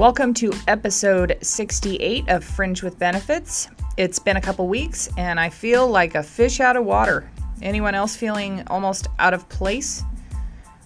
Welcome 0.00 0.32
to 0.36 0.50
episode 0.66 1.36
68 1.42 2.30
of 2.30 2.42
Fringe 2.42 2.82
with 2.82 2.98
Benefits. 2.98 3.68
It's 3.98 4.18
been 4.18 4.38
a 4.38 4.40
couple 4.40 4.66
weeks 4.66 5.10
and 5.18 5.38
I 5.38 5.50
feel 5.50 5.86
like 5.86 6.14
a 6.14 6.22
fish 6.22 6.58
out 6.58 6.78
of 6.78 6.86
water. 6.86 7.30
Anyone 7.60 7.94
else 7.94 8.16
feeling 8.16 8.62
almost 8.68 9.08
out 9.18 9.34
of 9.34 9.46
place? 9.50 10.02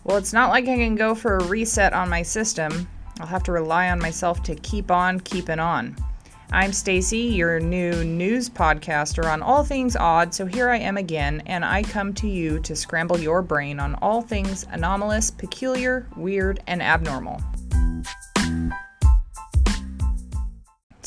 Well, 0.03 0.17
it's 0.17 0.33
not 0.33 0.51
like 0.51 0.65
I 0.65 0.75
can 0.75 0.97
go 0.97 1.15
for 1.15 1.37
a 1.37 1.45
reset 1.45 1.93
on 1.93 2.09
my 2.09 2.23
system. 2.23 2.89
I'll 3.21 3.29
have 3.29 3.45
to 3.45 3.53
rely 3.53 3.89
on 3.91 4.01
myself 4.01 4.43
to 4.43 4.57
keep 4.57 4.91
on 4.91 5.21
keeping 5.21 5.61
on. 5.61 5.95
I'm 6.51 6.73
Stacy, 6.73 7.19
your 7.19 7.61
new 7.61 8.03
news 8.03 8.51
podcaster 8.51 9.33
on 9.33 9.43
all 9.43 9.63
things 9.63 9.95
odd, 9.95 10.35
so 10.35 10.45
here 10.45 10.71
I 10.71 10.79
am 10.79 10.97
again, 10.97 11.41
and 11.47 11.65
I 11.65 11.85
come 11.85 12.15
to 12.15 12.27
you 12.27 12.59
to 12.63 12.75
scramble 12.75 13.21
your 13.21 13.43
brain 13.43 13.79
on 13.79 13.95
all 14.03 14.23
things 14.23 14.67
anomalous, 14.73 15.31
peculiar, 15.31 16.09
weird, 16.17 16.65
and 16.67 16.83
abnormal. 16.83 17.41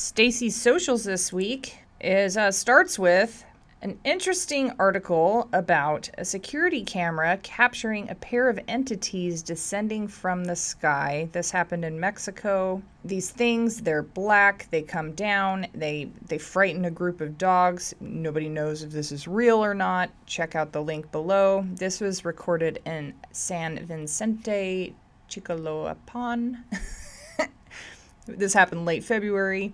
Stacy's 0.08 0.56
socials 0.56 1.04
this 1.04 1.34
week 1.34 1.80
is 2.00 2.38
uh, 2.38 2.50
starts 2.50 2.98
with 2.98 3.44
an 3.82 4.00
interesting 4.06 4.72
article 4.80 5.50
about 5.52 6.10
a 6.18 6.24
security 6.24 6.82
camera 6.82 7.38
capturing 7.44 8.10
a 8.10 8.16
pair 8.16 8.48
of 8.48 8.58
entities 8.70 9.44
descending 9.44 10.08
from 10.08 10.46
the 10.46 10.56
sky. 10.56 11.28
This 11.34 11.52
happened 11.52 11.84
in 11.84 12.00
Mexico. 12.00 12.82
These 13.04 13.32
things, 13.32 13.82
they're 13.82 14.02
black, 14.02 14.70
they 14.72 14.82
come 14.82 15.12
down, 15.12 15.68
they 15.74 16.10
they 16.26 16.38
frighten 16.38 16.86
a 16.86 16.92
group 16.92 17.20
of 17.20 17.38
dogs. 17.38 17.94
Nobody 18.00 18.48
knows 18.48 18.84
if 18.84 18.92
this 18.92 19.12
is 19.12 19.28
real 19.28 19.58
or 19.58 19.74
not. 19.74 20.10
Check 20.26 20.56
out 20.56 20.72
the 20.72 20.82
link 20.82 21.12
below. 21.12 21.68
This 21.70 22.00
was 22.00 22.24
recorded 22.24 22.80
in 22.86 23.14
San 23.34 23.86
Vicente, 23.86 24.96
Chicoloapan. 25.30 26.64
this 28.26 28.54
happened 28.54 28.86
late 28.86 29.04
February. 29.04 29.74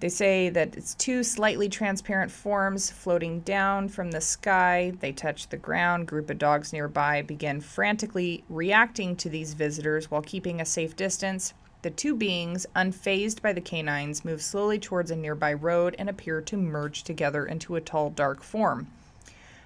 They 0.00 0.08
say 0.08 0.48
that 0.50 0.76
it's 0.76 0.94
two 0.94 1.22
slightly 1.22 1.68
transparent 1.68 2.30
forms 2.30 2.90
floating 2.90 3.40
down 3.40 3.88
from 3.88 4.10
the 4.10 4.20
sky. 4.20 4.92
They 5.00 5.12
touch 5.12 5.48
the 5.48 5.56
ground. 5.56 6.08
Group 6.08 6.28
of 6.30 6.38
dogs 6.38 6.72
nearby 6.72 7.22
begin 7.22 7.60
frantically 7.60 8.44
reacting 8.48 9.16
to 9.16 9.28
these 9.28 9.54
visitors 9.54 10.10
while 10.10 10.22
keeping 10.22 10.60
a 10.60 10.66
safe 10.66 10.96
distance. 10.96 11.54
The 11.82 11.90
two 11.90 12.16
beings, 12.16 12.66
unfazed 12.74 13.40
by 13.40 13.52
the 13.52 13.60
canines, 13.60 14.24
move 14.24 14.42
slowly 14.42 14.78
towards 14.78 15.10
a 15.10 15.16
nearby 15.16 15.52
road 15.52 15.94
and 15.98 16.08
appear 16.08 16.40
to 16.40 16.56
merge 16.56 17.04
together 17.04 17.46
into 17.46 17.76
a 17.76 17.80
tall, 17.80 18.10
dark 18.10 18.42
form. 18.42 18.88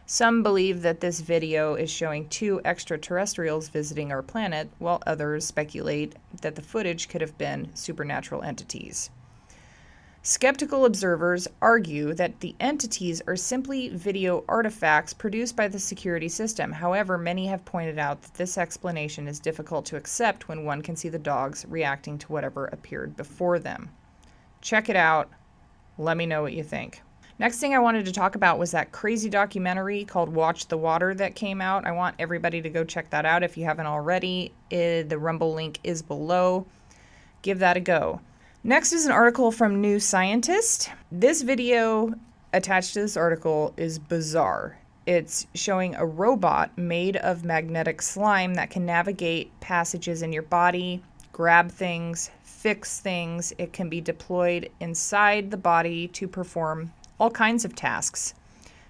Some 0.04 0.42
believe 0.42 0.82
that 0.82 1.00
this 1.00 1.20
video 1.20 1.74
is 1.74 1.90
showing 1.90 2.28
two 2.28 2.60
extraterrestrials 2.64 3.68
visiting 3.68 4.10
our 4.10 4.22
planet, 4.22 4.68
while 4.78 5.02
others 5.06 5.44
speculate 5.46 6.16
that 6.42 6.54
the 6.54 6.62
footage 6.62 7.08
could 7.08 7.20
have 7.20 7.38
been 7.38 7.68
supernatural 7.74 8.42
entities. 8.42 9.10
Skeptical 10.22 10.84
observers 10.84 11.46
argue 11.62 12.12
that 12.12 12.40
the 12.40 12.54
entities 12.58 13.22
are 13.28 13.36
simply 13.36 13.88
video 13.90 14.44
artifacts 14.48 15.14
produced 15.14 15.54
by 15.54 15.68
the 15.68 15.78
security 15.78 16.28
system. 16.28 16.72
However, 16.72 17.16
many 17.16 17.46
have 17.46 17.64
pointed 17.64 17.98
out 17.98 18.20
that 18.22 18.34
this 18.34 18.58
explanation 18.58 19.28
is 19.28 19.38
difficult 19.38 19.86
to 19.86 19.96
accept 19.96 20.48
when 20.48 20.64
one 20.64 20.82
can 20.82 20.96
see 20.96 21.08
the 21.08 21.20
dogs 21.20 21.64
reacting 21.68 22.18
to 22.18 22.32
whatever 22.32 22.66
appeared 22.66 23.16
before 23.16 23.60
them. 23.60 23.90
Check 24.60 24.88
it 24.88 24.96
out. 24.96 25.30
Let 25.98 26.16
me 26.16 26.26
know 26.26 26.42
what 26.42 26.52
you 26.52 26.64
think. 26.64 27.00
Next 27.38 27.60
thing 27.60 27.72
I 27.72 27.78
wanted 27.78 28.04
to 28.06 28.12
talk 28.12 28.34
about 28.34 28.58
was 28.58 28.72
that 28.72 28.90
crazy 28.90 29.30
documentary 29.30 30.04
called 30.04 30.28
Watch 30.28 30.66
the 30.66 30.76
Water 30.76 31.14
that 31.14 31.36
came 31.36 31.60
out. 31.60 31.86
I 31.86 31.92
want 31.92 32.16
everybody 32.18 32.60
to 32.60 32.68
go 32.68 32.82
check 32.82 33.08
that 33.10 33.24
out 33.24 33.44
if 33.44 33.56
you 33.56 33.64
haven't 33.64 33.86
already. 33.86 34.52
Eh, 34.72 35.04
the 35.04 35.18
Rumble 35.18 35.54
link 35.54 35.78
is 35.84 36.02
below. 36.02 36.66
Give 37.42 37.60
that 37.60 37.76
a 37.76 37.80
go. 37.80 38.20
Next 38.68 38.92
is 38.92 39.06
an 39.06 39.12
article 39.12 39.50
from 39.50 39.80
New 39.80 39.98
Scientist. 39.98 40.90
This 41.10 41.40
video 41.40 42.12
attached 42.52 42.92
to 42.92 43.00
this 43.00 43.16
article 43.16 43.72
is 43.78 43.98
bizarre. 43.98 44.76
It's 45.06 45.46
showing 45.54 45.94
a 45.94 46.04
robot 46.04 46.76
made 46.76 47.16
of 47.16 47.46
magnetic 47.46 48.02
slime 48.02 48.52
that 48.56 48.68
can 48.68 48.84
navigate 48.84 49.58
passages 49.60 50.20
in 50.20 50.34
your 50.34 50.42
body, 50.42 51.02
grab 51.32 51.70
things, 51.70 52.30
fix 52.42 53.00
things. 53.00 53.54
It 53.56 53.72
can 53.72 53.88
be 53.88 54.02
deployed 54.02 54.68
inside 54.80 55.50
the 55.50 55.56
body 55.56 56.06
to 56.08 56.28
perform 56.28 56.92
all 57.18 57.30
kinds 57.30 57.64
of 57.64 57.74
tasks, 57.74 58.34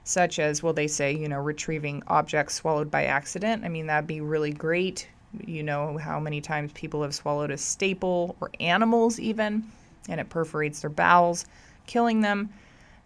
such 0.03 0.41
as, 0.41 0.61
well, 0.61 0.72
they 0.72 0.88
say, 0.88 1.15
you 1.15 1.28
know, 1.28 1.38
retrieving 1.38 2.03
objects 2.09 2.55
swallowed 2.55 2.91
by 2.91 3.05
accident. 3.05 3.65
I 3.65 3.69
mean, 3.69 3.87
that'd 3.87 4.09
be 4.09 4.22
really 4.22 4.53
great 4.53 5.06
you 5.47 5.62
know 5.62 5.99
how 5.99 6.19
many 6.19 6.41
times 6.41 6.72
people 6.72 7.03
have 7.03 7.15
swallowed 7.15 7.50
a 7.50 7.59
staple 7.59 8.37
or 8.41 8.50
animals 8.61 9.21
even 9.21 9.65
and 10.09 10.21
it 10.21 10.28
perforates 10.28 10.81
their 10.81 10.91
bowels 10.91 11.44
killing 11.87 12.21
them. 12.21 12.50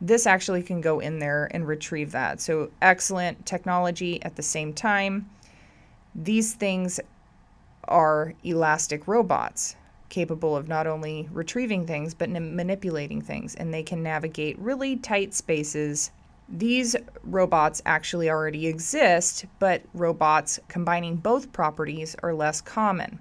This 0.01 0.27
actually 0.27 0.63
can 0.63 0.81
go 0.81 0.99
in 1.01 1.21
there 1.21 1.49
and 1.53 1.67
retrieve 1.67 2.13
that. 2.13 2.41
So 2.41 2.71
excellent 2.81 3.47
technology 3.47 4.23
at 4.23 4.37
the 4.37 4.43
same 4.43 4.73
time. 4.73 5.31
These 6.15 6.55
things 6.55 7.01
are 7.85 8.35
elastic 8.45 9.09
robots 9.09 9.77
capable 10.09 10.57
of 10.57 10.69
not 10.69 10.87
only 10.87 11.29
retrieving 11.33 11.87
things 11.87 12.13
but 12.13 12.29
manipulating 12.29 13.23
things 13.23 13.55
and 13.55 13.73
they 13.73 13.83
can 13.83 14.03
navigate 14.03 14.59
really 14.59 14.97
tight 14.97 15.33
spaces 15.33 16.11
these 16.49 16.97
robots 17.25 17.81
actually 17.87 18.29
already 18.29 18.67
exist, 18.67 19.47
but 19.59 19.83
robots 19.95 20.61
combining 20.69 21.17
both 21.17 21.53
properties 21.53 22.15
are 22.23 22.35
less 22.35 22.61
common. 22.61 23.21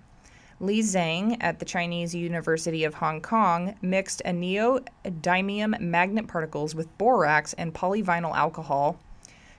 Li 0.59 0.81
Zhang 0.81 1.37
at 1.41 1.57
the 1.57 1.65
Chinese 1.65 2.13
University 2.13 2.83
of 2.83 2.93
Hong 2.95 3.19
Kong 3.19 3.75
mixed 3.81 4.21
neodymium 4.23 5.79
magnet 5.79 6.27
particles 6.27 6.75
with 6.75 6.97
borax 6.99 7.53
and 7.53 7.73
polyvinyl 7.73 8.35
alcohol 8.35 8.99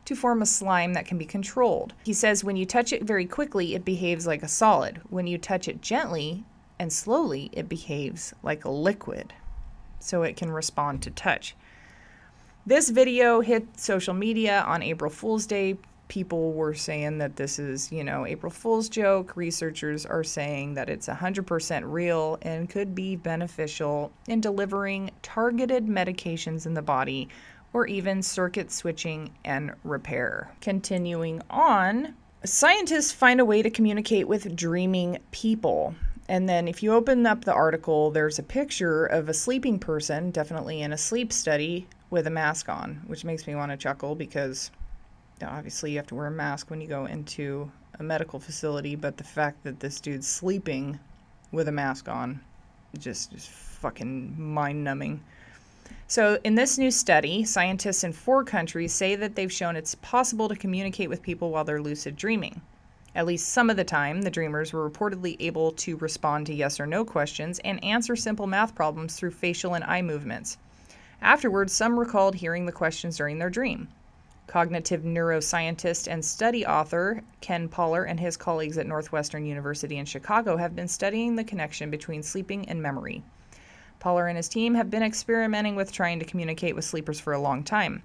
to 0.04 0.14
form 0.14 0.42
a 0.42 0.46
slime 0.46 0.94
that 0.94 1.06
can 1.06 1.18
be 1.18 1.24
controlled. 1.24 1.94
He 2.04 2.12
says 2.12 2.44
when 2.44 2.56
you 2.56 2.66
touch 2.66 2.92
it 2.92 3.02
very 3.02 3.26
quickly, 3.26 3.74
it 3.74 3.84
behaves 3.84 4.26
like 4.26 4.42
a 4.42 4.48
solid. 4.48 5.00
When 5.10 5.26
you 5.26 5.38
touch 5.38 5.66
it 5.66 5.80
gently 5.80 6.44
and 6.78 6.92
slowly, 6.92 7.50
it 7.52 7.68
behaves 7.68 8.32
like 8.42 8.64
a 8.64 8.70
liquid. 8.70 9.32
So 9.98 10.22
it 10.22 10.36
can 10.36 10.50
respond 10.50 11.02
to 11.02 11.10
touch. 11.10 11.56
This 12.64 12.90
video 12.90 13.40
hit 13.40 13.80
social 13.80 14.14
media 14.14 14.62
on 14.68 14.84
April 14.84 15.10
Fool's 15.10 15.46
Day. 15.46 15.78
People 16.06 16.52
were 16.52 16.74
saying 16.74 17.18
that 17.18 17.34
this 17.34 17.58
is, 17.58 17.90
you 17.90 18.04
know, 18.04 18.24
April 18.24 18.52
Fool's 18.52 18.88
joke. 18.88 19.36
Researchers 19.36 20.06
are 20.06 20.22
saying 20.22 20.74
that 20.74 20.88
it's 20.88 21.08
100% 21.08 21.82
real 21.84 22.38
and 22.42 22.70
could 22.70 22.94
be 22.94 23.16
beneficial 23.16 24.12
in 24.28 24.40
delivering 24.40 25.10
targeted 25.22 25.88
medications 25.88 26.64
in 26.64 26.74
the 26.74 26.82
body 26.82 27.28
or 27.72 27.88
even 27.88 28.22
circuit 28.22 28.70
switching 28.70 29.32
and 29.44 29.72
repair. 29.82 30.48
Continuing 30.60 31.42
on, 31.50 32.14
scientists 32.44 33.10
find 33.10 33.40
a 33.40 33.44
way 33.44 33.60
to 33.60 33.70
communicate 33.70 34.28
with 34.28 34.54
dreaming 34.54 35.18
people. 35.32 35.96
And 36.28 36.48
then 36.48 36.68
if 36.68 36.80
you 36.80 36.92
open 36.92 37.26
up 37.26 37.44
the 37.44 37.52
article, 37.52 38.12
there's 38.12 38.38
a 38.38 38.44
picture 38.44 39.04
of 39.04 39.28
a 39.28 39.34
sleeping 39.34 39.80
person, 39.80 40.30
definitely 40.30 40.80
in 40.80 40.92
a 40.92 40.98
sleep 40.98 41.32
study, 41.32 41.88
with 42.12 42.26
a 42.26 42.30
mask 42.30 42.68
on, 42.68 43.00
which 43.06 43.24
makes 43.24 43.46
me 43.46 43.54
want 43.54 43.72
to 43.72 43.76
chuckle 43.76 44.14
because 44.14 44.70
obviously 45.42 45.92
you 45.92 45.96
have 45.96 46.06
to 46.06 46.14
wear 46.14 46.26
a 46.26 46.30
mask 46.30 46.68
when 46.68 46.78
you 46.78 46.86
go 46.86 47.06
into 47.06 47.72
a 47.98 48.02
medical 48.02 48.38
facility, 48.38 48.94
but 48.94 49.16
the 49.16 49.24
fact 49.24 49.64
that 49.64 49.80
this 49.80 49.98
dude's 49.98 50.28
sleeping 50.28 51.00
with 51.52 51.68
a 51.68 51.72
mask 51.72 52.10
on 52.10 52.38
just 52.98 53.32
is 53.32 53.46
fucking 53.46 54.34
mind 54.38 54.84
numbing. 54.84 55.24
So, 56.06 56.38
in 56.44 56.54
this 56.54 56.76
new 56.76 56.90
study, 56.90 57.44
scientists 57.44 58.04
in 58.04 58.12
four 58.12 58.44
countries 58.44 58.92
say 58.92 59.16
that 59.16 59.34
they've 59.34 59.50
shown 59.50 59.74
it's 59.74 59.94
possible 59.94 60.50
to 60.50 60.54
communicate 60.54 61.08
with 61.08 61.22
people 61.22 61.50
while 61.50 61.64
they're 61.64 61.80
lucid 61.80 62.16
dreaming. 62.16 62.60
At 63.14 63.24
least 63.24 63.48
some 63.48 63.70
of 63.70 63.78
the 63.78 63.84
time, 63.84 64.20
the 64.20 64.30
dreamers 64.30 64.74
were 64.74 64.88
reportedly 64.88 65.36
able 65.40 65.72
to 65.72 65.96
respond 65.96 66.44
to 66.46 66.54
yes 66.54 66.78
or 66.78 66.86
no 66.86 67.06
questions 67.06 67.58
and 67.60 67.82
answer 67.82 68.16
simple 68.16 68.46
math 68.46 68.74
problems 68.74 69.16
through 69.16 69.30
facial 69.30 69.72
and 69.72 69.84
eye 69.84 70.02
movements. 70.02 70.58
Afterwards, 71.22 71.72
some 71.72 72.00
recalled 72.00 72.34
hearing 72.34 72.66
the 72.66 72.72
questions 72.72 73.16
during 73.16 73.38
their 73.38 73.48
dream. 73.48 73.86
Cognitive 74.48 75.02
neuroscientist 75.02 76.10
and 76.10 76.24
study 76.24 76.66
author 76.66 77.22
Ken 77.40 77.68
Paller 77.68 78.04
and 78.08 78.18
his 78.18 78.36
colleagues 78.36 78.76
at 78.76 78.88
Northwestern 78.88 79.46
University 79.46 79.98
in 79.98 80.04
Chicago 80.04 80.56
have 80.56 80.74
been 80.74 80.88
studying 80.88 81.36
the 81.36 81.44
connection 81.44 81.90
between 81.90 82.24
sleeping 82.24 82.68
and 82.68 82.82
memory. 82.82 83.22
Paller 84.00 84.28
and 84.28 84.36
his 84.36 84.48
team 84.48 84.74
have 84.74 84.90
been 84.90 85.04
experimenting 85.04 85.76
with 85.76 85.92
trying 85.92 86.18
to 86.18 86.24
communicate 86.24 86.74
with 86.74 86.84
sleepers 86.84 87.20
for 87.20 87.32
a 87.32 87.40
long 87.40 87.62
time. 87.62 88.02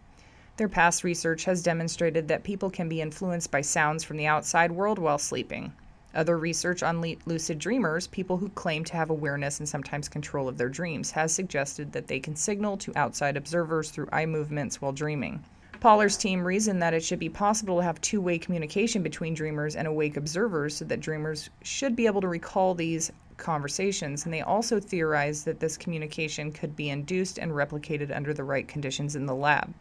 Their 0.58 0.70
past 0.70 1.04
research 1.04 1.46
has 1.46 1.64
demonstrated 1.64 2.28
that 2.28 2.44
people 2.44 2.70
can 2.70 2.88
be 2.88 3.02
influenced 3.02 3.50
by 3.50 3.62
sounds 3.62 4.04
from 4.04 4.18
the 4.18 4.28
outside 4.28 4.72
world 4.72 5.00
while 5.00 5.18
sleeping. 5.18 5.74
Other 6.16 6.38
research 6.38 6.84
on 6.84 7.02
lucid 7.26 7.60
dreamers, 7.60 8.08
people 8.08 8.38
who 8.38 8.50
claim 8.50 8.84
to 8.86 8.94
have 8.94 9.10
awareness 9.10 9.60
and 9.60 9.68
sometimes 9.68 10.08
control 10.08 10.48
of 10.48 10.58
their 10.58 10.70
dreams, 10.70 11.12
has 11.12 11.34
suggested 11.34 11.92
that 11.92 12.08
they 12.08 12.20
can 12.20 12.36
signal 12.36 12.78
to 12.78 12.98
outside 12.98 13.38
observers 13.38 13.92
through 13.92 14.10
eye 14.12 14.26
movements 14.26 14.82
while 14.82 14.94
dreaming. 14.94 15.44
Paller's 15.80 16.18
team 16.18 16.44
reasoned 16.44 16.82
that 16.82 16.96
it 16.96 17.04
should 17.04 17.20
be 17.20 17.30
possible 17.30 17.78
to 17.78 17.84
have 17.84 18.02
two 18.02 18.20
way 18.20 18.40
communication 18.40 19.04
between 19.04 19.36
dreamers 19.36 19.76
and 19.76 19.88
awake 19.88 20.18
observers 20.18 20.78
so 20.78 20.86
that 20.86 21.02
dreamers 21.02 21.50
should 21.62 21.96
be 21.96 22.08
able 22.08 22.22
to 22.22 22.28
recall 22.28 22.74
these 22.74 23.12
conversations, 23.38 24.26
and 24.26 24.34
they 24.34 24.42
also 24.42 24.80
theorized 24.80 25.46
that 25.46 25.60
this 25.60 25.78
communication 25.78 26.52
could 26.52 26.76
be 26.76 26.90
induced 26.90 27.38
and 27.38 27.52
replicated 27.52 28.16
under 28.16 28.34
the 28.34 28.44
right 28.44 28.68
conditions 28.68 29.16
in 29.16 29.28
the 29.28 29.36
lab, 29.36 29.72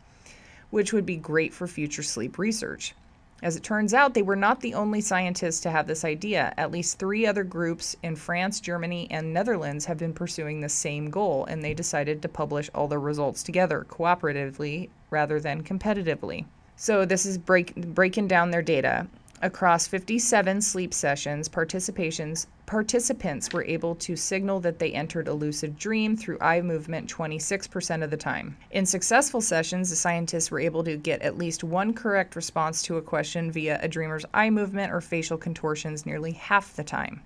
which 0.70 0.93
would 0.93 1.06
be 1.06 1.17
great 1.17 1.55
for 1.55 1.67
future 1.67 2.02
sleep 2.02 2.37
research. 2.37 2.94
As 3.42 3.54
it 3.54 3.62
turns 3.62 3.92
out, 3.92 4.14
they 4.14 4.22
were 4.22 4.34
not 4.34 4.60
the 4.60 4.72
only 4.72 5.02
scientists 5.02 5.60
to 5.60 5.70
have 5.70 5.86
this 5.86 6.04
idea. 6.04 6.54
At 6.56 6.70
least 6.70 6.98
three 6.98 7.26
other 7.26 7.44
groups 7.44 7.94
in 8.02 8.16
France, 8.16 8.60
Germany, 8.60 9.08
and 9.10 9.34
Netherlands 9.34 9.84
have 9.84 9.98
been 9.98 10.14
pursuing 10.14 10.60
the 10.60 10.70
same 10.70 11.10
goal, 11.10 11.44
and 11.44 11.62
they 11.62 11.74
decided 11.74 12.22
to 12.22 12.28
publish 12.28 12.70
all 12.74 12.88
their 12.88 12.98
results 12.98 13.42
together, 13.42 13.86
cooperatively 13.90 14.88
rather 15.10 15.38
than 15.38 15.62
competitively. 15.62 16.46
So 16.76 17.04
this 17.04 17.26
is 17.26 17.36
break, 17.36 17.74
breaking 17.76 18.28
down 18.28 18.50
their 18.50 18.62
data. 18.62 19.06
Across 19.42 19.88
57 19.88 20.62
sleep 20.62 20.94
sessions, 20.94 21.46
participations 21.46 22.46
participants 22.64 23.52
were 23.52 23.64
able 23.64 23.94
to 23.96 24.16
signal 24.16 24.60
that 24.60 24.78
they 24.78 24.92
entered 24.92 25.28
a 25.28 25.34
lucid 25.34 25.78
dream 25.78 26.16
through 26.16 26.38
eye 26.40 26.62
movement 26.62 27.14
26% 27.14 28.02
of 28.02 28.10
the 28.10 28.16
time. 28.16 28.56
In 28.70 28.86
successful 28.86 29.42
sessions, 29.42 29.90
the 29.90 29.96
scientists 29.96 30.50
were 30.50 30.58
able 30.58 30.82
to 30.84 30.96
get 30.96 31.20
at 31.20 31.36
least 31.36 31.62
one 31.62 31.92
correct 31.92 32.34
response 32.34 32.80
to 32.84 32.96
a 32.96 33.02
question 33.02 33.52
via 33.52 33.78
a 33.82 33.88
dreamer's 33.88 34.24
eye 34.32 34.48
movement 34.48 34.90
or 34.90 35.02
facial 35.02 35.36
contortions 35.36 36.06
nearly 36.06 36.32
half 36.32 36.74
the 36.74 36.82
time. 36.82 37.20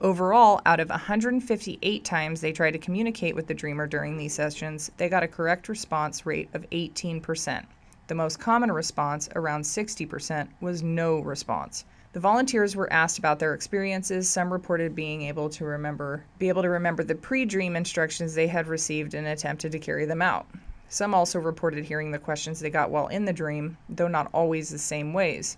Overall, 0.00 0.62
out 0.64 0.80
of 0.80 0.88
158 0.88 2.02
times 2.02 2.40
they 2.40 2.52
tried 2.52 2.72
to 2.72 2.78
communicate 2.78 3.34
with 3.34 3.46
the 3.46 3.54
dreamer 3.54 3.86
during 3.86 4.16
these 4.16 4.32
sessions, 4.32 4.90
they 4.96 5.10
got 5.10 5.22
a 5.22 5.28
correct 5.28 5.68
response 5.68 6.24
rate 6.24 6.48
of 6.54 6.68
18%. 6.70 7.66
The 8.08 8.14
most 8.14 8.38
common 8.38 8.70
response, 8.70 9.28
around 9.34 9.62
60%, 9.62 10.48
was 10.60 10.80
no 10.80 11.18
response. 11.18 11.84
The 12.12 12.20
volunteers 12.20 12.76
were 12.76 12.92
asked 12.92 13.18
about 13.18 13.40
their 13.40 13.52
experiences. 13.52 14.28
Some 14.28 14.52
reported 14.52 14.94
being 14.94 15.22
able 15.22 15.50
to 15.50 15.64
remember 15.64 16.22
be 16.38 16.48
able 16.48 16.62
to 16.62 16.70
remember 16.70 17.02
the 17.02 17.16
pre-dream 17.16 17.74
instructions 17.74 18.34
they 18.34 18.46
had 18.46 18.68
received 18.68 19.12
and 19.12 19.26
attempted 19.26 19.72
to 19.72 19.80
carry 19.80 20.04
them 20.04 20.22
out. 20.22 20.46
Some 20.88 21.14
also 21.14 21.40
reported 21.40 21.84
hearing 21.84 22.12
the 22.12 22.20
questions 22.20 22.60
they 22.60 22.70
got 22.70 22.90
while 22.90 23.08
in 23.08 23.24
the 23.24 23.32
dream, 23.32 23.76
though 23.88 24.06
not 24.06 24.30
always 24.32 24.70
the 24.70 24.78
same 24.78 25.12
ways. 25.12 25.56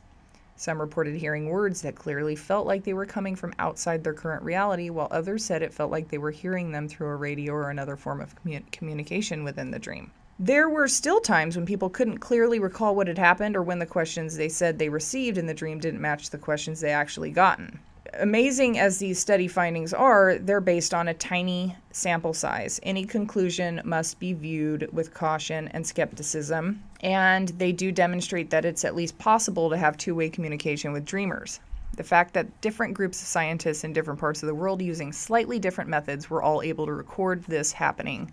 Some 0.56 0.81
reported 0.81 1.17
hearing 1.17 1.50
words 1.50 1.83
that 1.83 1.97
clearly 1.97 2.35
felt 2.35 2.67
like 2.67 2.83
they 2.83 2.95
were 2.95 3.05
coming 3.05 3.37
from 3.37 3.55
outside 3.59 4.03
their 4.03 4.15
current 4.15 4.43
reality, 4.43 4.89
while 4.89 5.09
others 5.11 5.45
said 5.45 5.62
it 5.62 5.75
felt 5.75 5.91
like 5.91 6.09
they 6.09 6.17
were 6.17 6.31
hearing 6.31 6.73
them 6.73 6.89
through 6.89 7.09
a 7.09 7.17
radio 7.17 7.53
or 7.53 7.69
another 7.69 7.95
form 7.95 8.23
of 8.23 8.35
commun- 8.37 8.65
communication 8.73 9.45
within 9.45 9.71
the 9.71 9.79
dream. 9.79 10.11
There 10.40 10.69
were 10.69 10.87
still 10.87 11.19
times 11.19 11.56
when 11.56 11.67
people 11.67 11.90
couldn't 11.90 12.19
clearly 12.19 12.61
recall 12.61 12.94
what 12.94 13.08
had 13.08 13.19
happened 13.19 13.56
or 13.56 13.62
when 13.64 13.81
the 13.81 13.87
questions 13.87 14.37
they 14.37 14.49
said 14.49 14.79
they 14.79 14.88
received 14.88 15.37
in 15.37 15.46
the 15.46 15.55
dream 15.55 15.81
didn't 15.81 16.00
match 16.00 16.31
the 16.31 16.38
questions 16.38 16.81
they 16.81 16.93
actually 16.93 17.32
gotten. 17.32 17.81
Amazing 18.14 18.79
as 18.79 18.99
these 18.99 19.19
study 19.19 19.49
findings 19.49 19.93
are, 19.93 20.38
they're 20.38 20.61
based 20.61 20.94
on 20.94 21.08
a 21.08 21.14
tiny 21.14 21.75
sample 21.90 22.32
size. 22.32 22.79
Any 22.85 23.05
conclusion 23.05 23.81
must 23.85 24.20
be 24.20 24.32
viewed 24.32 24.88
with 24.93 25.12
caution 25.12 25.67
and 25.69 25.85
skepticism, 25.85 26.85
and 27.00 27.49
they 27.49 27.73
do 27.73 27.90
demonstrate 27.90 28.50
that 28.50 28.64
it's 28.64 28.85
at 28.85 28.94
least 28.94 29.19
possible 29.19 29.69
to 29.70 29.76
have 29.76 29.96
two 29.96 30.14
way 30.14 30.31
communication 30.31 30.93
with 30.93 31.05
dreamers. 31.05 31.58
The 31.96 32.05
fact 32.05 32.32
that 32.35 32.61
different 32.61 32.94
groups 32.94 33.20
of 33.20 33.26
scientists 33.26 33.82
in 33.82 33.93
different 33.93 34.20
parts 34.20 34.44
of 34.44 34.46
the 34.46 34.55
world 34.55 34.82
using 34.82 35.12
slightly 35.12 35.58
different 35.58 35.90
methods 35.90 36.31
were 36.31 36.44
all 36.44 36.62
able 36.62 36.87
to 36.87 36.93
record 36.93 37.43
this 37.43 37.73
happening 37.73 38.31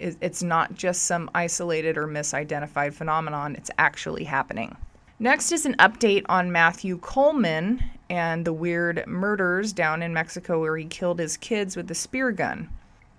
it's 0.00 0.42
not 0.42 0.74
just 0.74 1.04
some 1.04 1.30
isolated 1.34 1.96
or 1.96 2.06
misidentified 2.06 2.94
phenomenon, 2.94 3.54
it's 3.56 3.70
actually 3.78 4.24
happening. 4.24 4.76
Next 5.20 5.50
is 5.50 5.66
an 5.66 5.74
update 5.78 6.24
on 6.28 6.52
Matthew 6.52 6.98
Coleman 6.98 7.82
and 8.08 8.44
the 8.44 8.52
weird 8.52 9.04
murders 9.06 9.72
down 9.72 10.02
in 10.02 10.14
Mexico 10.14 10.60
where 10.60 10.76
he 10.76 10.84
killed 10.84 11.18
his 11.18 11.36
kids 11.36 11.76
with 11.76 11.90
a 11.90 11.94
spear 11.94 12.30
gun. 12.30 12.68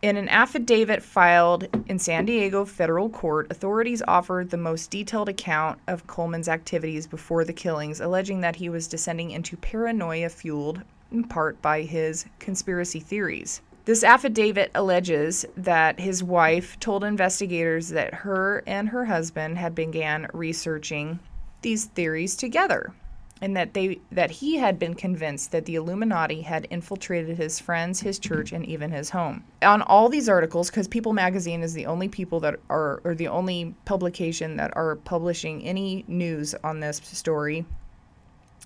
In 0.01 0.15
an 0.15 0.29
affidavit 0.29 1.03
filed 1.03 1.67
in 1.87 1.99
San 1.99 2.23
Diego 2.23 2.63
federal 2.63 3.09
court, 3.09 3.51
authorities 3.51 4.01
offered 4.07 4.49
the 4.49 4.55
most 4.55 4.89
detailed 4.89 5.27
account 5.27 5.77
of 5.87 6.07
Coleman's 6.07 6.47
activities 6.47 7.05
before 7.05 7.43
the 7.43 7.51
killings, 7.51 7.99
alleging 7.99 8.39
that 8.39 8.55
he 8.55 8.69
was 8.69 8.87
descending 8.87 9.31
into 9.31 9.57
paranoia 9.57 10.29
fueled 10.29 10.81
in 11.11 11.25
part 11.25 11.61
by 11.61 11.81
his 11.81 12.25
conspiracy 12.39 13.01
theories. 13.01 13.59
This 13.85 14.03
affidavit 14.03 14.71
alleges 14.75 15.45
that 15.57 15.99
his 15.99 16.23
wife 16.23 16.79
told 16.79 17.03
investigators 17.03 17.89
that 17.89 18.13
her 18.13 18.63
and 18.67 18.89
her 18.89 19.05
husband 19.05 19.57
had 19.57 19.73
began 19.73 20.27
researching 20.33 21.19
these 21.61 21.85
theories 21.85 22.35
together 22.35 22.93
and 23.41 23.55
that 23.55 23.73
they 23.73 23.99
that 24.11 24.31
he 24.31 24.57
had 24.57 24.77
been 24.77 24.93
convinced 24.93 25.51
that 25.51 25.65
the 25.65 25.75
Illuminati 25.75 26.41
had 26.41 26.67
infiltrated 26.69 27.37
his 27.37 27.59
friends, 27.59 28.01
his 28.01 28.19
church, 28.19 28.51
and 28.51 28.65
even 28.65 28.91
his 28.91 29.09
home. 29.09 29.43
On 29.61 29.81
all 29.81 30.09
these 30.09 30.27
articles, 30.27 30.69
because 30.69 30.87
People 30.87 31.13
Magazine 31.13 31.61
is 31.61 31.73
the 31.73 31.85
only 31.85 32.09
people 32.09 32.39
that 32.41 32.59
are 32.69 33.01
or 33.03 33.15
the 33.15 33.27
only 33.27 33.73
publication 33.85 34.57
that 34.57 34.75
are 34.75 34.97
publishing 34.97 35.63
any 35.63 36.03
news 36.07 36.53
on 36.63 36.79
this 36.79 36.97
story, 36.97 37.65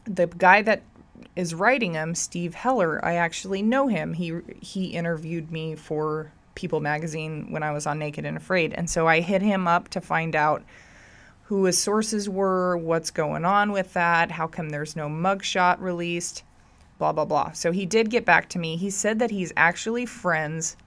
the 0.05 0.27
guy 0.27 0.61
that 0.63 0.81
is 1.35 1.53
writing 1.53 1.93
him, 1.93 2.15
Steve 2.15 2.53
Heller, 2.53 3.03
I 3.03 3.15
actually 3.15 3.61
know 3.61 3.87
him. 3.87 4.13
He 4.13 4.33
he 4.61 4.85
interviewed 4.87 5.51
me 5.51 5.75
for 5.75 6.31
People 6.55 6.79
magazine 6.79 7.51
when 7.51 7.63
I 7.63 7.71
was 7.71 7.87
on 7.87 7.99
Naked 7.99 8.25
and 8.25 8.37
Afraid. 8.37 8.73
And 8.73 8.89
so 8.89 9.07
I 9.07 9.21
hit 9.21 9.41
him 9.41 9.67
up 9.67 9.89
to 9.89 10.01
find 10.01 10.35
out 10.35 10.63
who 11.45 11.65
his 11.65 11.77
sources 11.77 12.29
were, 12.29 12.77
what's 12.77 13.11
going 13.11 13.43
on 13.45 13.71
with 13.71 13.93
that, 13.93 14.31
how 14.31 14.47
come 14.47 14.69
there's 14.69 14.95
no 14.95 15.07
mugshot 15.07 15.79
released, 15.79 16.43
blah 16.99 17.11
blah 17.11 17.25
blah. 17.25 17.51
So 17.53 17.71
he 17.71 17.85
did 17.85 18.09
get 18.09 18.25
back 18.25 18.49
to 18.49 18.59
me. 18.59 18.77
He 18.77 18.89
said 18.89 19.19
that 19.19 19.31
he's 19.31 19.51
actually 19.57 20.05
friends 20.05 20.77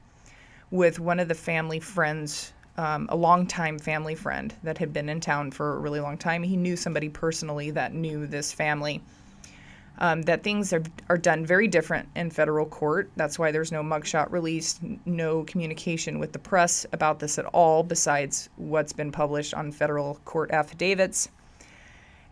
with 0.70 1.00
one 1.00 1.20
of 1.20 1.28
the 1.28 1.34
family 1.34 1.80
friends 1.80 2.52
um, 2.78 3.08
a 3.10 3.16
longtime 3.16 3.78
family 3.78 4.14
friend 4.14 4.54
that 4.62 4.78
had 4.78 4.92
been 4.92 5.08
in 5.08 5.20
town 5.20 5.50
for 5.50 5.74
a 5.74 5.78
really 5.78 6.00
long 6.00 6.18
time. 6.18 6.42
He 6.42 6.56
knew 6.56 6.76
somebody 6.76 7.08
personally 7.08 7.70
that 7.70 7.94
knew 7.94 8.26
this 8.26 8.52
family 8.52 9.02
um, 9.98 10.22
that 10.22 10.42
things 10.42 10.72
are, 10.72 10.82
are 11.08 11.18
done 11.18 11.46
very 11.46 11.68
different 11.68 12.08
in 12.14 12.30
federal 12.30 12.66
court. 12.66 13.10
That's 13.16 13.38
why 13.38 13.50
there's 13.50 13.72
no 13.72 13.82
mugshot 13.82 14.30
released, 14.30 14.80
no 15.04 15.44
communication 15.44 16.18
with 16.18 16.32
the 16.32 16.38
press 16.38 16.86
about 16.92 17.18
this 17.18 17.38
at 17.38 17.46
all, 17.46 17.82
besides 17.82 18.48
what's 18.56 18.92
been 18.92 19.12
published 19.12 19.54
on 19.54 19.72
federal 19.72 20.20
court 20.24 20.50
affidavits. 20.50 21.28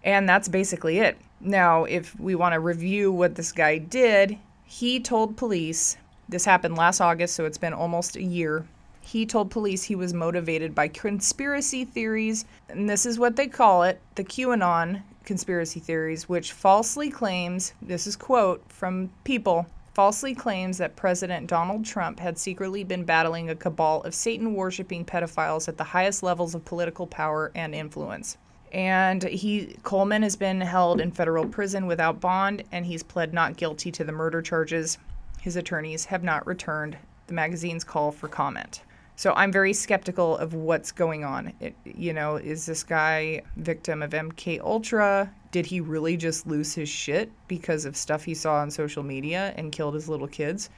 And 0.02 0.28
that's 0.28 0.48
basically 0.48 0.98
it. 0.98 1.16
Now, 1.40 1.84
if 1.84 2.18
we 2.20 2.34
want 2.34 2.52
to 2.52 2.60
review 2.60 3.10
what 3.10 3.34
this 3.34 3.52
guy 3.52 3.78
did, 3.78 4.38
he 4.64 5.00
told 5.00 5.36
police, 5.36 5.96
this 6.28 6.44
happened 6.44 6.76
last 6.76 7.00
August, 7.00 7.34
so 7.34 7.44
it's 7.44 7.58
been 7.58 7.74
almost 7.74 8.16
a 8.16 8.22
year. 8.22 8.66
He 9.00 9.26
told 9.26 9.50
police 9.50 9.82
he 9.82 9.94
was 9.94 10.14
motivated 10.14 10.74
by 10.74 10.88
conspiracy 10.88 11.84
theories, 11.84 12.46
and 12.68 12.88
this 12.88 13.04
is 13.04 13.18
what 13.18 13.36
they 13.36 13.46
call 13.46 13.82
it 13.82 14.00
the 14.14 14.24
QAnon 14.24 15.02
conspiracy 15.24 15.80
theories, 15.80 16.28
which 16.28 16.52
falsely 16.52 17.10
claims 17.10 17.72
this 17.82 18.06
is 18.06 18.16
quote 18.16 18.62
from 18.68 19.10
People 19.24 19.66
falsely 19.94 20.34
claims 20.34 20.78
that 20.78 20.96
President 20.96 21.46
Donald 21.46 21.84
Trump 21.84 22.18
had 22.18 22.36
secretly 22.36 22.82
been 22.82 23.04
battling 23.04 23.48
a 23.48 23.54
cabal 23.54 24.02
of 24.02 24.14
Satan 24.14 24.54
worshiping 24.54 25.04
pedophiles 25.04 25.68
at 25.68 25.76
the 25.76 25.84
highest 25.84 26.22
levels 26.22 26.54
of 26.54 26.64
political 26.64 27.06
power 27.06 27.52
and 27.54 27.74
influence. 27.74 28.36
And 28.72 29.22
he 29.22 29.76
Coleman 29.84 30.22
has 30.22 30.34
been 30.34 30.60
held 30.60 31.00
in 31.00 31.12
federal 31.12 31.46
prison 31.46 31.86
without 31.86 32.20
bond 32.20 32.64
and 32.72 32.84
he's 32.84 33.04
pled 33.04 33.32
not 33.32 33.56
guilty 33.56 33.92
to 33.92 34.02
the 34.02 34.10
murder 34.10 34.42
charges. 34.42 34.98
His 35.40 35.54
attorneys 35.54 36.06
have 36.06 36.24
not 36.24 36.44
returned 36.44 36.98
the 37.28 37.34
magazine's 37.34 37.84
call 37.84 38.10
for 38.10 38.26
comment. 38.26 38.82
So 39.16 39.32
I'm 39.36 39.52
very 39.52 39.72
skeptical 39.72 40.36
of 40.38 40.54
what's 40.54 40.90
going 40.90 41.24
on. 41.24 41.52
It, 41.60 41.76
you 41.84 42.12
know, 42.12 42.36
is 42.36 42.66
this 42.66 42.82
guy 42.82 43.42
victim 43.56 44.02
of 44.02 44.10
MK 44.10 44.60
Ultra? 44.60 45.32
Did 45.52 45.66
he 45.66 45.80
really 45.80 46.16
just 46.16 46.46
lose 46.48 46.74
his 46.74 46.88
shit 46.88 47.30
because 47.46 47.84
of 47.84 47.96
stuff 47.96 48.24
he 48.24 48.34
saw 48.34 48.56
on 48.56 48.70
social 48.70 49.04
media 49.04 49.54
and 49.56 49.70
killed 49.70 49.94
his 49.94 50.08
little 50.08 50.26
kids? 50.26 50.68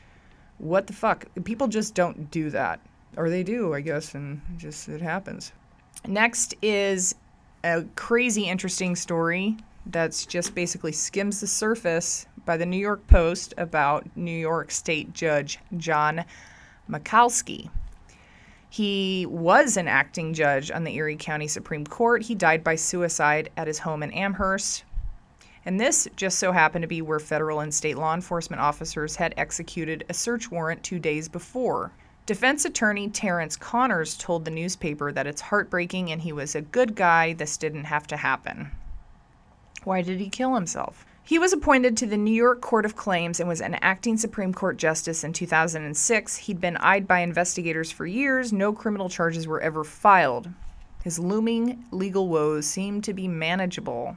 What 0.59 0.87
the 0.87 0.93
fuck? 0.93 1.27
People 1.45 1.67
just 1.67 1.95
don't 1.95 2.31
do 2.31 2.51
that. 2.51 2.81
Or 3.17 3.31
they 3.31 3.43
do, 3.43 3.73
I 3.73 3.81
guess, 3.81 4.15
and 4.15 4.43
just 4.59 4.89
it 4.89 5.01
happens. 5.01 5.53
Next 6.07 6.55
is 6.61 7.15
a 7.65 7.85
crazy 7.97 8.43
interesting 8.43 8.97
story 8.97 9.57
that's 9.87 10.27
just 10.27 10.55
basically 10.55 10.93
skims 10.93 11.41
the 11.41 11.47
surface 11.47 12.27
by 12.45 12.59
the 12.59 12.67
New 12.67 12.77
York 12.77 13.07
Post 13.07 13.55
about 13.57 14.07
New 14.15 14.31
York 14.31 14.71
State 14.71 15.15
Judge 15.15 15.59
John 15.79 16.25
Michalski. 16.91 17.71
He 18.77 19.25
was 19.25 19.79
an 19.79 19.89
acting 19.89 20.35
judge 20.35 20.71
on 20.71 20.85
the 20.85 20.97
Erie 20.97 21.17
County 21.17 21.49
Supreme 21.49 21.87
Court. 21.87 22.21
He 22.21 22.35
died 22.35 22.63
by 22.63 22.75
suicide 22.75 23.49
at 23.57 23.69
his 23.69 23.79
home 23.79 24.03
in 24.03 24.13
Amherst. 24.13 24.85
And 25.65 25.81
this 25.81 26.07
just 26.15 26.39
so 26.39 26.53
happened 26.53 26.83
to 26.83 26.87
be 26.87 27.01
where 27.01 27.19
federal 27.19 27.61
and 27.61 27.73
state 27.73 27.97
law 27.97 28.13
enforcement 28.13 28.61
officers 28.61 29.17
had 29.17 29.33
executed 29.39 30.05
a 30.11 30.13
search 30.13 30.51
warrant 30.51 30.83
two 30.83 30.99
days 30.99 31.27
before. 31.27 31.91
Defense 32.27 32.67
attorney 32.67 33.09
Terrence 33.09 33.57
Connors 33.57 34.15
told 34.15 34.45
the 34.45 34.51
newspaper 34.51 35.11
that 35.11 35.27
it's 35.27 35.41
heartbreaking 35.41 36.13
and 36.13 36.21
he 36.21 36.33
was 36.35 36.55
a 36.55 36.61
good 36.61 36.95
guy. 36.95 37.33
This 37.33 37.57
didn't 37.57 37.85
have 37.85 38.07
to 38.09 38.19
happen. 38.19 38.73
Why 39.85 40.03
did 40.03 40.21
he 40.21 40.29
kill 40.29 40.55
himself? 40.55 41.06
He 41.27 41.41
was 41.41 41.53
appointed 41.53 41.97
to 41.97 42.07
the 42.07 42.17
New 42.17 42.33
York 42.33 42.61
Court 42.61 42.85
of 42.85 42.95
Claims 42.95 43.41
and 43.41 43.49
was 43.49 43.61
an 43.61 43.75
acting 43.83 44.17
Supreme 44.17 44.55
Court 44.55 44.77
justice 44.77 45.25
in 45.25 45.33
2006. 45.33 46.37
He'd 46.37 46.61
been 46.61 46.77
eyed 46.77 47.09
by 47.09 47.19
investigators 47.19 47.91
for 47.91 48.07
years. 48.07 48.53
No 48.53 48.73
criminal 48.73 49.09
charges 49.09 49.45
were 49.45 49.61
ever 49.61 49.83
filed. 49.83 50.49
His 51.03 51.19
looming 51.19 51.85
legal 51.91 52.29
woes 52.29 52.65
seemed 52.65 53.03
to 53.05 53.13
be 53.13 53.27
manageable, 53.27 54.17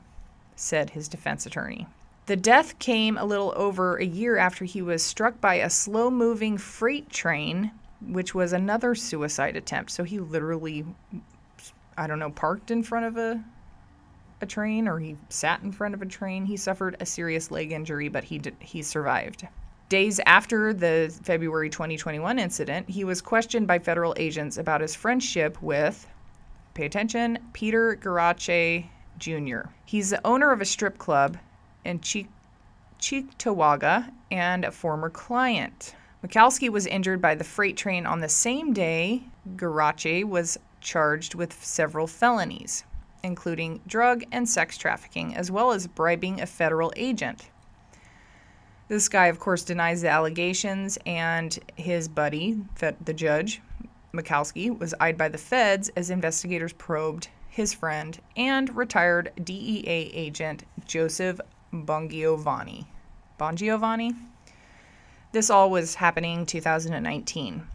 said 0.56 0.92
his 0.92 1.08
defense 1.08 1.48
attorney. 1.48 1.88
The 2.28 2.36
death 2.36 2.78
came 2.78 3.18
a 3.18 3.26
little 3.26 3.54
over 3.56 3.96
a 3.96 4.06
year 4.06 4.38
after 4.38 4.64
he 4.64 4.84
was 4.84 5.02
struck 5.02 5.42
by 5.42 5.56
a 5.56 5.70
slow 5.72 6.12
moving 6.12 6.60
freight 6.60 7.10
train, 7.10 7.72
which 8.06 8.36
was 8.36 8.54
another 8.54 8.94
suicide 8.94 9.56
attempt. 9.56 9.90
So 9.90 10.04
he 10.04 10.20
literally, 10.20 10.86
I 11.98 12.06
don't 12.06 12.20
know, 12.20 12.30
parked 12.30 12.70
in 12.70 12.84
front 12.84 13.08
of 13.08 13.18
a 13.18 13.44
a 14.42 14.46
train 14.46 14.88
or 14.88 15.00
he 15.00 15.18
sat 15.30 15.62
in 15.62 15.72
front 15.72 15.94
of 15.94 16.02
a 16.02 16.06
train. 16.06 16.46
He 16.46 16.58
suffered 16.58 16.96
a 17.00 17.06
serious 17.06 17.52
leg 17.52 17.72
injury, 17.72 18.08
but 18.08 18.24
he 18.24 18.38
did, 18.38 18.56
he 18.60 18.82
survived. 18.82 19.48
Days 19.90 20.20
after 20.26 20.74
the 20.74 21.14
February 21.24 21.70
2021 21.70 22.38
incident, 22.38 22.90
he 22.90 23.04
was 23.04 23.22
questioned 23.22 23.68
by 23.68 23.80
federal 23.80 24.14
agents 24.18 24.58
about 24.58 24.82
his 24.82 24.96
friendship 24.96 25.62
with, 25.62 26.08
pay 26.74 26.86
attention, 26.86 27.40
Peter 27.54 27.96
Gerace 27.96 28.86
Jr. 29.18 29.70
He's 29.86 30.12
the 30.12 30.26
owner 30.26 30.52
of 30.52 30.62
a 30.62 30.66
strip 30.66 30.98
club 30.98 31.38
in 31.84 32.00
Cheektowaga 33.00 34.12
and 34.32 34.64
a 34.64 34.72
former 34.72 35.10
client. 35.10 35.96
Michalski 36.24 36.70
was 36.70 36.86
injured 36.86 37.22
by 37.22 37.34
the 37.34 37.44
freight 37.44 37.78
train 37.78 38.06
on 38.06 38.20
the 38.20 38.30
same 38.30 38.74
day 38.74 39.24
Gerace 39.56 40.24
was 40.24 40.60
charged 40.82 41.34
with 41.34 41.64
several 41.64 42.08
felonies 42.08 42.84
including 43.24 43.82
drug 43.88 44.24
and 44.32 44.48
sex 44.48 44.78
trafficking, 44.78 45.36
as 45.36 45.52
well 45.52 45.72
as 45.72 45.88
bribing 45.88 46.42
a 46.42 46.46
federal 46.46 46.94
agent. 46.96 47.50
This 48.88 49.08
guy, 49.08 49.28
of 49.28 49.40
course, 49.40 49.64
denies 49.64 50.02
the 50.02 50.10
allegations, 50.10 50.98
and 51.06 51.58
his 51.76 52.08
buddy, 52.08 52.60
the 52.80 53.14
judge, 53.14 53.62
Michalski, 54.14 54.78
was 54.78 54.96
eyed 55.00 55.18
by 55.18 55.30
the 55.30 55.38
feds 55.38 55.90
as 55.90 56.10
investigators 56.10 56.74
probed 56.74 57.28
his 57.50 57.74
friend 57.74 58.20
and 58.36 58.76
retired 58.76 59.32
DEA 59.44 60.12
agent 60.14 60.64
Joseph 60.86 61.40
Bongiovanni. 61.72 62.86
Bongiovanni? 63.40 64.16
This 65.32 65.52
all 65.52 65.70
was 65.70 65.96
happening 65.96 66.48
2019. 66.48 67.68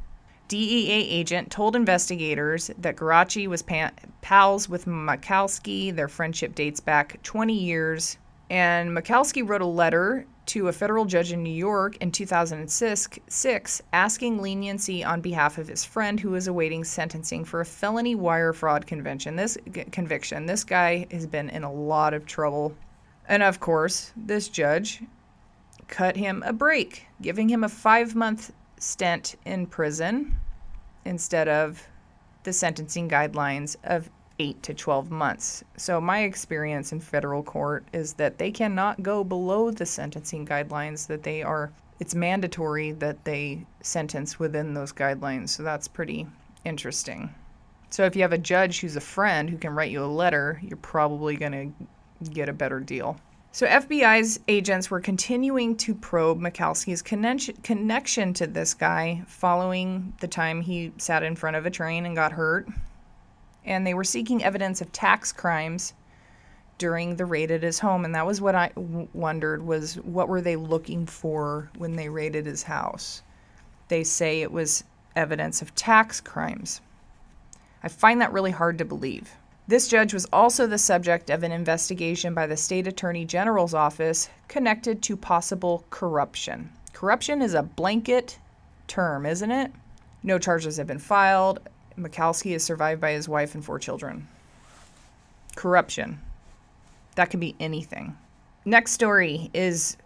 DEA 0.49 1.09
agent 1.09 1.51
told 1.51 1.75
investigators 1.75 2.71
that 2.79 2.97
Gerace 2.97 3.49
was 3.49 3.63
pa- 3.63 3.93
pals 4.21 4.69
with 4.69 4.85
Michalski. 4.85 5.95
Their 5.95 6.09
friendship 6.09 6.55
dates 6.55 6.81
back 6.81 7.23
20 7.23 7.55
years. 7.55 8.19
And 8.51 8.91
Michalski 8.91 9.47
wrote 9.47 9.63
a 9.63 9.67
letter 9.67 10.27
to 10.47 10.69
a 10.69 10.73
federal 10.73 11.07
judge 11.07 11.33
in 11.33 11.43
New 11.43 11.49
York 11.49 11.97
in 11.97 12.13
2006 12.13 13.83
asking 13.93 14.43
leniency 14.43 15.03
on 15.03 15.23
behalf 15.23 15.57
of 15.57 15.69
his 15.69 15.85
friend 15.85 16.21
who 16.21 16.35
is 16.35 16.47
awaiting 16.47 16.85
sentencing 16.85 17.45
for 17.45 17.63
a 17.63 17.65
felony 17.65 18.15
wire 18.15 18.53
fraud 18.53 18.87
conviction. 18.87 19.37
This 19.37 19.57
conviction, 19.91 20.45
this 20.45 20.65
guy 20.65 21.07
has 21.11 21.27
been 21.27 21.49
in 21.49 21.65
a 21.65 21.73
lot 21.73 22.13
of 22.13 22.27
trouble. 22.27 22.75
And 23.27 23.43
of 23.43 23.61
course, 23.61 24.13
this 24.15 24.49
judge 24.49 25.03
cut 25.89 26.17
him 26.17 26.43
a 26.45 26.53
break, 26.53 27.07
giving 27.23 27.49
him 27.49 27.65
a 27.65 27.69
5-month 27.69 28.53
stint 28.85 29.37
in 29.47 29.67
prison 29.67 30.37
instead 31.05 31.49
of 31.49 31.89
the 32.43 32.53
sentencing 32.53 33.09
guidelines 33.09 33.77
of 33.85 34.11
8 34.39 34.63
to 34.63 34.75
12 34.75 35.11
months. 35.11 35.65
So, 35.77 36.01
my 36.01 36.21
experience 36.21 36.93
in 36.93 37.01
federal 37.01 37.43
court 37.43 37.87
is 37.93 38.15
that 38.15 38.37
they 38.37 38.51
cannot 38.51 39.03
go 39.03 39.25
below 39.25 39.71
the 39.71 39.87
sentencing 39.87 40.47
guidelines, 40.47 41.07
that 41.07 41.23
they 41.23 41.43
are, 41.43 41.73
it's 41.99 42.15
mandatory 42.15 42.93
that 42.93 43.25
they 43.25 43.65
sentence 43.81 44.39
within 44.39 44.75
those 44.75 44.93
guidelines. 44.93 45.51
So, 45.51 45.63
that's 45.63 45.89
pretty 45.89 46.27
interesting. 46.65 47.35
So, 47.91 48.05
if 48.05 48.17
you 48.17 48.23
have 48.23 48.33
a 48.33 48.39
judge 48.39 48.81
who's 48.81 48.97
a 48.97 49.01
friend 49.01 49.49
who 49.49 49.57
can 49.57 49.75
write 49.75 49.93
you 49.93 50.05
a 50.05 50.07
letter, 50.07 50.61
you're 50.63 50.77
probably 50.77 51.37
going 51.37 51.75
to 52.21 52.31
get 52.31 52.49
a 52.49 52.53
better 52.53 52.81
deal. 52.81 53.17
So 53.55 53.69
FBI's 53.69 54.41
agents 54.49 54.91
were 54.91 54.99
continuing 54.99 55.77
to 55.77 55.95
probe 55.95 56.41
Michalski's 56.41 57.03
connection 57.03 58.35
to 58.35 58.49
this 58.49 58.75
guy 58.75 59.23
following 59.29 60.13
the 60.19 60.27
time 60.27 60.61
he 60.61 60.91
sat 60.99 61.23
in 61.23 61.37
front 61.37 61.55
of 61.55 61.65
a 61.65 61.71
train 61.71 62.05
and 62.05 62.17
got 62.17 62.33
hurt. 62.33 62.67
And 63.65 63.87
they 63.87 63.95
were 63.95 64.03
seeking 64.03 64.43
evidence 64.43 64.81
of 64.81 64.91
tax 64.91 65.33
crimes 65.33 65.95
during 66.79 67.15
the 67.15 67.27
raid 67.27 67.53
at 67.53 67.63
his 67.63 67.79
home 67.79 68.05
and 68.05 68.13
that 68.17 68.27
was 68.27 68.41
what 68.41 68.57
I 68.57 68.73
w- 68.75 69.07
wondered 69.15 69.65
was 69.65 70.01
what 70.01 70.29
were 70.29 70.41
they 70.41 70.57
looking 70.57 71.07
for 71.07 71.71
when 71.79 71.95
they 71.95 72.09
raided 72.09 72.47
his 72.47 72.65
house? 72.65 73.23
They 73.87 74.03
say 74.03 74.43
it 74.43 74.51
was 74.51 74.83
evidence 75.15 75.63
of 75.63 75.77
tax 75.77 76.21
crimes. 76.21 76.81
I 77.85 77.89
find 77.89 78.21
that 78.21 78.33
really 78.33 78.51
hard 78.51 78.79
to 78.79 78.85
believe. 78.85 79.37
This 79.67 79.89
judge 79.89 80.13
was 80.13 80.27
also 80.31 80.67
the 80.67 80.77
subject 80.77 81.31
of 81.31 81.43
an 81.43 81.51
investigation 81.51 82.35
by 82.35 82.47
the 82.47 82.57
state 82.57 82.87
attorney 82.87 83.25
general's 83.25 83.73
office 83.73 84.29
connected 84.47 85.03
to 85.03 85.17
possible 85.17 85.87
corruption. 85.89 86.71
Corruption 86.93 87.41
is 87.41 87.55
a 87.55 87.63
blanket 87.63 88.39
term, 88.89 89.25
isn't 89.25 89.51
it? 89.51 89.73
No 90.23 90.39
charges 90.39 90.77
have 90.77 90.87
been 90.87 90.99
filed. 90.99 91.61
Michalski 91.99 92.55
is 92.55 92.63
survived 92.63 93.01
by 93.01 93.13
his 93.13 93.29
wife 93.29 93.55
and 93.55 93.65
four 93.65 93.79
children. 93.79 94.29
Corruption. 95.57 96.21
That 97.15 97.31
could 97.31 97.41
be 97.41 97.57
anything. 97.59 98.17
Next 98.67 98.93
story 98.93 99.51
is 99.55 99.97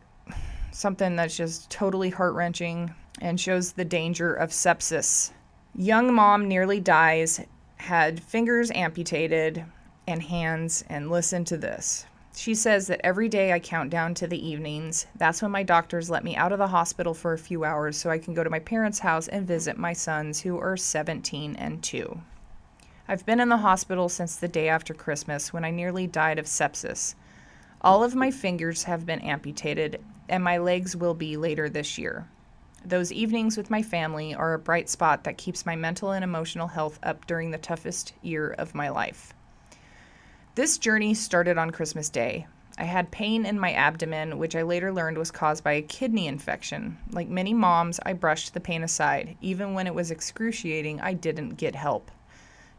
something 0.71 1.17
that's 1.17 1.37
just 1.37 1.69
totally 1.69 2.11
heart 2.11 2.35
wrenching 2.35 2.95
and 3.21 3.41
shows 3.41 3.73
the 3.73 3.85
danger 3.85 4.35
of 4.35 4.51
sepsis. 4.51 5.33
Young 5.75 6.15
mom 6.15 6.47
nearly 6.47 6.79
dies 6.79 7.41
had 7.79 8.23
fingers 8.23 8.71
amputated 8.73 9.65
and 10.07 10.23
hands, 10.23 10.85
and 10.89 11.11
listen 11.11 11.45
to 11.45 11.57
this. 11.57 12.07
She 12.35 12.55
says 12.55 12.87
that 12.87 13.01
every 13.03 13.29
day 13.29 13.53
I 13.53 13.59
count 13.59 13.91
down 13.91 14.15
to 14.15 14.27
the 14.27 14.49
evenings. 14.49 15.07
That's 15.17 15.43
when 15.43 15.51
my 15.51 15.63
doctors 15.63 16.09
let 16.09 16.25
me 16.25 16.37
out 16.37 16.53
of 16.53 16.59
the 16.59 16.69
hospital 16.69 17.13
for 17.13 17.33
a 17.33 17.39
few 17.39 17.65
hours 17.65 17.97
so 17.97 18.11
I 18.11 18.19
can 18.19 18.33
go 18.33 18.45
to 18.45 18.49
my 18.49 18.61
parents' 18.61 19.01
house 19.01 19.29
and 19.29 19.47
visit 19.47 19.77
my 19.77 19.93
sons, 19.93 20.41
who 20.41 20.59
are 20.59 20.77
17 20.77 21.57
and 21.57 21.83
2. 21.83 22.21
I've 23.09 23.27
been 23.27 23.41
in 23.41 23.49
the 23.49 23.57
hospital 23.57 24.09
since 24.09 24.37
the 24.37 24.49
day 24.49 24.69
after 24.69 24.95
Christmas 24.95 25.53
when 25.53 25.65
I 25.65 25.71
nearly 25.71 26.07
died 26.07 26.39
of 26.39 26.47
sepsis. 26.47 27.15
All 27.81 28.05
of 28.05 28.15
my 28.15 28.31
fingers 28.31 28.85
have 28.85 29.05
been 29.05 29.21
amputated, 29.21 30.03
and 30.29 30.45
my 30.45 30.59
legs 30.59 30.95
will 30.95 31.15
be 31.15 31.37
later 31.37 31.69
this 31.69 31.99
year. 31.99 32.29
Those 32.89 33.13
evenings 33.13 33.59
with 33.59 33.69
my 33.69 33.83
family 33.83 34.35
are 34.35 34.55
a 34.55 34.59
bright 34.59 34.89
spot 34.89 35.25
that 35.25 35.37
keeps 35.37 35.67
my 35.67 35.77
mental 35.77 36.13
and 36.13 36.25
emotional 36.25 36.69
health 36.69 36.99
up 37.03 37.27
during 37.27 37.51
the 37.51 37.59
toughest 37.59 38.15
year 38.23 38.55
of 38.57 38.75
my 38.75 38.89
life. 38.89 39.35
This 40.55 40.79
journey 40.79 41.13
started 41.13 41.59
on 41.59 41.71
Christmas 41.71 42.09
Day. 42.09 42.47
I 42.79 42.85
had 42.85 43.11
pain 43.11 43.45
in 43.45 43.61
my 43.61 43.73
abdomen, 43.73 44.39
which 44.39 44.57
I 44.57 44.63
later 44.63 44.91
learned 44.91 45.19
was 45.19 45.31
caused 45.31 45.63
by 45.63 45.73
a 45.73 45.83
kidney 45.83 46.27
infection. 46.27 46.97
Like 47.11 47.29
many 47.29 47.53
moms, 47.53 48.01
I 48.07 48.15
brushed 48.15 48.55
the 48.55 48.61
pain 48.61 48.83
aside. 48.83 49.37
Even 49.43 49.75
when 49.75 49.87
it 49.87 49.95
was 49.95 50.11
excruciating, 50.11 50.99
I 51.03 51.13
didn't 51.13 51.59
get 51.59 51.75
help. 51.75 52.11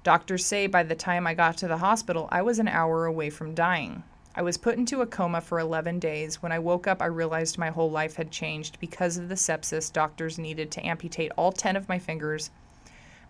Doctors 0.03 0.43
say 0.43 0.65
by 0.65 0.81
the 0.81 0.95
time 0.95 1.27
I 1.27 1.35
got 1.35 1.55
to 1.57 1.67
the 1.67 1.77
hospital, 1.77 2.27
I 2.31 2.41
was 2.41 2.57
an 2.57 2.67
hour 2.67 3.05
away 3.05 3.29
from 3.29 3.53
dying. 3.53 4.01
I 4.35 4.43
was 4.43 4.57
put 4.57 4.77
into 4.77 5.01
a 5.01 5.07
coma 5.07 5.41
for 5.41 5.59
11 5.59 5.99
days. 5.99 6.41
When 6.41 6.51
I 6.51 6.59
woke 6.59 6.85
up, 6.85 7.01
I 7.01 7.07
realized 7.07 7.57
my 7.57 7.69
whole 7.69 7.89
life 7.89 8.15
had 8.15 8.31
changed. 8.31 8.79
Because 8.79 9.17
of 9.17 9.27
the 9.27 9.35
sepsis, 9.35 9.91
doctors 9.91 10.37
needed 10.37 10.69
to 10.71 10.85
amputate 10.85 11.31
all 11.35 11.51
10 11.51 11.75
of 11.75 11.89
my 11.89 11.97
fingers. 11.97 12.51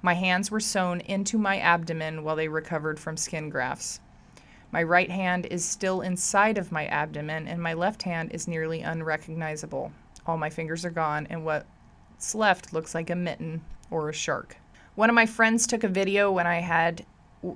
My 0.01 0.13
hands 0.13 0.51
were 0.51 0.60
sewn 0.60 1.01
into 1.01 1.38
my 1.38 1.58
abdomen 1.58 2.24
while 2.24 2.36
they 2.36 2.48
recovered 2.48 3.00
from 3.00 3.18
skin 3.18 3.50
grafts. 3.50 4.01
My 4.72 4.84
right 4.84 5.10
hand 5.10 5.46
is 5.48 5.65
still 5.65 6.01
inside 6.01 6.58
of 6.58 6.72
my 6.72 6.86
abdomen, 6.86 7.48
and 7.48 7.62
my 7.62 7.74
left 7.74 8.03
hand 8.03 8.32
is 8.32 8.48
nearly 8.48 8.82
unrecognizable. 8.82 9.91
All 10.25 10.38
my 10.38 10.50
fingers 10.50 10.86
are 10.86 10.91
gone, 10.91 11.27
and 11.29 11.44
what's 11.44 12.36
left 12.36 12.72
looks 12.72 12.94
like 12.94 13.10
a 13.10 13.15
mitten 13.15 13.62
or 13.89 14.10
a 14.10 14.13
shark. 14.13 14.58
One 14.96 15.10
of 15.10 15.15
my 15.15 15.25
friends 15.25 15.65
took 15.65 15.84
a 15.84 15.88
video 15.88 16.32
when 16.32 16.46
I 16.46 16.60
had 16.60 17.06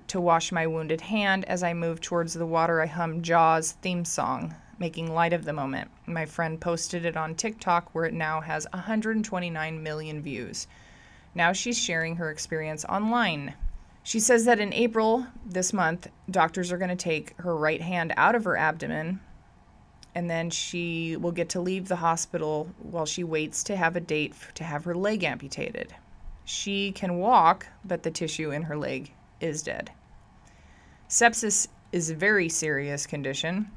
to 0.07 0.21
wash 0.21 0.51
my 0.51 0.65
wounded 0.65 1.01
hand. 1.01 1.45
As 1.45 1.63
I 1.63 1.73
moved 1.73 2.03
towards 2.03 2.33
the 2.33 2.45
water, 2.45 2.81
I 2.81 2.85
hummed 2.85 3.23
Jaws' 3.23 3.73
theme 3.73 4.05
song, 4.05 4.55
making 4.79 5.13
light 5.13 5.33
of 5.33 5.45
the 5.45 5.53
moment. 5.53 5.91
My 6.05 6.25
friend 6.25 6.59
posted 6.59 7.05
it 7.05 7.17
on 7.17 7.35
TikTok, 7.35 7.93
where 7.93 8.05
it 8.05 8.13
now 8.13 8.41
has 8.41 8.67
129 8.71 9.83
million 9.83 10.21
views. 10.21 10.67
Now 11.35 11.51
she's 11.51 11.77
sharing 11.77 12.15
her 12.17 12.29
experience 12.29 12.85
online. 12.85 13.55
She 14.03 14.19
says 14.19 14.45
that 14.45 14.59
in 14.59 14.73
April 14.73 15.27
this 15.45 15.73
month, 15.73 16.07
doctors 16.29 16.71
are 16.71 16.77
going 16.77 16.89
to 16.89 16.95
take 16.95 17.37
her 17.39 17.55
right 17.55 17.81
hand 17.81 18.13
out 18.17 18.35
of 18.35 18.43
her 18.43 18.57
abdomen, 18.57 19.21
and 20.15 20.29
then 20.29 20.49
she 20.49 21.15
will 21.17 21.31
get 21.31 21.49
to 21.49 21.61
leave 21.61 21.87
the 21.87 21.95
hospital 21.97 22.69
while 22.79 23.05
she 23.05 23.23
waits 23.23 23.63
to 23.63 23.75
have 23.75 23.95
a 23.95 24.01
date 24.01 24.35
to 24.55 24.63
have 24.63 24.83
her 24.83 24.93
leg 24.93 25.23
amputated. 25.23 25.95
She 26.45 26.91
can 26.91 27.17
walk, 27.17 27.67
but 27.83 28.03
the 28.03 28.11
tissue 28.11 28.51
in 28.51 28.63
her 28.63 28.77
leg 28.77 29.13
is 29.43 29.61
dead. 29.61 29.91
Sepsis 31.09 31.67
is 31.91 32.09
a 32.09 32.15
very 32.15 32.49
serious 32.49 33.05
condition. 33.05 33.69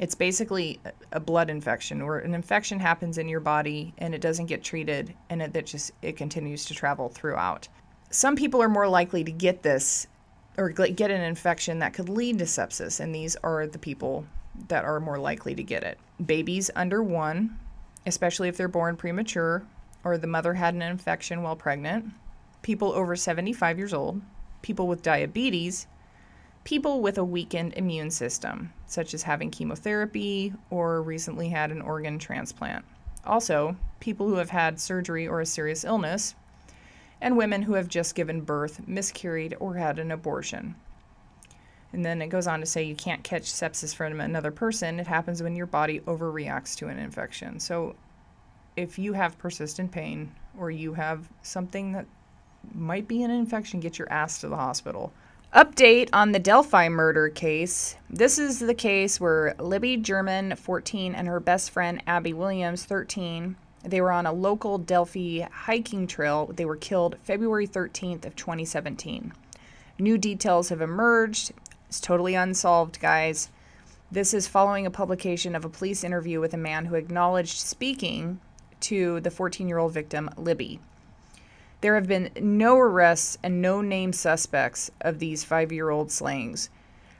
It's 0.00 0.14
basically 0.14 0.80
a 1.12 1.20
blood 1.20 1.48
infection 1.48 2.04
where 2.04 2.18
an 2.18 2.34
infection 2.34 2.80
happens 2.80 3.16
in 3.16 3.28
your 3.28 3.40
body 3.40 3.94
and 3.98 4.14
it 4.14 4.20
doesn't 4.20 4.46
get 4.46 4.64
treated 4.64 5.14
and 5.30 5.40
it, 5.40 5.64
just 5.64 5.92
it 6.02 6.16
continues 6.16 6.64
to 6.66 6.74
travel 6.74 7.08
throughout. 7.08 7.68
Some 8.10 8.36
people 8.36 8.60
are 8.60 8.68
more 8.68 8.88
likely 8.88 9.24
to 9.24 9.30
get 9.30 9.62
this 9.62 10.06
or 10.58 10.68
get 10.68 11.10
an 11.10 11.20
infection 11.20 11.78
that 11.78 11.94
could 11.94 12.08
lead 12.08 12.38
to 12.40 12.44
sepsis 12.44 13.00
and 13.00 13.14
these 13.14 13.36
are 13.36 13.66
the 13.66 13.78
people 13.78 14.26
that 14.68 14.84
are 14.84 15.00
more 15.00 15.18
likely 15.18 15.54
to 15.54 15.62
get 15.62 15.84
it. 15.84 15.98
Babies 16.24 16.70
under 16.76 17.02
1, 17.02 17.58
especially 18.06 18.48
if 18.48 18.56
they're 18.56 18.68
born 18.68 18.96
premature 18.96 19.64
or 20.02 20.18
the 20.18 20.26
mother 20.26 20.54
had 20.54 20.74
an 20.74 20.82
infection 20.82 21.42
while 21.42 21.56
pregnant, 21.56 22.12
people 22.62 22.92
over 22.92 23.16
75 23.16 23.78
years 23.78 23.94
old, 23.94 24.20
people 24.64 24.88
with 24.88 25.02
diabetes, 25.02 25.86
people 26.64 27.02
with 27.02 27.18
a 27.18 27.24
weakened 27.24 27.74
immune 27.74 28.10
system, 28.10 28.72
such 28.86 29.12
as 29.12 29.24
having 29.24 29.50
chemotherapy 29.50 30.54
or 30.70 31.02
recently 31.02 31.50
had 31.50 31.70
an 31.70 31.82
organ 31.82 32.18
transplant. 32.18 32.82
Also, 33.26 33.76
people 34.00 34.26
who 34.26 34.36
have 34.36 34.48
had 34.48 34.80
surgery 34.80 35.28
or 35.28 35.42
a 35.42 35.46
serious 35.46 35.84
illness, 35.84 36.34
and 37.20 37.36
women 37.36 37.60
who 37.60 37.74
have 37.74 37.88
just 37.88 38.14
given 38.14 38.40
birth, 38.40 38.88
miscarried, 38.88 39.54
or 39.60 39.74
had 39.74 39.98
an 39.98 40.10
abortion. 40.10 40.74
And 41.92 42.02
then 42.02 42.22
it 42.22 42.28
goes 42.28 42.46
on 42.46 42.60
to 42.60 42.66
say 42.66 42.82
you 42.82 42.96
can't 42.96 43.22
catch 43.22 43.44
sepsis 43.44 43.94
from 43.94 44.18
another 44.18 44.50
person. 44.50 44.98
It 44.98 45.06
happens 45.06 45.42
when 45.42 45.56
your 45.56 45.66
body 45.66 46.00
overreacts 46.00 46.74
to 46.76 46.88
an 46.88 46.98
infection. 46.98 47.60
So 47.60 47.96
if 48.76 48.98
you 48.98 49.12
have 49.12 49.36
persistent 49.36 49.92
pain 49.92 50.34
or 50.58 50.70
you 50.70 50.94
have 50.94 51.28
something 51.42 51.92
that 51.92 52.06
might 52.72 53.08
be 53.08 53.22
an 53.22 53.30
infection, 53.30 53.80
get 53.80 53.98
your 53.98 54.10
ass 54.12 54.40
to 54.40 54.48
the 54.48 54.56
hospital. 54.56 55.12
Update 55.54 56.08
on 56.12 56.32
the 56.32 56.38
Delphi 56.38 56.88
murder 56.88 57.28
case. 57.28 57.96
This 58.10 58.38
is 58.38 58.58
the 58.58 58.74
case 58.74 59.20
where 59.20 59.54
Libby 59.58 59.96
German, 59.96 60.56
14, 60.56 61.14
and 61.14 61.28
her 61.28 61.38
best 61.38 61.70
friend 61.70 62.02
Abby 62.06 62.32
Williams, 62.32 62.84
13, 62.84 63.54
they 63.84 64.00
were 64.00 64.10
on 64.10 64.26
a 64.26 64.32
local 64.32 64.78
Delphi 64.78 65.42
hiking 65.42 66.06
trail. 66.06 66.46
They 66.46 66.64
were 66.64 66.76
killed 66.76 67.16
February 67.22 67.68
13th 67.68 68.24
of 68.24 68.34
2017. 68.34 69.32
New 69.98 70.18
details 70.18 70.70
have 70.70 70.80
emerged. 70.80 71.52
It's 71.88 72.00
totally 72.00 72.34
unsolved, 72.34 72.98
guys. 72.98 73.50
This 74.10 74.34
is 74.34 74.48
following 74.48 74.86
a 74.86 74.90
publication 74.90 75.54
of 75.54 75.64
a 75.64 75.68
police 75.68 76.02
interview 76.02 76.40
with 76.40 76.54
a 76.54 76.58
man 76.58 76.86
who 76.86 76.94
acknowledged 76.94 77.58
speaking 77.58 78.40
to 78.80 79.20
the 79.20 79.30
14 79.30 79.68
year 79.68 79.78
old 79.78 79.92
victim, 79.92 80.30
Libby. 80.36 80.80
There 81.84 81.96
have 81.96 82.06
been 82.06 82.30
no 82.40 82.78
arrests 82.78 83.36
and 83.42 83.60
no 83.60 83.82
named 83.82 84.14
suspects 84.14 84.90
of 85.02 85.18
these 85.18 85.44
five 85.44 85.70
year 85.70 85.90
old 85.90 86.10
slayings. 86.10 86.70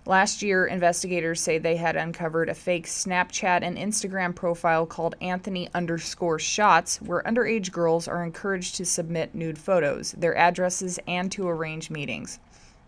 Last 0.07 0.41
year, 0.41 0.65
investigators 0.65 1.43
say 1.43 1.59
they 1.59 1.77
had 1.77 1.97
uncovered 1.97 2.49
a 2.49 2.55
fake 2.55 2.87
Snapchat 2.87 3.61
and 3.63 3.77
Instagram 3.77 4.35
profile 4.35 4.87
called 4.87 5.17
Anthony 5.21 5.69
underscore 5.75 6.39
shots, 6.39 7.03
where 7.03 7.23
underage 7.25 7.73
girls 7.73 8.09
are 8.09 8.25
encouraged 8.25 8.77
to 8.77 8.87
submit 8.87 9.35
nude 9.35 9.59
photos, 9.59 10.13
their 10.13 10.35
addresses, 10.35 10.99
and 11.07 11.31
to 11.33 11.47
arrange 11.47 11.91
meetings. 11.91 12.41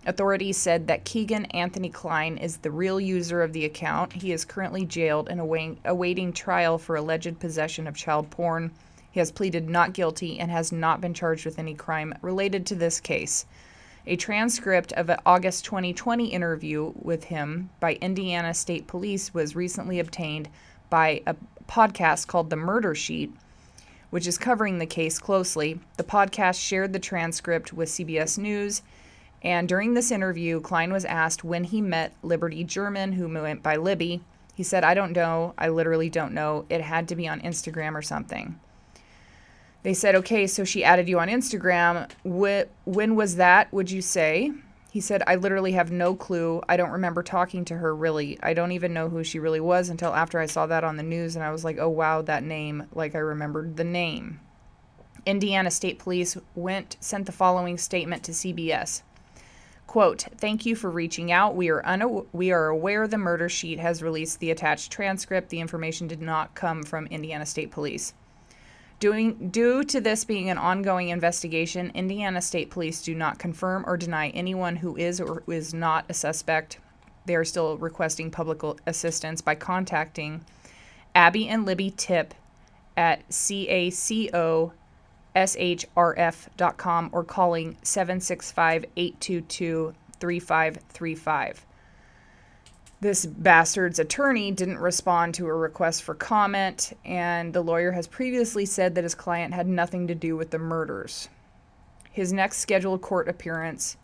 Authorities 0.06 0.56
said 0.56 0.86
that 0.86 1.04
Kegan 1.04 1.44
Anthony 1.46 1.90
Kline 1.90 2.38
is 2.38 2.56
the 2.56 2.70
real 2.70 2.98
user 2.98 3.42
of 3.42 3.52
the 3.52 3.66
account. 3.66 4.14
He 4.14 4.32
is 4.32 4.46
currently 4.46 4.86
jailed 4.86 5.28
and 5.28 5.40
awaiting 5.84 6.32
trial 6.32 6.78
for 6.78 6.96
alleged 6.96 7.38
possession 7.38 7.86
of 7.86 7.94
child 7.94 8.30
porn 8.30 8.70
he 9.16 9.20
has 9.20 9.32
pleaded 9.32 9.70
not 9.70 9.94
guilty 9.94 10.38
and 10.38 10.50
has 10.50 10.70
not 10.70 11.00
been 11.00 11.14
charged 11.14 11.46
with 11.46 11.58
any 11.58 11.72
crime 11.72 12.12
related 12.20 12.66
to 12.66 12.74
this 12.74 13.00
case. 13.00 13.46
A 14.06 14.14
transcript 14.14 14.92
of 14.92 15.08
an 15.08 15.18
August 15.24 15.64
2020 15.64 16.26
interview 16.26 16.92
with 16.94 17.24
him 17.24 17.70
by 17.80 17.94
Indiana 17.94 18.52
State 18.52 18.86
Police 18.86 19.32
was 19.32 19.56
recently 19.56 19.98
obtained 19.98 20.50
by 20.90 21.22
a 21.26 21.34
podcast 21.66 22.26
called 22.26 22.50
The 22.50 22.56
Murder 22.56 22.94
Sheet, 22.94 23.32
which 24.10 24.26
is 24.26 24.36
covering 24.36 24.76
the 24.76 24.84
case 24.84 25.18
closely. 25.18 25.80
The 25.96 26.04
podcast 26.04 26.60
shared 26.60 26.92
the 26.92 26.98
transcript 26.98 27.72
with 27.72 27.88
CBS 27.88 28.36
News. 28.36 28.82
And 29.40 29.66
during 29.66 29.94
this 29.94 30.10
interview, 30.10 30.60
Kline 30.60 30.92
was 30.92 31.06
asked 31.06 31.42
when 31.42 31.64
he 31.64 31.80
met 31.80 32.12
Liberty 32.22 32.64
German, 32.64 33.12
who 33.12 33.32
went 33.32 33.62
by 33.62 33.76
Libby. 33.76 34.20
He 34.54 34.62
said, 34.62 34.84
I 34.84 34.92
don't 34.92 35.16
know. 35.16 35.54
I 35.56 35.70
literally 35.70 36.10
don't 36.10 36.34
know. 36.34 36.66
It 36.68 36.82
had 36.82 37.08
to 37.08 37.16
be 37.16 37.26
on 37.26 37.40
Instagram 37.40 37.94
or 37.94 38.02
something 38.02 38.60
they 39.86 39.94
said, 39.94 40.16
okay, 40.16 40.48
so 40.48 40.64
she 40.64 40.82
added 40.82 41.08
you 41.08 41.20
on 41.20 41.28
Instagram. 41.28 42.10
Wh- 42.24 42.68
when 42.88 43.14
was 43.14 43.36
that, 43.36 43.72
would 43.72 43.88
you 43.88 44.02
say? 44.02 44.50
He 44.90 45.00
said, 45.00 45.22
I 45.28 45.36
literally 45.36 45.70
have 45.74 45.92
no 45.92 46.16
clue. 46.16 46.60
I 46.68 46.76
don't 46.76 46.90
remember 46.90 47.22
talking 47.22 47.64
to 47.66 47.76
her 47.76 47.94
really. 47.94 48.36
I 48.42 48.52
don't 48.52 48.72
even 48.72 48.92
know 48.92 49.08
who 49.08 49.22
she 49.22 49.38
really 49.38 49.60
was 49.60 49.88
until 49.88 50.12
after 50.12 50.40
I 50.40 50.46
saw 50.46 50.66
that 50.66 50.82
on 50.82 50.96
the 50.96 51.04
news 51.04 51.36
and 51.36 51.44
I 51.44 51.52
was 51.52 51.62
like, 51.62 51.78
oh 51.78 51.88
wow, 51.88 52.20
that 52.22 52.42
name. 52.42 52.88
Like 52.96 53.14
I 53.14 53.18
remembered 53.18 53.76
the 53.76 53.84
name. 53.84 54.40
Indiana 55.24 55.70
State 55.70 56.00
Police 56.00 56.36
went 56.56 56.96
sent 56.98 57.26
the 57.26 57.30
following 57.30 57.78
statement 57.78 58.24
to 58.24 58.32
CBS. 58.32 59.02
Quote, 59.86 60.22
thank 60.36 60.66
you 60.66 60.74
for 60.74 60.90
reaching 60.90 61.30
out. 61.30 61.54
We 61.54 61.70
are, 61.70 61.82
unaw- 61.82 62.26
we 62.32 62.50
are 62.50 62.66
aware 62.66 63.06
the 63.06 63.18
murder 63.18 63.48
sheet 63.48 63.78
has 63.78 64.02
released 64.02 64.40
the 64.40 64.50
attached 64.50 64.90
transcript. 64.90 65.50
The 65.50 65.60
information 65.60 66.08
did 66.08 66.20
not 66.20 66.56
come 66.56 66.82
from 66.82 67.06
Indiana 67.06 67.46
State 67.46 67.70
Police. 67.70 68.14
Doing, 68.98 69.50
due 69.50 69.84
to 69.84 70.00
this 70.00 70.24
being 70.24 70.48
an 70.48 70.56
ongoing 70.56 71.10
investigation, 71.10 71.92
Indiana 71.94 72.40
State 72.40 72.70
Police 72.70 73.02
do 73.02 73.14
not 73.14 73.38
confirm 73.38 73.84
or 73.86 73.98
deny 73.98 74.28
anyone 74.30 74.76
who 74.76 74.96
is 74.96 75.20
or 75.20 75.42
is 75.46 75.74
not 75.74 76.06
a 76.08 76.14
suspect. 76.14 76.78
They 77.26 77.36
are 77.36 77.44
still 77.44 77.76
requesting 77.76 78.30
public 78.30 78.62
assistance 78.86 79.42
by 79.42 79.54
contacting 79.56 80.46
Abby 81.14 81.46
and 81.46 81.66
Libby 81.66 81.92
Tip 81.94 82.32
at 82.96 83.28
cacoshrf.com 83.28 84.80
or 87.12 87.24
calling 87.24 87.76
765 87.82 88.84
822 88.96 89.94
3535 90.18 91.66
this 93.00 93.26
bastard's 93.26 93.98
attorney 93.98 94.50
didn't 94.50 94.78
respond 94.78 95.34
to 95.34 95.46
a 95.46 95.52
request 95.52 96.02
for 96.02 96.14
comment, 96.14 96.94
and 97.04 97.52
the 97.52 97.62
lawyer 97.62 97.92
has 97.92 98.06
previously 98.06 98.64
said 98.64 98.94
that 98.94 99.04
his 99.04 99.14
client 99.14 99.52
had 99.52 99.66
nothing 99.66 100.06
to 100.06 100.14
do 100.14 100.36
with 100.36 100.50
the 100.50 100.58
murders. 100.58 101.28
His 102.10 102.32
next 102.32 102.58
scheduled 102.58 103.02
court 103.02 103.28
appearance 103.28 103.98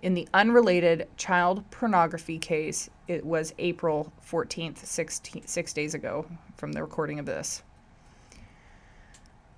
in 0.00 0.14
the 0.14 0.26
unrelated 0.32 1.08
child 1.16 1.70
pornography 1.70 2.38
case 2.38 2.88
it 3.06 3.24
was 3.24 3.52
April 3.58 4.10
14th, 4.26 4.78
16, 4.78 5.46
six 5.46 5.72
days 5.74 5.92
ago 5.92 6.26
from 6.56 6.72
the 6.72 6.80
recording 6.80 7.18
of 7.18 7.26
this. 7.26 7.62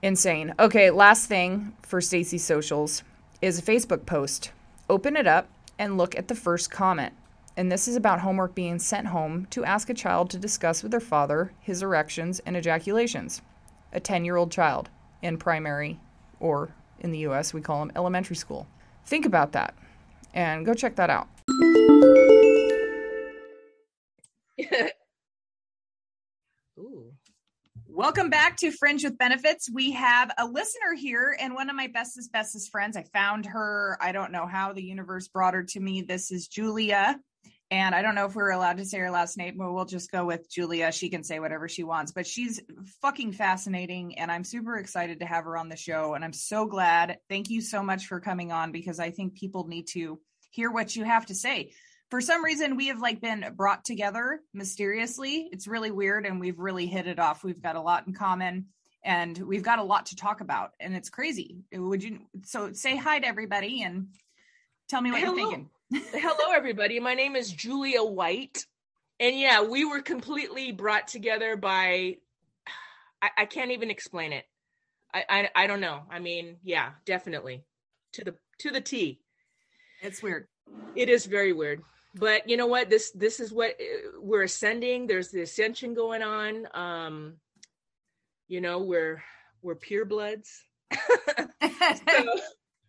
Insane. 0.03 0.53
Okay, 0.59 0.91
last 0.91 1.27
thing 1.27 1.77
for 1.83 2.01
Stacy 2.01 2.39
Socials 2.39 3.05
is 3.41 3.59
a 3.59 3.63
Facebook 3.63 4.05
post. 4.05 4.51
Open 4.91 5.17
it 5.17 5.27
up 5.27 5.49
and 5.79 5.97
look 5.97 6.19
at 6.19 6.29
the 6.29 6.35
first 6.35 6.71
comment 6.71 7.15
and 7.57 7.71
this 7.71 7.87
is 7.87 7.95
about 7.97 8.21
homework 8.21 8.55
being 8.55 8.79
sent 8.79 9.07
home 9.07 9.47
to 9.51 9.65
ask 9.65 9.89
a 9.89 9.95
child 9.95 10.31
to 10.31 10.39
discuss 10.39 10.83
with 10.83 10.91
their 10.91 11.01
father 11.01 11.53
his 11.61 11.83
erections 11.83 12.41
and 12.45 12.57
ejaculations. 12.57 13.43
A 13.93 14.01
10 14.01 14.25
year 14.25 14.37
old 14.37 14.51
child 14.51 14.91
in 15.23 15.39
primary, 15.39 16.01
or 16.41 16.75
in 17.01 17.13
the 17.13 17.19
US, 17.19 17.55
we 17.55 17.61
call 17.61 17.79
them 17.81 17.93
elementary 17.95 18.35
school. 18.37 18.67
Think 19.07 19.25
about 19.25 19.53
that 19.53 19.75
and 20.33 20.67
go 20.67 20.75
check 20.75 20.97
that 20.97 21.11
out. 21.11 21.29
Ooh. 26.79 27.13
Welcome 27.87 28.31
back 28.31 28.57
to 28.57 28.73
Fringe 28.73 29.05
with 29.05 29.17
Benefits. 29.17 29.71
We 29.73 29.93
have 29.93 30.33
a 30.39 30.45
listener 30.45 30.95
here 30.97 31.37
and 31.39 31.55
one 31.55 31.71
of 31.71 31.77
my 31.77 31.87
bestest, 31.87 32.33
bestest 32.33 32.73
friends. 32.73 32.97
I 32.97 33.05
found 33.13 33.47
her. 33.47 33.97
I 34.01 34.11
don't 34.11 34.33
know 34.33 34.49
how 34.49 34.73
the 34.73 34.83
universe 34.83 35.29
brought 35.29 35.55
her 35.55 35.63
to 35.63 35.79
me. 35.79 36.03
This 36.03 36.33
is 36.33 36.49
Julia. 36.49 37.21
And 37.75 37.93
I 37.93 38.03
don't 38.03 38.15
know 38.15 38.27
if 38.27 38.37
we're 38.37 38.53
allowed 38.53 38.77
to 38.77 38.85
say 38.85 38.99
her 38.99 39.11
last 39.11 39.37
name, 39.37 39.57
but 39.59 39.73
we'll 39.73 39.85
just 39.85 40.13
go 40.13 40.25
with 40.25 40.49
Julia. 40.49 40.93
She 40.93 41.09
can 41.09 41.25
say 41.25 41.41
whatever 41.41 41.69
she 41.69 41.83
wants, 41.83 42.13
but 42.13 42.25
she's 42.25 42.61
fucking 43.03 43.33
fascinating. 43.33 44.17
And 44.17 44.31
I'm 44.31 44.45
super 44.45 44.77
excited 44.77 45.19
to 45.19 45.27
have 45.27 45.43
her 45.43 45.57
on 45.57 45.69
the 45.69 45.77
show. 45.77 46.15
And 46.15 46.25
I'm 46.25 46.33
so 46.33 46.67
glad. 46.67 47.19
Thank 47.29 47.51
you 47.51 47.61
so 47.61 47.83
much 47.83 48.07
for 48.07 48.21
coming 48.21 48.53
on 48.53 48.71
because 48.71 49.01
I 49.01 49.11
think 49.11 49.35
people 49.35 49.67
need 49.67 49.89
to 49.89 50.21
hear 50.51 50.71
what 50.71 50.95
you 50.95 51.03
have 51.03 51.27
to 51.27 51.35
say. 51.35 51.73
For 52.11 52.21
some 52.21 52.45
reason, 52.45 52.77
we 52.77 52.87
have 52.87 53.01
like 53.01 53.21
been 53.21 53.45
brought 53.57 53.85
together 53.85 54.41
mysteriously. 54.53 55.49
It's 55.51 55.67
really 55.67 55.91
weird. 55.91 56.27
And 56.27 56.39
we've 56.39 56.61
really 56.61 56.87
hit 56.87 57.09
it 57.09 57.19
off. 57.19 57.43
We've 57.43 57.61
got 57.61 57.75
a 57.75 57.83
lot 57.83 58.07
in 58.07 58.15
common 58.15 58.67
and 59.05 59.37
we've 59.37 59.65
got 59.65 59.81
a 59.81 59.85
lot 59.85 60.07
to 60.07 60.17
talk 60.17 60.41
about. 60.41 60.75
And 60.79 60.95
it's 60.95 61.11
crazy. 61.11 61.65
Would 61.73 62.05
you? 62.05 62.21
So 62.45 62.73
say 62.73 62.97
hi 62.97 63.19
to 63.19 63.27
everybody 63.27 63.83
and 63.83 64.11
tell 64.89 65.01
me 65.01 65.11
what 65.11 65.19
Hello. 65.19 65.35
you're 65.35 65.45
thinking. 65.51 65.71
Hello, 65.93 66.53
everybody. 66.55 66.99
My 66.99 67.15
name 67.15 67.37
is 67.37 67.53
Julia 67.53 68.03
White. 68.03 68.65
And 69.21 69.39
yeah, 69.39 69.63
we 69.63 69.85
were 69.85 70.01
completely 70.01 70.73
brought 70.73 71.09
together 71.09 71.57
by, 71.57 72.17
I, 73.23 73.31
I 73.39 73.45
can't 73.45 73.71
even 73.71 73.91
explain 73.91 74.33
it. 74.33 74.45
I, 75.13 75.25
I, 75.29 75.51
I 75.55 75.67
don't 75.67 75.81
know. 75.81 76.01
I 76.11 76.19
mean, 76.19 76.57
yeah, 76.65 76.91
definitely 77.05 77.65
to 78.15 78.25
the 78.25 78.35
to 78.59 78.71
the 78.71 78.81
T. 78.81 79.21
It's 80.03 80.23
weird. 80.23 80.49
It 80.97 81.09
is 81.09 81.27
very 81.27 81.53
weird. 81.53 81.83
but 82.15 82.49
you 82.49 82.57
know 82.57 82.67
what? 82.67 82.91
This 82.91 83.11
this 83.13 83.39
is 83.39 83.53
what 83.53 83.73
uh, 83.73 84.19
we're 84.21 84.43
ascending. 84.43 85.07
There's 85.07 85.31
the 85.31 85.43
ascension 85.43 85.95
going 85.95 86.23
on. 86.23 86.67
Um, 86.75 87.35
you 88.49 88.61
know, 88.61 88.81
we're 88.81 89.23
we're 89.63 89.75
pure 89.77 90.05
bloods. 90.05 90.65
so, 90.93 92.41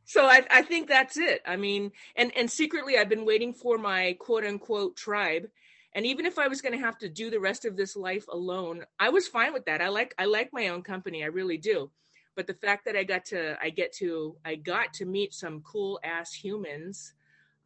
so 0.05 0.25
I, 0.25 0.45
I 0.49 0.61
think 0.61 0.87
that's 0.87 1.17
it. 1.17 1.41
I 1.45 1.55
mean, 1.55 1.91
and 2.15 2.31
and 2.35 2.49
secretly, 2.49 2.97
I've 2.97 3.09
been 3.09 3.25
waiting 3.25 3.53
for 3.53 3.77
my 3.77 4.15
quote 4.19 4.45
unquote 4.45 4.95
tribe. 4.95 5.47
And 5.93 6.05
even 6.05 6.25
if 6.25 6.37
I 6.37 6.49
was 6.49 6.61
going 6.61 6.73
to 6.77 6.85
have 6.85 6.97
to 6.99 7.09
do 7.09 7.29
the 7.29 7.39
rest 7.39 7.63
of 7.63 7.77
this 7.77 7.95
life 7.95 8.25
alone, 8.27 8.85
I 8.99 9.09
was 9.09 9.29
fine 9.29 9.53
with 9.53 9.65
that. 9.65 9.81
I 9.81 9.87
like 9.87 10.13
I 10.17 10.25
like 10.25 10.51
my 10.53 10.67
own 10.67 10.81
company. 10.81 11.23
I 11.23 11.27
really 11.27 11.57
do. 11.57 11.89
But 12.35 12.47
the 12.47 12.53
fact 12.53 12.85
that 12.85 12.97
I 12.97 13.03
got 13.03 13.25
to 13.25 13.57
I 13.61 13.69
get 13.69 13.93
to 13.97 14.35
I 14.43 14.55
got 14.55 14.93
to 14.95 15.05
meet 15.05 15.33
some 15.33 15.61
cool 15.61 15.99
ass 16.03 16.33
humans 16.33 17.13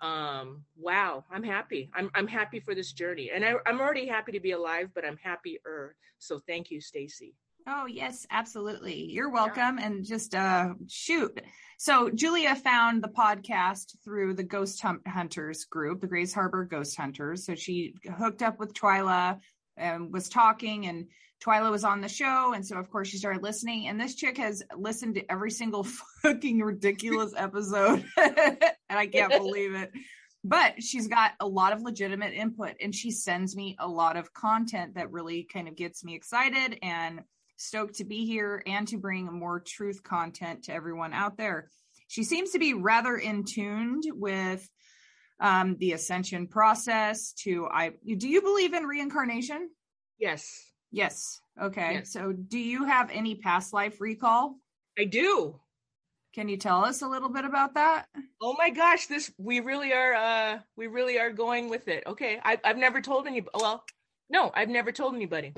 um 0.02 0.64
wow 0.78 1.26
i'm 1.30 1.44
happy 1.44 1.90
i'm 1.94 2.10
i'm 2.16 2.28
happy 2.28 2.60
for 2.62 2.74
this 2.74 2.94
journey 2.94 3.32
and 3.34 3.44
I, 3.44 3.56
i'm 3.66 3.82
already 3.82 4.08
happy 4.08 4.32
to 4.32 4.40
be 4.40 4.52
alive 4.52 4.92
but 4.96 5.06
i'm 5.06 5.18
happier 5.18 5.96
so 6.20 6.40
thank 6.40 6.72
you 6.72 6.80
stacy 6.80 7.36
Oh, 7.72 7.86
yes, 7.86 8.26
absolutely. 8.32 9.06
You're 9.12 9.30
welcome. 9.30 9.78
Yeah. 9.78 9.86
And 9.86 10.04
just 10.04 10.34
uh, 10.34 10.74
shoot. 10.88 11.40
So, 11.78 12.10
Julia 12.10 12.56
found 12.56 13.04
the 13.04 13.10
podcast 13.10 13.96
through 14.04 14.34
the 14.34 14.44
Ghost 14.44 14.84
Hunters 15.08 15.66
group, 15.66 16.02
the 16.02 16.08
Grays 16.08 16.34
Harbor 16.34 16.66
Ghost 16.66 16.98
Hunters. 16.98 17.46
So, 17.46 17.54
she 17.54 17.94
hooked 18.18 18.42
up 18.42 18.60
with 18.60 18.74
Twyla 18.74 19.40
and 19.78 20.12
was 20.12 20.30
talking, 20.30 20.88
and 20.88 21.10
Twyla 21.46 21.70
was 21.70 21.84
on 21.84 22.02
the 22.02 22.10
show. 22.10 22.54
And 22.54 22.66
so, 22.66 22.76
of 22.78 22.90
course, 22.90 23.08
she 23.08 23.18
started 23.18 23.44
listening. 23.44 23.88
And 23.88 24.00
this 24.00 24.16
chick 24.16 24.38
has 24.38 24.64
listened 24.76 25.16
to 25.16 25.32
every 25.32 25.52
single 25.52 25.84
fucking 26.24 26.62
ridiculous 26.62 27.34
episode. 27.38 28.04
and 28.18 28.58
I 28.90 29.06
can't 29.06 29.32
believe 29.44 29.76
it. 29.76 29.92
But 30.44 30.82
she's 30.82 31.08
got 31.08 31.34
a 31.40 31.48
lot 31.48 31.74
of 31.74 31.84
legitimate 31.84 32.34
input 32.34 32.76
and 32.82 32.96
she 32.96 33.12
sends 33.12 33.58
me 33.58 33.76
a 33.78 33.88
lot 33.88 34.16
of 34.16 34.34
content 34.34 34.96
that 34.96 35.12
really 35.12 35.44
kind 35.44 35.68
of 35.68 35.76
gets 35.76 36.02
me 36.04 36.16
excited 36.16 36.80
and 36.82 37.22
stoked 37.60 37.96
to 37.96 38.06
be 38.06 38.26
here 38.26 38.64
and 38.66 38.88
to 38.88 38.98
bring 38.98 39.26
more 39.26 39.60
truth 39.60 40.02
content 40.02 40.64
to 40.64 40.74
everyone 40.74 41.14
out 41.14 41.38
there. 41.38 41.70
She 42.08 42.24
seems 42.24 42.52
to 42.52 42.60
be 42.60 42.74
rather 42.74 43.16
in 43.16 43.44
tuned 43.44 44.04
with 44.08 44.68
um, 45.40 45.76
the 45.78 45.92
ascension 45.92 46.48
process. 46.48 47.34
To 47.44 47.68
I, 47.68 47.92
do 48.18 48.28
you 48.28 48.42
believe 48.42 48.74
in 48.74 48.84
reincarnation? 48.84 49.70
Yes. 50.18 50.50
Yes. 50.92 51.42
Okay. 51.62 51.96
Yes. 51.96 52.12
So, 52.12 52.34
do 52.34 52.58
you 52.58 52.86
have 52.86 53.10
any 53.12 53.36
past 53.36 53.74
life 53.74 54.02
recall? 54.02 54.56
I 54.98 55.06
do. 55.06 55.60
Can 56.34 56.48
you 56.48 56.58
tell 56.58 56.86
us 56.86 57.02
a 57.02 57.08
little 57.08 57.30
bit 57.30 57.46
about 57.46 57.74
that? 57.74 58.06
Oh 58.42 58.56
my 58.58 58.70
gosh, 58.70 59.08
this 59.08 59.32
we 59.38 59.60
really 59.60 59.94
are 59.94 60.14
uh 60.14 60.60
we 60.78 60.88
really 60.88 61.20
are 61.20 61.32
going 61.32 61.70
with 61.70 61.88
it. 61.88 62.04
Okay. 62.08 62.40
I 62.44 62.58
I've 62.64 62.78
never 62.78 63.02
told 63.02 63.28
any 63.28 63.44
well, 63.54 63.84
no, 64.30 64.52
I've 64.54 64.70
never 64.70 64.92
told 64.92 65.16
anybody. 65.16 65.54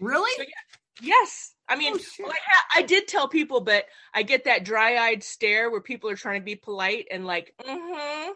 Really? 0.00 0.30
So, 0.36 0.42
yeah, 0.42 0.76
Yes. 1.00 1.52
I 1.68 1.76
mean, 1.76 1.94
oh, 1.96 2.00
well, 2.20 2.30
I, 2.30 2.38
ha- 2.44 2.66
I, 2.76 2.82
did 2.82 3.08
tell 3.08 3.26
people, 3.26 3.60
but 3.60 3.86
I 4.12 4.22
get 4.22 4.44
that 4.44 4.64
dry 4.64 4.96
eyed 4.96 5.24
stare 5.24 5.70
where 5.70 5.80
people 5.80 6.10
are 6.10 6.16
trying 6.16 6.40
to 6.40 6.44
be 6.44 6.56
polite 6.56 7.06
and 7.10 7.26
like, 7.26 7.54
mm-hmm. 7.60 8.32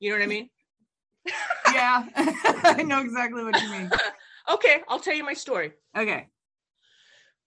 You 0.00 0.10
know 0.10 0.18
what 0.18 0.24
I 0.24 0.28
mean? 0.28 0.50
yeah. 1.72 2.04
I 2.16 2.82
know 2.82 3.00
exactly 3.00 3.42
what 3.44 3.60
you 3.60 3.70
mean. 3.70 3.90
okay. 4.52 4.82
I'll 4.88 5.00
tell 5.00 5.14
you 5.14 5.24
my 5.24 5.34
story. 5.34 5.72
Okay. 5.96 6.28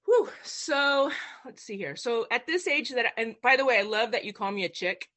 Whew. 0.06 0.30
So 0.44 1.12
let's 1.46 1.64
see 1.64 1.78
here. 1.78 1.96
So 1.96 2.28
at 2.32 2.46
this 2.48 2.68
age 2.68 2.90
that, 2.90 3.14
and 3.18 3.36
by 3.42 3.56
the 3.56 3.66
way, 3.66 3.80
I 3.80 3.84
love 3.84 4.12
that 4.12 4.26
you 4.26 4.34
call 4.34 4.52
me 4.52 4.66
a 4.66 4.70
chick, 4.70 5.10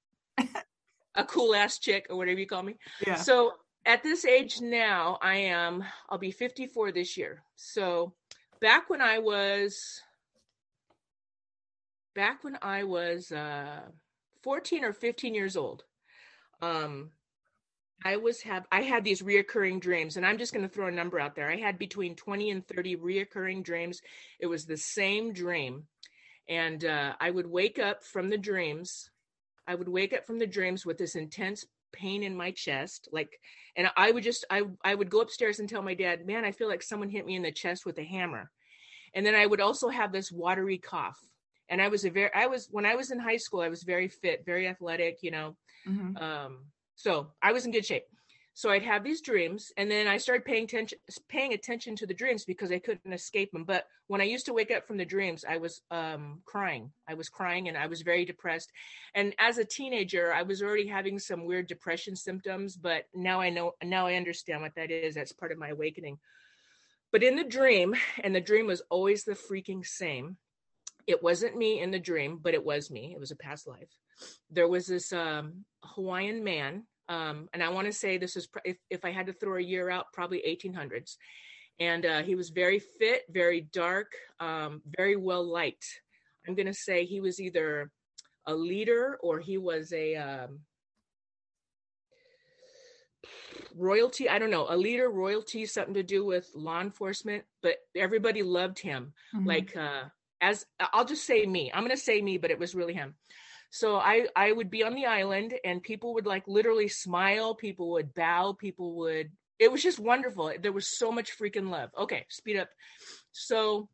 a 1.15 1.25
cool 1.25 1.55
ass 1.55 1.79
chick 1.79 2.07
or 2.11 2.17
whatever 2.17 2.39
you 2.39 2.47
call 2.47 2.63
me. 2.63 2.77
Yeah. 3.05 3.17
So 3.17 3.55
at 3.87 4.03
this 4.03 4.25
age 4.25 4.61
now, 4.61 5.19
I 5.21 5.37
am, 5.37 5.85
I'll 6.09 6.19
be 6.19 6.31
54 6.31 6.93
this 6.93 7.17
year. 7.17 7.43
So 7.57 8.15
back 8.61 8.91
when 8.91 9.01
I 9.01 9.19
was 9.19 10.01
back 12.15 12.45
when 12.45 12.57
I 12.63 12.85
was 12.85 13.33
uh, 13.33 13.81
14 14.43 14.85
or 14.85 14.93
15 14.93 15.35
years 15.35 15.57
old, 15.57 15.85
um, 16.63 17.11
I 18.05 18.17
was 18.17 18.43
have 18.43 18.67
I 18.71 18.83
had 18.83 19.05
these 19.05 19.23
reoccurring 19.23 19.81
dreams, 19.81 20.17
and 20.17 20.27
I'm 20.27 20.39
just 20.39 20.53
going 20.53 20.67
to 20.67 20.73
throw 20.73 20.89
a 20.89 20.93
number 20.93 21.19
out 21.19 21.35
there. 21.35 21.51
I 21.51 21.57
had 21.57 21.79
between 21.79 22.17
20 22.17 22.51
and 22.51 22.67
30 22.67 22.97
reoccurring 22.97 23.65
dreams. 23.65 24.01
It 24.39 24.47
was 24.47 24.67
the 24.67 24.77
same 24.77 25.33
dream, 25.33 25.85
and 26.49 26.85
uh, 26.85 27.15
I 27.21 27.31
would 27.31 27.47
wake 27.47 27.79
up 27.79 28.03
from 28.03 28.31
the 28.31 28.39
dreams. 28.39 29.11
I 29.67 29.75
would 29.75 29.89
wake 29.89 30.13
up 30.13 30.27
from 30.27 30.39
the 30.39 30.47
dreams 30.47 30.85
with 30.85 30.99
this 30.99 31.15
intense 31.15 31.65
pain 31.95 32.23
in 32.23 32.37
my 32.37 32.51
chest, 32.51 33.09
like, 33.13 33.41
and 33.77 33.89
I 33.97 34.11
would 34.11 34.25
just 34.25 34.45
I 34.51 34.63
I 34.85 34.95
would 34.95 35.11
go 35.11 35.21
upstairs 35.21 35.59
and 35.61 35.69
tell 35.69 35.83
my 35.83 35.95
dad, 35.95 36.27
"Man, 36.27 36.45
I 36.45 36.53
feel 36.53 36.69
like 36.69 36.83
someone 36.83 37.09
hit 37.09 37.27
me 37.27 37.37
in 37.37 37.43
the 37.43 37.53
chest 37.53 37.87
with 37.87 37.99
a 37.99 38.05
hammer." 38.05 38.51
and 39.15 39.25
then 39.25 39.35
I 39.35 39.47
would 39.47 39.61
also 39.61 39.89
have 39.89 40.13
this 40.13 40.31
watery 40.31 40.79
cough. 40.79 41.19
And 41.71 41.81
I 41.81 41.89
was 41.89 42.05
a 42.05 42.11
very, 42.11 42.31
I 42.35 42.47
was 42.47 42.69
when 42.71 42.85
I 42.85 42.95
was 42.95 43.11
in 43.11 43.19
high 43.19 43.39
school, 43.39 43.61
I 43.61 43.69
was 43.69 43.85
very 43.85 44.09
fit, 44.09 44.45
very 44.45 44.69
athletic, 44.69 45.19
you 45.23 45.31
know. 45.31 45.57
Mm-hmm. 45.89 46.17
Um, 46.17 46.59
so 46.97 47.33
I 47.41 47.53
was 47.53 47.65
in 47.65 47.73
good 47.73 47.87
shape. 47.87 48.05
So 48.57 48.71
I'd 48.71 48.85
have 48.85 49.03
these 49.03 49.21
dreams, 49.21 49.73
and 49.77 49.91
then 49.91 50.07
I 50.07 50.17
started 50.17 50.45
paying 50.45 50.63
attention, 50.63 50.99
paying 51.29 51.55
attention 51.55 51.97
to 51.97 52.07
the 52.07 52.15
dreams 52.15 52.45
because 52.45 52.71
I 52.71 52.79
couldn't 52.79 53.13
escape 53.13 53.51
them. 53.51 53.65
But 53.65 53.89
when 54.07 54.21
I 54.21 54.25
used 54.25 54.47
to 54.47 54.53
wake 54.53 54.71
up 54.71 54.87
from 54.87 54.97
the 54.97 55.05
dreams, 55.05 55.45
I 55.49 55.57
was 55.57 55.81
um, 55.91 56.41
crying. 56.45 56.93
I 57.09 57.15
was 57.15 57.29
crying, 57.29 57.67
and 57.67 57.77
I 57.77 57.89
was 57.89 58.03
very 58.03 58.25
depressed. 58.25 58.71
And 59.13 59.35
as 59.41 59.59
a 59.59 59.65
teenager, 59.65 60.33
I 60.33 60.43
was 60.43 60.63
already 60.63 60.87
having 60.87 61.19
some 61.19 61.47
weird 61.47 61.67
depression 61.67 62.15
symptoms. 62.15 62.77
But 62.77 63.07
now 63.13 63.41
I 63.41 63.51
know, 63.51 63.73
now 63.83 64.07
I 64.07 64.15
understand 64.15 64.63
what 64.63 64.77
that 64.77 64.93
is. 64.93 65.17
That's 65.17 65.33
part 65.33 65.51
of 65.51 65.59
my 65.59 65.71
awakening. 65.71 66.19
But 67.11 67.25
in 67.25 67.35
the 67.35 67.45
dream, 67.45 67.97
and 68.23 68.33
the 68.33 68.41
dream 68.41 68.69
was 68.69 68.83
always 68.89 69.25
the 69.25 69.33
freaking 69.33 69.85
same, 69.85 70.37
it 71.09 71.23
wasn't 71.25 71.57
me 71.57 71.81
in 71.81 71.91
the 71.91 71.99
dream, 71.99 72.39
but 72.41 72.55
it 72.55 72.65
was 72.65 72.91
me. 72.91 73.13
It 73.15 73.21
was 73.21 73.33
a 73.33 73.37
past 73.37 73.67
life. 73.67 73.91
There 74.49 74.69
was 74.69 74.87
this 74.87 75.13
um, 75.13 75.65
Hawaiian 75.83 76.45
man, 76.45 76.85
um, 77.09 77.49
and 77.53 77.63
I 77.63 77.69
want 77.71 77.87
to 77.87 77.93
say 77.93 78.19
this 78.19 78.37
is 78.37 78.49
if, 78.65 78.77
if 78.91 79.05
I 79.05 79.11
had 79.11 79.27
to 79.27 79.33
throw 79.33 79.57
a 79.57 79.63
year 79.63 79.91
out, 79.91 80.07
probably 80.13 80.43
1800s. 80.47 81.17
And 81.81 82.07
uh, 82.07 82.23
he 82.23 82.37
was 82.37 82.51
very 82.51 82.79
fit, 82.79 83.23
very 83.29 83.61
dark, 83.61 84.13
um, 84.39 84.81
very 84.97 85.17
well 85.17 85.45
liked. 85.45 85.87
I'm 86.47 86.55
going 86.55 86.67
to 86.67 86.75
say 86.75 87.05
he 87.05 87.21
was 87.21 87.41
either 87.41 87.91
a 88.47 88.55
leader 88.55 89.19
or 89.23 89.41
he 89.41 89.59
was 89.59 89.93
a 89.93 90.15
um, 90.17 90.61
royalty 93.77 94.29
i 94.29 94.39
don't 94.39 94.51
know 94.51 94.67
a 94.69 94.77
leader 94.77 95.11
royalty 95.11 95.67
something 95.67 95.95
to 95.95 96.03
do 96.03 96.25
with 96.25 96.49
law 96.55 96.81
enforcement 96.81 97.43
but 97.63 97.77
everybody 97.97 98.43
loved 98.43 98.79
him 98.79 99.13
mm-hmm. 99.35 99.47
like 99.47 99.77
uh 99.77 100.03
as 100.41 100.65
i'll 100.93 101.05
just 101.05 101.27
say 101.27 101.45
me 101.45 101.73
i'm 101.75 101.83
going 101.83 101.91
to 101.91 101.97
say 101.97 102.21
me 102.21 102.39
but 102.39 102.51
it 102.51 102.59
was 102.59 102.75
really 102.75 102.95
him 102.95 103.15
so 103.71 103.97
i 103.97 104.27
i 104.37 104.53
would 104.53 104.71
be 104.71 104.85
on 104.85 104.95
the 104.95 105.07
island 105.07 105.55
and 105.65 105.83
people 105.83 106.15
would 106.15 106.27
like 106.27 106.45
literally 106.47 106.89
smile 106.89 107.55
people 107.55 107.91
would 107.91 108.15
bow 108.15 108.53
people 108.53 108.95
would 108.97 109.31
it 109.59 109.71
was 109.71 109.83
just 109.83 109.99
wonderful. 109.99 110.53
There 110.61 110.73
was 110.73 110.99
so 110.99 111.13
much 111.13 111.39
freaking 111.39 111.71
love. 111.71 111.91
Okay 111.99 112.25
speed 112.29 112.59
up. 112.59 112.69
So 113.33 113.89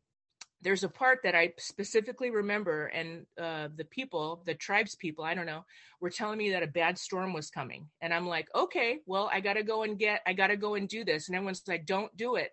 there's 0.63 0.85
a 0.85 0.89
part 0.89 1.21
that 1.25 1.35
I 1.35 1.55
specifically 1.59 2.31
remember, 2.31 2.87
and 2.87 3.25
uh, 3.41 3.69
the 3.75 3.87
people, 3.87 4.43
the 4.45 4.55
tribes 4.55 4.95
people, 4.95 5.25
I 5.25 5.33
don't 5.33 5.47
know, 5.47 5.65
were 6.03 6.11
telling 6.11 6.37
me 6.37 6.51
that 6.51 6.63
a 6.63 6.67
bad 6.67 6.99
storm 6.99 7.33
was 7.33 7.49
coming, 7.49 7.89
and 8.03 8.13
I'm 8.13 8.27
like, 8.27 8.47
okay, 8.55 8.99
well, 9.07 9.31
I 9.33 9.41
gotta 9.41 9.63
go 9.63 9.85
and 9.85 9.99
get, 9.99 10.21
I 10.27 10.35
gotta 10.35 10.59
go 10.59 10.75
and 10.75 10.87
do 10.87 11.03
this, 11.03 11.29
and 11.29 11.37
everyone's 11.37 11.63
like, 11.67 11.87
don't 11.87 12.15
do 12.15 12.37
it, 12.37 12.51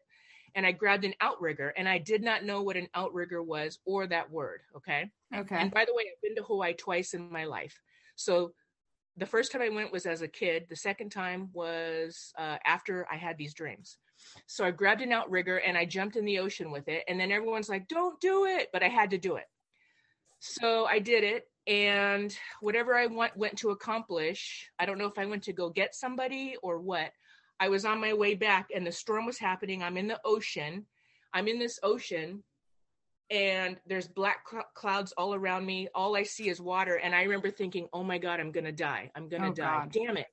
and 0.55 0.65
I 0.65 0.71
grabbed 0.71 1.05
an 1.05 1.13
outrigger, 1.21 1.69
and 1.77 1.87
I 1.87 1.97
did 1.97 2.23
not 2.23 2.43
know 2.43 2.61
what 2.61 2.77
an 2.77 2.87
outrigger 2.93 3.41
was 3.43 3.79
or 3.85 4.07
that 4.07 4.31
word. 4.31 4.61
Okay. 4.75 5.09
Okay. 5.35 5.57
And 5.57 5.71
by 5.71 5.85
the 5.85 5.93
way, 5.93 6.03
I've 6.03 6.21
been 6.21 6.35
to 6.35 6.43
Hawaii 6.43 6.73
twice 6.73 7.13
in 7.13 7.31
my 7.31 7.45
life, 7.45 7.79
so 8.15 8.53
the 9.17 9.25
first 9.25 9.51
time 9.51 9.61
I 9.61 9.69
went 9.69 9.91
was 9.91 10.05
as 10.05 10.21
a 10.21 10.27
kid. 10.27 10.67
The 10.69 10.75
second 10.75 11.09
time 11.09 11.49
was 11.51 12.31
uh, 12.37 12.57
after 12.65 13.07
I 13.11 13.17
had 13.17 13.37
these 13.37 13.53
dreams. 13.53 13.97
So 14.45 14.63
I 14.63 14.71
grabbed 14.71 15.01
an 15.01 15.11
outrigger 15.11 15.57
and 15.57 15.77
I 15.77 15.85
jumped 15.85 16.15
in 16.15 16.25
the 16.25 16.39
ocean 16.39 16.71
with 16.71 16.87
it. 16.87 17.03
And 17.07 17.19
then 17.19 17.31
everyone's 17.31 17.69
like, 17.69 17.87
don't 17.87 18.19
do 18.21 18.45
it. 18.45 18.69
But 18.71 18.83
I 18.83 18.89
had 18.89 19.09
to 19.11 19.17
do 19.17 19.35
it. 19.35 19.45
So 20.39 20.85
I 20.85 20.99
did 20.99 21.23
it. 21.23 21.45
And 21.65 22.35
whatever 22.61 22.95
I 22.95 23.07
went, 23.07 23.35
went 23.35 23.57
to 23.57 23.71
accomplish, 23.71 24.69
I 24.79 24.85
don't 24.85 24.99
know 24.99 25.07
if 25.07 25.17
I 25.17 25.25
went 25.25 25.43
to 25.43 25.53
go 25.53 25.69
get 25.69 25.95
somebody 25.95 26.55
or 26.61 26.79
what. 26.79 27.11
I 27.59 27.69
was 27.69 27.85
on 27.85 27.99
my 27.99 28.13
way 28.13 28.35
back 28.35 28.69
and 28.73 28.85
the 28.85 28.91
storm 28.91 29.25
was 29.25 29.37
happening. 29.37 29.83
I'm 29.83 29.97
in 29.97 30.07
the 30.07 30.19
ocean. 30.23 30.85
I'm 31.33 31.47
in 31.47 31.59
this 31.59 31.79
ocean 31.83 32.43
and 33.29 33.77
there's 33.85 34.07
black 34.07 34.47
cl- 34.49 34.67
clouds 34.73 35.13
all 35.17 35.33
around 35.33 35.65
me. 35.65 35.87
All 35.93 36.15
I 36.15 36.23
see 36.23 36.49
is 36.49 36.61
water. 36.61 36.95
And 36.95 37.13
I 37.13 37.23
remember 37.23 37.51
thinking, 37.51 37.87
oh 37.93 38.03
my 38.03 38.17
God, 38.17 38.39
I'm 38.39 38.51
going 38.51 38.65
to 38.65 38.71
die. 38.71 39.11
I'm 39.15 39.27
going 39.27 39.41
to 39.41 39.49
oh, 39.49 39.53
die. 39.53 39.79
God. 39.79 39.91
Damn 39.91 40.17
it. 40.17 40.27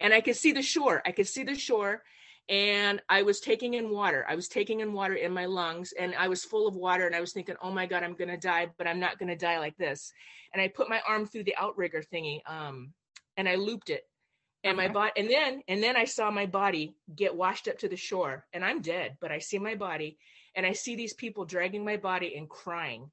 And 0.00 0.12
I 0.14 0.20
could 0.20 0.36
see 0.36 0.52
the 0.52 0.62
shore. 0.62 1.02
I 1.04 1.12
could 1.12 1.26
see 1.26 1.42
the 1.42 1.54
shore 1.54 2.02
and 2.48 3.02
I 3.08 3.22
was 3.22 3.40
taking 3.40 3.74
in 3.74 3.90
water. 3.90 4.24
I 4.28 4.36
was 4.36 4.46
taking 4.46 4.80
in 4.80 4.92
water 4.92 5.14
in 5.14 5.32
my 5.32 5.46
lungs 5.46 5.92
and 5.98 6.14
I 6.14 6.28
was 6.28 6.44
full 6.44 6.68
of 6.68 6.76
water 6.76 7.06
and 7.06 7.16
I 7.16 7.20
was 7.20 7.32
thinking, 7.32 7.56
oh 7.60 7.72
my 7.72 7.86
God, 7.86 8.04
I'm 8.04 8.14
going 8.14 8.28
to 8.28 8.36
die, 8.36 8.68
but 8.78 8.86
I'm 8.86 9.00
not 9.00 9.18
going 9.18 9.28
to 9.28 9.36
die 9.36 9.58
like 9.58 9.76
this. 9.76 10.12
And 10.52 10.62
I 10.62 10.68
put 10.68 10.88
my 10.88 11.00
arm 11.08 11.26
through 11.26 11.44
the 11.44 11.56
outrigger 11.58 12.02
thingy 12.12 12.40
um, 12.46 12.92
and 13.36 13.48
I 13.48 13.56
looped 13.56 13.90
it. 13.90 14.02
And 14.66 14.76
my 14.76 14.88
body 14.88 15.12
and 15.16 15.30
then 15.30 15.62
and 15.68 15.82
then 15.82 15.96
i 15.96 16.04
saw 16.04 16.30
my 16.30 16.46
body 16.46 16.96
get 17.14 17.34
washed 17.34 17.68
up 17.68 17.78
to 17.78 17.88
the 17.88 17.96
shore 17.96 18.44
and 18.52 18.64
i'm 18.64 18.82
dead 18.82 19.16
but 19.20 19.30
i 19.30 19.38
see 19.38 19.58
my 19.58 19.74
body 19.74 20.18
and 20.56 20.66
i 20.66 20.72
see 20.72 20.96
these 20.96 21.14
people 21.14 21.44
dragging 21.44 21.84
my 21.84 21.96
body 21.96 22.34
and 22.36 22.48
crying. 22.48 23.10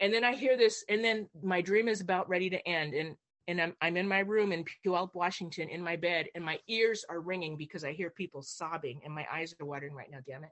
And 0.00 0.12
then 0.14 0.24
i 0.24 0.34
hear 0.34 0.56
this 0.56 0.84
and 0.88 1.04
then 1.04 1.28
my 1.42 1.60
dream 1.60 1.88
is 1.88 2.00
about 2.00 2.28
ready 2.28 2.50
to 2.50 2.68
end 2.68 2.94
and 2.94 3.16
and 3.48 3.60
i'm, 3.60 3.74
I'm 3.80 3.96
in 3.96 4.08
my 4.08 4.20
room 4.20 4.52
in 4.52 4.64
puyallup 4.84 5.14
washington 5.14 5.68
in 5.68 5.82
my 5.82 5.96
bed 5.96 6.26
and 6.34 6.44
my 6.44 6.58
ears 6.68 7.04
are 7.08 7.20
ringing 7.20 7.56
because 7.56 7.84
i 7.84 7.92
hear 7.92 8.10
people 8.10 8.42
sobbing 8.42 9.00
and 9.04 9.14
my 9.14 9.26
eyes 9.32 9.54
are 9.60 9.66
watering 9.66 9.94
right 9.94 10.10
now 10.10 10.18
damn 10.26 10.44
it. 10.44 10.50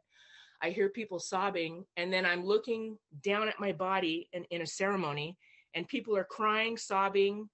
I 0.60 0.70
hear 0.70 0.88
people 0.88 1.18
sobbing 1.18 1.84
and 1.96 2.12
then 2.12 2.26
i'm 2.26 2.44
looking 2.44 2.98
down 3.22 3.48
at 3.48 3.60
my 3.60 3.72
body 3.72 4.28
in, 4.32 4.44
in 4.50 4.62
a 4.62 4.66
ceremony 4.66 5.36
and 5.74 5.88
people 5.88 6.16
are 6.16 6.24
crying 6.24 6.76
sobbing 6.76 7.48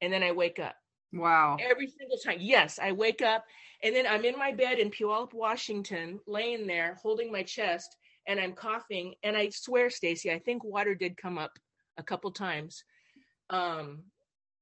and 0.00 0.12
then 0.12 0.22
i 0.22 0.32
wake 0.32 0.58
up 0.58 0.76
Wow. 1.12 1.56
Every 1.60 1.88
single 1.88 2.18
time. 2.18 2.38
Yes, 2.40 2.78
I 2.80 2.92
wake 2.92 3.22
up 3.22 3.44
and 3.82 3.94
then 3.94 4.06
I'm 4.06 4.24
in 4.24 4.38
my 4.38 4.52
bed 4.52 4.78
in 4.78 4.90
Puyallup, 4.90 5.32
Washington, 5.34 6.20
laying 6.26 6.66
there 6.66 6.96
holding 7.02 7.32
my 7.32 7.42
chest 7.42 7.96
and 8.26 8.38
I'm 8.38 8.52
coughing. 8.52 9.14
And 9.22 9.36
I 9.36 9.48
swear, 9.50 9.90
Stacy, 9.90 10.30
I 10.30 10.38
think 10.38 10.62
water 10.62 10.94
did 10.94 11.16
come 11.16 11.38
up 11.38 11.52
a 11.96 12.02
couple 12.02 12.30
times. 12.30 12.84
Um, 13.48 14.04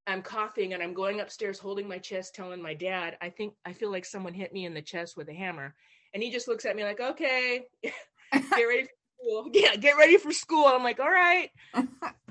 I'm 0.06 0.22
coughing 0.22 0.72
and 0.72 0.82
I'm 0.82 0.94
going 0.94 1.20
upstairs 1.20 1.58
holding 1.58 1.86
my 1.86 1.98
chest, 1.98 2.34
telling 2.34 2.62
my 2.62 2.72
dad, 2.72 3.18
I 3.20 3.28
think 3.28 3.52
I 3.66 3.74
feel 3.74 3.90
like 3.90 4.06
someone 4.06 4.32
hit 4.32 4.54
me 4.54 4.64
in 4.64 4.72
the 4.72 4.80
chest 4.80 5.16
with 5.16 5.28
a 5.28 5.34
hammer. 5.34 5.74
And 6.14 6.22
he 6.22 6.30
just 6.30 6.48
looks 6.48 6.64
at 6.64 6.74
me 6.76 6.84
like, 6.84 7.00
okay, 7.00 7.64
get 7.82 7.92
ready 8.32 8.84
for 8.84 8.88
school. 9.20 9.50
Yeah, 9.52 9.76
get 9.76 9.98
ready 9.98 10.16
for 10.16 10.32
school. 10.32 10.66
I'm 10.66 10.82
like, 10.82 11.00
all 11.00 11.10
right 11.10 11.50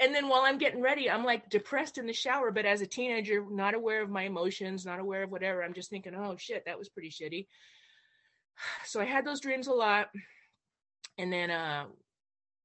and 0.00 0.14
then 0.14 0.28
while 0.28 0.42
I'm 0.42 0.58
getting 0.58 0.82
ready, 0.82 1.10
I'm 1.10 1.24
like 1.24 1.48
depressed 1.48 1.98
in 1.98 2.06
the 2.06 2.12
shower. 2.12 2.50
But 2.50 2.66
as 2.66 2.80
a 2.80 2.86
teenager, 2.86 3.44
not 3.50 3.74
aware 3.74 4.02
of 4.02 4.10
my 4.10 4.22
emotions, 4.22 4.84
not 4.84 5.00
aware 5.00 5.22
of 5.22 5.30
whatever, 5.30 5.62
I'm 5.62 5.74
just 5.74 5.90
thinking, 5.90 6.14
oh 6.14 6.36
shit, 6.38 6.64
that 6.66 6.78
was 6.78 6.88
pretty 6.88 7.10
shitty. 7.10 7.46
So 8.86 9.00
I 9.00 9.04
had 9.04 9.26
those 9.26 9.40
dreams 9.40 9.66
a 9.66 9.72
lot. 9.72 10.08
And 11.18 11.30
then 11.30 11.50
uh, 11.50 11.84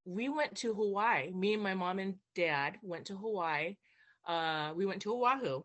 we 0.06 0.28
went 0.28 0.56
to 0.56 0.72
Hawaii. 0.72 1.30
Me 1.30 1.54
and 1.54 1.62
my 1.62 1.74
mom 1.74 1.98
and 1.98 2.14
dad 2.34 2.76
went 2.82 3.06
to 3.06 3.16
Hawaii. 3.16 3.76
Uh, 4.26 4.72
we 4.74 4.86
went 4.86 5.02
to 5.02 5.12
Oahu. 5.12 5.62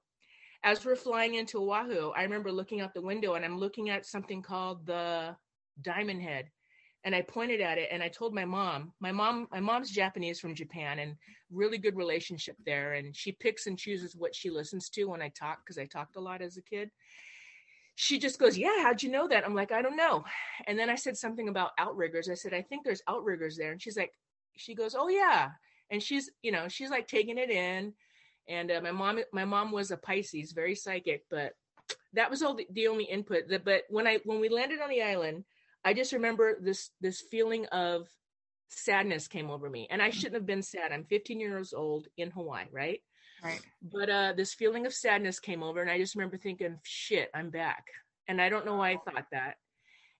As 0.64 0.84
we're 0.84 0.96
flying 0.96 1.36
into 1.36 1.60
Oahu, 1.60 2.10
I 2.10 2.24
remember 2.24 2.52
looking 2.52 2.82
out 2.82 2.94
the 2.94 3.02
window 3.02 3.36
and 3.36 3.46
I'm 3.46 3.58
looking 3.58 3.90
at 3.90 4.06
something 4.06 4.42
called 4.42 4.86
the 4.86 5.36
Diamond 5.82 6.22
Head 6.22 6.50
and 7.04 7.16
I 7.16 7.22
pointed 7.22 7.62
at 7.62 7.78
it 7.78 7.90
and 7.92 8.02
I 8.02 8.10
told 8.10 8.34
my 8.34 8.46
mom, 8.46 8.92
my 9.00 9.12
mom, 9.12 9.48
my 9.52 9.60
mom's 9.60 9.92
Japanese 9.92 10.40
from 10.40 10.56
Japan 10.56 11.00
and 11.00 11.16
really 11.52 11.78
good 11.78 11.96
relationship 11.96 12.58
there. 12.66 12.94
And 12.94 13.16
she 13.16 13.32
picks 13.32 13.68
and 13.68 13.78
chooses 13.78 14.16
what 14.16 14.36
she 14.36 14.50
listens 14.50 14.90
to 14.90 15.06
when 15.06 15.22
I 15.22 15.30
talk 15.30 15.60
because 15.64 15.78
I 15.78 15.86
talked 15.86 16.16
a 16.16 16.22
lot 16.22 16.42
as 16.42 16.58
a 16.58 16.62
kid. 16.62 16.90
She 17.96 18.20
just 18.20 18.40
goes, 18.40 18.58
Yeah, 18.58 18.84
how'd 18.84 19.02
you 19.02 19.10
know 19.10 19.28
that? 19.28 19.46
I'm 19.46 19.56
like, 19.56 19.72
I 19.72 19.82
don't 19.82 19.96
know. 19.96 20.24
And 20.68 20.78
then 20.78 20.90
I 20.90 20.96
said 20.96 21.18
something 21.18 21.48
about 21.48 21.72
outriggers. 21.78 22.30
I 22.30 22.36
said, 22.36 22.54
I 22.54 22.62
think 22.62 22.84
there's 22.84 23.02
outriggers 23.08 23.58
there. 23.58 23.72
And 23.72 23.82
she's 23.82 23.98
like, 23.98 24.12
She 24.56 24.76
goes, 24.76 24.96
Oh, 24.98 25.08
yeah. 25.08 25.50
And 25.90 26.04
she's, 26.04 26.30
you 26.42 26.52
know, 26.52 26.68
she's 26.68 26.90
like 26.90 27.08
taking 27.08 27.38
it 27.38 27.50
in. 27.50 27.94
And 28.50 28.72
uh, 28.72 28.82
my 28.82 28.92
mom, 28.92 29.20
my 29.34 29.46
mom 29.46 29.72
was 29.72 29.92
a 29.92 29.98
Pisces, 29.98 30.52
very 30.52 30.76
psychic, 30.76 31.24
but 31.30 31.54
that 32.14 32.30
was 32.30 32.42
all 32.42 32.56
the, 32.56 32.68
the 32.72 32.88
only 32.88 33.06
input. 33.06 33.44
But 33.64 33.84
when 33.90 34.08
I, 34.08 34.20
when 34.26 34.40
we 34.40 34.50
landed 34.50 34.82
on 34.82 34.90
the 34.90 35.02
island, 35.02 35.44
I 35.84 35.94
just 35.94 36.14
remember 36.14 36.58
this 36.60 36.90
this 37.02 37.22
feeling 37.22 37.66
of 37.68 38.08
sadness 38.70 39.28
came 39.28 39.50
over 39.50 39.70
me. 39.70 39.88
And 39.90 40.02
i 40.02 40.10
shouldn't 40.10 40.36
have 40.36 40.46
been 40.46 40.62
sad. 40.62 40.92
I'm 40.92 41.06
15 41.06 41.40
years 41.40 41.74
old 41.74 42.08
in 42.18 42.32
hawaii 42.32 42.66
right? 42.72 43.02
Right. 43.44 43.62
But 43.82 44.10
uh 44.10 44.34
this 44.36 44.54
feeling 44.54 44.86
of 44.86 44.94
sadness 44.94 45.40
came 45.40 45.64
over 45.64 45.82
and 45.82 45.90
i 45.90 45.98
just 45.98 46.16
remember 46.16 46.38
thinking 46.38 46.80
shit 46.84 47.30
i'm 47.34 47.50
back. 47.50 47.86
And 48.28 48.42
i 48.42 48.50
don't 48.50 48.66
know 48.66 48.76
why 48.76 48.92
i 48.92 48.98
thought 48.98 49.28
that. 49.32 49.56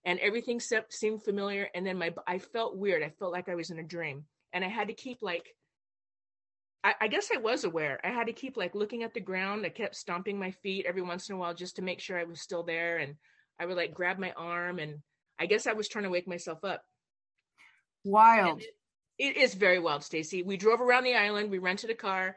And 0.04 0.18
everything 0.20 0.60
se- 0.60 0.86
seemed 0.90 1.22
familiar 1.22 1.68
and 1.74 1.86
then 1.86 1.98
my 1.98 2.14
i 2.26 2.38
felt 2.38 2.76
weird. 2.76 3.02
I 3.02 3.10
felt 3.10 3.32
like 3.32 3.48
i 3.48 3.54
was 3.54 3.70
in 3.70 3.78
a 3.78 3.84
dream. 3.84 4.24
And 4.52 4.64
i 4.64 4.68
had 4.68 4.88
to 4.88 4.94
keep 4.94 5.18
like 5.20 5.54
I, 6.84 6.94
I 7.02 7.08
guess 7.08 7.28
I 7.34 7.38
was 7.38 7.64
aware. 7.64 7.98
I 8.04 8.08
had 8.08 8.28
to 8.28 8.32
keep 8.32 8.56
like 8.56 8.74
looking 8.74 9.02
at 9.02 9.12
the 9.12 9.20
ground. 9.20 9.66
I 9.66 9.68
kept 9.68 9.96
stomping 9.96 10.38
my 10.38 10.52
feet 10.52 10.86
every 10.86 11.02
once 11.02 11.28
in 11.28 11.34
a 11.34 11.38
while 11.38 11.52
just 11.52 11.76
to 11.76 11.82
make 11.82 12.00
sure 12.00 12.18
I 12.18 12.24
was 12.24 12.40
still 12.40 12.62
there. 12.62 12.98
And 12.98 13.16
I 13.60 13.66
would 13.66 13.76
like 13.76 13.92
grab 13.92 14.18
my 14.18 14.32
arm 14.36 14.78
and 14.78 15.02
I 15.38 15.46
guess 15.46 15.66
I 15.66 15.72
was 15.72 15.88
trying 15.88 16.04
to 16.04 16.10
wake 16.10 16.28
myself 16.28 16.64
up. 16.64 16.82
Wild. 18.04 18.60
It, 18.60 18.74
it 19.18 19.36
is 19.36 19.54
very 19.54 19.78
wild, 19.78 20.04
Stacy. 20.04 20.42
We 20.42 20.56
drove 20.56 20.80
around 20.80 21.04
the 21.04 21.14
island. 21.14 21.50
We 21.50 21.58
rented 21.58 21.90
a 21.90 21.94
car. 21.94 22.36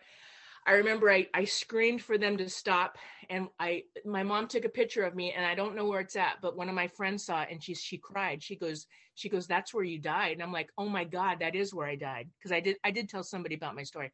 I 0.66 0.74
remember 0.74 1.10
I, 1.10 1.28
I 1.34 1.46
screamed 1.46 2.04
for 2.04 2.18
them 2.18 2.38
to 2.38 2.48
stop 2.48 2.98
and 3.30 3.48
I 3.60 3.84
my 4.06 4.22
mom 4.22 4.48
took 4.48 4.64
a 4.64 4.70
picture 4.70 5.04
of 5.04 5.16
me 5.16 5.34
and 5.36 5.44
I 5.44 5.56
don't 5.56 5.76
know 5.76 5.86
where 5.86 6.02
it's 6.02 6.16
at, 6.16 6.36
but 6.42 6.56
one 6.56 6.70
of 6.70 6.76
my 6.76 6.88
friends 6.88 7.26
saw 7.26 7.42
it 7.42 7.48
and 7.52 7.64
she 7.64 7.74
she 7.74 7.98
cried. 7.98 8.44
She 8.44 8.56
goes, 8.56 8.86
she 9.16 9.28
goes, 9.28 9.48
That's 9.48 9.74
where 9.74 9.84
you 9.84 9.98
died. 9.98 10.34
And 10.34 10.44
I'm 10.44 10.54
like, 10.54 10.70
Oh 10.78 10.88
my 10.88 11.04
God, 11.04 11.40
that 11.40 11.56
is 11.56 11.74
where 11.74 11.88
I 11.88 11.96
died. 11.96 12.30
Because 12.38 12.52
I 12.52 12.60
did 12.60 12.78
I 12.84 12.92
did 12.92 13.10
tell 13.10 13.24
somebody 13.24 13.56
about 13.56 13.76
my 13.76 13.84
story. 13.84 14.12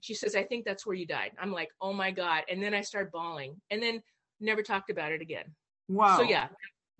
She 0.00 0.14
says, 0.14 0.34
I 0.34 0.42
think 0.42 0.64
that's 0.64 0.86
where 0.86 0.96
you 0.96 1.06
died. 1.06 1.32
I'm 1.38 1.52
like, 1.52 1.68
Oh 1.82 1.92
my 1.92 2.10
God. 2.10 2.44
And 2.48 2.62
then 2.62 2.72
I 2.72 2.80
start 2.80 3.12
bawling 3.12 3.60
and 3.70 3.82
then 3.82 4.02
never 4.40 4.62
talked 4.62 4.88
about 4.88 5.12
it 5.12 5.20
again. 5.20 5.54
Wow. 5.88 6.16
So 6.16 6.22
yeah, 6.22 6.48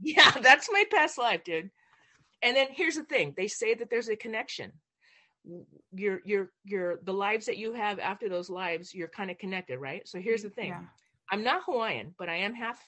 yeah, 0.02 0.30
that's 0.42 0.68
my 0.72 0.84
past 0.90 1.18
life, 1.18 1.44
dude. 1.44 1.70
And 2.42 2.56
then 2.56 2.68
here's 2.70 2.96
the 2.96 3.04
thing: 3.04 3.34
they 3.36 3.48
say 3.48 3.74
that 3.74 3.90
there's 3.90 4.08
a 4.08 4.16
connection. 4.16 4.72
Your 5.92 6.20
your 6.24 6.50
your 6.64 6.98
the 7.02 7.12
lives 7.14 7.46
that 7.46 7.56
you 7.56 7.72
have 7.72 7.98
after 7.98 8.28
those 8.28 8.50
lives, 8.50 8.94
you're 8.94 9.08
kind 9.08 9.30
of 9.30 9.38
connected, 9.38 9.78
right? 9.78 10.06
So 10.06 10.20
here's 10.20 10.42
the 10.42 10.50
thing: 10.50 10.68
Yeah. 10.68 10.82
I'm 11.32 11.42
not 11.42 11.64
Hawaiian, 11.64 12.14
but 12.18 12.28
I 12.28 12.36
am 12.36 12.54
half. 12.54 12.78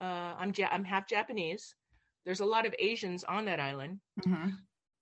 Uh, 0.00 0.34
I'm 0.38 0.52
ja- 0.56 0.68
I'm 0.70 0.84
half 0.84 1.08
Japanese. 1.08 1.74
There's 2.24 2.40
a 2.40 2.44
lot 2.44 2.66
of 2.66 2.74
Asians 2.78 3.24
on 3.24 3.44
that 3.46 3.60
island. 3.60 4.00
Mhm. 4.26 4.52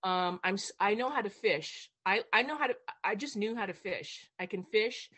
Um, 0.03 0.39
I'm 0.43 0.57
I 0.79 0.93
know 0.93 1.09
how 1.09 1.21
to 1.21 1.29
fish. 1.29 1.89
I 2.05 2.23
I 2.31 2.43
know 2.43 2.57
how 2.57 2.67
to. 2.67 2.75
I 3.03 3.15
just 3.15 3.35
knew 3.35 3.55
how 3.55 3.65
to 3.65 3.73
fish. 3.73 4.29
I 4.39 4.45
can 4.45 4.63
fish. 4.63 5.09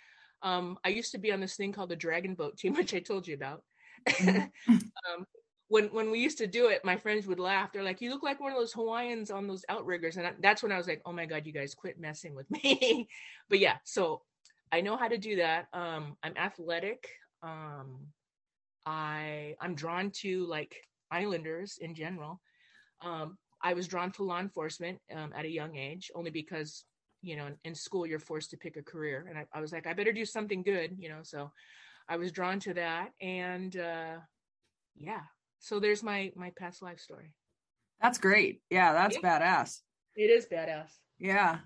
Um, 0.41 0.77
I 0.83 0.89
used 0.89 1.11
to 1.11 1.17
be 1.19 1.31
on 1.31 1.39
this 1.41 1.55
thing 1.55 1.73
called 1.73 1.89
the 1.89 1.95
Dragon 1.95 2.35
Boat 2.35 2.57
Team, 2.57 2.73
which 2.75 2.93
I 2.93 2.99
told 2.99 3.27
you 3.27 3.35
about. 3.35 3.63
Mhm. 4.07 4.51
um, 4.67 5.25
when 5.73 5.85
when 5.85 6.11
we 6.11 6.19
used 6.19 6.37
to 6.37 6.45
do 6.45 6.67
it, 6.67 6.85
my 6.85 6.95
friends 6.95 7.25
would 7.25 7.39
laugh. 7.39 7.71
They're 7.71 7.81
like, 7.81 7.99
"You 7.99 8.11
look 8.11 8.21
like 8.21 8.39
one 8.39 8.51
of 8.51 8.57
those 8.59 8.73
Hawaiians 8.73 9.31
on 9.31 9.47
those 9.47 9.65
outriggers," 9.69 10.17
and 10.17 10.35
that's 10.39 10.61
when 10.61 10.71
I 10.71 10.77
was 10.77 10.87
like, 10.87 11.01
"Oh 11.03 11.11
my 11.11 11.25
god, 11.25 11.47
you 11.47 11.51
guys 11.51 11.73
quit 11.73 11.99
messing 11.99 12.35
with 12.35 12.45
me." 12.63 13.07
but 13.49 13.57
yeah, 13.57 13.77
so 13.83 14.21
I 14.71 14.81
know 14.81 14.95
how 14.97 15.07
to 15.07 15.17
do 15.17 15.37
that. 15.37 15.69
Um, 15.73 16.15
I'm 16.21 16.37
athletic. 16.37 17.09
Um, 17.41 18.05
I 18.85 19.55
I'm 19.59 19.73
drawn 19.73 20.11
to 20.21 20.45
like 20.45 20.75
islanders 21.09 21.79
in 21.81 21.95
general. 21.95 22.39
Um, 23.01 23.39
I 23.63 23.73
was 23.73 23.87
drawn 23.87 24.11
to 24.11 24.23
law 24.23 24.39
enforcement 24.39 24.99
um, 25.15 25.33
at 25.35 25.45
a 25.45 25.49
young 25.49 25.75
age, 25.75 26.11
only 26.13 26.29
because 26.29 26.85
you 27.23 27.35
know 27.35 27.47
in, 27.47 27.57
in 27.63 27.73
school 27.73 28.05
you're 28.05 28.19
forced 28.19 28.51
to 28.51 28.57
pick 28.57 28.77
a 28.77 28.83
career, 28.83 29.25
and 29.27 29.39
I, 29.39 29.47
I 29.51 29.59
was 29.59 29.71
like, 29.71 29.87
I 29.87 29.93
better 29.93 30.13
do 30.13 30.23
something 30.23 30.61
good, 30.61 30.95
you 30.99 31.09
know. 31.09 31.21
So 31.23 31.51
I 32.07 32.17
was 32.17 32.31
drawn 32.31 32.59
to 32.59 32.75
that, 32.75 33.09
and 33.19 33.75
uh, 33.75 34.17
yeah, 34.95 35.23
so 35.63 35.79
there's 35.79 36.03
my 36.03 36.31
my 36.35 36.51
past 36.57 36.81
life 36.81 36.99
story. 36.99 37.33
That's 38.01 38.17
great. 38.17 38.61
Yeah, 38.69 38.91
that's 38.93 39.17
Yeah. 39.21 39.39
badass. 39.39 39.79
It 40.15 40.29
is 40.29 40.45
badass. 40.45 40.91
Yeah. 41.17 41.59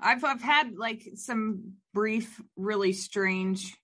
I've 0.00 0.24
I've 0.24 0.42
had 0.42 0.74
like 0.76 1.02
some 1.14 1.74
brief, 1.94 2.40
really 2.56 2.92
strange 2.92 3.76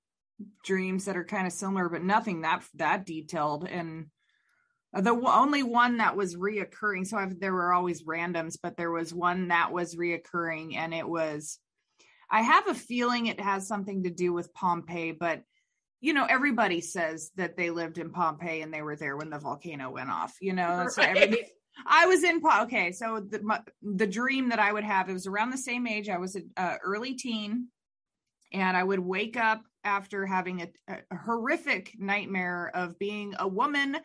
dreams 0.65 1.05
that 1.05 1.17
are 1.17 1.25
kind 1.25 1.47
of 1.47 1.53
similar, 1.53 1.89
but 1.89 2.03
nothing 2.03 2.41
that 2.43 2.65
that 2.75 3.07
detailed. 3.07 3.67
And 3.69 4.07
the 4.93 5.03
w- 5.15 5.29
only 5.29 5.63
one 5.63 5.99
that 5.99 6.17
was 6.17 6.35
reoccurring. 6.35 7.07
So 7.07 7.17
I've, 7.17 7.39
there 7.39 7.53
were 7.53 7.73
always 7.73 8.03
randoms, 8.03 8.59
but 8.61 8.77
there 8.77 8.91
was 8.91 9.15
one 9.15 9.49
that 9.49 9.73
was 9.73 9.95
reoccurring, 9.95 10.75
and 10.77 10.93
it 10.93 11.09
was. 11.09 11.61
I 12.29 12.43
have 12.43 12.67
a 12.69 12.75
feeling 12.75 13.27
it 13.27 13.41
has 13.41 13.69
something 13.69 14.03
to 14.03 14.11
do 14.11 14.33
with 14.33 14.53
Pompeii, 14.53 15.13
but 15.13 15.43
you 16.01 16.15
know, 16.15 16.25
everybody 16.25 16.81
says 16.81 17.31
that 17.37 17.57
they 17.57 17.71
lived 17.71 17.99
in 17.99 18.11
Pompeii 18.11 18.63
and 18.63 18.73
they 18.73 18.83
were 18.83 18.97
there 18.97 19.17
when 19.17 19.31
the 19.31 19.39
volcano 19.39 19.91
went 19.91 20.11
off. 20.11 20.35
You 20.41 20.55
know, 20.55 20.87
so 20.89 21.03
everybody, 21.03 21.43
I 21.87 22.07
was 22.07 22.25
in 22.25 22.43
okay. 22.63 22.93
So 22.93 23.21
the 23.29 23.43
my, 23.43 23.61
the 23.83 24.07
dream 24.07 24.49
that 24.49 24.59
I 24.59 24.73
would 24.73 24.85
have 24.85 25.09
it 25.09 25.13
was 25.13 25.27
around 25.27 25.51
the 25.51 25.59
same 25.59 25.87
age. 25.87 26.09
I 26.09 26.19
was 26.19 26.37
an 26.37 26.51
uh, 26.57 26.77
early 26.83 27.15
teen, 27.15 27.69
and 28.53 28.77
I 28.77 28.83
would 28.83 29.01
wake 29.01 29.37
up 29.37 29.63
after 29.85 30.27
having 30.27 30.63
a, 30.63 30.95
a 31.11 31.17
horrific 31.17 31.95
nightmare 31.99 32.71
of 32.75 32.99
being 32.99 33.35
a 33.39 33.49
woman 33.49 33.97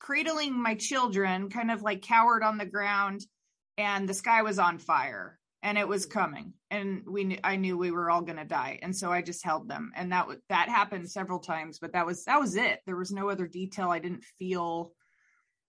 cradling 0.00 0.60
my 0.60 0.74
children, 0.74 1.48
kind 1.48 1.70
of 1.70 1.82
like 1.82 2.02
cowered 2.02 2.42
on 2.42 2.58
the 2.58 2.66
ground, 2.66 3.24
and 3.78 4.06
the 4.06 4.14
sky 4.14 4.42
was 4.42 4.58
on 4.58 4.78
fire 4.78 5.38
and 5.64 5.78
it 5.78 5.88
was 5.88 6.04
coming 6.04 6.52
and 6.70 7.02
we 7.08 7.24
knew, 7.24 7.38
I 7.42 7.56
knew 7.56 7.76
we 7.76 7.90
were 7.90 8.10
all 8.10 8.20
going 8.20 8.36
to 8.36 8.44
die 8.44 8.78
and 8.82 8.94
so 8.94 9.10
I 9.10 9.22
just 9.22 9.44
held 9.44 9.66
them 9.66 9.92
and 9.96 10.12
that 10.12 10.28
was 10.28 10.36
that 10.50 10.68
happened 10.68 11.10
several 11.10 11.38
times 11.40 11.78
but 11.80 11.94
that 11.94 12.06
was 12.06 12.24
that 12.26 12.38
was 12.38 12.54
it. 12.54 12.80
There 12.86 12.96
was 12.96 13.10
no 13.10 13.30
other 13.30 13.48
detail. 13.48 13.88
I 13.90 13.98
didn't 13.98 14.24
feel 14.38 14.92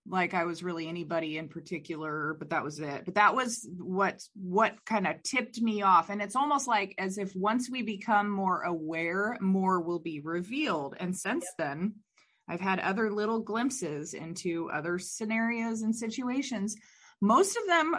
like 0.08 0.36
I 0.36 0.44
was 0.44 0.62
really 0.62 0.88
anybody 0.88 1.38
in 1.38 1.48
particular 1.48 2.36
but 2.38 2.50
that 2.50 2.64
was 2.64 2.80
it. 2.80 3.06
But 3.06 3.16
that 3.16 3.36
was 3.36 3.68
what 3.78 4.22
what 4.36 4.76
kind 4.86 5.08
of 5.08 5.24
tipped 5.24 5.62
me 5.62 5.82
off 5.82 6.10
and 6.10 6.22
it's 6.22 6.36
almost 6.36 6.68
like 6.68 6.94
as 7.00 7.18
if 7.18 7.34
once 7.34 7.70
we 7.72 7.82
become 7.82 8.30
more 8.30 8.64
aware 8.64 9.38
more 9.40 9.80
will 9.80 10.00
be 10.00 10.20
revealed 10.20 10.98
and 11.00 11.16
since 11.16 11.46
then 11.58 11.96
I've 12.50 12.62
had 12.62 12.80
other 12.80 13.10
little 13.10 13.40
glimpses 13.40 14.14
into 14.14 14.70
other 14.70 15.00
scenarios 15.00 15.82
and 15.82 15.96
situations. 15.96 16.76
Most 17.22 17.58
of 17.58 17.66
them 17.66 17.96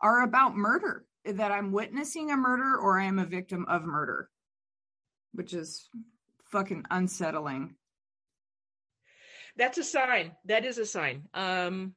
are 0.00 0.22
about 0.22 0.56
murder, 0.56 1.04
that 1.24 1.52
I'm 1.52 1.72
witnessing 1.72 2.30
a 2.30 2.36
murder 2.36 2.76
or 2.76 2.98
I 2.98 3.04
am 3.04 3.18
a 3.18 3.26
victim 3.26 3.64
of 3.68 3.84
murder, 3.84 4.28
which 5.32 5.54
is 5.54 5.88
fucking 6.46 6.84
unsettling. 6.90 7.76
That's 9.56 9.78
a 9.78 9.84
sign. 9.84 10.32
That 10.46 10.64
is 10.64 10.78
a 10.78 10.86
sign. 10.86 11.28
Um 11.34 11.94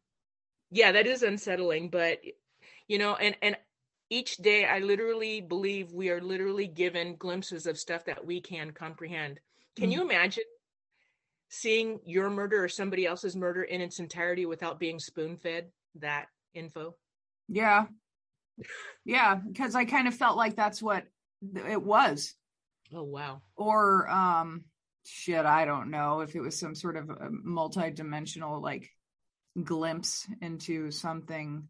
yeah, 0.72 0.92
that 0.92 1.08
is 1.08 1.24
unsettling, 1.24 1.90
but 1.90 2.20
you 2.88 2.98
know, 2.98 3.16
and 3.16 3.36
and 3.42 3.58
each 4.10 4.38
day 4.38 4.66
I 4.66 4.80
literally 4.80 5.42
believe 5.42 5.92
we 5.92 6.10
are 6.10 6.22
literally 6.22 6.68
given 6.68 7.16
glimpses 7.16 7.66
of 7.66 7.80
stuff 7.80 8.06
that 8.06 8.26
we 8.26 8.42
can 8.42 8.72
comprehend. 8.72 9.40
Can 9.76 9.90
mm 9.90 9.94
you 9.94 10.02
imagine 10.02 10.44
seeing 11.50 12.00
your 12.06 12.30
murder 12.30 12.64
or 12.64 12.70
somebody 12.70 13.06
else's 13.06 13.36
murder 13.36 13.64
in 13.64 13.82
its 13.82 14.00
entirety 14.00 14.46
without 14.46 14.80
being 14.80 15.00
spoon 15.00 15.38
fed 15.38 15.70
that 15.96 16.28
info? 16.54 16.96
Yeah. 17.48 17.86
Yeah, 19.06 19.36
because 19.36 19.76
I 19.76 19.86
kind 19.86 20.08
of 20.08 20.16
felt 20.16 20.38
like 20.38 20.56
that's 20.56 20.82
what 20.82 21.06
it 21.56 21.82
was. 21.82 22.34
Oh 22.94 23.04
wow. 23.04 23.42
Or 23.56 24.10
um 24.10 24.66
shit, 25.06 25.46
I 25.46 25.66
don't 25.66 25.92
know 25.92 26.22
if 26.22 26.36
it 26.36 26.42
was 26.42 26.60
some 26.60 26.76
sort 26.76 26.98
of 26.98 27.10
multi-dimensional 27.30 28.62
like 28.62 28.90
glimpse 29.62 30.28
into 30.42 30.92
something. 30.92 31.68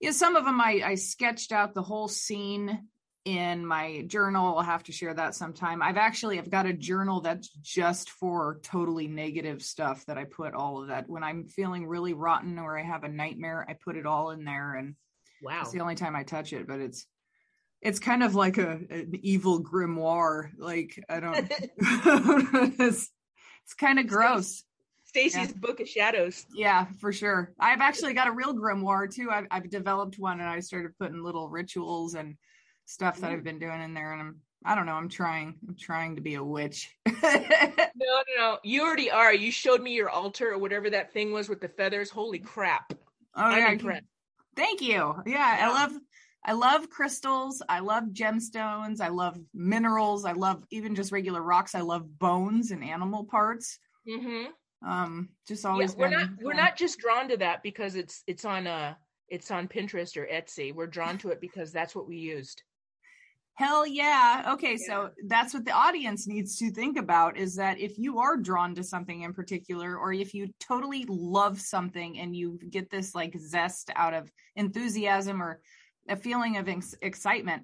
Yeah, 0.00 0.12
some 0.12 0.36
of 0.36 0.44
them 0.44 0.60
I 0.60 0.82
I 0.84 0.94
sketched 0.94 1.52
out 1.52 1.74
the 1.74 1.82
whole 1.82 2.08
scene 2.08 2.88
in 3.24 3.66
my 3.66 4.04
journal. 4.06 4.56
I'll 4.56 4.62
have 4.62 4.84
to 4.84 4.92
share 4.92 5.12
that 5.12 5.34
sometime. 5.34 5.82
I've 5.82 5.96
actually 5.96 6.38
I've 6.38 6.50
got 6.50 6.66
a 6.66 6.72
journal 6.72 7.22
that's 7.22 7.48
just 7.48 8.10
for 8.10 8.60
totally 8.62 9.08
negative 9.08 9.62
stuff 9.62 10.06
that 10.06 10.16
I 10.16 10.24
put 10.24 10.54
all 10.54 10.80
of 10.80 10.88
that 10.88 11.08
when 11.08 11.24
I'm 11.24 11.46
feeling 11.46 11.86
really 11.86 12.12
rotten 12.12 12.58
or 12.58 12.78
I 12.78 12.84
have 12.84 13.02
a 13.02 13.08
nightmare, 13.08 13.66
I 13.68 13.72
put 13.72 13.96
it 13.96 14.06
all 14.06 14.30
in 14.30 14.44
there 14.44 14.74
and 14.74 14.94
wow. 15.42 15.60
It's 15.62 15.72
the 15.72 15.80
only 15.80 15.94
time 15.94 16.16
I 16.16 16.22
touch 16.22 16.52
it, 16.52 16.66
but 16.66 16.80
it's 16.80 17.06
it's 17.82 17.98
kind 17.98 18.22
of 18.22 18.34
like 18.34 18.58
a 18.58 18.80
an 18.90 19.12
evil 19.22 19.62
grimoire. 19.62 20.50
Like 20.58 21.02
I 21.08 21.20
don't 21.20 21.36
it's, 21.50 23.10
it's 23.64 23.74
kind 23.74 23.98
of 23.98 24.06
gross. 24.06 24.64
Stacy's 25.04 25.48
yeah. 25.48 25.56
Book 25.56 25.80
of 25.80 25.88
Shadows. 25.88 26.44
Yeah, 26.52 26.86
for 27.00 27.12
sure. 27.12 27.54
I've 27.58 27.80
actually 27.80 28.12
got 28.12 28.28
a 28.28 28.32
real 28.32 28.54
grimoire 28.54 29.12
too. 29.12 29.30
I've, 29.30 29.46
I've 29.50 29.70
developed 29.70 30.18
one, 30.18 30.40
and 30.40 30.48
I 30.48 30.60
started 30.60 30.98
putting 30.98 31.22
little 31.22 31.48
rituals 31.48 32.14
and 32.14 32.36
stuff 32.84 33.20
that 33.20 33.30
I've 33.30 33.38
mm-hmm. 33.38 33.44
been 33.44 33.58
doing 33.58 33.82
in 33.82 33.94
there. 33.94 34.12
And 34.12 34.20
I'm, 34.20 34.36
I 34.64 34.74
don't 34.74 34.84
know, 34.84 34.92
I'm 34.92 35.08
trying, 35.08 35.54
I'm 35.66 35.76
trying 35.76 36.16
to 36.16 36.20
be 36.20 36.34
a 36.34 36.44
witch. 36.44 36.94
no, 37.06 37.12
no, 37.22 38.22
no. 38.36 38.58
You 38.62 38.82
already 38.82 39.10
are. 39.10 39.32
You 39.32 39.50
showed 39.50 39.80
me 39.80 39.94
your 39.94 40.10
altar 40.10 40.50
or 40.50 40.58
whatever 40.58 40.90
that 40.90 41.12
thing 41.12 41.32
was 41.32 41.48
with 41.48 41.60
the 41.60 41.68
feathers. 41.68 42.10
Holy 42.10 42.40
crap! 42.40 42.92
Oh 43.34 43.42
I'm 43.42 43.58
yeah, 43.58 43.72
impressed. 43.72 44.04
Thank 44.56 44.80
you. 44.80 45.14
Yeah, 45.26 45.58
yeah, 45.58 45.68
I 45.68 45.72
love 45.72 45.92
I 46.44 46.52
love 46.52 46.88
crystals. 46.88 47.60
I 47.68 47.80
love 47.80 48.04
gemstones. 48.12 49.00
I 49.00 49.08
love 49.08 49.36
minerals. 49.52 50.24
I 50.24 50.32
love 50.32 50.64
even 50.70 50.94
just 50.94 51.12
regular 51.12 51.42
rocks. 51.42 51.74
I 51.74 51.80
love 51.80 52.18
bones 52.18 52.70
and 52.70 52.84
animal 52.84 53.24
parts. 53.24 53.78
Mm-hmm. 54.08 54.88
Um, 54.88 55.30
just 55.48 55.66
always. 55.66 55.92
Yeah, 55.94 56.00
we're 56.00 56.08
not 56.08 56.28
we're 56.40 56.54
not 56.54 56.76
just 56.76 56.98
drawn 56.98 57.28
to 57.28 57.36
that 57.38 57.62
because 57.62 57.96
it's 57.96 58.22
it's 58.26 58.44
on 58.44 58.66
uh 58.66 58.94
it's 59.28 59.50
on 59.50 59.66
Pinterest 59.66 60.16
or 60.16 60.26
Etsy. 60.26 60.72
We're 60.72 60.86
drawn 60.86 61.18
to 61.18 61.30
it 61.30 61.40
because 61.40 61.72
that's 61.72 61.94
what 61.94 62.08
we 62.08 62.16
used. 62.16 62.62
Hell 63.56 63.86
yeah. 63.86 64.50
Okay, 64.52 64.76
yeah. 64.78 64.86
so 64.86 65.10
that's 65.26 65.54
what 65.54 65.64
the 65.64 65.72
audience 65.72 66.26
needs 66.28 66.58
to 66.58 66.70
think 66.70 66.98
about 66.98 67.38
is 67.38 67.56
that 67.56 67.80
if 67.80 67.98
you 67.98 68.18
are 68.18 68.36
drawn 68.36 68.74
to 68.74 68.84
something 68.84 69.22
in 69.22 69.32
particular, 69.32 69.96
or 69.96 70.12
if 70.12 70.34
you 70.34 70.48
totally 70.60 71.06
love 71.08 71.58
something 71.58 72.18
and 72.18 72.36
you 72.36 72.60
get 72.68 72.90
this 72.90 73.14
like 73.14 73.34
zest 73.38 73.90
out 73.96 74.12
of 74.12 74.30
enthusiasm 74.56 75.42
or 75.42 75.62
a 76.06 76.16
feeling 76.16 76.58
of 76.58 76.68
ex- 76.68 76.94
excitement, 77.00 77.62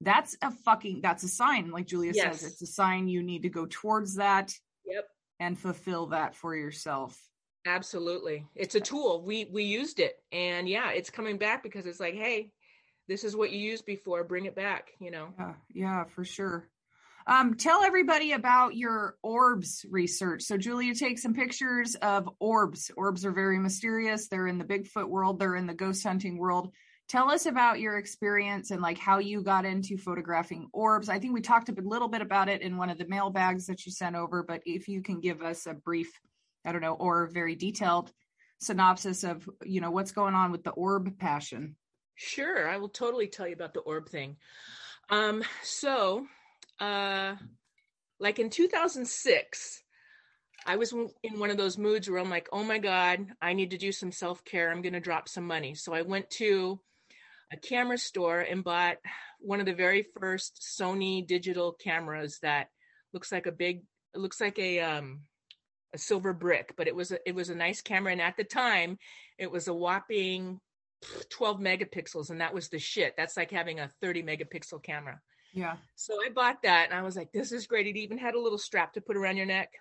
that's 0.00 0.36
a 0.42 0.50
fucking 0.50 1.00
that's 1.02 1.22
a 1.22 1.28
sign. 1.28 1.70
Like 1.70 1.86
Julia 1.86 2.12
yes. 2.14 2.40
says, 2.40 2.52
it's 2.52 2.62
a 2.62 2.66
sign 2.66 3.06
you 3.06 3.22
need 3.22 3.42
to 3.42 3.48
go 3.48 3.66
towards 3.70 4.16
that. 4.16 4.52
Yep. 4.86 5.04
And 5.38 5.56
fulfill 5.56 6.06
that 6.08 6.34
for 6.34 6.56
yourself. 6.56 7.16
Absolutely. 7.64 8.44
It's 8.56 8.74
a 8.74 8.80
tool. 8.80 9.22
We 9.24 9.48
we 9.52 9.62
used 9.62 10.00
it 10.00 10.16
and 10.32 10.68
yeah, 10.68 10.90
it's 10.90 11.10
coming 11.10 11.38
back 11.38 11.62
because 11.62 11.86
it's 11.86 12.00
like, 12.00 12.14
hey, 12.14 12.50
this 13.08 13.24
is 13.24 13.34
what 13.34 13.50
you 13.50 13.58
used 13.58 13.86
before 13.86 14.24
bring 14.24 14.46
it 14.46 14.54
back 14.54 14.90
you 15.00 15.10
know? 15.10 15.28
Yeah 15.38 15.54
yeah 15.72 16.04
for 16.04 16.24
sure. 16.24 16.68
Um, 17.26 17.56
tell 17.56 17.82
everybody 17.82 18.32
about 18.32 18.74
your 18.74 19.16
orbs 19.22 19.84
research. 19.90 20.44
So 20.44 20.56
julia 20.56 20.94
takes 20.94 21.22
some 21.22 21.34
pictures 21.34 21.94
of 21.96 22.26
orbs. 22.40 22.90
Orbs 22.96 23.26
are 23.26 23.32
very 23.32 23.58
mysterious. 23.58 24.28
They're 24.28 24.46
in 24.46 24.56
the 24.56 24.64
bigfoot 24.64 25.08
world. 25.08 25.38
They're 25.38 25.54
in 25.54 25.66
the 25.66 25.74
ghost 25.74 26.02
hunting 26.02 26.38
world. 26.38 26.72
Tell 27.10 27.30
us 27.30 27.44
about 27.44 27.80
your 27.80 27.98
experience 27.98 28.70
and 28.70 28.80
like 28.80 28.96
how 28.96 29.18
you 29.18 29.42
got 29.42 29.66
into 29.66 29.98
photographing 29.98 30.68
orbs. 30.72 31.10
I 31.10 31.18
think 31.18 31.34
we 31.34 31.42
talked 31.42 31.68
a 31.68 31.74
little 31.82 32.08
bit 32.08 32.22
about 32.22 32.48
it 32.48 32.62
in 32.62 32.78
one 32.78 32.88
of 32.88 32.96
the 32.96 33.06
mailbags 33.06 33.66
that 33.66 33.84
you 33.84 33.92
sent 33.92 34.16
over 34.16 34.42
but 34.42 34.62
if 34.64 34.88
you 34.88 35.02
can 35.02 35.20
give 35.20 35.42
us 35.42 35.66
a 35.66 35.74
brief 35.74 36.10
i 36.64 36.72
don't 36.72 36.82
know 36.82 36.94
or 36.94 37.26
very 37.26 37.54
detailed 37.54 38.12
synopsis 38.60 39.24
of 39.24 39.48
you 39.64 39.80
know 39.80 39.90
what's 39.90 40.12
going 40.12 40.34
on 40.34 40.52
with 40.52 40.64
the 40.64 40.70
orb 40.70 41.18
passion 41.18 41.76
Sure, 42.20 42.68
I 42.68 42.78
will 42.78 42.88
totally 42.88 43.28
tell 43.28 43.46
you 43.46 43.54
about 43.54 43.74
the 43.74 43.80
orb 43.80 44.08
thing. 44.08 44.38
Um, 45.08 45.44
so, 45.62 46.26
uh, 46.80 47.36
like 48.18 48.40
in 48.40 48.50
2006, 48.50 49.82
I 50.66 50.76
was 50.76 50.92
in 50.92 51.38
one 51.38 51.50
of 51.50 51.56
those 51.56 51.78
moods 51.78 52.10
where 52.10 52.18
I'm 52.18 52.28
like, 52.28 52.48
oh 52.50 52.64
my 52.64 52.78
God, 52.78 53.24
I 53.40 53.52
need 53.52 53.70
to 53.70 53.78
do 53.78 53.92
some 53.92 54.10
self 54.10 54.44
care. 54.44 54.68
I'm 54.68 54.82
going 54.82 54.94
to 54.94 55.00
drop 55.00 55.28
some 55.28 55.46
money. 55.46 55.76
So 55.76 55.94
I 55.94 56.02
went 56.02 56.28
to 56.30 56.80
a 57.52 57.56
camera 57.56 57.96
store 57.96 58.40
and 58.40 58.64
bought 58.64 58.96
one 59.38 59.60
of 59.60 59.66
the 59.66 59.72
very 59.72 60.04
first 60.18 60.60
Sony 60.76 61.24
digital 61.24 61.72
cameras 61.72 62.40
that 62.42 62.66
looks 63.12 63.30
like 63.30 63.46
a 63.46 63.52
big, 63.52 63.84
it 64.12 64.18
looks 64.18 64.40
like 64.40 64.58
a, 64.58 64.80
um, 64.80 65.20
a 65.94 65.98
silver 65.98 66.32
brick, 66.32 66.74
but 66.76 66.88
it 66.88 66.96
was 66.96 67.12
a, 67.12 67.20
it 67.28 67.36
was 67.36 67.48
a 67.48 67.54
nice 67.54 67.80
camera. 67.80 68.10
And 68.10 68.20
at 68.20 68.36
the 68.36 68.42
time 68.42 68.98
it 69.38 69.52
was 69.52 69.68
a 69.68 69.72
whopping 69.72 70.58
12 71.30 71.60
megapixels 71.60 72.30
and 72.30 72.40
that 72.40 72.54
was 72.54 72.68
the 72.68 72.78
shit. 72.78 73.14
That's 73.16 73.36
like 73.36 73.50
having 73.50 73.80
a 73.80 73.90
30 74.02 74.22
megapixel 74.22 74.82
camera. 74.82 75.20
Yeah. 75.52 75.76
So 75.94 76.14
I 76.24 76.30
bought 76.30 76.62
that 76.62 76.86
and 76.86 76.98
I 76.98 77.02
was 77.02 77.16
like, 77.16 77.32
this 77.32 77.52
is 77.52 77.66
great. 77.66 77.86
It 77.86 77.96
even 77.96 78.18
had 78.18 78.34
a 78.34 78.40
little 78.40 78.58
strap 78.58 78.92
to 78.94 79.00
put 79.00 79.16
around 79.16 79.36
your 79.36 79.46
neck. 79.46 79.72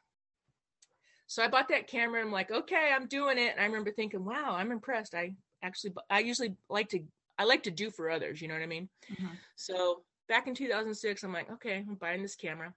So 1.28 1.44
I 1.44 1.50
bought 1.50 1.68
that 1.70 1.88
camera. 1.88 2.22
I'm 2.22 2.32
like, 2.32 2.52
okay, 2.52 2.92
I'm 2.96 3.08
doing 3.08 3.38
it. 3.38 3.52
And 3.52 3.60
I 3.60 3.66
remember 3.66 3.92
thinking, 3.92 4.24
wow, 4.24 4.56
I'm 4.58 4.72
impressed. 4.72 5.14
I 5.14 5.36
actually, 5.62 5.94
I 6.10 6.20
usually 6.20 6.56
like 6.70 6.90
to, 6.90 7.02
I 7.38 7.44
like 7.44 7.64
to 7.64 7.72
do 7.72 7.92
for 7.92 8.10
others. 8.10 8.42
You 8.42 8.48
know 8.48 8.54
what 8.54 8.64
I 8.64 8.68
mean? 8.68 8.88
Mm-hmm. 9.12 9.34
So 9.56 10.04
back 10.30 10.48
in 10.48 10.56
2006, 10.56 11.24
I'm 11.24 11.34
like, 11.34 11.52
okay, 11.52 11.84
I'm 11.88 11.96
buying 11.96 12.22
this 12.22 12.36
camera 12.36 12.74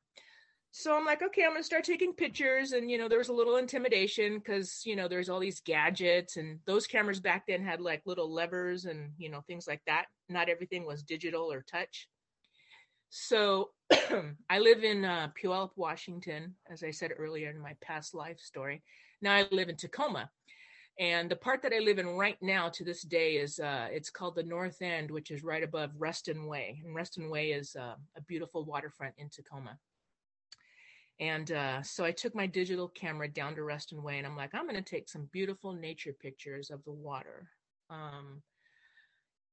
so 0.72 0.96
I'm 0.96 1.04
like, 1.04 1.22
okay, 1.22 1.42
I'm 1.42 1.50
going 1.50 1.60
to 1.60 1.64
start 1.64 1.84
taking 1.84 2.12
pictures. 2.12 2.72
And, 2.72 2.90
you 2.90 2.96
know, 2.96 3.08
there 3.08 3.18
was 3.18 3.28
a 3.28 3.34
little 3.34 3.56
intimidation 3.56 4.38
because, 4.38 4.82
you 4.84 4.94
know, 4.94 5.08
there's 5.08 5.28
all 5.28 5.40
these 5.40 5.60
gadgets 5.60 6.36
and 6.36 6.60
those 6.64 6.86
cameras 6.86 7.18
back 7.18 7.44
then 7.48 7.64
had 7.64 7.80
like 7.80 8.02
little 8.06 8.32
levers 8.32 8.84
and, 8.84 9.10
you 9.18 9.30
know, 9.30 9.40
things 9.46 9.66
like 9.66 9.82
that. 9.86 10.06
Not 10.28 10.48
everything 10.48 10.86
was 10.86 11.02
digital 11.02 11.52
or 11.52 11.62
touch. 11.62 12.08
So 13.08 13.70
I 14.48 14.60
live 14.60 14.84
in 14.84 15.04
uh, 15.04 15.30
Puyallup, 15.42 15.70
Washington, 15.74 16.54
as 16.70 16.84
I 16.84 16.92
said 16.92 17.10
earlier 17.18 17.50
in 17.50 17.58
my 17.58 17.74
past 17.82 18.14
life 18.14 18.38
story. 18.38 18.82
Now 19.20 19.34
I 19.34 19.46
live 19.50 19.68
in 19.68 19.76
Tacoma. 19.76 20.30
And 21.00 21.30
the 21.30 21.36
part 21.36 21.62
that 21.62 21.72
I 21.72 21.78
live 21.78 21.98
in 21.98 22.06
right 22.06 22.36
now 22.42 22.68
to 22.68 22.84
this 22.84 23.02
day 23.02 23.36
is 23.36 23.58
uh, 23.58 23.88
it's 23.90 24.10
called 24.10 24.36
the 24.36 24.42
North 24.44 24.82
End, 24.82 25.10
which 25.10 25.32
is 25.32 25.42
right 25.42 25.64
above 25.64 25.90
Ruston 25.98 26.46
Way. 26.46 26.80
And 26.84 26.94
Ruston 26.94 27.28
Way 27.28 27.52
is 27.52 27.74
uh, 27.74 27.94
a 28.16 28.20
beautiful 28.28 28.64
waterfront 28.64 29.14
in 29.18 29.30
Tacoma. 29.30 29.78
And 31.20 31.52
uh, 31.52 31.82
so 31.82 32.02
I 32.02 32.12
took 32.12 32.34
my 32.34 32.46
digital 32.46 32.88
camera 32.88 33.28
down 33.28 33.54
to 33.54 33.62
Ruston 33.62 34.02
Way 34.02 34.16
and 34.16 34.26
I'm 34.26 34.36
like, 34.36 34.54
I'm 34.54 34.66
going 34.66 34.82
to 34.82 34.90
take 34.90 35.08
some 35.08 35.28
beautiful 35.32 35.74
nature 35.74 36.14
pictures 36.18 36.70
of 36.70 36.82
the 36.84 36.92
water. 36.92 37.46
Um, 37.90 38.42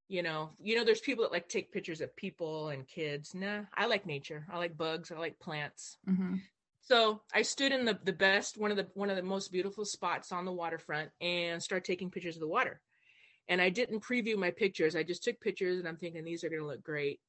you 0.08 0.24
know, 0.24 0.52
you 0.62 0.78
know, 0.78 0.86
there's 0.86 1.02
people 1.02 1.26
that 1.26 1.34
like 1.34 1.50
take 1.50 1.74
pictures 1.74 2.00
of 2.00 2.16
people 2.16 2.70
and 2.70 2.88
kids. 2.88 3.36
Nah, 3.36 3.64
I 3.76 3.88
like 3.88 4.06
nature. 4.06 4.48
I 4.50 4.58
like 4.58 4.78
bugs. 4.78 5.12
I 5.12 5.20
like 5.20 5.38
plants. 5.40 5.98
Mm-hmm. 6.10 6.36
So 6.80 7.22
I 7.34 7.42
stood 7.42 7.74
in 7.74 7.84
the 7.84 8.00
the 8.06 8.14
best 8.14 8.58
one 8.58 8.72
of 8.72 8.78
the 8.78 8.88
one 8.94 9.10
of 9.10 9.18
the 9.18 9.24
most 9.24 9.52
beautiful 9.52 9.84
spots 9.84 10.32
on 10.32 10.46
the 10.46 10.54
waterfront 10.54 11.10
and 11.20 11.62
started 11.62 11.84
taking 11.84 12.10
pictures 12.10 12.38
of 12.38 12.40
the 12.40 12.48
water. 12.48 12.80
And 13.50 13.62
I 13.62 13.70
didn't 13.70 14.06
preview 14.06 14.38
my 14.38 14.52
pictures. 14.52 14.96
I 14.96 15.04
just 15.04 15.24
took 15.24 15.42
pictures 15.42 15.80
and 15.80 15.88
I'm 15.88 15.98
thinking 15.98 16.24
these 16.24 16.46
are 16.46 16.50
going 16.50 16.62
to 16.62 16.68
look 16.68 16.84
great. 16.84 17.20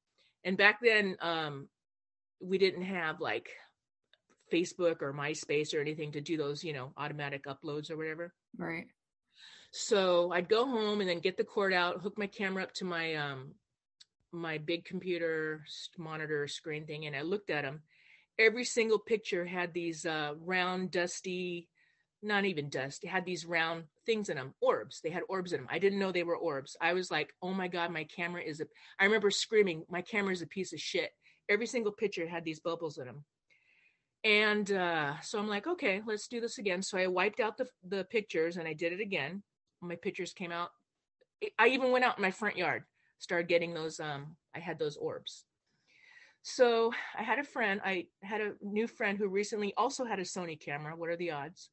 And 0.45 0.57
back 0.57 0.79
then, 0.81 1.17
um, 1.19 1.67
we 2.39 2.57
didn't 2.57 2.83
have 2.83 3.19
like 3.19 3.49
Facebook 4.51 5.01
or 5.01 5.13
MySpace 5.13 5.73
or 5.73 5.79
anything 5.79 6.11
to 6.13 6.21
do 6.21 6.37
those, 6.37 6.63
you 6.63 6.73
know, 6.73 6.91
automatic 6.97 7.45
uploads 7.45 7.89
or 7.91 7.97
whatever. 7.97 8.33
Right. 8.57 8.87
So 9.71 10.31
I'd 10.31 10.49
go 10.49 10.65
home 10.65 10.99
and 11.01 11.09
then 11.09 11.19
get 11.19 11.37
the 11.37 11.43
cord 11.43 11.73
out, 11.73 12.01
hook 12.01 12.17
my 12.17 12.27
camera 12.27 12.63
up 12.63 12.73
to 12.75 12.85
my 12.85 13.15
um 13.15 13.53
my 14.31 14.57
big 14.57 14.85
computer 14.85 15.63
monitor 15.97 16.47
screen 16.47 16.85
thing, 16.85 17.05
and 17.05 17.15
I 17.15 17.21
looked 17.21 17.49
at 17.49 17.63
them, 17.63 17.81
every 18.37 18.63
single 18.63 18.99
picture 18.99 19.45
had 19.45 19.73
these 19.73 20.05
uh, 20.05 20.33
round, 20.39 20.91
dusty, 20.91 21.67
not 22.21 22.45
even 22.45 22.69
dust, 22.69 23.03
it 23.03 23.07
had 23.07 23.25
these 23.25 23.45
round 23.45 23.85
things 24.05 24.29
in 24.29 24.37
them, 24.37 24.53
orbs. 24.61 25.01
They 25.01 25.09
had 25.09 25.23
orbs 25.29 25.53
in 25.53 25.61
them. 25.61 25.69
I 25.71 25.79
didn't 25.79 25.99
know 25.99 26.11
they 26.11 26.23
were 26.23 26.37
orbs. 26.37 26.75
I 26.81 26.93
was 26.93 27.09
like, 27.09 27.33
oh 27.41 27.53
my 27.53 27.67
God, 27.67 27.91
my 27.91 28.03
camera 28.03 28.41
is 28.41 28.61
a, 28.61 28.65
I 28.99 29.05
remember 29.05 29.31
screaming, 29.31 29.83
my 29.89 30.01
camera 30.01 30.33
is 30.33 30.41
a 30.41 30.47
piece 30.47 30.73
of 30.73 30.79
shit. 30.79 31.11
Every 31.49 31.65
single 31.65 31.91
picture 31.91 32.27
had 32.27 32.45
these 32.45 32.59
bubbles 32.59 32.97
in 32.97 33.05
them. 33.05 33.23
And 34.23 34.71
uh, 34.71 35.19
so 35.21 35.39
I'm 35.39 35.47
like, 35.47 35.67
okay, 35.67 36.01
let's 36.05 36.27
do 36.27 36.41
this 36.41 36.57
again. 36.57 36.81
So 36.81 36.97
I 36.97 37.07
wiped 37.07 37.39
out 37.39 37.57
the, 37.57 37.67
the 37.87 38.03
pictures 38.03 38.57
and 38.57 38.67
I 38.67 38.73
did 38.73 38.91
it 38.91 38.99
again. 38.99 39.43
My 39.81 39.95
pictures 39.95 40.33
came 40.33 40.51
out. 40.51 40.69
I 41.57 41.67
even 41.67 41.91
went 41.91 42.03
out 42.03 42.17
in 42.17 42.21
my 42.21 42.31
front 42.31 42.57
yard, 42.57 42.83
started 43.19 43.47
getting 43.47 43.73
those, 43.73 43.99
um, 43.99 44.35
I 44.53 44.59
had 44.59 44.77
those 44.77 44.97
orbs. 44.97 45.45
So 46.41 46.93
I 47.17 47.23
had 47.23 47.39
a 47.39 47.43
friend, 47.43 47.79
I 47.83 48.07
had 48.21 48.41
a 48.41 48.53
new 48.61 48.87
friend 48.87 49.17
who 49.17 49.27
recently 49.27 49.73
also 49.77 50.03
had 50.03 50.19
a 50.19 50.23
Sony 50.23 50.59
camera. 50.59 50.95
What 50.95 51.09
are 51.09 51.17
the 51.17 51.31
odds? 51.31 51.69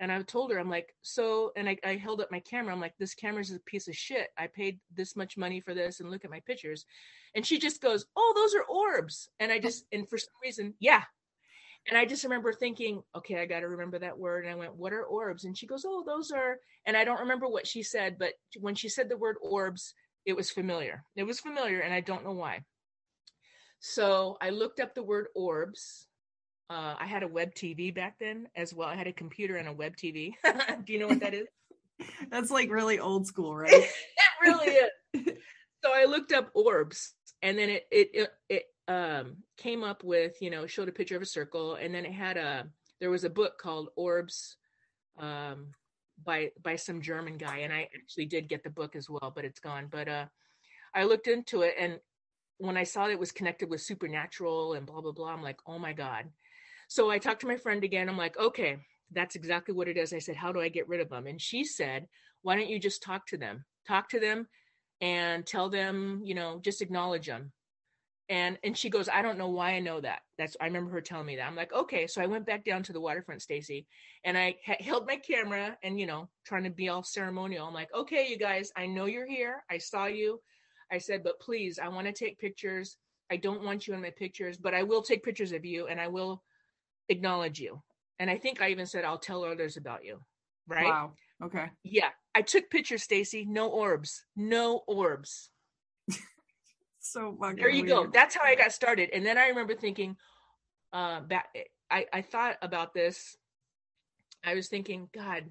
And 0.00 0.10
I 0.10 0.20
told 0.22 0.50
her, 0.50 0.58
I'm 0.58 0.70
like, 0.70 0.94
so, 1.02 1.52
and 1.56 1.68
I, 1.68 1.76
I 1.84 1.96
held 1.96 2.20
up 2.20 2.30
my 2.30 2.40
camera. 2.40 2.72
I'm 2.72 2.80
like, 2.80 2.96
this 2.98 3.14
camera's 3.14 3.52
a 3.52 3.60
piece 3.60 3.86
of 3.86 3.94
shit. 3.94 4.28
I 4.36 4.48
paid 4.48 4.80
this 4.96 5.14
much 5.14 5.36
money 5.36 5.60
for 5.60 5.74
this 5.74 6.00
and 6.00 6.10
look 6.10 6.24
at 6.24 6.30
my 6.30 6.40
pictures. 6.40 6.86
And 7.34 7.46
she 7.46 7.58
just 7.58 7.80
goes, 7.80 8.06
oh, 8.16 8.32
those 8.34 8.54
are 8.54 8.64
orbs. 8.64 9.28
And 9.38 9.52
I 9.52 9.58
just, 9.58 9.84
and 9.92 10.08
for 10.08 10.18
some 10.18 10.34
reason, 10.42 10.74
yeah. 10.80 11.02
And 11.88 11.98
I 11.98 12.04
just 12.04 12.24
remember 12.24 12.52
thinking, 12.52 13.02
okay, 13.16 13.40
I 13.40 13.46
got 13.46 13.60
to 13.60 13.68
remember 13.68 13.98
that 13.98 14.18
word. 14.18 14.44
And 14.44 14.52
I 14.52 14.56
went, 14.56 14.76
what 14.76 14.92
are 14.92 15.02
orbs? 15.02 15.44
And 15.44 15.56
she 15.56 15.66
goes, 15.66 15.84
oh, 15.86 16.04
those 16.06 16.30
are, 16.30 16.58
and 16.86 16.96
I 16.96 17.04
don't 17.04 17.20
remember 17.20 17.48
what 17.48 17.66
she 17.66 17.82
said, 17.82 18.18
but 18.18 18.34
when 18.60 18.74
she 18.74 18.88
said 18.88 19.08
the 19.08 19.16
word 19.16 19.36
orbs, 19.42 19.94
it 20.24 20.34
was 20.34 20.50
familiar. 20.50 21.04
It 21.16 21.24
was 21.24 21.40
familiar. 21.40 21.80
And 21.80 21.92
I 21.92 22.00
don't 22.00 22.24
know 22.24 22.32
why. 22.32 22.60
So 23.80 24.36
I 24.40 24.50
looked 24.50 24.78
up 24.78 24.94
the 24.94 25.02
word 25.02 25.26
orbs. 25.34 26.06
Uh, 26.70 26.94
I 26.98 27.06
had 27.06 27.24
a 27.24 27.28
web 27.28 27.52
TV 27.54 27.92
back 27.92 28.16
then 28.20 28.46
as 28.54 28.72
well. 28.72 28.88
I 28.88 28.94
had 28.94 29.08
a 29.08 29.12
computer 29.12 29.56
and 29.56 29.68
a 29.68 29.72
web 29.72 29.96
TV. 29.96 30.34
Do 30.86 30.92
you 30.92 31.00
know 31.00 31.08
what 31.08 31.20
that 31.20 31.34
is? 31.34 31.48
That's 32.30 32.50
like 32.50 32.70
really 32.70 33.00
old 33.00 33.26
school, 33.26 33.54
right? 33.56 33.72
it 33.72 33.90
really 34.40 34.68
is. 34.68 35.36
so 35.84 35.92
I 35.92 36.04
looked 36.04 36.32
up 36.32 36.50
orbs, 36.54 37.14
and 37.42 37.58
then 37.58 37.68
it 37.68 37.86
it 37.90 38.10
it, 38.14 38.30
it 38.48 38.62
um, 38.88 39.36
came 39.56 39.84
up 39.84 40.02
with 40.04 40.40
you 40.40 40.50
know 40.50 40.66
showed 40.66 40.88
a 40.88 40.92
picture 40.92 41.16
of 41.16 41.22
a 41.22 41.26
circle, 41.26 41.74
and 41.74 41.94
then 41.94 42.04
it 42.04 42.12
had 42.12 42.36
a 42.36 42.66
there 43.00 43.10
was 43.10 43.24
a 43.24 43.30
book 43.30 43.58
called 43.58 43.90
Orbs 43.96 44.56
um, 45.18 45.68
by 46.24 46.50
by 46.62 46.76
some 46.76 47.02
German 47.02 47.36
guy, 47.36 47.58
and 47.58 47.72
I 47.72 47.88
actually 47.94 48.26
did 48.26 48.48
get 48.48 48.62
the 48.62 48.70
book 48.70 48.96
as 48.96 49.08
well, 49.08 49.32
but 49.34 49.44
it's 49.44 49.60
gone. 49.60 49.88
But 49.90 50.08
uh, 50.08 50.26
I 50.94 51.04
looked 51.04 51.28
into 51.28 51.62
it, 51.62 51.74
and 51.78 51.98
when 52.58 52.76
I 52.76 52.84
saw 52.84 53.08
it 53.08 53.18
was 53.18 53.32
connected 53.32 53.68
with 53.70 53.80
supernatural 53.80 54.74
and 54.74 54.86
blah 54.86 55.00
blah 55.00 55.12
blah, 55.12 55.32
I'm 55.32 55.42
like, 55.42 55.58
oh 55.66 55.78
my 55.78 55.92
god. 55.92 56.26
So 56.88 57.10
I 57.10 57.18
talked 57.18 57.40
to 57.40 57.46
my 57.46 57.56
friend 57.56 57.84
again. 57.84 58.08
I'm 58.08 58.18
like, 58.18 58.38
okay, 58.38 58.78
that's 59.12 59.34
exactly 59.34 59.74
what 59.74 59.88
it 59.88 59.96
is. 59.96 60.12
I 60.12 60.18
said, 60.18 60.36
how 60.36 60.52
do 60.52 60.60
I 60.60 60.68
get 60.68 60.88
rid 60.88 61.00
of 61.00 61.08
them? 61.08 61.26
And 61.26 61.40
she 61.40 61.64
said, 61.64 62.06
why 62.42 62.56
don't 62.56 62.68
you 62.68 62.78
just 62.78 63.02
talk 63.02 63.26
to 63.28 63.38
them? 63.38 63.64
Talk 63.86 64.08
to 64.10 64.20
them 64.20 64.46
and 65.00 65.46
tell 65.46 65.68
them, 65.68 66.20
you 66.24 66.34
know, 66.34 66.60
just 66.62 66.82
acknowledge 66.82 67.26
them. 67.26 67.52
And 68.28 68.58
and 68.62 68.76
she 68.76 68.88
goes, 68.88 69.08
I 69.08 69.20
don't 69.20 69.38
know 69.38 69.48
why 69.48 69.72
I 69.72 69.80
know 69.80 70.00
that. 70.00 70.20
That's 70.38 70.56
I 70.60 70.66
remember 70.66 70.90
her 70.92 71.00
telling 71.00 71.26
me 71.26 71.36
that. 71.36 71.46
I'm 71.46 71.56
like, 71.56 71.72
okay. 71.72 72.06
So 72.06 72.22
I 72.22 72.26
went 72.26 72.46
back 72.46 72.64
down 72.64 72.82
to 72.84 72.92
the 72.92 73.00
waterfront, 73.00 73.42
Stacy, 73.42 73.86
and 74.24 74.38
I 74.38 74.56
ha- 74.64 74.76
held 74.80 75.06
my 75.06 75.16
camera 75.16 75.76
and 75.82 75.98
you 75.98 76.06
know, 76.06 76.28
trying 76.46 76.64
to 76.64 76.70
be 76.70 76.88
all 76.88 77.02
ceremonial. 77.02 77.66
I'm 77.66 77.74
like, 77.74 77.92
okay, 77.94 78.28
you 78.28 78.38
guys, 78.38 78.70
I 78.76 78.86
know 78.86 79.06
you're 79.06 79.26
here. 79.28 79.64
I 79.70 79.78
saw 79.78 80.06
you. 80.06 80.40
I 80.90 80.98
said, 80.98 81.22
but 81.24 81.40
please, 81.40 81.78
I 81.82 81.88
want 81.88 82.06
to 82.06 82.12
take 82.12 82.38
pictures. 82.38 82.96
I 83.30 83.36
don't 83.36 83.62
want 83.62 83.86
you 83.86 83.94
in 83.94 84.02
my 84.02 84.10
pictures, 84.10 84.58
but 84.58 84.74
I 84.74 84.82
will 84.82 85.02
take 85.02 85.24
pictures 85.24 85.52
of 85.52 85.64
you 85.64 85.86
and 85.86 86.00
I 86.00 86.08
will 86.08 86.42
acknowledge 87.08 87.58
you. 87.58 87.82
And 88.18 88.30
I 88.30 88.36
think 88.38 88.60
I 88.60 88.70
even 88.70 88.86
said 88.86 89.04
I'll 89.04 89.18
tell 89.18 89.42
others 89.44 89.76
about 89.76 90.04
you. 90.04 90.20
Right? 90.68 90.84
Wow. 90.84 91.12
Okay. 91.42 91.66
Yeah. 91.82 92.10
I 92.34 92.42
took 92.42 92.70
pictures, 92.70 93.02
Stacy. 93.02 93.46
No 93.48 93.68
orbs. 93.68 94.24
No 94.36 94.82
orbs. 94.86 95.50
So 97.02 97.36
fucking 97.40 97.56
there 97.56 97.68
you 97.70 97.82
weird. 97.82 97.88
go. 97.88 98.10
That's 98.12 98.34
how 98.34 98.42
I 98.44 98.54
got 98.54 98.72
started. 98.72 99.10
And 99.12 99.24
then 99.26 99.38
I 99.38 99.48
remember 99.48 99.74
thinking, 99.74 100.16
uh, 100.92 101.20
back, 101.20 101.48
I, 101.90 102.06
I 102.12 102.22
thought 102.22 102.56
about 102.62 102.94
this. 102.94 103.36
I 104.44 104.54
was 104.54 104.68
thinking, 104.68 105.08
God, 105.14 105.44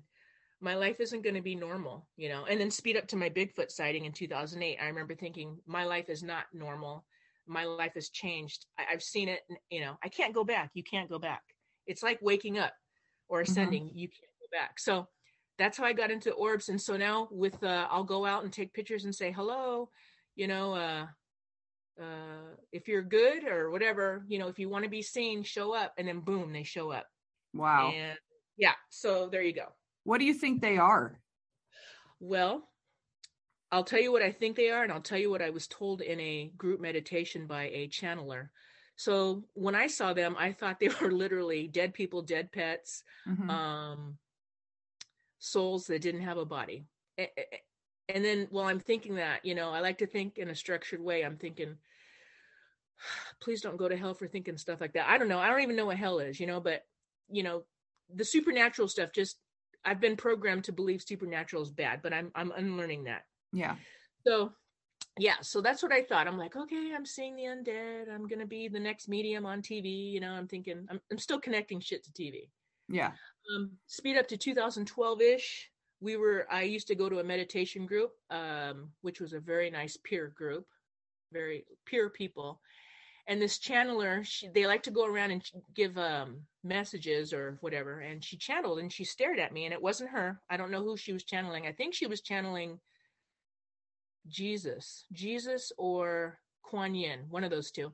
my 0.60 0.76
life 0.76 1.00
isn't 1.00 1.24
going 1.24 1.36
to 1.36 1.42
be 1.42 1.56
normal, 1.56 2.08
you 2.18 2.30
know. 2.30 2.46
And 2.46 2.60
then 2.60 2.72
speed 2.72 2.98
up 2.98 3.08
to 3.10 3.16
my 3.16 3.30
Bigfoot 3.30 3.72
sighting 3.72 4.06
in 4.06 4.12
2008. 4.12 4.78
I 4.82 4.86
remember 4.88 5.16
thinking, 5.16 5.58
my 5.66 5.86
life 5.86 6.10
is 6.10 6.24
not 6.24 6.46
normal. 6.54 7.06
My 7.48 7.66
life 7.66 7.94
has 7.96 8.10
changed. 8.10 8.66
I, 8.78 8.84
have 8.92 9.02
seen 9.04 9.28
it, 9.30 9.42
you 9.70 9.82
know. 9.82 9.98
I 10.04 10.10
can't 10.10 10.34
go 10.34 10.44
back. 10.44 10.72
You 10.74 10.84
can't 10.84 11.10
go 11.10 11.20
back. 11.20 11.42
It's 11.88 12.04
like 12.04 12.20
waking 12.22 12.60
up 12.60 12.74
or 13.28 13.42
Mm-hmm. 13.48 13.52
ascending. 13.52 13.92
You 13.94 14.08
can't 14.08 14.32
go 14.40 14.58
back. 14.58 14.80
So 14.80 15.08
that's 15.58 15.78
how 15.78 15.86
I 15.86 15.94
got 15.94 16.12
into 16.12 16.32
orbs. 16.32 16.70
And 16.70 16.80
so 16.80 16.96
now 16.98 17.28
with, 17.32 17.62
uh, 17.64 17.88
I'll 17.90 18.04
go 18.04 18.26
out 18.26 18.44
and 18.44 18.54
take 18.54 18.74
pictures 18.74 19.06
and 19.06 19.14
say 19.16 19.32
hello, 19.32 19.90
you 20.36 20.48
know, 20.48 20.74
uh, 20.76 21.08
uh, 22.00 22.56
if 22.72 22.88
you're 22.88 23.02
good 23.04 23.46
or 23.46 23.70
whatever, 23.72 24.24
you 24.28 24.40
know, 24.40 24.48
if 24.48 24.60
you 24.60 24.70
want 24.70 24.84
to 24.84 24.90
be 24.90 25.02
seen, 25.02 25.44
show 25.44 25.74
up, 25.74 25.94
and 25.98 26.08
then 26.08 26.22
boom, 26.22 26.54
they 26.54 26.64
show 26.64 26.92
up. 26.92 27.08
Wow. 27.54 27.92
And 27.92 28.18
yeah, 28.58 28.76
so 28.90 29.30
there 29.30 29.42
you 29.42 29.54
go. 29.54 29.74
What 30.04 30.20
do 30.20 30.26
you 30.26 30.34
think 30.34 30.62
they 30.62 30.78
are? 30.78 31.20
Well, 32.20 32.70
I'll 33.72 33.84
tell 33.84 34.02
you 34.02 34.12
what 34.12 34.22
I 34.22 34.32
think 34.32 34.56
they 34.56 34.70
are, 34.70 34.84
and 34.84 34.92
I'll 34.92 35.02
tell 35.02 35.18
you 35.18 35.30
what 35.30 35.42
I 35.42 35.50
was 35.50 35.68
told 35.68 36.02
in 36.02 36.20
a 36.20 36.50
group 36.58 36.82
meditation 36.82 37.48
by 37.48 37.64
a 37.70 37.88
channeler. 37.88 38.50
So 38.98 39.46
when 39.54 39.76
I 39.76 39.88
saw 39.88 40.14
them, 40.14 40.36
I 40.38 40.52
thought 40.52 40.80
they 40.80 40.90
were 41.02 41.12
literally 41.12 41.68
dead 41.68 41.94
people, 41.94 42.22
dead 42.22 42.52
pets, 42.52 43.04
Mhm. 43.28 43.50
um, 43.50 44.18
souls 45.40 45.88
that 45.88 46.02
didn't 46.02 46.22
have 46.22 46.38
a 46.38 46.46
body. 46.46 46.86
And 48.14 48.24
then 48.24 48.48
while 48.52 48.66
I'm 48.66 48.80
thinking 48.80 49.16
that, 49.16 49.46
you 49.46 49.56
know, 49.56 49.72
I 49.72 49.80
like 49.80 50.00
to 50.00 50.08
think 50.08 50.38
in 50.38 50.50
a 50.50 50.56
structured 50.56 51.02
way. 51.02 51.24
I'm 51.24 51.38
thinking, 51.38 51.76
please 53.42 53.62
don't 53.62 53.78
go 53.78 53.88
to 53.88 53.98
hell 53.98 54.14
for 54.14 54.28
thinking 54.28 54.58
stuff 54.58 54.82
like 54.82 54.94
that. 54.94 55.10
I 55.10 55.18
don't 55.18 55.28
know. 55.28 55.40
I 55.40 55.50
don't 55.50 55.62
even 55.62 55.76
know 55.76 55.86
what 55.88 55.98
hell 55.98 56.20
is, 56.20 56.40
you 56.40 56.48
know, 56.48 56.60
but, 56.60 56.84
you 57.30 57.44
know, 57.44 57.64
the 58.14 58.26
supernatural 58.26 58.88
stuff 58.88 59.12
just, 59.14 59.38
I've 59.84 60.02
been 60.02 60.16
programmed 60.16 60.66
to 60.66 60.74
believe 60.74 61.02
supernatural 61.02 61.64
is 61.64 61.72
bad, 61.72 62.02
but 62.04 62.14
I'm, 62.14 62.32
I'm 62.36 62.52
unlearning 62.52 63.06
that. 63.06 63.24
yeah. 63.52 63.76
So, 64.28 64.52
yeah, 65.18 65.36
so 65.42 65.62
that's 65.62 65.84
what 65.84 65.92
I 65.92 66.04
thought. 66.04 66.28
I'm 66.28 66.38
like, 66.38 66.56
okay, 66.56 66.92
I'm 66.96 67.06
seeing 67.06 67.36
the 67.36 67.44
undead. 67.44 68.14
I'm 68.14 68.28
gonna 68.28 68.46
be 68.46 68.68
the 68.68 68.80
next 68.80 69.10
medium 69.10 69.46
on 69.46 69.62
TV. 69.62 70.12
You 70.12 70.20
know, 70.20 70.32
I'm 70.32 70.48
thinking, 70.48 70.86
I'm, 70.90 71.02
I'm 71.12 71.18
still 71.18 71.40
connecting 71.40 71.80
shit 71.80 72.04
to 72.04 72.12
TV. 72.12 72.50
Yeah. 72.88 73.12
Um, 73.56 73.72
speed 73.88 74.18
up 74.18 74.28
to 74.30 74.38
2012 74.38 75.22
ish. 75.22 75.71
We 76.02 76.18
were. 76.18 76.48
I 76.52 76.64
used 76.64 76.88
to 76.88 76.96
go 76.96 77.10
to 77.10 77.20
a 77.20 77.24
meditation 77.24 77.86
group, 77.86 78.12
um, 78.30 78.90
which 79.02 79.22
was 79.22 79.34
a 79.34 79.40
very 79.40 79.70
nice 79.70 79.98
peer 79.98 80.34
group, 80.36 80.66
very 81.32 81.66
peer 81.86 82.10
people. 82.10 82.60
And 83.28 83.40
this 83.40 83.60
channeler, 83.60 84.26
she, 84.26 84.48
they 84.48 84.66
like 84.66 84.84
to 84.84 84.92
go 84.92 85.06
around 85.06 85.32
and 85.32 85.44
give 85.76 85.96
um, 85.98 86.42
messages 86.64 87.34
or 87.34 87.58
whatever. 87.62 88.00
And 88.00 88.24
she 88.24 88.36
channeled 88.36 88.80
and 88.80 88.92
she 88.92 89.04
stared 89.04 89.40
at 89.40 89.54
me, 89.54 89.66
and 89.66 89.74
it 89.74 89.82
wasn't 89.82 90.10
her. 90.10 90.42
I 90.50 90.58
don't 90.58 90.72
know 90.72 90.84
who 90.84 90.98
she 90.98 91.14
was 91.14 91.24
channeling. 91.24 91.68
I 91.68 91.72
think 91.72 91.94
she 91.94 92.08
was 92.08 92.22
channeling 92.22 92.80
Jesus, 94.28 95.06
Jesus 95.12 95.72
or 95.78 96.40
Kuan 96.64 96.96
Yin, 96.96 97.26
one 97.30 97.44
of 97.44 97.52
those 97.52 97.72
two. 97.72 97.94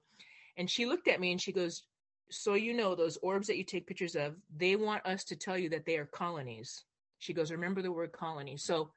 And 0.57 0.69
she 0.69 0.85
looked 0.85 1.07
at 1.07 1.19
me 1.19 1.31
and 1.31 1.41
she 1.41 1.51
goes, 1.51 1.83
So 2.29 2.55
you 2.55 2.73
know, 2.73 2.95
those 2.95 3.17
orbs 3.21 3.47
that 3.47 3.57
you 3.57 3.63
take 3.63 3.87
pictures 3.87 4.15
of, 4.15 4.35
they 4.55 4.75
want 4.75 5.05
us 5.05 5.23
to 5.25 5.35
tell 5.35 5.57
you 5.57 5.69
that 5.69 5.85
they 5.85 5.97
are 5.97 6.05
colonies. 6.05 6.83
She 7.19 7.33
goes, 7.33 7.51
Remember 7.51 7.81
the 7.81 7.91
word 7.91 8.11
colony. 8.11 8.57
So 8.57 8.91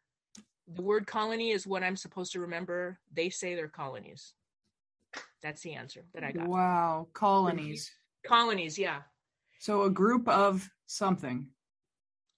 the 0.73 0.83
word 0.83 1.07
colony 1.07 1.51
is 1.51 1.67
what 1.67 1.83
I'm 1.83 1.97
supposed 1.97 2.33
to 2.33 2.41
remember. 2.41 2.99
They 3.13 3.31
say 3.31 3.55
they're 3.55 3.69
colonies. 3.69 4.35
That's 5.43 5.63
the 5.63 5.75
answer 5.75 6.05
that 6.15 6.23
I 6.23 6.33
got. 6.33 6.47
Wow. 6.49 7.09
Colonies. 7.13 7.91
Colonies, 8.27 8.79
yeah. 8.79 9.01
So 9.59 9.83
a 9.83 9.91
group 9.91 10.29
of 10.29 10.69
something. 10.87 11.47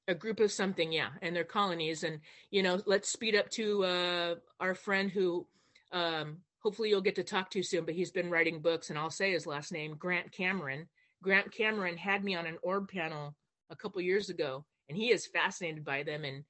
a 0.09 0.15
group 0.15 0.41
of 0.41 0.51
something 0.51 0.93
yeah 0.93 1.11
and 1.23 1.35
they're 1.35 1.45
colonies 1.45 2.03
and 2.03 2.19
you 2.51 2.63
know 2.63 2.81
let's 2.87 3.09
speed 3.09 3.35
up 3.37 3.49
to 3.51 3.85
uh 3.85 4.35
our 4.59 4.75
friend 4.75 5.11
who 5.11 5.47
um 5.93 6.39
hopefully 6.59 6.89
you'll 6.89 7.01
get 7.01 7.15
to 7.15 7.23
talk 7.23 7.49
to 7.51 7.63
soon 7.63 7.85
but 7.85 7.95
he's 7.95 8.11
been 8.11 8.29
writing 8.29 8.61
books 8.61 8.91
and 8.91 8.99
i'll 8.99 9.11
say 9.11 9.31
his 9.33 9.47
last 9.47 9.71
name 9.73 9.95
grant 9.97 10.31
cameron 10.33 10.89
grant 11.23 11.53
cameron 11.53 11.97
had 11.97 12.25
me 12.25 12.35
on 12.35 12.47
an 12.47 12.59
orb 12.63 12.89
panel 12.89 13.35
a 13.71 13.77
couple 13.77 14.01
years 14.03 14.29
ago 14.29 14.65
and 14.93 15.01
he 15.01 15.11
is 15.11 15.27
fascinated 15.27 15.85
by 15.87 16.03
them 16.03 16.23
and 16.25 16.45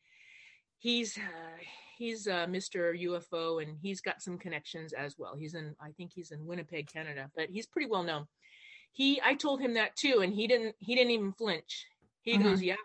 he's 0.79 1.17
uh, 1.17 1.57
he's 1.97 2.27
uh, 2.27 2.47
mr 2.47 3.01
ufo 3.01 3.63
and 3.63 3.77
he's 3.81 4.01
got 4.01 4.21
some 4.21 4.37
connections 4.37 4.93
as 4.93 5.17
well. 5.17 5.37
He's 5.37 5.55
in 5.55 5.77
i 5.81 5.93
think 5.93 6.11
he's 6.13 6.33
in 6.33 6.45
winnipeg 6.45 6.89
canada 6.93 7.31
but 7.37 7.51
he's 7.51 7.67
pretty 7.69 7.89
well 7.89 8.03
known. 8.03 8.27
He 8.91 9.21
i 9.25 9.35
told 9.35 9.61
him 9.61 9.75
that 9.75 9.95
too 9.95 10.21
and 10.23 10.33
he 10.35 10.49
didn't 10.49 10.75
he 10.81 10.97
didn't 10.97 11.13
even 11.13 11.33
flinch. 11.33 11.87
He 12.23 12.37
Mhm. 12.37 12.43
goes 12.43 12.63
yeah. 12.63 12.83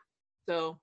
So 0.48 0.80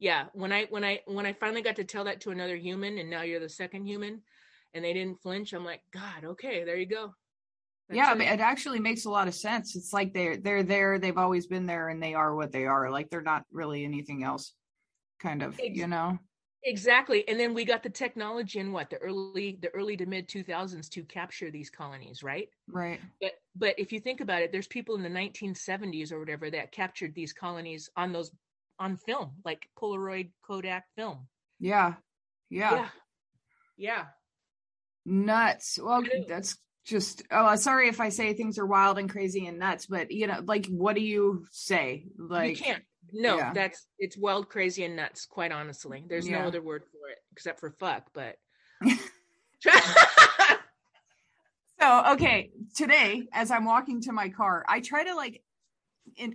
yeah 0.00 0.26
when 0.32 0.52
i 0.52 0.64
when 0.64 0.84
i 0.84 1.00
when 1.06 1.24
i 1.26 1.32
finally 1.32 1.62
got 1.62 1.76
to 1.76 1.84
tell 1.84 2.04
that 2.04 2.20
to 2.22 2.30
another 2.30 2.56
human 2.56 2.98
and 2.98 3.08
now 3.08 3.22
you're 3.22 3.40
the 3.40 3.48
second 3.48 3.86
human 3.86 4.20
and 4.74 4.84
they 4.84 4.92
didn't 4.92 5.22
flinch 5.22 5.52
i'm 5.54 5.64
like 5.64 5.80
god 5.92 6.24
okay 6.24 6.64
there 6.64 6.76
you 6.76 6.84
go 6.86 7.14
That's 7.88 7.96
yeah, 7.96 8.12
it. 8.12 8.18
but 8.18 8.26
it 8.26 8.40
actually 8.40 8.80
makes 8.80 9.04
a 9.04 9.10
lot 9.10 9.28
of 9.28 9.34
sense. 9.34 9.76
It's 9.76 9.92
like 9.92 10.12
they're 10.12 10.36
they're 10.36 10.62
there, 10.62 10.98
they've 10.98 11.16
always 11.16 11.46
been 11.46 11.66
there, 11.66 11.88
and 11.88 12.02
they 12.02 12.14
are 12.14 12.34
what 12.34 12.52
they 12.52 12.66
are. 12.66 12.90
Like 12.90 13.10
they're 13.10 13.22
not 13.22 13.44
really 13.52 13.84
anything 13.84 14.24
else, 14.24 14.54
kind 15.20 15.42
of, 15.42 15.58
Ex- 15.60 15.76
you 15.76 15.86
know. 15.86 16.18
Exactly. 16.66 17.26
And 17.28 17.38
then 17.38 17.54
we 17.54 17.64
got 17.64 17.84
the 17.84 17.90
technology 17.90 18.58
in 18.58 18.72
what 18.72 18.90
the 18.90 18.96
early 18.96 19.56
the 19.62 19.68
early 19.68 19.96
to 19.98 20.06
mid 20.06 20.28
2000s 20.28 20.88
to 20.90 21.04
capture 21.04 21.48
these 21.48 21.70
colonies, 21.70 22.24
right? 22.24 22.48
Right. 22.68 23.00
But 23.20 23.32
but 23.54 23.78
if 23.78 23.92
you 23.92 24.00
think 24.00 24.20
about 24.20 24.42
it, 24.42 24.50
there's 24.50 24.66
people 24.66 24.96
in 24.96 25.02
the 25.02 25.08
1970s 25.08 26.10
or 26.10 26.18
whatever 26.18 26.50
that 26.50 26.72
captured 26.72 27.14
these 27.14 27.32
colonies 27.32 27.88
on 27.96 28.12
those 28.12 28.32
on 28.80 28.96
film, 28.96 29.30
like 29.44 29.68
Polaroid 29.80 30.30
Kodak 30.44 30.86
film. 30.96 31.28
Yeah. 31.60 31.94
Yeah. 32.50 32.74
Yeah. 32.74 32.88
Yeah. 33.76 34.04
Nuts. 35.04 35.78
Well, 35.80 36.02
that's 36.26 36.58
just. 36.86 37.22
Oh, 37.30 37.54
sorry 37.56 37.88
if 37.88 38.00
I 38.00 38.08
say 38.08 38.32
things 38.32 38.58
are 38.58 38.66
wild 38.66 38.98
and 38.98 39.10
crazy 39.10 39.46
and 39.46 39.58
nuts, 39.58 39.86
but 39.86 40.10
you 40.10 40.26
know, 40.26 40.40
like, 40.44 40.66
what 40.66 40.94
do 40.96 41.02
you 41.02 41.46
say? 41.50 42.06
Like, 42.18 42.58
you 42.58 42.64
can't. 42.64 42.82
No, 43.12 43.36
yeah. 43.36 43.52
that's 43.52 43.86
it's 43.98 44.16
wild, 44.16 44.48
crazy, 44.48 44.84
and 44.84 44.96
nuts. 44.96 45.26
Quite 45.26 45.52
honestly, 45.52 46.04
there's 46.08 46.28
Yeah. 46.28 46.40
no 46.42 46.48
other 46.48 46.62
word 46.62 46.82
for 46.90 47.10
it 47.10 47.18
except 47.32 47.60
for 47.60 47.70
fuck. 47.70 48.04
But 48.14 48.36
So, 51.78 52.12
okay, 52.12 52.50
today 52.74 53.28
as 53.32 53.50
I'm 53.50 53.64
walking 53.66 54.00
to 54.02 54.12
my 54.12 54.30
car, 54.30 54.64
I 54.68 54.80
try 54.80 55.04
to 55.04 55.14
like 55.14 55.42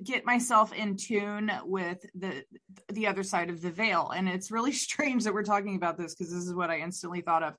get 0.04 0.26
myself 0.26 0.72
in 0.74 0.98
tune 0.98 1.52
with 1.64 2.06
the 2.14 2.44
the 2.90 3.08
other 3.08 3.24
side 3.24 3.50
of 3.50 3.62
the 3.62 3.72
veil, 3.72 4.12
and 4.16 4.30
it's 4.30 4.52
really 4.52 4.72
strange 4.88 5.24
that 5.24 5.34
we're 5.34 5.44
talking 5.44 5.76
about 5.76 5.98
this 5.98 6.14
because 6.14 6.32
this 6.32 6.44
is 6.44 6.54
what 6.54 6.70
I 6.70 6.80
instantly 6.80 7.22
thought 7.22 7.44
of. 7.44 7.56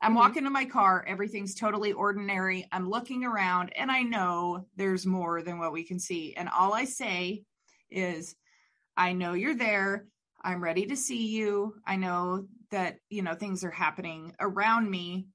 I'm 0.00 0.12
Mhm. 0.12 0.16
walking 0.16 0.44
to 0.44 0.50
my 0.50 0.64
car, 0.64 1.04
everything's 1.06 1.54
totally 1.54 1.92
ordinary. 1.92 2.66
I'm 2.72 2.88
looking 2.88 3.24
around, 3.24 3.70
and 3.76 3.90
I 3.90 4.02
know 4.02 4.66
there's 4.76 5.06
more 5.06 5.42
than 5.42 5.58
what 5.58 5.72
we 5.72 5.84
can 5.84 5.98
see. 5.98 6.34
And 6.34 6.48
all 6.48 6.72
I 6.74 6.84
say 6.84 7.44
is, 7.90 8.36
I 8.96 9.12
know 9.12 9.34
you're 9.34 9.54
there. 9.54 10.08
I'm 10.42 10.62
ready 10.62 10.86
to 10.86 10.96
see 10.96 11.26
you. 11.28 11.80
I 11.86 11.96
know 11.96 12.48
that, 12.70 12.98
you 13.08 13.22
know, 13.22 13.34
things 13.34 13.64
are 13.64 13.70
happening 13.70 14.34
around 14.40 14.90
me. 14.90 15.28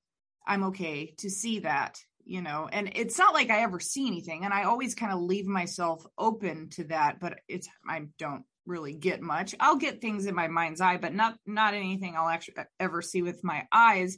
I'm 0.45 0.63
okay 0.65 1.13
to 1.17 1.29
see 1.29 1.59
that, 1.59 1.99
you 2.23 2.41
know, 2.41 2.69
and 2.71 2.91
it's 2.95 3.17
not 3.17 3.33
like 3.33 3.49
I 3.49 3.61
ever 3.61 3.79
see 3.79 4.07
anything. 4.07 4.45
And 4.45 4.53
I 4.53 4.63
always 4.63 4.95
kind 4.95 5.11
of 5.11 5.21
leave 5.21 5.45
myself 5.47 6.05
open 6.17 6.69
to 6.71 6.85
that, 6.85 7.19
but 7.19 7.39
it's, 7.47 7.67
I 7.87 8.07
don't 8.17 8.45
really 8.65 8.93
get 8.93 9.21
much. 9.21 9.55
I'll 9.59 9.77
get 9.77 10.01
things 10.01 10.25
in 10.25 10.35
my 10.35 10.47
mind's 10.47 10.81
eye, 10.81 10.97
but 10.97 11.13
not, 11.13 11.37
not 11.45 11.73
anything 11.73 12.15
I'll 12.15 12.29
actually 12.29 12.55
ever 12.79 13.01
see 13.01 13.21
with 13.21 13.43
my 13.43 13.67
eyes. 13.71 14.17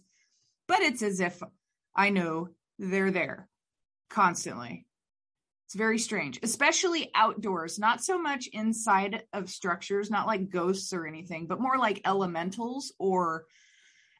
But 0.68 0.82
it's 0.82 1.02
as 1.02 1.20
if 1.20 1.42
I 1.96 2.10
know 2.10 2.50
they're 2.80 3.12
there 3.12 3.48
constantly. 4.10 4.86
It's 5.68 5.76
very 5.76 5.98
strange, 5.98 6.40
especially 6.44 7.10
outdoors, 7.16 7.80
not 7.80 8.04
so 8.04 8.22
much 8.22 8.48
inside 8.48 9.24
of 9.34 9.50
structures, 9.50 10.12
not 10.12 10.28
like 10.28 10.50
ghosts 10.52 10.94
or 10.94 11.08
anything, 11.08 11.48
but 11.48 11.60
more 11.60 11.78
like 11.78 12.02
elementals 12.06 12.94
or 13.00 13.46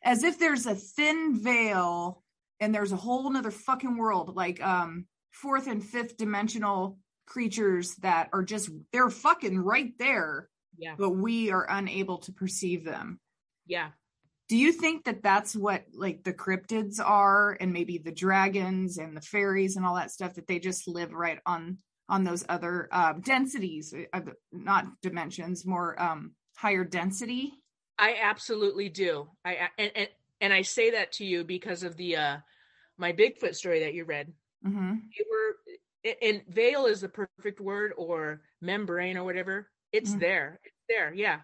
as 0.04 0.24
if 0.24 0.40
there's 0.40 0.66
a 0.66 0.74
thin 0.76 1.40
veil 1.40 2.24
and 2.60 2.74
there's 2.74 2.92
a 2.92 2.98
whole 2.98 3.30
nother 3.30 3.52
fucking 3.52 3.98
world, 3.98 4.36
like 4.36 4.62
um 4.64 5.06
fourth 5.32 5.68
and 5.68 5.84
fifth 5.84 6.18
dimensional 6.18 6.98
creatures 7.28 7.96
that 7.98 8.30
are 8.34 8.44
just 8.44 8.70
they're 8.92 9.10
fucking 9.10 9.60
right 9.60 9.94
there, 10.00 10.50
yeah, 10.78 10.96
but 10.98 11.12
we 11.12 11.52
are 11.52 11.68
unable 11.70 12.18
to 12.20 12.32
perceive 12.32 12.84
them. 12.84 13.20
yeah. 13.68 13.90
Do 14.48 14.58
you 14.58 14.72
think 14.72 15.06
that 15.06 15.24
that's 15.24 15.56
what 15.56 15.84
like 15.94 16.24
the 16.24 16.34
cryptids 16.34 17.00
are 17.04 17.58
and 17.60 17.74
maybe 17.74 17.98
the 17.98 18.12
dragons 18.12 18.98
and 18.98 19.18
the 19.18 19.22
fairies 19.22 19.76
and 19.76 19.86
all 19.86 19.96
that 19.96 20.12
stuff 20.12 20.36
that 20.36 20.46
they 20.48 20.60
just 20.60 20.88
live 20.88 21.12
right 21.12 21.40
on 21.46 21.80
on 22.08 22.24
those 22.24 22.46
other 22.48 22.88
uh, 22.92 23.14
densities, 23.14 23.92
uh, 24.14 24.22
not 24.52 24.86
dimensions, 25.02 25.66
more 25.66 26.00
um 26.02 26.34
higher 26.56 26.84
density? 26.84 27.54
I 27.98 28.18
absolutely 28.22 28.90
do. 28.90 29.30
I 29.44 29.70
and 29.78 29.92
and, 29.96 30.10
and 30.42 30.54
I 30.54 30.62
say 30.62 30.92
that 30.92 31.14
to 31.14 31.26
you 31.26 31.44
because 31.44 31.84
of 31.84 31.98
the 31.98 32.18
uh 32.18 32.38
my 32.98 33.14
Bigfoot 33.14 33.56
story 33.56 33.80
that 33.82 33.94
you 33.94 34.06
read. 34.06 34.32
mm-hmm. 34.66 34.94
They 34.94 35.26
were 35.30 36.16
and 36.22 36.44
veil 36.48 36.86
is 36.86 37.02
the 37.02 37.10
perfect 37.10 37.60
word 37.60 37.92
or 37.98 38.42
membrane 38.62 39.18
or 39.18 39.24
whatever. 39.24 39.72
It's 39.92 40.14
Mhm. 40.14 40.20
there. 40.20 40.60
It's 40.64 40.84
there. 40.88 41.14
Yeah. 41.16 41.40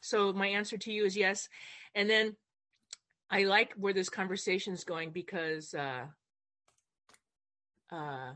So 0.00 0.32
my 0.32 0.48
answer 0.48 0.76
to 0.78 0.92
you 0.92 1.04
is 1.04 1.16
yes. 1.16 1.48
And 1.94 2.08
then 2.08 2.36
I 3.30 3.44
like 3.44 3.74
where 3.74 3.92
this 3.92 4.08
conversation 4.08 4.72
is 4.72 4.84
going 4.84 5.10
because 5.10 5.74
uh 5.74 6.06
uh 7.90 8.32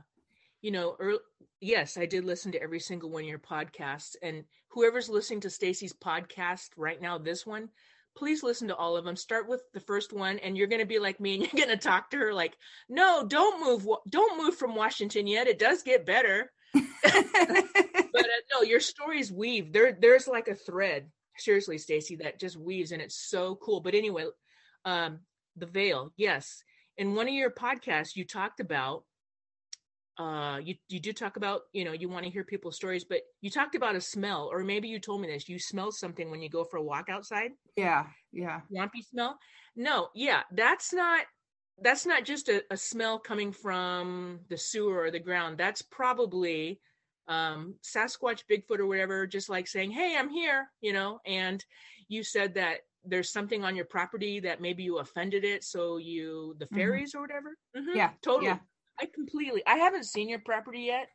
you 0.62 0.70
know, 0.70 0.96
earl 0.98 1.18
yes, 1.60 1.96
I 1.96 2.06
did 2.06 2.24
listen 2.24 2.52
to 2.52 2.62
every 2.62 2.80
single 2.80 3.10
one 3.10 3.22
of 3.22 3.28
your 3.28 3.38
podcasts 3.38 4.16
and 4.22 4.44
whoever's 4.68 5.08
listening 5.08 5.40
to 5.40 5.50
Stacy's 5.50 5.92
podcast 5.92 6.70
right 6.76 7.00
now 7.00 7.18
this 7.18 7.46
one, 7.46 7.68
please 8.16 8.42
listen 8.42 8.68
to 8.68 8.76
all 8.76 8.96
of 8.96 9.04
them. 9.04 9.16
Start 9.16 9.48
with 9.48 9.62
the 9.72 9.80
first 9.80 10.12
one 10.12 10.38
and 10.40 10.56
you're 10.56 10.66
going 10.66 10.80
to 10.80 10.86
be 10.86 10.98
like 10.98 11.20
me 11.20 11.34
and 11.34 11.42
you're 11.52 11.66
going 11.66 11.76
to 11.76 11.82
talk 11.82 12.10
to 12.10 12.18
her 12.18 12.34
like, 12.34 12.56
"No, 12.88 13.26
don't 13.26 13.64
move 13.64 13.86
don't 14.08 14.42
move 14.42 14.56
from 14.56 14.74
Washington 14.74 15.26
yet. 15.26 15.46
It 15.46 15.58
does 15.58 15.82
get 15.82 16.06
better." 16.06 16.52
but 16.72 16.84
uh, 17.12 18.40
no, 18.54 18.62
your 18.62 18.80
stories 18.80 19.32
weave. 19.32 19.72
There, 19.72 19.96
there's 19.98 20.28
like 20.28 20.48
a 20.48 20.54
thread. 20.54 21.10
Seriously, 21.40 21.78
Stacy, 21.78 22.16
that 22.16 22.38
just 22.38 22.56
weaves, 22.56 22.92
and 22.92 23.02
it's 23.02 23.28
so 23.28 23.56
cool. 23.56 23.80
But 23.80 23.94
anyway, 23.94 24.26
um, 24.84 25.20
the 25.56 25.66
veil. 25.66 26.12
Yes, 26.16 26.62
in 26.96 27.14
one 27.14 27.28
of 27.28 27.34
your 27.34 27.50
podcasts, 27.50 28.16
you 28.16 28.24
talked 28.24 28.60
about. 28.60 29.04
Uh, 30.18 30.58
you 30.58 30.74
you 30.90 31.00
do 31.00 31.14
talk 31.14 31.36
about 31.36 31.62
you 31.72 31.82
know 31.82 31.92
you 31.92 32.06
want 32.06 32.24
to 32.24 32.30
hear 32.30 32.44
people's 32.44 32.76
stories, 32.76 33.04
but 33.04 33.22
you 33.40 33.48
talked 33.48 33.74
about 33.74 33.96
a 33.96 34.00
smell, 34.00 34.50
or 34.52 34.62
maybe 34.62 34.86
you 34.86 34.98
told 34.98 35.22
me 35.22 35.28
this. 35.28 35.48
You 35.48 35.58
smell 35.58 35.92
something 35.92 36.30
when 36.30 36.42
you 36.42 36.50
go 36.50 36.62
for 36.62 36.76
a 36.76 36.82
walk 36.82 37.08
outside 37.08 37.52
yeah, 37.80 38.06
yeah. 38.32 38.60
swampy 38.70 39.02
smell 39.02 39.38
no 39.76 40.08
yeah 40.14 40.42
that's 40.52 40.92
not 40.92 41.24
that's 41.82 42.04
not 42.04 42.24
just 42.24 42.48
a, 42.48 42.62
a 42.70 42.76
smell 42.76 43.18
coming 43.18 43.52
from 43.52 44.40
the 44.48 44.56
sewer 44.56 45.02
or 45.02 45.10
the 45.10 45.18
ground 45.18 45.56
that's 45.56 45.82
probably 45.82 46.80
um 47.28 47.74
sasquatch 47.82 48.42
bigfoot 48.50 48.78
or 48.78 48.86
whatever 48.86 49.26
just 49.26 49.48
like 49.48 49.66
saying 49.66 49.90
hey 49.90 50.16
i'm 50.18 50.28
here 50.30 50.70
you 50.80 50.92
know 50.92 51.20
and 51.26 51.64
you 52.08 52.22
said 52.22 52.54
that 52.54 52.78
there's 53.04 53.30
something 53.30 53.64
on 53.64 53.74
your 53.76 53.84
property 53.84 54.40
that 54.40 54.60
maybe 54.60 54.82
you 54.82 54.98
offended 54.98 55.44
it 55.44 55.64
so 55.64 55.96
you 55.96 56.54
the 56.58 56.66
Mhm. 56.66 56.74
fairies 56.74 57.14
or 57.14 57.20
whatever 57.22 57.56
Mhm, 57.76 57.96
Yeah, 57.96 58.10
totally 58.22 58.46
yeah. 58.46 58.58
i 59.00 59.06
completely 59.06 59.62
i 59.66 59.76
haven't 59.76 60.04
seen 60.04 60.28
your 60.28 60.40
property 60.40 60.80
yet 60.80 61.08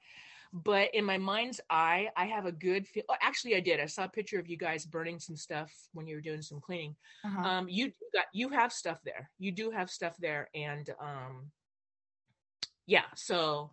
but 0.54 0.94
in 0.94 1.04
my 1.04 1.18
mind's 1.18 1.60
eye 1.70 2.10
i 2.16 2.26
have 2.26 2.46
a 2.46 2.52
good 2.52 2.88
feel 2.88 3.04
oh, 3.10 3.16
actually 3.22 3.56
i 3.56 3.60
did 3.60 3.80
i 3.80 3.86
saw 3.86 4.06
a 4.06 4.10
picture 4.10 4.40
of 4.40 4.48
you 4.48 4.58
guys 4.58 4.86
burning 4.86 5.20
some 5.20 5.36
stuff 5.36 5.72
when 5.94 6.08
you 6.08 6.16
were 6.16 6.22
doing 6.22 6.42
some 6.42 6.62
cleaning 6.62 6.96
Uh-huh. 7.26 7.50
um 7.50 7.68
you 7.68 7.92
got 8.14 8.26
you 8.34 8.50
have 8.50 8.72
stuff 8.72 9.00
there 9.04 9.30
you 9.38 9.52
do 9.52 9.70
have 9.70 9.90
stuff 9.90 10.16
there 10.18 10.50
and 10.56 10.92
um 11.02 11.52
yeah 12.88 13.06
so 13.16 13.72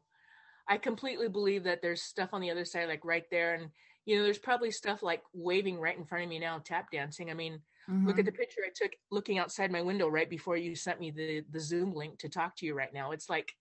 i 0.68 0.76
completely 0.76 1.28
believe 1.28 1.64
that 1.64 1.80
there's 1.82 2.02
stuff 2.02 2.30
on 2.32 2.40
the 2.40 2.50
other 2.50 2.64
side 2.64 2.88
like 2.88 3.04
right 3.04 3.24
there 3.30 3.54
and 3.54 3.70
you 4.04 4.16
know 4.16 4.22
there's 4.24 4.38
probably 4.38 4.70
stuff 4.70 5.02
like 5.02 5.22
waving 5.32 5.78
right 5.78 5.96
in 5.98 6.04
front 6.04 6.24
of 6.24 6.30
me 6.30 6.38
now 6.38 6.58
tap 6.58 6.90
dancing 6.90 7.30
i 7.30 7.34
mean 7.34 7.60
look 8.04 8.16
Mhm. 8.16 8.20
at 8.20 8.24
the 8.24 8.32
picture 8.32 8.60
i 8.66 8.70
took 8.74 8.92
looking 9.10 9.38
outside 9.38 9.70
my 9.70 9.82
window 9.82 10.08
right 10.08 10.30
before 10.30 10.56
you 10.56 10.74
sent 10.74 11.00
me 11.00 11.10
the 11.10 11.44
the 11.50 11.60
zoom 11.60 11.92
link 11.92 12.18
to 12.18 12.28
talk 12.28 12.56
to 12.56 12.66
you 12.66 12.74
right 12.74 12.92
now 12.92 13.12
it's 13.12 13.28
like 13.30 13.52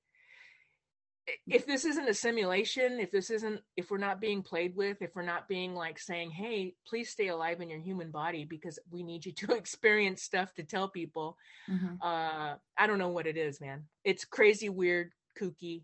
if 1.47 1.65
this 1.65 1.85
isn't 1.85 2.09
a 2.09 2.13
simulation 2.13 2.99
if 2.99 3.11
this 3.11 3.29
isn't 3.29 3.61
if 3.77 3.89
we're 3.91 3.97
not 3.97 4.19
being 4.19 4.41
played 4.41 4.75
with 4.75 5.01
if 5.01 5.15
we're 5.15 5.21
not 5.21 5.47
being 5.47 5.75
like 5.75 5.99
saying 5.99 6.31
hey 6.31 6.73
please 6.87 7.09
stay 7.09 7.27
alive 7.27 7.61
in 7.61 7.69
your 7.69 7.79
human 7.79 8.09
body 8.11 8.43
because 8.43 8.79
we 8.89 9.03
need 9.03 9.25
you 9.25 9.31
to 9.31 9.51
experience 9.55 10.23
stuff 10.23 10.53
to 10.53 10.63
tell 10.63 10.89
people 10.89 11.37
Mhm. 11.69 11.97
uh 12.01 12.55
i 12.77 12.87
don't 12.87 12.97
know 12.97 13.09
what 13.09 13.27
it 13.27 13.37
is 13.37 13.61
man 13.61 13.83
it's 14.03 14.25
crazy 14.25 14.67
weird 14.69 15.11
kooky 15.39 15.83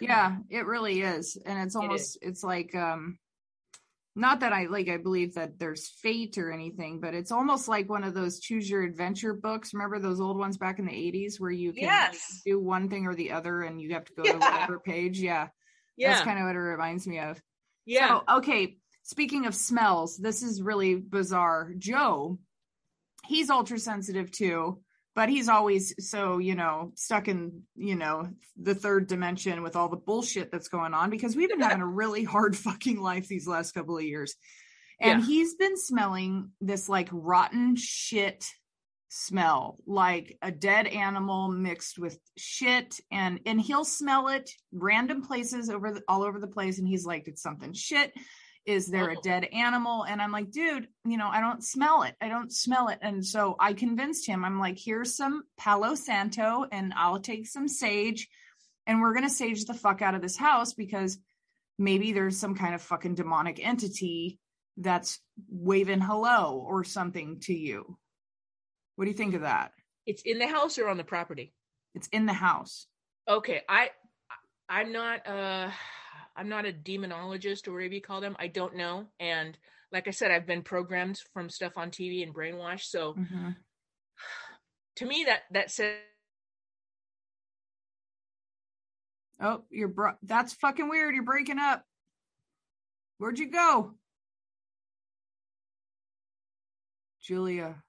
yeah 0.00 0.36
it 0.50 0.66
really 0.66 1.00
is. 1.02 1.36
And 1.44 1.58
it's 1.60 1.74
It 1.74 1.78
almost 1.78 2.18
it's 2.22 2.42
like 2.44 2.74
um 2.74 3.18
not 4.14 4.40
that 4.40 4.52
i 4.52 4.66
like 4.66 4.88
i 4.90 4.98
believe 4.98 5.34
that 5.34 5.58
there's 5.58 5.88
fate 5.88 6.36
or 6.36 6.52
anything 6.52 7.00
but 7.00 7.14
it's 7.14 7.32
almost 7.32 7.66
like 7.66 7.88
one 7.88 8.04
of 8.04 8.12
those 8.12 8.40
choose 8.40 8.68
your 8.68 8.82
adventure 8.82 9.32
books. 9.32 9.72
Remember 9.72 9.98
those 9.98 10.20
old 10.20 10.36
ones 10.38 10.58
back 10.58 10.78
in 10.78 10.84
the 10.86 10.92
80s 10.92 11.40
where 11.40 11.50
you 11.50 11.72
can 11.72 11.84
Yes. 11.84 12.42
do 12.44 12.60
one 12.60 12.88
thing 12.90 13.06
or 13.06 13.14
the 13.14 13.32
other 13.32 13.62
and 13.62 13.80
you 13.80 13.94
have 13.94 14.04
to 14.04 14.12
go 14.14 14.22
Yeah. 14.24 14.32
to 14.32 14.38
whatever 14.38 14.78
page? 14.80 15.18
Yeah, 15.20 15.48
yeah. 15.96 16.10
that's 16.12 16.24
kind 16.24 16.38
of 16.38 16.44
what 16.46 16.56
it 16.56 16.58
reminds 16.58 17.06
me 17.06 17.20
of. 17.20 17.40
Yeah. 17.86 18.08
So 18.08 18.36
okay 18.38 18.76
speaking 19.04 19.46
of 19.46 19.54
smells 19.54 20.16
this 20.16 20.42
is 20.42 20.60
really 20.62 20.94
bizarre. 20.96 21.72
Joe 21.78 22.38
he's 23.26 23.50
ultra 23.50 23.78
sensitive 23.78 24.30
too 24.30 24.80
but 25.14 25.28
he's 25.28 25.48
always 25.48 25.94
so 25.98 26.38
you 26.38 26.54
know 26.54 26.92
stuck 26.94 27.28
in 27.28 27.62
you 27.76 27.94
know 27.94 28.28
the 28.56 28.74
third 28.74 29.06
dimension 29.06 29.62
with 29.62 29.76
all 29.76 29.88
the 29.88 29.96
bullshit 29.96 30.50
that's 30.50 30.68
going 30.68 30.94
on 30.94 31.10
because 31.10 31.36
we've 31.36 31.50
been 31.50 31.60
having 31.60 31.82
a 31.82 31.86
really 31.86 32.24
hard 32.34 32.56
fucking 32.56 33.00
life 33.00 33.28
these 33.28 33.46
last 33.46 33.72
couple 33.72 33.96
of 33.96 34.04
years. 34.04 34.34
And 35.00 35.20
Yeah. 35.20 35.26
he's 35.26 35.54
been 35.54 35.76
smelling 35.76 36.50
this 36.60 36.88
like 36.88 37.08
rotten 37.12 37.76
shit 37.76 38.44
smell 39.14 39.76
like 39.86 40.38
a 40.40 40.50
dead 40.50 40.86
animal 40.86 41.48
mixed 41.48 41.98
with 41.98 42.18
shit. 42.38 42.98
And 43.10 43.40
and 43.44 43.60
he'll 43.60 43.84
smell 43.84 44.28
it 44.28 44.50
random 44.72 45.22
places 45.22 45.68
over 45.68 45.92
the, 45.92 46.02
all 46.08 46.22
over 46.22 46.38
the 46.38 46.46
place. 46.46 46.78
And 46.78 46.88
he's 46.88 47.04
like 47.04 47.28
it's 47.28 47.42
something 47.42 47.72
shit 47.74 48.12
is 48.64 48.86
there 48.88 49.10
a 49.10 49.16
Oh. 49.18 49.20
dead 49.22 49.44
animal? 49.44 50.04
And 50.04 50.20
i'm 50.22 50.30
like 50.32 50.50
dude 50.50 50.88
you 51.04 51.16
know 51.16 51.28
i 51.28 51.40
don't 51.40 51.64
smell 51.64 52.02
it. 52.02 52.14
I 52.20 52.28
don't 52.28 52.52
smell 52.52 52.88
it. 52.88 52.98
And 53.02 53.24
so 53.24 53.56
i 53.58 53.72
convinced 53.72 54.26
him. 54.26 54.44
I'm 54.44 54.58
like 54.60 54.78
here's 54.78 55.16
some 55.16 55.42
palo 55.58 55.94
santo 55.94 56.64
and 56.70 56.92
i'll 56.96 57.20
take 57.20 57.46
some 57.46 57.68
sage 57.68 58.28
and 58.86 59.00
we're 59.00 59.14
going 59.14 59.28
to 59.28 59.30
sage 59.34 59.64
the 59.64 59.74
fuck 59.74 60.02
out 60.02 60.14
of 60.16 60.22
this 60.22 60.36
house 60.36 60.72
because 60.74 61.18
maybe 61.78 62.12
there's 62.12 62.36
some 62.38 62.54
kind 62.56 62.74
of 62.74 62.82
fucking 62.82 63.14
demonic 63.14 63.64
entity 63.64 64.38
that's 64.76 65.20
waving 65.48 66.00
hello 66.00 66.64
or 66.66 66.82
something 66.82 67.38
to 67.40 67.52
you. 67.54 67.96
What 68.96 69.04
do 69.04 69.10
you 69.10 69.16
think 69.16 69.34
of 69.34 69.42
that? 69.42 69.70
It's 70.06 70.22
in 70.22 70.38
the 70.38 70.46
house 70.48 70.78
or 70.78 70.88
on 70.88 70.96
the 70.96 71.04
property. 71.04 71.52
it's 71.94 72.08
in 72.08 72.26
the 72.26 72.32
house. 72.32 72.86
Okay, 73.28 73.62
I 73.68 73.90
I'm 74.68 74.92
not 74.92 75.26
uh 75.28 75.70
I'm 76.36 76.48
not 76.48 76.66
a 76.66 76.72
demonologist 76.72 77.68
or 77.68 77.72
whatever 77.72 77.94
you 77.94 78.00
call 78.00 78.20
them. 78.20 78.36
I 78.38 78.46
don't 78.48 78.76
know. 78.76 79.06
And 79.20 79.56
like 79.92 80.08
I 80.08 80.10
said, 80.12 80.30
I've 80.30 80.46
been 80.46 80.62
programmed 80.62 81.18
from 81.34 81.50
stuff 81.50 81.72
on 81.76 81.90
TV 81.90 82.22
and 82.22 82.34
brainwashed. 82.34 82.84
So 82.86 83.14
Mhm. 83.14 83.56
to 84.96 85.06
me 85.06 85.24
that 85.24 85.42
that 85.52 85.70
says 85.70 85.96
oh 89.40 89.64
you're 89.70 89.88
bro- 89.88 90.16
that's 90.22 90.52
fucking 90.54 90.88
weird 90.88 91.14
you're 91.14 91.24
breaking 91.24 91.58
up 91.58 91.84
where'd 93.18 93.38
you 93.38 93.50
go 93.50 93.94
julia 97.22 97.82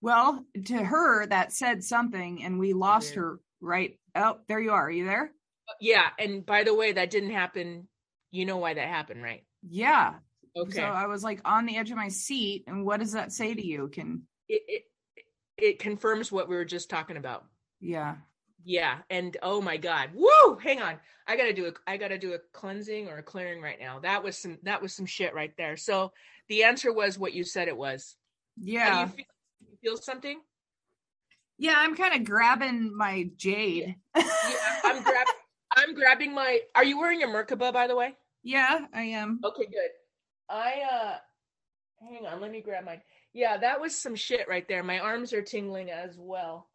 well 0.00 0.44
to 0.64 0.76
her 0.84 1.26
that 1.26 1.52
said 1.52 1.82
something 1.84 2.42
and 2.42 2.58
we 2.58 2.72
lost 2.72 3.14
her 3.14 3.40
right 3.64 3.98
oh 4.14 4.38
there 4.48 4.60
you 4.60 4.70
are 4.70 4.86
are 4.86 4.90
you 4.90 5.04
there 5.06 5.32
yeah, 5.80 6.08
and 6.18 6.44
by 6.44 6.62
the 6.62 6.74
way, 6.74 6.92
that 6.92 7.10
didn't 7.10 7.30
happen. 7.30 7.88
You 8.30 8.44
know 8.44 8.58
why 8.58 8.74
that 8.74 8.88
happened, 8.88 9.22
right? 9.22 9.44
yeah 9.66 10.14
Okay. 10.56 10.76
so 10.76 10.82
i 10.82 11.06
was 11.06 11.24
like 11.24 11.40
on 11.44 11.66
the 11.66 11.76
edge 11.78 11.90
of 11.90 11.96
my 11.96 12.08
seat 12.08 12.64
and 12.68 12.84
what 12.84 13.00
does 13.00 13.12
that 13.12 13.32
say 13.32 13.54
to 13.54 13.66
you 13.66 13.88
can 13.88 14.22
it, 14.48 14.62
it 14.68 14.82
it 15.56 15.78
confirms 15.78 16.30
what 16.30 16.48
we 16.48 16.54
were 16.54 16.64
just 16.64 16.90
talking 16.90 17.16
about. 17.16 17.44
yeah 17.80 18.16
Yeah, 18.64 18.98
and 19.10 19.36
oh 19.42 19.60
my 19.60 19.76
god. 19.78 20.10
Woo! 20.14 20.58
Hang 20.62 20.82
on. 20.82 20.96
I 21.26 21.36
got 21.36 21.44
to 21.44 21.52
do 21.52 21.66
a 21.66 21.72
I 21.86 21.96
got 21.96 22.08
to 22.08 22.18
do 22.18 22.34
a 22.34 22.38
cleansing 22.52 23.08
or 23.08 23.18
a 23.18 23.22
clearing 23.22 23.62
right 23.62 23.80
now. 23.80 24.00
That 24.00 24.22
was 24.22 24.36
some 24.36 24.58
that 24.64 24.82
was 24.82 24.92
some 24.92 25.06
shit 25.06 25.34
right 25.34 25.52
there. 25.56 25.76
So 25.76 26.12
the 26.48 26.64
answer 26.64 26.92
was 26.92 27.18
what 27.18 27.32
you 27.32 27.44
said 27.44 27.68
it 27.68 27.76
was. 27.76 28.16
Yeah 28.60 29.00
you 29.00 29.06
feel, 29.08 29.24
you 29.60 29.76
feel 29.82 29.96
something? 29.96 30.40
Yeah 31.58 31.74
i'm 31.76 31.94
kind 31.96 32.14
of 32.14 32.24
grabbing 32.24 32.96
my 32.96 33.28
jade 33.36 33.96
Yeah, 34.16 34.24
I'm 34.84 35.02
grab 35.02 35.26
I'm 35.76 35.94
grabbing 35.94 36.34
my 36.34 36.60
Are 36.74 36.84
you 36.84 36.98
wearing 36.98 37.20
your 37.20 37.30
Merkaba 37.30 37.72
by 37.72 37.86
the 37.86 37.96
way? 37.96 38.14
yeah 38.42 38.86
i 38.92 39.02
am 39.02 39.40
Okay, 39.44 39.64
good. 39.66 39.90
I 40.48 40.72
uh 40.92 41.16
hang 42.06 42.26
on, 42.26 42.40
let 42.40 42.50
me 42.50 42.60
grab 42.60 42.84
mine. 42.84 43.00
Yeah, 43.32 43.56
that 43.56 43.80
was 43.80 43.96
some 43.96 44.14
shit 44.14 44.46
right 44.48 44.68
there. 44.68 44.82
My 44.84 44.98
arms 45.00 45.32
are 45.32 45.42
tingling 45.42 45.90
as 45.90 46.16
well. 46.18 46.68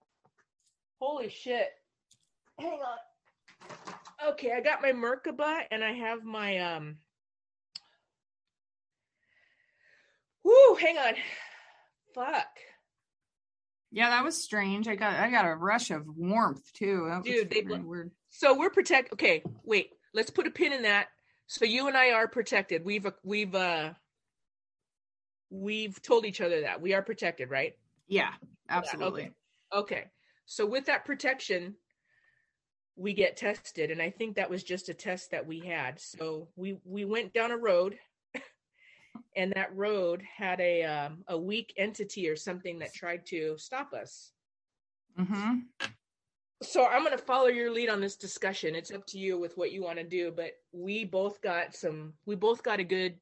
Holy 1.00 1.30
shit. 1.30 1.70
Hang 2.60 2.80
on. 2.80 4.32
Okay, 4.32 4.52
I 4.52 4.60
got 4.60 4.82
my 4.82 4.92
Merkaba 4.92 5.62
and 5.72 5.84
I 5.84 5.94
have 5.94 6.24
my 6.24 6.58
um 6.58 6.98
Woo, 10.44 10.76
hang 10.76 10.98
on. 10.98 11.14
Fuck. 12.16 12.48
Yeah, 13.92 14.10
that 14.10 14.24
was 14.24 14.44
strange. 14.44 14.88
I 14.88 14.96
got 14.96 15.14
I 15.14 15.32
got 15.32 15.46
a 15.46 15.56
rush 15.56 15.90
of 15.90 16.06
warmth 16.08 16.72
too. 16.74 17.08
That 17.10 17.24
Dude, 17.24 17.50
they 17.50 17.62
bl- 17.62 17.78
weird. 17.78 18.12
So 18.30 18.58
we're 18.58 18.70
protect 18.70 19.14
okay, 19.14 19.42
wait. 19.64 19.92
Let's 20.14 20.30
put 20.30 20.48
a 20.48 20.52
pin 20.52 20.74
in 20.74 20.84
that. 20.84 21.08
So 21.48 21.66
you 21.66 21.88
and 21.88 21.98
I 21.98 22.12
are 22.12 22.28
protected. 22.28 22.86
We've 22.86 23.08
we've 23.24 23.56
uh 23.56 23.94
we've 25.50 26.00
told 26.02 26.26
each 26.26 26.42
other 26.42 26.62
that. 26.62 26.82
We 26.82 26.94
are 26.94 27.02
protected, 27.02 27.50
right? 27.50 27.74
Yeah, 28.08 28.32
absolutely. 28.70 29.24
okay. 29.24 29.32
Okay. 29.74 30.06
So 30.46 30.66
with 30.66 30.86
that 30.86 31.06
protection, 31.06 31.76
we 32.96 33.14
get 33.14 33.38
tested, 33.38 33.92
and 33.92 34.02
I 34.02 34.10
think 34.10 34.36
that 34.36 34.50
was 34.50 34.64
just 34.64 34.90
a 34.90 34.94
test 34.94 35.32
that 35.32 35.48
we 35.48 35.60
had. 35.60 36.00
So 36.00 36.50
we 36.56 36.78
we 36.84 37.06
went 37.06 37.34
down 37.34 37.52
a 37.52 37.58
road, 37.58 37.98
and 39.36 39.54
that 39.54 39.76
road 39.76 40.22
had 40.22 40.60
a 40.60 40.84
um, 40.84 41.24
a 41.28 41.38
weak 41.38 41.74
entity 41.78 42.30
or 42.30 42.36
something 42.36 42.80
that 42.80 42.94
tried 42.94 43.26
to 43.28 43.56
stop 43.58 43.94
us. 43.94 44.32
hmm 45.18 45.60
So 46.62 46.86
I'm 46.86 47.04
going 47.04 47.18
to 47.18 47.24
follow 47.24 47.48
your 47.48 47.72
lead 47.72 47.90
on 47.90 48.02
this 48.02 48.16
discussion. 48.16 48.76
It's 48.76 48.92
up 48.92 49.06
to 49.08 49.18
you 49.18 49.40
with 49.40 49.58
what 49.58 49.72
you 49.72 49.84
want 49.84 49.98
to 49.98 50.04
do, 50.04 50.32
but 50.36 50.52
we 50.72 51.06
both 51.06 51.42
got 51.42 51.76
some. 51.76 52.14
We 52.26 52.36
both 52.36 52.64
got 52.64 52.80
a 52.80 52.84
good 52.84 53.16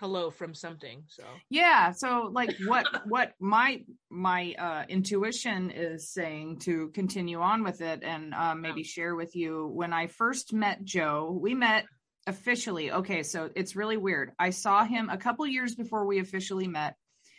hello 0.00 0.30
from 0.30 0.54
something. 0.54 1.04
So 1.08 1.24
Yeah. 1.50 1.92
So 1.92 2.30
like 2.32 2.56
what 2.66 2.86
what 3.06 3.34
my 3.38 3.84
my 4.08 4.54
uh 4.58 4.84
intuition 4.88 5.70
is 5.70 6.08
saying 6.08 6.60
to 6.60 6.88
continue 6.88 7.40
on 7.40 7.62
with 7.62 7.82
it 7.82 8.02
and 8.02 8.32
um 8.34 8.62
maybe 8.62 8.82
share 8.82 9.14
with 9.14 9.36
you 9.36 9.70
when 9.74 9.92
I 9.92 10.06
first 10.06 10.54
met 10.54 10.82
Joe, 10.84 11.38
we 11.40 11.54
met 11.54 11.84
officially. 12.26 12.92
Okay, 12.92 13.22
so 13.22 13.50
it's 13.54 13.76
really 13.76 13.96
weird. 13.96 14.32
I 14.38 14.50
saw 14.50 14.84
him 14.84 15.08
a 15.10 15.16
couple 15.18 15.46
years 15.46 15.74
before 15.74 16.06
we 16.06 16.18
officially 16.18 16.68
met. 16.68 16.96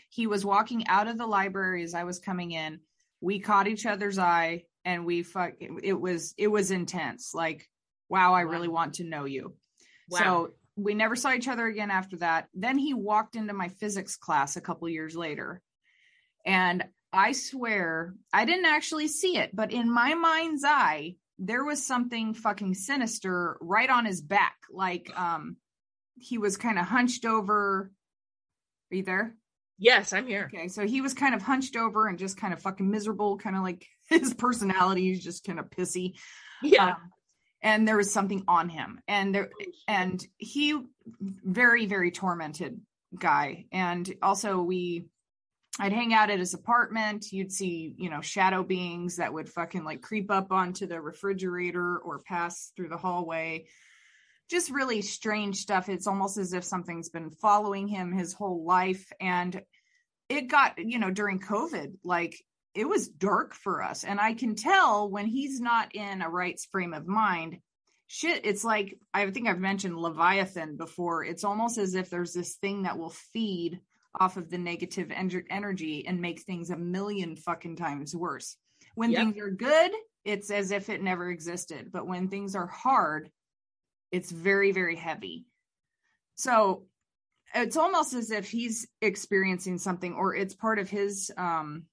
He 0.09 0.27
was 0.27 0.45
walking 0.45 0.87
out 0.87 1.07
of 1.07 1.17
the 1.17 1.27
library 1.27 1.83
as 1.83 1.93
I 1.93 2.03
was 2.03 2.19
coming 2.19 2.51
in. 2.51 2.79
We 3.21 3.39
caught 3.39 3.67
each 3.67 3.85
other's 3.85 4.17
eye 4.19 4.63
and 4.83 5.05
we 5.05 5.23
fuck 5.23 5.53
it 5.59 5.99
was 5.99 6.33
it 6.37 6.47
was 6.47 6.71
intense. 6.71 7.33
Like, 7.33 7.69
wow, 8.09 8.33
I 8.33 8.45
Wow. 8.45 8.51
really 8.51 8.67
want 8.67 8.95
to 8.95 9.03
know 9.03 9.25
you. 9.25 9.55
wow. 10.09 10.19
So 10.19 10.53
we 10.75 10.93
never 10.95 11.15
saw 11.15 11.31
each 11.33 11.47
other 11.47 11.67
again 11.67 11.91
after 11.91 12.17
that. 12.17 12.47
Then 12.53 12.77
he 12.77 12.93
walked 12.93 13.35
into 13.35 13.53
my 13.53 13.67
physics 13.69 14.15
class 14.15 14.55
a 14.55 14.61
couple 14.61 14.89
years 14.89 15.15
later. 15.15 15.61
And 16.45 16.83
I 17.13 17.33
swear, 17.33 18.15
I 18.33 18.45
didn't 18.45 18.65
actually 18.65 19.07
see 19.09 19.37
it, 19.37 19.55
but 19.55 19.71
in 19.71 19.91
my 19.93 20.13
mind's 20.15 20.63
eye, 20.65 21.15
there 21.41 21.65
was 21.65 21.85
something 21.85 22.33
fucking 22.33 22.75
sinister 22.75 23.57
right 23.59 23.89
on 23.89 24.05
his 24.05 24.21
back. 24.21 24.55
Like 24.71 25.11
um 25.19 25.57
he 26.15 26.37
was 26.37 26.55
kind 26.55 26.79
of 26.79 26.85
hunched 26.85 27.25
over. 27.25 27.91
Are 28.91 28.95
you 28.95 29.03
there? 29.03 29.35
yes, 29.81 30.13
I'm 30.13 30.27
here. 30.27 30.49
Okay, 30.53 30.69
so 30.69 30.85
he 30.85 31.01
was 31.01 31.13
kind 31.13 31.35
of 31.35 31.41
hunched 31.41 31.75
over 31.75 32.07
and 32.07 32.17
just 32.17 32.37
kind 32.37 32.53
of 32.53 32.61
fucking 32.61 32.89
miserable, 32.89 33.37
kind 33.37 33.57
of 33.57 33.63
like 33.63 33.85
his 34.09 34.33
personality 34.33 35.11
is 35.11 35.23
just 35.23 35.43
kind 35.43 35.59
of 35.59 35.69
pissy. 35.69 36.13
Yeah. 36.61 36.91
Um, 36.91 36.97
and 37.63 37.87
there 37.87 37.97
was 37.97 38.13
something 38.13 38.43
on 38.47 38.69
him. 38.69 39.01
And 39.07 39.35
there 39.35 39.49
and 39.87 40.23
he 40.37 40.79
very 41.19 41.85
very 41.85 42.11
tormented 42.11 42.79
guy 43.17 43.65
and 43.71 44.09
also 44.21 44.61
we 44.61 45.05
i'd 45.79 45.93
hang 45.93 46.13
out 46.13 46.29
at 46.29 46.39
his 46.39 46.53
apartment. 46.53 47.31
You'd 47.31 47.51
see 47.51 47.95
you 47.97 48.09
know 48.09 48.21
shadow 48.21 48.63
beings 48.63 49.17
that 49.17 49.33
would 49.33 49.49
fucking 49.49 49.83
like 49.83 50.01
creep 50.01 50.29
up 50.29 50.51
onto 50.51 50.85
the 50.85 50.99
refrigerator 50.99 51.97
or 51.97 52.19
pass 52.19 52.71
through 52.75 52.89
the 52.89 52.97
hallway. 52.97 53.65
Just 54.49 54.71
really 54.71 55.01
strange 55.01 55.57
stuff. 55.57 55.87
It's 55.87 56.07
almost 56.07 56.37
as 56.37 56.53
if 56.53 56.65
something's 56.65 57.09
been 57.09 57.31
following 57.31 57.87
him 57.87 58.11
his 58.11 58.33
whole 58.33 58.65
life. 58.65 59.11
And 59.21 59.61
it 60.27 60.49
got 60.49 60.77
you 60.77 60.99
know 60.99 61.11
during 61.11 61.39
covid 61.39 61.93
like 62.03 62.41
it 62.73 62.87
was 62.87 63.07
dark 63.07 63.53
for 63.53 63.81
us. 63.81 64.03
And 64.03 64.19
i 64.19 64.33
can 64.33 64.55
tell 64.55 65.09
when 65.09 65.25
he's 65.25 65.59
not 65.61 65.95
in 65.95 66.21
a 66.21 66.29
right 66.29 66.59
frame 66.71 66.93
of 66.93 67.07
mind 67.07 67.59
shit 68.13 68.45
it's 68.45 68.65
like 68.65 68.99
i 69.13 69.29
think 69.29 69.47
i've 69.47 69.59
mentioned 69.59 69.97
leviathan 69.97 70.75
before. 70.75 71.23
It's 71.23 71.45
almost 71.45 71.77
as 71.77 71.95
if 71.95 72.09
there's 72.09 72.33
this 72.33 72.55
thing 72.55 72.83
that 72.83 72.97
will 72.97 73.15
feed 73.31 73.79
off 74.19 74.37
of 74.37 74.49
the 74.49 74.57
negative 74.57 75.11
en- 75.11 75.43
energy 75.49 76.05
and 76.05 76.19
make 76.21 76.41
things 76.41 76.69
a 76.69 76.77
million 76.77 77.35
fucking 77.35 77.75
times 77.75 78.15
worse. 78.15 78.57
When 78.95 79.11
Yep. 79.11 79.19
things 79.19 79.37
are 79.39 79.49
good 79.51 79.91
it's 80.23 80.51
as 80.51 80.69
if 80.71 80.89
it 80.89 81.01
never 81.01 81.29
existed 81.31 81.91
but 81.91 82.05
when 82.05 82.27
things 82.27 82.55
are 82.55 82.67
hard 82.67 83.31
it's 84.11 84.29
very 84.31 84.71
very 84.71 84.95
heavy. 84.95 85.45
So 86.35 86.85
it's 87.55 87.77
almost 87.77 88.13
as 88.13 88.31
if 88.31 88.49
he's 88.49 88.87
experiencing 89.01 89.77
something 89.77 90.13
or 90.13 90.35
it's 90.35 90.53
part 90.55 90.79
of 90.79 90.89
his 90.89 91.31
um 91.37 91.83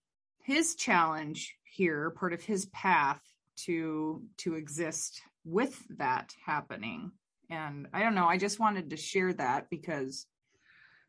his 0.42 0.74
challenge 0.74 1.54
here 1.64 2.10
part 2.10 2.32
of 2.32 2.42
his 2.42 2.66
path 2.66 3.20
to 3.56 4.22
to 4.38 4.54
exist 4.54 5.20
with 5.44 5.80
that 5.98 6.34
happening. 6.44 7.12
And 7.50 7.86
i 7.94 8.02
don't 8.02 8.14
know 8.14 8.26
i 8.26 8.36
just 8.36 8.60
wanted 8.60 8.90
to 8.90 8.96
share 8.96 9.32
that 9.34 9.70
because 9.70 10.26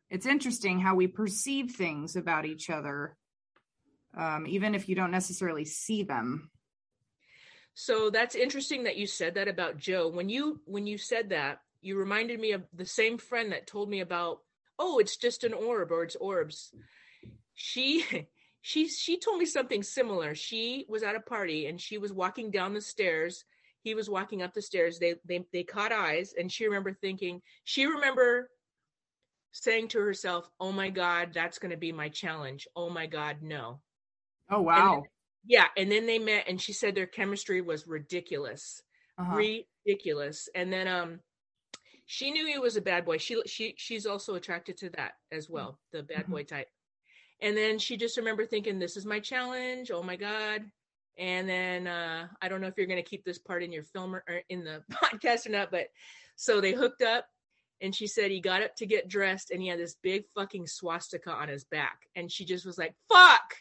it's 0.10 0.26
interesting 0.26 0.80
how 0.80 0.95
we 0.95 1.07
perceive 1.07 1.72
things 1.72 2.16
about 2.16 2.45
each 2.45 2.70
other 2.70 3.16
um, 4.18 4.45
even 4.47 4.76
if 4.76 4.89
you 4.89 4.95
don't 4.95 5.12
necessarily 5.12 5.66
see 5.66 6.03
them 6.03 6.49
So 7.74 8.10
that's 8.10 8.36
interesting 8.36 8.84
that 8.84 8.97
you 8.97 9.07
said 9.07 9.36
that 9.36 9.47
about 9.47 9.78
Joe. 9.78 10.10
When 10.10 10.28
you 10.30 10.60
when 10.66 10.86
you 10.86 10.97
said 10.97 11.30
that, 11.30 11.62
you 11.82 11.97
reminded 11.97 12.39
me 12.39 12.51
of 12.51 12.64
the 12.74 12.86
same 12.86 13.18
friend 13.18 13.51
that 13.53 13.68
told 13.68 13.89
me 13.89 14.01
about 14.01 14.39
oh, 14.78 14.99
it's 14.99 15.18
just 15.18 15.43
an 15.45 15.53
orb 15.53 15.91
or 15.91 16.03
it's 16.03 16.18
orbs. 16.18 16.74
She 17.53 18.03
she 18.62 18.89
she 18.89 19.18
told 19.18 19.39
me 19.39 19.45
something 19.45 19.84
similar. 19.84 20.36
She 20.36 20.86
was 20.89 21.03
at 21.03 21.16
a 21.16 21.22
party 21.22 21.68
and 21.68 21.80
she 21.80 21.97
was 21.97 22.12
walking 22.12 22.51
down 22.51 22.74
the 22.74 22.82
stairs. 22.82 23.45
He 23.82 23.95
was 23.95 24.10
walking 24.10 24.41
up 24.41 24.53
the 24.53 24.62
stairs. 24.62 24.99
They 24.99 25.16
they 25.26 25.45
they 25.53 25.64
caught 25.64 25.93
eyes 25.93 26.34
and 26.38 26.51
she 26.51 26.66
remember 26.66 26.93
thinking, 26.93 27.41
she 27.64 27.86
remember 27.86 28.49
saying 29.52 29.89
to 29.89 30.00
herself, 30.00 30.50
"Oh 30.60 30.72
my 30.72 30.89
god, 30.89 31.32
that's 31.34 31.60
going 31.60 31.72
to 31.72 31.78
be 31.78 31.91
my 31.91 32.10
challenge. 32.10 32.68
Oh 32.76 32.89
my 32.89 33.08
god, 33.08 33.38
no." 33.41 33.82
Oh 34.50 34.62
wow. 34.62 34.93
And 34.93 35.04
then, 35.04 35.10
yeah, 35.45 35.66
and 35.78 35.91
then 35.91 36.06
they 36.06 36.20
met 36.20 36.45
and 36.47 36.62
she 36.62 36.74
said 36.74 36.95
their 36.95 37.08
chemistry 37.08 37.62
was 37.62 37.88
ridiculous. 37.88 38.82
Uh-huh. 39.18 39.36
Ridiculous. 39.86 40.50
And 40.56 40.72
then 40.72 40.88
um 40.88 41.20
she 42.06 42.32
knew 42.32 42.47
he 42.47 42.58
was 42.58 42.76
a 42.76 42.82
bad 42.82 43.06
boy. 43.06 43.18
She 43.18 43.41
she 43.45 43.76
she's 43.78 44.06
also 44.06 44.36
attracted 44.36 44.78
to 44.78 44.89
that 44.91 45.14
as 45.32 45.50
well, 45.50 45.80
the 45.91 46.04
bad 46.04 46.24
mm-hmm. 46.24 46.32
boy 46.32 46.43
type. 46.43 46.68
And 47.41 47.56
then 47.56 47.80
she 47.80 47.97
just 47.97 48.18
remember 48.18 48.45
thinking, 48.45 48.80
"This 48.80 48.97
is 48.97 49.06
my 49.06 49.20
challenge. 49.20 49.91
Oh 49.91 50.04
my 50.04 50.16
god!" 50.16 50.64
And 51.18 51.47
then 51.47 51.86
uh, 51.86 52.28
I 52.41 52.47
don't 52.47 52.62
know 52.62 52.68
if 52.68 52.76
you're 52.78 52.88
going 52.88 53.04
to 53.04 53.10
keep 53.10 53.26
this 53.26 53.38
part 53.38 53.62
in 53.62 53.72
your 53.72 53.84
film 53.84 54.16
or, 54.16 54.24
or 54.28 54.41
in 54.50 54.64
the 54.64 54.84
podcast 54.91 55.45
or 55.45 55.52
not, 55.52 55.70
but 55.70 55.88
so 56.36 56.62
they 56.62 56.72
hooked 56.72 57.02
up, 57.02 57.26
and 57.82 57.96
she 57.96 58.08
said 58.08 58.32
he 58.32 58.42
got 58.42 58.62
up 58.62 58.76
to 58.78 58.86
get 58.86 59.08
dressed, 59.08 59.52
and 59.52 59.62
he 59.62 59.68
had 59.68 59.80
this 59.80 59.96
big 60.02 60.24
fucking 60.36 60.68
swastika 60.68 61.32
on 61.32 61.48
his 61.48 61.64
back, 61.66 62.00
and 62.16 62.32
she 62.32 62.46
just 62.46 62.66
was 62.66 62.78
like, 62.78 62.96
"Fuck!" 63.12 63.56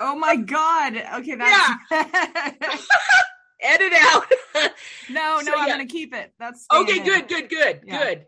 Oh 0.00 0.16
my 0.16 0.36
god! 0.36 0.96
Okay, 1.16 1.34
that's 1.34 1.70
yeah. 1.90 2.50
Edit 3.62 3.92
out. 3.94 4.24
no, 5.10 5.38
no, 5.38 5.40
so, 5.40 5.52
I'm 5.56 5.66
yeah. 5.66 5.74
gonna 5.74 5.86
keep 5.86 6.14
it. 6.14 6.32
That's 6.38 6.66
okay. 6.72 6.98
Good, 7.00 7.28
good, 7.28 7.48
good, 7.48 7.80
yeah. 7.84 8.02
good 8.02 8.26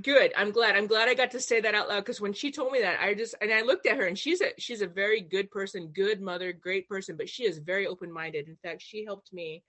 good 0.00 0.32
i'm 0.36 0.50
glad 0.50 0.74
i'm 0.74 0.86
glad 0.86 1.08
i 1.08 1.14
got 1.14 1.30
to 1.30 1.40
say 1.40 1.60
that 1.60 1.74
out 1.74 1.88
loud 1.88 2.00
because 2.00 2.20
when 2.20 2.32
she 2.32 2.50
told 2.50 2.72
me 2.72 2.80
that 2.80 2.98
i 3.00 3.12
just 3.12 3.34
and 3.42 3.52
i 3.52 3.60
looked 3.60 3.86
at 3.86 3.96
her 3.96 4.06
and 4.06 4.18
she's 4.18 4.40
a 4.40 4.46
she's 4.58 4.80
a 4.80 4.86
very 4.86 5.20
good 5.20 5.50
person 5.50 5.88
good 5.88 6.20
mother 6.20 6.52
great 6.52 6.88
person 6.88 7.16
but 7.16 7.28
she 7.28 7.44
is 7.44 7.58
very 7.58 7.86
open-minded 7.86 8.48
in 8.48 8.56
fact 8.62 8.80
she 8.80 9.04
helped 9.04 9.32
me 9.32 9.62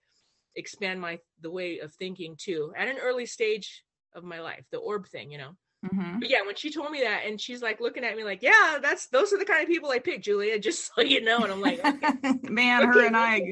expand 0.56 1.00
my 1.00 1.18
the 1.42 1.50
way 1.50 1.78
of 1.80 1.92
thinking 1.94 2.36
too 2.38 2.72
at 2.76 2.88
an 2.88 2.96
early 2.98 3.26
stage 3.26 3.84
of 4.14 4.24
my 4.24 4.40
life 4.40 4.64
the 4.70 4.78
orb 4.78 5.06
thing 5.06 5.30
you 5.30 5.38
know 5.38 5.56
mm-hmm. 5.84 6.18
but 6.20 6.30
yeah 6.30 6.42
when 6.44 6.54
she 6.56 6.70
told 6.70 6.90
me 6.90 7.00
that 7.00 7.22
and 7.26 7.40
she's 7.40 7.62
like 7.62 7.80
looking 7.80 8.04
at 8.04 8.16
me 8.16 8.24
like 8.24 8.42
yeah 8.42 8.78
that's 8.80 9.06
those 9.08 9.32
are 9.32 9.38
the 9.38 9.44
kind 9.44 9.62
of 9.62 9.68
people 9.68 9.90
i 9.90 9.98
pick 9.98 10.22
julia 10.22 10.58
just 10.60 10.90
so 10.94 11.02
you 11.02 11.22
know 11.22 11.38
and 11.38 11.52
i'm 11.52 11.60
like 11.60 11.80
okay. 11.84 12.38
man 12.42 12.82
okay, 12.82 13.00
her 13.00 13.06
and 13.06 13.16
i 13.16 13.42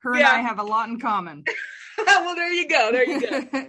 her 0.00 0.14
yeah. 0.14 0.18
and 0.18 0.26
i 0.26 0.40
have 0.40 0.58
a 0.58 0.64
lot 0.64 0.88
in 0.88 0.98
common 0.98 1.44
well 2.06 2.34
there 2.34 2.52
you 2.52 2.68
go 2.68 2.90
there 2.92 3.08
you 3.08 3.20
go 3.20 3.66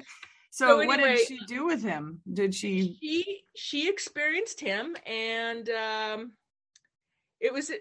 So, 0.57 0.65
so 0.65 0.79
anyway, 0.79 0.87
what 0.87 1.17
did 1.17 1.27
she 1.27 1.39
do 1.45 1.67
with 1.67 1.83
him? 1.83 2.19
Did 2.33 2.55
she? 2.55 2.97
She 2.99 3.43
she 3.55 3.89
experienced 3.89 4.59
him, 4.59 4.95
and 5.05 5.69
um, 5.69 6.31
it 7.39 7.53
was 7.53 7.69
uh, 7.69 7.75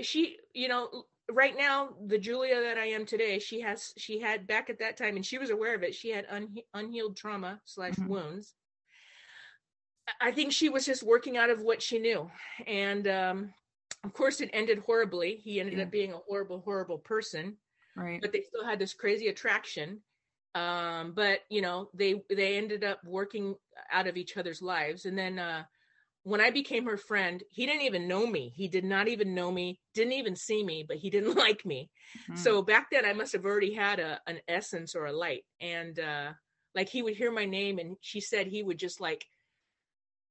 she. 0.00 0.38
You 0.54 0.68
know, 0.68 1.04
right 1.34 1.56
now 1.56 1.90
the 2.06 2.18
Julia 2.18 2.60
that 2.60 2.78
I 2.78 2.86
am 2.86 3.06
today, 3.06 3.38
she 3.38 3.60
has 3.60 3.92
she 3.96 4.20
had 4.20 4.46
back 4.46 4.70
at 4.70 4.78
that 4.78 4.96
time, 4.96 5.16
and 5.16 5.24
she 5.24 5.38
was 5.38 5.50
aware 5.50 5.74
of 5.74 5.82
it. 5.82 5.94
She 5.94 6.10
had 6.10 6.26
un, 6.30 6.54
unhealed 6.74 7.16
trauma 7.16 7.60
slash 7.64 7.94
mm-hmm. 7.94 8.08
wounds. 8.08 8.54
I 10.20 10.32
think 10.32 10.52
she 10.52 10.68
was 10.68 10.84
just 10.84 11.02
working 11.02 11.36
out 11.36 11.50
of 11.50 11.62
what 11.62 11.80
she 11.80 11.98
knew, 11.98 12.30
and 12.66 13.06
um, 13.08 13.54
of 14.04 14.12
course, 14.12 14.40
it 14.40 14.50
ended 14.52 14.78
horribly. 14.78 15.36
He 15.36 15.60
ended 15.60 15.78
yeah. 15.78 15.84
up 15.84 15.90
being 15.90 16.12
a 16.12 16.18
horrible, 16.28 16.60
horrible 16.60 16.98
person. 16.98 17.56
Right. 17.96 18.20
But 18.20 18.32
they 18.32 18.42
still 18.42 18.64
had 18.64 18.78
this 18.78 18.94
crazy 18.94 19.28
attraction 19.28 20.00
um 20.54 21.12
but 21.14 21.40
you 21.48 21.62
know 21.62 21.88
they 21.94 22.22
they 22.28 22.58
ended 22.58 22.84
up 22.84 23.02
working 23.04 23.54
out 23.90 24.06
of 24.06 24.16
each 24.18 24.36
other's 24.36 24.60
lives 24.60 25.06
and 25.06 25.16
then 25.16 25.38
uh 25.38 25.62
when 26.24 26.40
i 26.40 26.50
became 26.50 26.84
her 26.84 26.96
friend 26.96 27.42
he 27.50 27.66
didn't 27.66 27.82
even 27.82 28.08
know 28.08 28.26
me 28.26 28.52
he 28.54 28.68
did 28.68 28.84
not 28.84 29.08
even 29.08 29.34
know 29.34 29.50
me 29.50 29.80
didn't 29.94 30.12
even 30.12 30.36
see 30.36 30.64
me 30.64 30.84
but 30.86 30.96
he 30.96 31.10
didn't 31.10 31.36
like 31.36 31.64
me 31.64 31.90
mm-hmm. 32.22 32.36
so 32.36 32.62
back 32.62 32.88
then 32.90 33.04
i 33.04 33.12
must 33.12 33.32
have 33.32 33.44
already 33.44 33.72
had 33.72 33.98
a 33.98 34.20
an 34.26 34.38
essence 34.48 34.94
or 34.94 35.06
a 35.06 35.12
light 35.12 35.44
and 35.60 35.98
uh 35.98 36.30
like 36.74 36.88
he 36.88 37.02
would 37.02 37.14
hear 37.14 37.30
my 37.30 37.44
name 37.44 37.78
and 37.78 37.96
she 38.00 38.20
said 38.20 38.46
he 38.46 38.62
would 38.62 38.78
just 38.78 39.00
like 39.00 39.24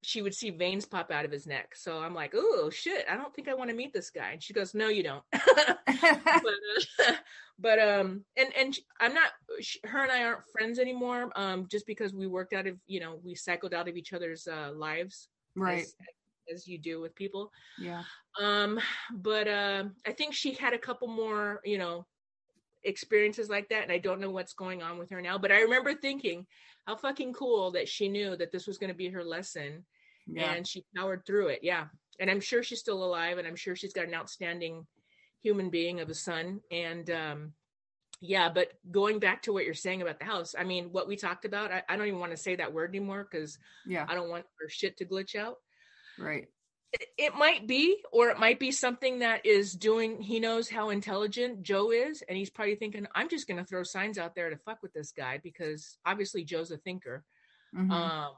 she 0.04 0.22
would 0.22 0.34
see 0.34 0.50
veins 0.50 0.86
pop 0.86 1.12
out 1.12 1.26
of 1.26 1.32
his 1.32 1.46
neck. 1.46 1.76
So 1.76 2.00
I'm 2.00 2.16
like, 2.16 2.34
oh 2.36 2.70
shit, 2.72 3.06
I 3.10 3.16
don't 3.16 3.34
think 3.34 3.48
I 3.48 3.54
want 3.54 3.70
to 3.70 3.76
meet 3.76 3.94
this 3.94 4.10
guy. 4.10 4.32
And 4.32 4.42
she 4.42 4.54
goes, 4.54 4.74
no, 4.74 4.88
you 4.88 5.04
don't. 5.04 5.24
but, 5.32 6.54
uh, 7.00 7.14
but 7.60 7.80
um, 7.80 8.26
and 8.36 8.50
and 8.58 8.78
I'm 9.00 9.14
not. 9.14 9.30
She, 9.62 9.80
her 9.84 10.02
and 10.02 10.12
I 10.12 10.24
aren't 10.24 10.50
friends 10.52 10.80
anymore. 10.80 11.32
Um, 11.36 11.68
just 11.70 11.86
because 11.86 12.14
we 12.14 12.26
worked 12.26 12.54
out 12.54 12.66
of, 12.66 12.78
you 12.88 13.00
know, 13.00 13.20
we 13.24 13.36
cycled 13.36 13.74
out 13.74 13.88
of 13.88 13.96
each 13.96 14.14
other's 14.14 14.48
uh, 14.48 14.72
lives, 14.76 15.28
right? 15.56 15.84
As, 15.84 15.96
as 16.52 16.68
you 16.68 16.78
do 16.78 17.00
with 17.00 17.16
people. 17.16 17.52
Yeah. 17.80 18.04
Um, 18.40 18.80
but 19.14 19.48
uh, 19.48 19.86
I 20.06 20.12
think 20.12 20.34
she 20.34 20.54
had 20.54 20.74
a 20.74 20.80
couple 20.80 21.08
more, 21.08 21.62
you 21.64 21.78
know, 21.78 22.06
experiences 22.84 23.50
like 23.50 23.70
that, 23.70 23.84
and 23.84 23.92
I 23.92 24.00
don't 24.00 24.20
know 24.20 24.32
what's 24.32 24.54
going 24.54 24.82
on 24.82 24.98
with 24.98 25.10
her 25.12 25.22
now. 25.22 25.38
But 25.38 25.52
I 25.52 25.62
remember 25.62 25.94
thinking 25.94 26.46
how 26.88 26.96
fucking 26.96 27.34
cool 27.34 27.72
that 27.72 27.88
she 27.88 28.10
knew 28.10 28.36
that 28.36 28.52
this 28.52 28.68
was 28.68 28.78
going 28.78 28.90
to 28.90 28.98
be 28.98 29.10
her 29.10 29.24
lesson 29.24 29.86
yeah. 30.28 30.54
and 30.54 30.68
she 30.68 30.86
powered 30.96 31.26
through 31.26 31.48
it 31.48 31.60
yeah 31.62 31.86
and 32.20 32.30
i'm 32.30 32.40
sure 32.40 32.64
she's 32.64 32.80
still 32.80 33.04
alive 33.04 33.38
and 33.38 33.48
i'm 33.48 33.56
sure 33.56 33.76
she's 33.76 33.94
got 33.94 34.08
an 34.08 34.14
outstanding 34.14 34.86
human 35.42 35.70
being 35.70 36.00
of 36.00 36.10
a 36.10 36.14
son 36.14 36.60
and 36.72 37.10
um 37.10 37.54
yeah 38.22 38.50
but 38.50 38.72
going 38.90 39.20
back 39.20 39.42
to 39.42 39.52
what 39.52 39.66
you're 39.66 39.74
saying 39.74 40.02
about 40.02 40.20
the 40.20 40.26
house 40.26 40.56
i 40.58 40.64
mean 40.64 40.90
what 40.92 41.08
we 41.08 41.16
talked 41.16 41.46
about 41.46 41.72
i, 41.72 41.84
I 41.90 41.98
don't 41.98 42.08
even 42.08 42.20
want 42.20 42.32
to 42.32 42.38
say 42.38 42.56
that 42.56 42.74
word 42.74 42.92
anymore 42.92 43.28
because 43.30 43.58
yeah 43.86 44.06
i 44.08 44.16
don't 44.16 44.30
want 44.30 44.46
our 44.62 44.70
shit 44.70 44.98
to 44.98 45.06
glitch 45.06 45.36
out 45.36 45.58
right 46.20 46.48
it, 46.94 47.06
it 47.18 47.36
might 47.36 47.68
be 47.68 47.98
or 48.12 48.30
it 48.30 48.38
might 48.38 48.60
be 48.60 48.72
something 48.72 49.20
that 49.20 49.46
is 49.46 49.74
doing 49.74 50.22
he 50.22 50.40
knows 50.40 50.70
how 50.70 50.90
intelligent 50.90 51.64
joe 51.64 51.92
is 51.92 52.24
and 52.30 52.38
he's 52.38 52.50
probably 52.50 52.76
thinking 52.76 53.08
i'm 53.16 53.30
just 53.30 53.48
going 53.48 53.58
to 53.58 53.66
throw 53.66 53.84
signs 53.84 54.18
out 54.18 54.36
there 54.36 54.50
to 54.50 54.58
fuck 54.58 54.84
with 54.84 54.94
this 54.94 55.12
guy 55.12 55.40
because 55.44 55.98
obviously 56.06 56.44
joe's 56.44 56.72
a 56.72 56.78
thinker 56.78 57.24
mm-hmm. 57.76 57.92
um 57.92 58.32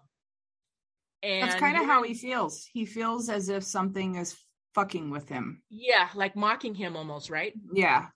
and 1.24 1.50
that's 1.50 1.60
kind 1.60 1.78
of 1.78 1.86
how 1.86 2.04
he 2.04 2.14
feels. 2.14 2.66
He 2.66 2.86
feels 2.86 3.30
as 3.30 3.48
if 3.48 3.64
something 3.64 4.16
is 4.16 4.36
fucking 4.76 5.10
with 5.10 5.30
him. 5.30 5.62
Yeah, 5.70 6.10
like 6.16 6.36
mocking 6.36 6.76
him 6.76 6.98
almost, 6.98 7.30
right? 7.30 7.54
Yeah. 7.74 8.08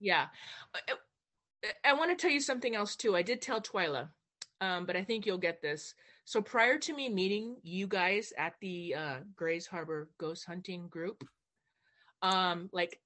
Yeah. 0.00 0.26
Uh, 0.74 0.92
uh, 0.92 1.68
I, 1.84 1.92
want 1.94 2.16
to 2.16 2.20
tell 2.20 2.30
you 2.30 2.40
something 2.40 2.74
else 2.74 2.96
too. 2.96 3.16
I 3.16 3.22
did 3.22 3.42
tell 3.42 3.60
Twyla, 3.60 4.08
um, 4.60 4.86
but 4.86 4.96
I 4.96 5.04
think 5.04 5.26
you'll 5.26 5.38
get 5.38 5.60
this. 5.60 5.94
So 6.24 6.40
prior 6.40 6.78
to 6.78 6.94
me 6.94 7.08
meeting 7.08 7.56
you 7.62 7.86
guys 7.86 8.32
at 8.38 8.54
the 8.60 8.94
uh, 8.94 9.16
Grays 9.34 9.66
Harbor 9.66 10.08
ghost 10.18 10.44
hunting 10.46 10.88
group, 10.88 11.24
um, 12.22 12.68
like 12.72 13.00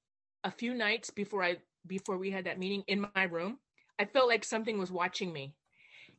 a 0.44 0.50
few 0.50 0.74
nights 0.74 1.10
before 1.10 1.42
I 1.42 1.56
before 1.86 2.16
we 2.16 2.30
had 2.30 2.44
that 2.44 2.58
meeting 2.58 2.84
in 2.86 3.06
my 3.14 3.24
room, 3.24 3.58
I 3.98 4.04
felt 4.04 4.28
like 4.28 4.44
something 4.44 4.78
was 4.78 4.92
watching 4.92 5.32
me, 5.32 5.54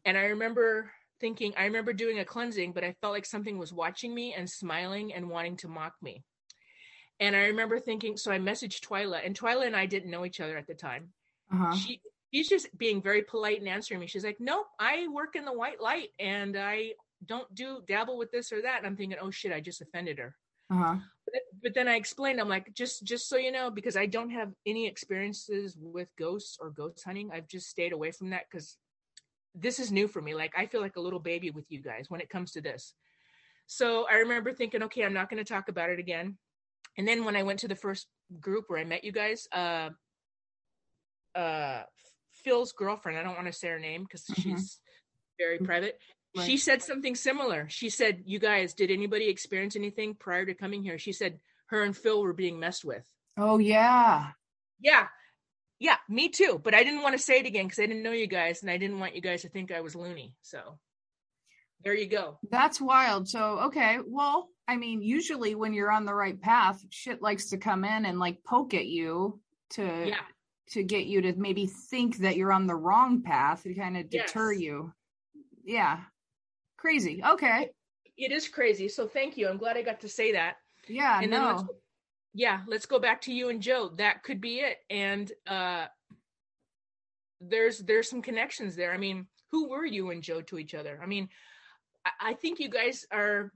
and 0.06 0.18
I 0.18 0.26
remember 0.26 0.92
thinking, 1.20 1.54
I 1.58 1.66
remember 1.66 1.94
doing 1.94 2.20
a 2.20 2.26
cleansing, 2.26 2.74
but 2.74 2.84
I 2.84 2.96
felt 3.00 3.14
like 3.14 3.26
something 3.26 3.58
was 3.58 3.72
watching 3.72 4.14
me 4.14 4.34
and 4.34 4.50
smiling 4.50 5.14
and 5.14 5.30
wanting 5.30 5.56
to 5.58 5.70
mock 5.70 5.94
me. 6.02 6.24
And 7.20 7.36
I 7.36 7.46
remember 7.46 7.80
thinking, 7.80 8.18
so 8.18 8.32
I 8.32 8.40
messaged 8.40 8.82
Twyla, 8.82 9.26
and 9.26 9.38
Twyla 9.38 9.68
and 9.68 9.76
I 9.76 9.86
didn't 9.86 10.12
know 10.12 10.26
each 10.26 10.40
other 10.40 10.58
at 10.58 10.68
the 10.68 10.74
time. 10.74 11.10
Uh-huh. 11.52 11.76
She 11.76 12.02
she's 12.34 12.50
just 12.50 12.76
being 12.78 13.02
very 13.02 13.22
polite 13.22 13.60
and 13.60 13.70
answering 13.70 14.00
me. 14.00 14.08
She's 14.08 14.26
like, 14.26 14.38
"Nope, 14.40 14.68
I 14.80 15.08
work 15.08 15.36
in 15.36 15.46
the 15.46 15.54
white 15.54 15.82
light, 15.82 16.10
and 16.20 16.58
I 16.58 16.94
don't 17.26 17.54
do 17.54 17.84
dabble 17.88 18.18
with 18.18 18.32
this 18.32 18.52
or 18.52 18.62
that." 18.62 18.80
And 18.80 18.88
I'm 18.88 18.98
thinking, 18.98 19.18
"Oh 19.22 19.32
shit, 19.32 19.54
I 19.54 19.60
just 19.60 19.82
offended 19.82 20.18
her." 20.18 20.36
Uh-huh. 20.72 20.96
But, 21.26 21.42
but 21.62 21.74
then 21.74 21.88
I 21.88 21.96
explained, 21.96 22.40
I'm 22.40 22.50
like, 22.50 22.74
just 22.74 23.04
just 23.04 23.30
so 23.30 23.38
you 23.38 23.52
know, 23.52 23.70
because 23.70 23.96
I 23.96 24.06
don't 24.06 24.32
have 24.32 24.52
any 24.66 24.88
experiences 24.88 25.78
with 25.80 26.10
ghosts 26.18 26.58
or 26.60 26.72
ghost 26.72 27.04
hunting. 27.06 27.30
I've 27.32 27.48
just 27.48 27.70
stayed 27.70 27.94
away 27.94 28.12
from 28.12 28.32
that 28.32 28.46
because 28.50 28.78
this 29.56 29.80
is 29.80 29.92
new 29.92 30.08
for 30.08 30.22
me. 30.22 30.34
Like 30.34 30.54
I 30.58 30.66
feel 30.66 30.82
like 30.82 30.96
a 30.96 31.02
little 31.02 31.20
baby 31.20 31.52
with 31.52 31.72
you 31.72 31.82
guys 31.82 32.06
when 32.10 32.22
it 32.22 32.30
comes 32.30 32.52
to 32.54 32.62
this. 32.62 32.94
So 33.68 34.06
I 34.12 34.16
remember 34.16 34.54
thinking, 34.54 34.84
okay, 34.84 35.04
I'm 35.04 35.14
not 35.14 35.30
going 35.30 35.44
to 35.44 35.54
talk 35.54 35.70
about 35.70 35.90
it 35.90 36.00
again. 36.00 36.38
And 36.98 37.08
then 37.08 37.26
when 37.26 37.36
I 37.36 37.44
went 37.44 37.60
to 37.60 37.68
the 37.68 37.76
first 37.76 38.08
group 38.40 38.66
where 38.68 38.80
I 38.80 38.84
met 38.84 39.04
you 39.04 39.12
guys, 39.12 39.48
uh, 39.52 39.90
uh, 41.36 41.84
Phil's 42.44 42.72
girlfriend, 42.72 43.18
I 43.18 43.24
don't 43.24 43.36
want 43.36 43.48
to 43.48 43.54
say 43.54 43.70
her 43.70 43.80
name 43.80 44.04
because 44.04 44.24
mm-hmm. 44.26 44.56
she's 44.56 44.80
very 45.40 45.58
mm-hmm. 45.58 45.66
private. 45.66 46.00
Right. 46.36 46.46
She 46.46 46.58
said 46.58 46.82
something 46.82 47.16
similar. 47.16 47.68
She 47.70 47.90
said, 47.90 48.24
"You 48.26 48.40
guys, 48.40 48.74
did 48.74 48.90
anybody 48.90 49.30
experience 49.30 49.76
anything 49.76 50.16
prior 50.16 50.46
to 50.46 50.54
coming 50.56 50.82
here?" 50.84 50.98
She 50.98 51.12
said 51.12 51.40
her 51.68 51.84
and 51.84 51.96
Phil 51.96 52.22
were 52.22 52.34
being 52.34 52.60
messed 52.60 52.84
with. 52.84 53.04
Oh 53.38 53.60
yeah. 53.60 54.32
Yeah. 54.80 55.08
Yeah, 55.80 55.98
me 56.08 56.30
too. 56.30 56.62
But 56.64 56.74
I 56.74 56.84
didn't 56.84 57.02
want 57.02 57.14
to 57.14 57.22
say 57.22 57.40
it 57.40 57.46
again 57.46 57.66
because 57.66 57.80
I 57.80 57.88
didn't 57.88 58.04
know 58.04 58.12
you 58.12 58.28
guys 58.28 58.62
and 58.62 58.72
I 58.72 58.78
didn't 58.78 59.00
want 59.00 59.16
you 59.16 59.22
guys 59.22 59.42
to 59.42 59.50
think 59.50 59.72
I 59.72 59.82
was 59.82 59.96
loony. 59.96 60.34
So 60.42 60.80
there 61.84 61.94
you 61.94 62.08
go. 62.08 62.40
That's 62.50 62.80
wild. 62.80 63.28
So, 63.28 63.60
okay. 63.66 63.98
Well, 64.06 64.48
I 64.68 64.78
mean, 64.78 65.02
usually 65.02 65.56
when 65.56 65.74
you're 65.74 65.92
on 65.92 66.06
the 66.06 66.14
right 66.14 66.40
path, 66.40 66.84
shit 66.90 67.22
likes 67.22 67.50
to 67.50 67.58
come 67.58 67.84
in 67.84 68.06
and 68.06 68.20
like 68.20 68.44
poke 68.44 68.74
at 68.74 68.86
you 68.86 69.40
to 69.72 69.82
yeah. 70.08 70.22
to 70.70 70.84
get 70.84 71.06
you 71.06 71.22
to 71.22 71.34
maybe 71.34 71.66
think 71.66 72.18
that 72.18 72.38
you're 72.38 72.54
on 72.54 72.68
the 72.68 72.76
wrong 72.76 73.22
path 73.22 73.64
to 73.64 73.74
kind 73.74 73.98
of 73.98 74.10
deter 74.10 74.54
yes. 74.54 74.62
you. 74.62 74.94
Yeah. 75.66 76.00
Crazy. 76.78 77.22
Okay. 77.24 77.70
it 78.18 78.32
is 78.32 78.48
crazy. 78.48 78.88
So 78.88 79.08
thank 79.08 79.38
you. 79.38 79.48
I'm 79.50 79.58
glad 79.58 79.78
I 79.78 79.82
got 79.82 80.00
to 80.02 80.10
say 80.10 80.32
that. 80.34 80.56
Yeah, 80.88 81.22
and 81.22 81.32
no. 81.32 81.38
then 81.38 81.56
let's, 81.56 81.64
yeah, 82.34 82.60
let's 82.68 82.86
go 82.86 83.00
back 83.00 83.22
to 83.22 83.34
you 83.34 83.50
and 83.50 83.62
Joe. 83.62 83.92
That 83.98 84.24
could 84.24 84.42
be 84.42 84.60
it. 84.60 84.78
And 84.90 85.32
uh 85.48 85.88
there's 87.42 87.80
there's 87.80 88.10
some 88.10 88.22
connections 88.22 88.76
there. 88.76 88.94
I 88.94 88.98
mean, 88.98 89.28
who 89.52 89.70
were 89.70 89.86
you 89.86 90.12
and 90.12 90.24
Joe 90.24 90.42
to 90.42 90.58
each 90.58 90.74
other? 90.74 91.00
I 91.02 91.06
mean, 91.06 91.30
I, 92.06 92.12
I 92.30 92.34
think 92.34 92.60
you 92.60 92.70
guys 92.70 93.06
are 93.12 93.52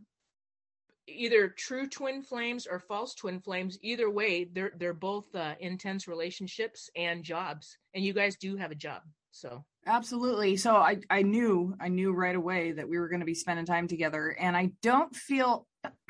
either 1.08 1.49
true 1.49 1.88
twin 1.88 2.22
flames 2.22 2.68
or 2.68 2.80
false 2.80 3.16
twin 3.16 3.39
flames. 3.39 3.78
Either 3.82 4.10
way, 4.10 4.45
they're 4.45 4.74
they're 4.78 4.93
both 4.93 5.34
uh, 5.36 5.55
intense 5.60 6.08
relationships 6.08 6.89
and 6.95 7.24
jobs, 7.24 7.78
and 7.93 8.03
you 8.03 8.14
guys 8.14 8.36
do 8.36 8.55
have 8.55 8.72
a 8.72 8.76
job. 8.76 9.01
So 9.32 9.64
Absolutely. 9.86 10.58
So 10.58 10.76
I 10.76 10.97
I 11.10 11.22
knew 11.22 11.76
I 11.80 11.88
knew 11.88 12.12
right 12.12 12.36
away 12.36 12.74
that 12.74 12.89
we 12.89 12.97
were 12.97 13.08
going 13.08 13.22
to 13.22 13.26
be 13.26 13.34
spending 13.34 13.66
time 13.66 13.88
together 13.88 14.36
and 14.38 14.58
I 14.58 14.72
don't 14.82 15.16
feel 15.16 15.66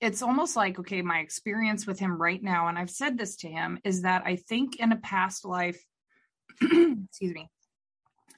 it's 0.00 0.22
almost 0.22 0.56
like 0.56 0.78
okay 0.80 1.00
my 1.00 1.20
experience 1.20 1.86
with 1.86 1.98
him 1.98 2.20
right 2.20 2.42
now 2.42 2.68
and 2.68 2.76
I've 2.76 2.90
said 2.90 3.16
this 3.16 3.36
to 3.36 3.48
him 3.48 3.78
is 3.84 4.02
that 4.02 4.24
I 4.26 4.36
think 4.36 4.76
in 4.76 4.92
a 4.92 4.96
past 4.96 5.46
life 5.46 5.82
excuse 6.60 7.32
me 7.32 7.48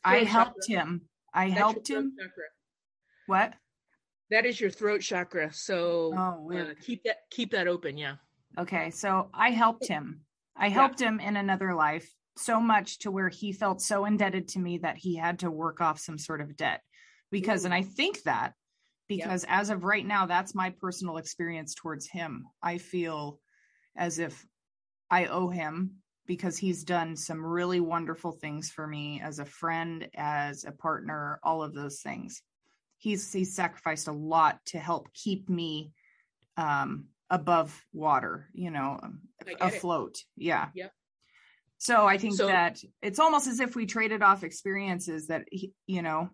I 0.07 0.19
helped 0.19 0.67
him. 0.69 1.03
I 1.35 1.49
helped 1.49 1.91
him. 1.91 2.15
What? 3.27 3.55
That 4.31 4.47
is 4.47 4.61
your 4.61 4.71
throat 4.71 5.01
chakra. 5.03 5.53
So 5.53 6.13
Oh, 6.17 6.53
uh, 6.53 6.75
keep 6.83 7.03
that 7.05 7.19
keep 7.31 7.53
that 7.53 7.69
open. 7.69 7.97
Yeah. 7.97 8.17
Okay, 8.59 8.91
so 8.91 9.29
I 9.35 9.51
helped 9.51 9.87
him. 9.87 10.23
I 10.57 10.69
helped 10.69 11.01
him 11.01 11.21
in 11.21 11.37
another 11.37 11.75
life 11.75 12.09
so 12.39 12.61
much 12.61 12.99
to 13.01 13.11
where 13.11 13.29
he 13.29 13.53
felt 13.53 13.83
so 13.83 14.05
indebted 14.05 14.49
to 14.49 14.59
me 14.59 14.79
that 14.79 14.97
he 14.97 15.17
had 15.17 15.41
to 15.41 15.51
work 15.51 15.81
off 15.81 15.99
some 15.99 16.19
sort 16.19 16.41
of 16.41 16.57
debt. 16.57 16.81
Because, 17.31 17.65
and 17.65 17.75
I 17.75 17.83
think 17.83 18.23
that 18.23 18.55
because 19.09 19.45
as 19.49 19.71
of 19.71 19.85
right 19.85 20.07
now, 20.07 20.27
that's 20.27 20.55
my 20.55 20.71
personal 20.71 21.17
experience 21.17 21.75
towards 21.75 22.09
him. 22.09 22.47
I 22.63 22.79
feel 22.79 23.41
as 23.97 24.19
if 24.19 24.47
I 25.11 25.27
owe 25.27 25.49
him 25.49 25.97
because 26.27 26.57
he's 26.57 26.85
done 26.85 27.17
some 27.17 27.45
really 27.45 27.81
wonderful 27.81 28.33
things 28.33 28.71
for 28.71 28.87
me 28.87 29.21
as 29.23 29.39
a 29.39 29.45
friend, 29.45 30.09
as 30.15 30.65
a 30.65 30.73
partner, 30.73 31.39
all 31.43 31.63
of 31.63 31.75
those 31.75 32.01
things. 32.01 32.43
He's 32.99 33.33
he's 33.33 33.55
sacrificed 33.55 34.09
a 34.09 34.13
lot 34.13 34.61
to 34.67 34.79
help 34.79 35.13
keep 35.13 35.49
me 35.49 35.93
um 36.57 37.07
above 37.31 37.85
water, 37.93 38.49
you 38.53 38.71
know, 38.71 38.99
I 39.43 39.45
get 39.45 39.55
it. 39.55 39.61
afloat. 39.61 40.17
Yeah. 40.37 40.69
Yep. 40.75 40.93
So 41.79 42.07
I 42.07 42.19
think 42.19 42.35
So- 42.37 42.47
that 42.47 42.79
it's 43.03 43.19
almost 43.19 43.47
as 43.49 43.61
if 43.61 43.75
we 43.77 43.85
traded 43.87 44.23
off 44.23 44.45
experiences 44.45 45.27
that 45.27 45.45
he, 45.51 45.73
you 45.87 46.03
know, 46.03 46.31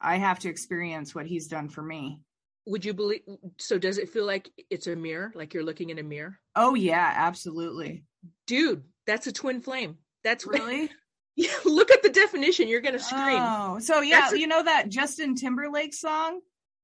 I 0.00 0.16
have 0.18 0.38
to 0.40 0.48
experience 0.48 1.14
what 1.14 1.26
he's 1.26 1.48
done 1.48 1.68
for 1.68 1.82
me. 1.82 2.20
Would 2.66 2.84
you 2.84 2.94
believe? 2.94 3.22
So 3.58 3.78
does 3.78 3.98
it 3.98 4.08
feel 4.10 4.24
like 4.24 4.50
it's 4.70 4.86
a 4.86 4.96
mirror? 4.96 5.32
Like 5.34 5.52
you're 5.52 5.64
looking 5.64 5.90
in 5.90 5.98
a 5.98 6.02
mirror? 6.02 6.38
Oh 6.54 6.74
yeah, 6.74 7.12
absolutely. 7.14 8.04
Dude, 8.46 8.84
that's 9.06 9.26
a 9.26 9.32
twin 9.32 9.60
flame. 9.60 9.98
That's 10.22 10.46
Really? 10.46 10.90
Look 11.64 11.90
at 11.90 12.02
the 12.02 12.10
definition. 12.10 12.68
You're 12.68 12.80
gonna 12.80 12.98
scream. 12.98 13.42
Oh, 13.42 13.78
so 13.80 14.00
yeah, 14.00 14.20
That's 14.22 14.34
you 14.34 14.46
know 14.46 14.62
that 14.62 14.88
Justin 14.88 15.34
Timberlake 15.34 15.94
song? 15.94 16.40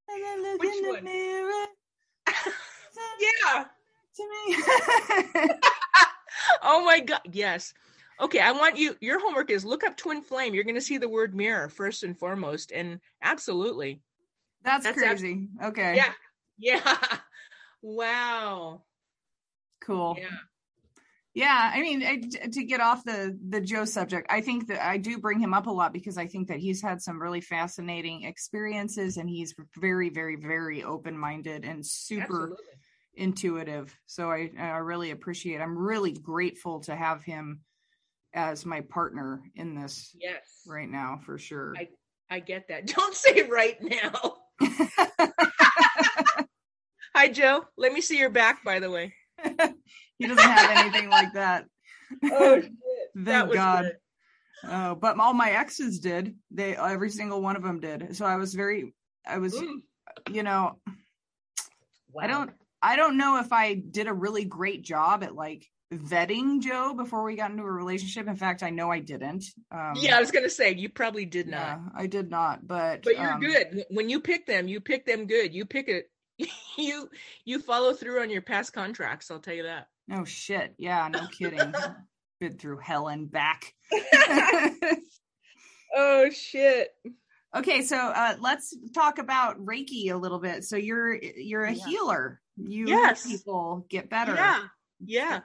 Look 0.08 0.60
Which 0.60 0.76
in 0.76 0.82
the 0.82 0.88
one? 0.90 1.04
mirror 1.04 1.66
yeah. 3.20 3.64
to 4.16 4.28
me. 4.28 5.48
Oh 6.62 6.84
my 6.84 7.00
god. 7.00 7.20
Yes. 7.32 7.72
Okay, 8.20 8.40
I 8.40 8.52
want 8.52 8.76
you. 8.76 8.96
Your 9.00 9.20
homework 9.20 9.50
is 9.50 9.64
look 9.64 9.84
up 9.84 9.96
twin 9.96 10.22
flame. 10.22 10.54
You're 10.54 10.64
gonna 10.64 10.80
see 10.80 10.98
the 10.98 11.08
word 11.08 11.34
mirror 11.34 11.68
first 11.68 12.02
and 12.02 12.18
foremost, 12.18 12.72
and 12.72 13.00
absolutely. 13.22 14.00
That's, 14.62 14.84
That's 14.84 14.98
crazy. 14.98 15.48
okay. 15.62 15.96
Yeah. 15.96 16.12
Yeah. 16.58 16.98
Wow. 17.82 18.82
Cool. 19.80 20.16
Yeah. 20.18 20.28
Yeah, 21.32 21.70
I 21.72 21.80
mean, 21.80 22.02
I- 22.02 22.48
to 22.48 22.64
get 22.64 22.80
off 22.80 23.04
the 23.04 23.38
the 23.48 23.60
Joe 23.60 23.84
subject, 23.84 24.26
I 24.30 24.40
think 24.40 24.66
that 24.66 24.84
I 24.84 24.96
do 24.96 25.16
bring 25.18 25.38
him 25.38 25.54
up 25.54 25.66
a 25.68 25.70
lot 25.70 25.92
because 25.92 26.18
I 26.18 26.26
think 26.26 26.48
that 26.48 26.58
he's 26.58 26.82
had 26.82 27.00
some 27.00 27.22
really 27.22 27.40
fascinating 27.40 28.24
experiences, 28.24 29.16
and 29.16 29.28
he's 29.30 29.54
very, 29.76 30.10
very, 30.10 30.34
very 30.36 30.82
open 30.82 31.16
minded 31.16 31.64
and 31.64 31.86
super 31.86 32.22
Absolutely. 32.22 32.56
intuitive. 33.14 33.96
So 34.06 34.28
I 34.30 34.50
I 34.58 34.78
really 34.78 35.12
appreciate. 35.12 35.60
I'm 35.60 35.78
really 35.78 36.12
grateful 36.12 36.80
to 36.80 36.96
have 36.96 37.22
him 37.22 37.60
as 38.34 38.66
my 38.66 38.80
partner 38.80 39.40
in 39.54 39.74
this 39.74 40.14
Yes. 40.20 40.62
right 40.66 40.88
now 40.90 41.20
for 41.24 41.38
sure. 41.38 41.74
I- 41.78 41.88
I 42.32 42.38
get 42.40 42.68
that. 42.68 42.86
Don't 42.96 43.14
say 43.14 43.42
right 43.42 43.76
now. 43.80 44.36
Hi, 47.14 47.28
Joe. 47.28 47.64
Let 47.76 47.92
me 47.92 48.00
see 48.00 48.18
your 48.18 48.30
back, 48.30 48.62
by 48.64 48.78
the 48.80 48.90
way. 48.90 49.14
he 50.20 50.26
doesn't 50.28 50.38
have 50.44 50.70
anything 50.78 51.10
like 51.10 51.32
that. 51.32 51.64
Oh, 52.24 52.60
shit. 52.60 52.72
Thank 53.14 53.26
that 53.26 53.52
God. 53.52 53.82
good. 53.84 53.92
Oh, 54.72 54.94
but 54.96 55.18
all 55.18 55.32
my 55.32 55.50
exes 55.52 56.00
did. 56.00 56.34
They 56.50 56.76
every 56.76 57.08
single 57.10 57.40
one 57.40 57.54
of 57.56 57.62
them 57.62 57.78
did. 57.80 58.16
So 58.16 58.26
I 58.26 58.34
was 58.36 58.52
very 58.52 58.92
I 59.26 59.38
was 59.38 59.54
Mm. 59.54 59.82
you 60.32 60.42
know, 60.42 60.80
Wow. 62.12 62.22
I 62.24 62.26
don't 62.26 62.50
I 62.82 62.96
don't 62.96 63.16
know 63.16 63.38
if 63.38 63.52
I 63.52 63.74
did 63.74 64.08
a 64.08 64.12
really 64.12 64.44
great 64.44 64.82
job 64.82 65.22
at 65.22 65.34
like 65.36 65.66
vetting 65.94 66.60
Joe 66.60 66.94
before 66.94 67.22
we 67.22 67.36
got 67.36 67.50
into 67.52 67.62
a 67.62 67.70
relationship. 67.70 68.26
In 68.26 68.36
fact, 68.36 68.62
I 68.64 68.70
know 68.70 68.90
I 68.90 68.98
didn't. 68.98 69.44
Um 69.70 69.92
Yeah, 69.96 70.16
I 70.16 70.20
was 70.20 70.32
gonna 70.32 70.50
say 70.50 70.74
you 70.74 70.88
probably 70.88 71.26
did 71.26 71.46
not. 71.46 71.58
yeah, 71.60 71.78
I 71.94 72.06
did 72.08 72.28
not, 72.28 72.66
but 72.66 73.02
But 73.04 73.18
you're 73.18 73.34
um, 73.34 73.40
good. 73.40 73.84
When 73.90 74.08
you 74.08 74.20
pick 74.20 74.46
them, 74.46 74.66
you 74.66 74.80
pick 74.80 75.06
them 75.06 75.26
good. 75.28 75.54
You 75.54 75.64
pick 75.64 75.86
it. 75.88 76.10
You 76.76 77.08
you 77.44 77.60
follow 77.60 77.92
through 77.92 78.22
on 78.22 78.30
your 78.30 78.40
past 78.42 78.72
contracts. 78.72 79.30
I'll 79.30 79.38
tell 79.40 79.54
you 79.54 79.64
that. 79.64 79.86
Oh 80.10 80.24
shit. 80.24 80.74
Yeah, 80.78 81.08
no 81.08 81.26
kidding. 81.26 81.72
Been 82.40 82.56
through 82.58 82.78
hell 82.78 83.08
and 83.08 83.30
back. 83.30 83.74
oh 85.94 86.30
shit. 86.30 86.88
okay, 87.54 87.82
so 87.82 87.96
uh 87.96 88.36
let's 88.40 88.74
talk 88.94 89.18
about 89.18 89.58
Reiki 89.58 90.10
a 90.10 90.16
little 90.16 90.38
bit. 90.38 90.64
So 90.64 90.76
you're 90.76 91.14
you're 91.14 91.64
a 91.64 91.74
Yeah. 91.74 91.84
healer. 91.84 92.40
You 92.56 92.88
Yes. 92.88 93.22
help 93.22 93.32
people 93.32 93.86
get 93.90 94.10
better. 94.10 94.34
Yeah. 94.34 94.58
Yeah. 95.04 95.40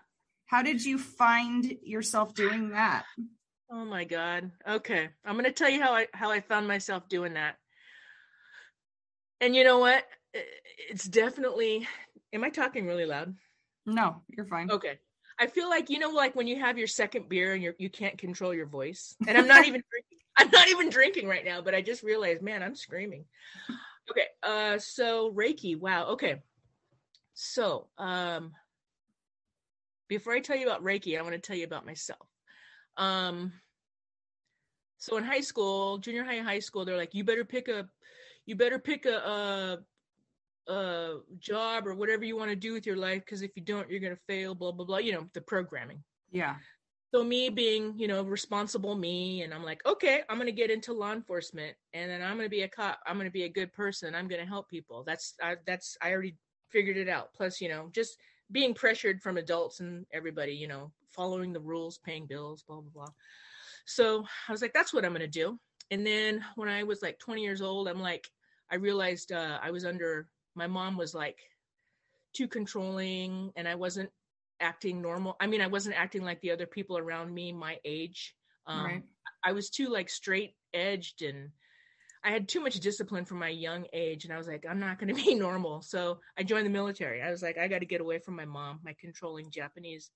How 0.47 0.61
did 0.61 0.83
you 0.83 0.97
find 0.97 1.77
yourself 1.83 2.33
doing 2.33 2.69
that? 2.69 3.05
Oh 3.71 3.85
my 3.85 4.05
god. 4.05 4.51
Okay. 4.67 5.09
I'm 5.25 5.33
going 5.33 5.45
to 5.45 5.51
tell 5.51 5.69
you 5.69 5.81
how 5.81 5.93
I 5.93 6.07
how 6.13 6.31
I 6.31 6.41
found 6.41 6.67
myself 6.67 7.09
doing 7.09 7.33
that. 7.33 7.55
And 9.41 9.55
you 9.55 9.63
know 9.63 9.79
what? 9.79 10.03
It's 10.89 11.05
definitely 11.05 11.87
Am 12.33 12.43
I 12.43 12.49
talking 12.49 12.85
really 12.85 13.05
loud? 13.05 13.33
No, 13.85 14.21
you're 14.35 14.45
fine. 14.45 14.71
Okay. 14.71 14.99
I 15.37 15.47
feel 15.47 15.69
like 15.69 15.89
you 15.89 15.99
know 15.99 16.09
like 16.11 16.35
when 16.35 16.47
you 16.47 16.59
have 16.59 16.77
your 16.77 16.87
second 16.87 17.27
beer 17.29 17.53
and 17.53 17.61
you're 17.61 17.75
you 17.77 17.89
can't 17.89 18.17
control 18.17 18.53
your 18.53 18.65
voice. 18.65 19.15
And 19.27 19.37
I'm 19.37 19.47
not 19.47 19.65
even 19.65 19.83
drinking. 19.91 20.17
I'm 20.37 20.49
not 20.51 20.69
even 20.69 20.89
drinking 20.89 21.27
right 21.27 21.45
now, 21.45 21.61
but 21.61 21.75
I 21.75 21.81
just 21.81 22.03
realized, 22.03 22.41
man, 22.41 22.63
I'm 22.63 22.75
screaming. 22.75 23.25
Okay. 24.09 24.25
Uh 24.41 24.77
so 24.79 25.31
Reiki. 25.33 25.77
Wow. 25.79 26.07
Okay. 26.11 26.41
So, 27.33 27.87
um 27.97 28.53
before 30.07 30.33
I 30.33 30.39
tell 30.39 30.55
you 30.55 30.67
about 30.67 30.83
Reiki, 30.83 31.17
I 31.17 31.21
want 31.21 31.33
to 31.33 31.39
tell 31.39 31.57
you 31.57 31.65
about 31.65 31.85
myself. 31.85 32.27
Um 32.97 33.51
so 34.97 35.17
in 35.17 35.23
high 35.23 35.41
school, 35.41 35.97
junior 35.97 36.23
high 36.23 36.35
and 36.35 36.47
high 36.47 36.59
school, 36.59 36.85
they're 36.85 36.97
like, 36.97 37.13
you 37.13 37.23
better 37.23 37.45
pick 37.45 37.67
a 37.67 37.87
you 38.45 38.55
better 38.55 38.79
pick 38.79 39.05
a 39.05 39.27
uh 39.27 39.77
uh 40.67 41.15
job 41.39 41.87
or 41.87 41.93
whatever 41.93 42.25
you 42.25 42.35
want 42.35 42.49
to 42.49 42.55
do 42.55 42.73
with 42.73 42.85
your 42.85 42.95
life 42.95 43.23
because 43.23 43.41
if 43.41 43.51
you 43.55 43.61
don't 43.61 43.89
you're 43.89 43.99
going 43.99 44.15
to 44.15 44.21
fail 44.27 44.55
blah 44.55 44.71
blah 44.71 44.85
blah 44.85 44.97
you 44.97 45.11
know 45.11 45.27
the 45.33 45.41
programming. 45.41 46.03
Yeah. 46.31 46.55
so 47.13 47.23
me 47.23 47.49
being 47.49 47.93
you 47.97 48.07
know 48.07 48.23
responsible 48.23 48.95
me 48.95 49.43
and 49.43 49.53
i'm 49.53 49.63
like 49.63 49.85
okay 49.85 50.23
i'm 50.27 50.37
going 50.37 50.47
to 50.47 50.51
get 50.51 50.71
into 50.71 50.91
law 50.91 51.13
enforcement 51.13 51.75
and 51.93 52.09
then 52.09 52.21
i'm 52.21 52.35
going 52.35 52.47
to 52.47 52.49
be 52.49 52.63
a 52.63 52.67
cop 52.67 52.99
i'm 53.05 53.15
going 53.15 53.27
to 53.27 53.31
be 53.31 53.43
a 53.43 53.49
good 53.49 53.71
person 53.73 54.15
i'm 54.15 54.27
going 54.27 54.41
to 54.41 54.47
help 54.47 54.67
people. 54.69 55.03
That's 55.05 55.35
I, 55.41 55.55
that's 55.65 55.97
i 56.01 56.11
already 56.11 56.35
figured 56.71 56.97
it 56.97 57.07
out. 57.07 57.33
Plus 57.33 57.61
you 57.61 57.69
know 57.69 57.89
just 57.93 58.17
being 58.51 58.73
pressured 58.73 59.21
from 59.21 59.37
adults 59.37 59.79
and 59.79 60.05
everybody 60.13 60.53
you 60.53 60.67
know 60.67 60.91
following 61.09 61.53
the 61.53 61.59
rules 61.59 61.99
paying 61.99 62.25
bills 62.25 62.63
blah 62.67 62.81
blah 62.81 62.91
blah. 62.93 63.13
So 63.85 64.25
i 64.49 64.51
was 64.51 64.61
like 64.61 64.73
that's 64.73 64.93
what 64.93 65.05
i'm 65.05 65.11
going 65.11 65.21
to 65.21 65.27
do. 65.27 65.59
And 65.91 66.05
then 66.05 66.43
when 66.55 66.69
i 66.69 66.83
was 66.83 67.01
like 67.01 67.19
20 67.19 67.41
years 67.43 67.61
old 67.61 67.87
i'm 67.87 68.01
like 68.01 68.27
i 68.71 68.75
realized 68.75 69.31
uh, 69.31 69.59
i 69.61 69.71
was 69.71 69.85
under 69.85 70.27
my 70.55 70.67
mom 70.67 70.97
was 70.97 71.13
like 71.13 71.37
too 72.33 72.47
controlling 72.47 73.51
and 73.55 73.67
i 73.67 73.75
wasn't 73.75 74.09
acting 74.61 75.01
normal. 75.01 75.35
I 75.39 75.47
mean 75.47 75.61
i 75.61 75.67
wasn't 75.67 75.99
acting 75.99 76.23
like 76.23 76.41
the 76.41 76.51
other 76.51 76.65
people 76.65 76.97
around 76.97 77.33
me 77.33 77.51
my 77.51 77.77
age. 77.83 78.35
Um, 78.67 78.85
right. 78.85 79.03
i 79.43 79.51
was 79.51 79.69
too 79.69 79.89
like 79.89 80.09
straight 80.09 80.55
edged 80.73 81.21
and 81.21 81.49
i 82.23 82.31
had 82.31 82.47
too 82.47 82.61
much 82.61 82.79
discipline 82.79 83.25
from 83.25 83.37
my 83.37 83.49
young 83.49 83.85
age 83.93 84.23
and 84.25 84.33
i 84.33 84.37
was 84.37 84.47
like 84.47 84.65
i'm 84.67 84.79
not 84.79 84.97
going 84.97 85.13
to 85.15 85.23
be 85.23 85.35
normal. 85.35 85.81
So 85.81 86.19
i 86.37 86.43
joined 86.43 86.65
the 86.65 86.71
military. 86.71 87.21
I 87.21 87.31
was 87.31 87.41
like 87.43 87.57
i 87.57 87.67
got 87.67 87.79
to 87.79 87.85
get 87.85 88.01
away 88.01 88.19
from 88.19 88.35
my 88.35 88.45
mom 88.45 88.79
my 88.83 88.95
controlling 88.99 89.51
japanese 89.51 90.09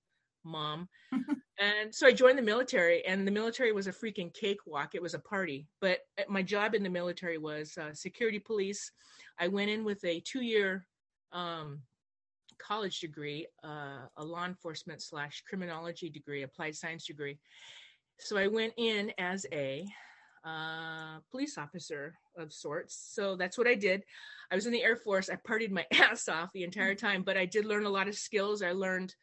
mom. 0.44 0.88
and 1.58 1.94
so 1.94 2.06
I 2.06 2.12
joined 2.12 2.38
the 2.38 2.42
military, 2.42 3.04
and 3.06 3.26
the 3.26 3.32
military 3.32 3.72
was 3.72 3.86
a 3.86 3.92
freaking 3.92 4.32
cakewalk. 4.32 4.94
It 4.94 5.02
was 5.02 5.14
a 5.14 5.18
party. 5.18 5.66
But 5.80 6.00
uh, 6.18 6.24
my 6.28 6.42
job 6.42 6.74
in 6.74 6.82
the 6.82 6.90
military 6.90 7.38
was 7.38 7.76
uh, 7.78 7.92
security 7.94 8.38
police. 8.38 8.92
I 9.38 9.48
went 9.48 9.70
in 9.70 9.84
with 9.84 10.04
a 10.04 10.20
two 10.20 10.42
year 10.42 10.86
um, 11.32 11.80
college 12.58 13.00
degree, 13.00 13.46
uh, 13.64 14.06
a 14.16 14.24
law 14.24 14.44
enforcement 14.44 15.02
slash 15.02 15.42
criminology 15.48 16.10
degree, 16.10 16.42
applied 16.42 16.76
science 16.76 17.06
degree. 17.06 17.38
So 18.18 18.36
I 18.36 18.48
went 18.48 18.74
in 18.76 19.12
as 19.18 19.46
a 19.52 19.86
uh, 20.44 21.18
police 21.30 21.58
officer 21.58 22.14
of 22.36 22.52
sorts. 22.52 23.10
So 23.12 23.36
that's 23.36 23.58
what 23.58 23.66
I 23.66 23.74
did. 23.74 24.04
I 24.50 24.54
was 24.54 24.66
in 24.66 24.72
the 24.72 24.82
Air 24.82 24.96
Force. 24.96 25.30
I 25.30 25.36
partied 25.36 25.70
my 25.70 25.86
ass 25.92 26.28
off 26.28 26.52
the 26.52 26.64
entire 26.64 26.94
time, 26.94 27.22
but 27.22 27.36
I 27.36 27.46
did 27.46 27.64
learn 27.64 27.84
a 27.84 27.90
lot 27.90 28.08
of 28.08 28.14
skills. 28.14 28.62
I 28.62 28.72
learned, 28.72 29.14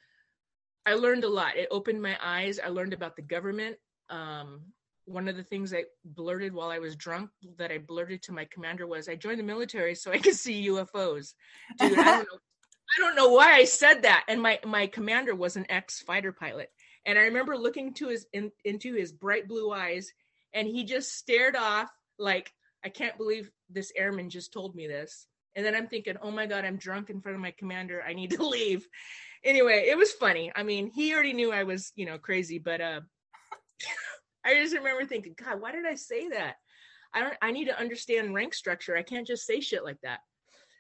I 0.88 0.94
learned 0.94 1.26
a 1.26 1.30
lot. 1.30 1.58
It 1.58 1.68
opened 1.70 2.02
my 2.02 2.18
eyes. 2.24 2.60
I 2.64 2.70
learned 2.70 2.94
about 2.94 3.18
the 3.18 3.22
government. 3.22 3.76
Um, 4.10 4.62
one 5.04 5.28
of 5.28 5.36
the 5.36 5.44
things 5.44 5.74
I 5.74 5.84
blurted 6.06 6.54
while 6.54 6.70
I 6.70 6.80
was 6.80 6.96
drunk 6.96 7.30
that 7.58 7.72
I 7.72 7.78
blurted 7.78 8.24
to 8.24 8.32
my 8.32 8.46
commander 8.46 8.88
was 8.88 9.10
I 9.10 9.16
joined 9.16 9.40
the 9.40 9.44
military 9.44 9.96
so 9.96 10.12
I 10.12 10.18
could 10.18 10.36
see 10.36 10.70
UFOs. 10.70 11.34
Dude, 11.78 12.00
I 12.00 12.04
don't 12.04 12.20
know. 12.20 12.40
I 12.98 13.02
don't 13.02 13.16
know 13.18 13.30
why 13.30 13.52
I 13.52 13.66
said 13.66 14.04
that. 14.04 14.24
And 14.30 14.42
my 14.42 14.60
my 14.66 14.88
commander 14.88 15.36
was 15.36 15.58
an 15.58 15.66
ex 15.70 16.00
fighter 16.00 16.32
pilot, 16.32 16.70
and 17.06 17.20
I 17.20 17.24
remember 17.24 17.58
looking 17.58 17.94
to 17.96 18.08
his 18.08 18.26
in, 18.32 18.50
into 18.64 18.94
his 18.94 19.12
bright 19.12 19.46
blue 19.46 19.74
eyes, 19.74 20.10
and 20.54 20.66
he 20.66 20.86
just 20.86 21.18
stared 21.18 21.58
off 21.58 21.92
like 22.18 22.54
I 22.86 22.90
can't 22.90 23.18
believe 23.18 23.52
this 23.70 23.92
airman 23.94 24.30
just 24.30 24.54
told 24.54 24.74
me 24.74 24.88
this. 24.88 25.28
And 25.58 25.66
then 25.66 25.76
I'm 25.76 25.88
thinking, 25.88 26.16
oh 26.22 26.30
my 26.30 26.46
God, 26.46 26.64
I'm 26.64 26.78
drunk 26.78 27.10
in 27.10 27.20
front 27.20 27.36
of 27.36 27.42
my 27.42 27.52
commander. 27.58 28.04
I 28.08 28.14
need 28.14 28.30
to 28.32 28.46
leave. 28.48 28.88
Anyway, 29.44 29.88
it 29.90 29.98
was 29.98 30.12
funny. 30.12 30.52
I 30.56 30.62
mean, 30.62 30.92
he 30.92 31.14
already 31.14 31.34
knew 31.34 31.52
I 31.52 31.64
was, 31.64 31.92
you 31.96 32.06
know, 32.06 32.20
crazy, 32.20 32.60
but 32.60 32.80
uh 32.80 33.02
I 34.46 34.54
just 34.54 34.76
remember 34.76 35.06
thinking, 35.06 35.36
God, 35.44 35.60
why 35.60 35.72
did 35.74 35.86
I 35.86 35.96
say 35.96 36.30
that? 36.30 36.56
I 37.14 37.22
don't 37.22 37.34
I 37.42 37.52
need 37.52 37.66
to 37.66 37.78
understand 37.78 38.36
rank 38.36 38.54
structure. 38.54 38.96
I 38.96 39.02
can't 39.02 39.28
just 39.28 39.48
say 39.48 39.60
shit 39.60 39.84
like 39.84 40.00
that. 40.04 40.20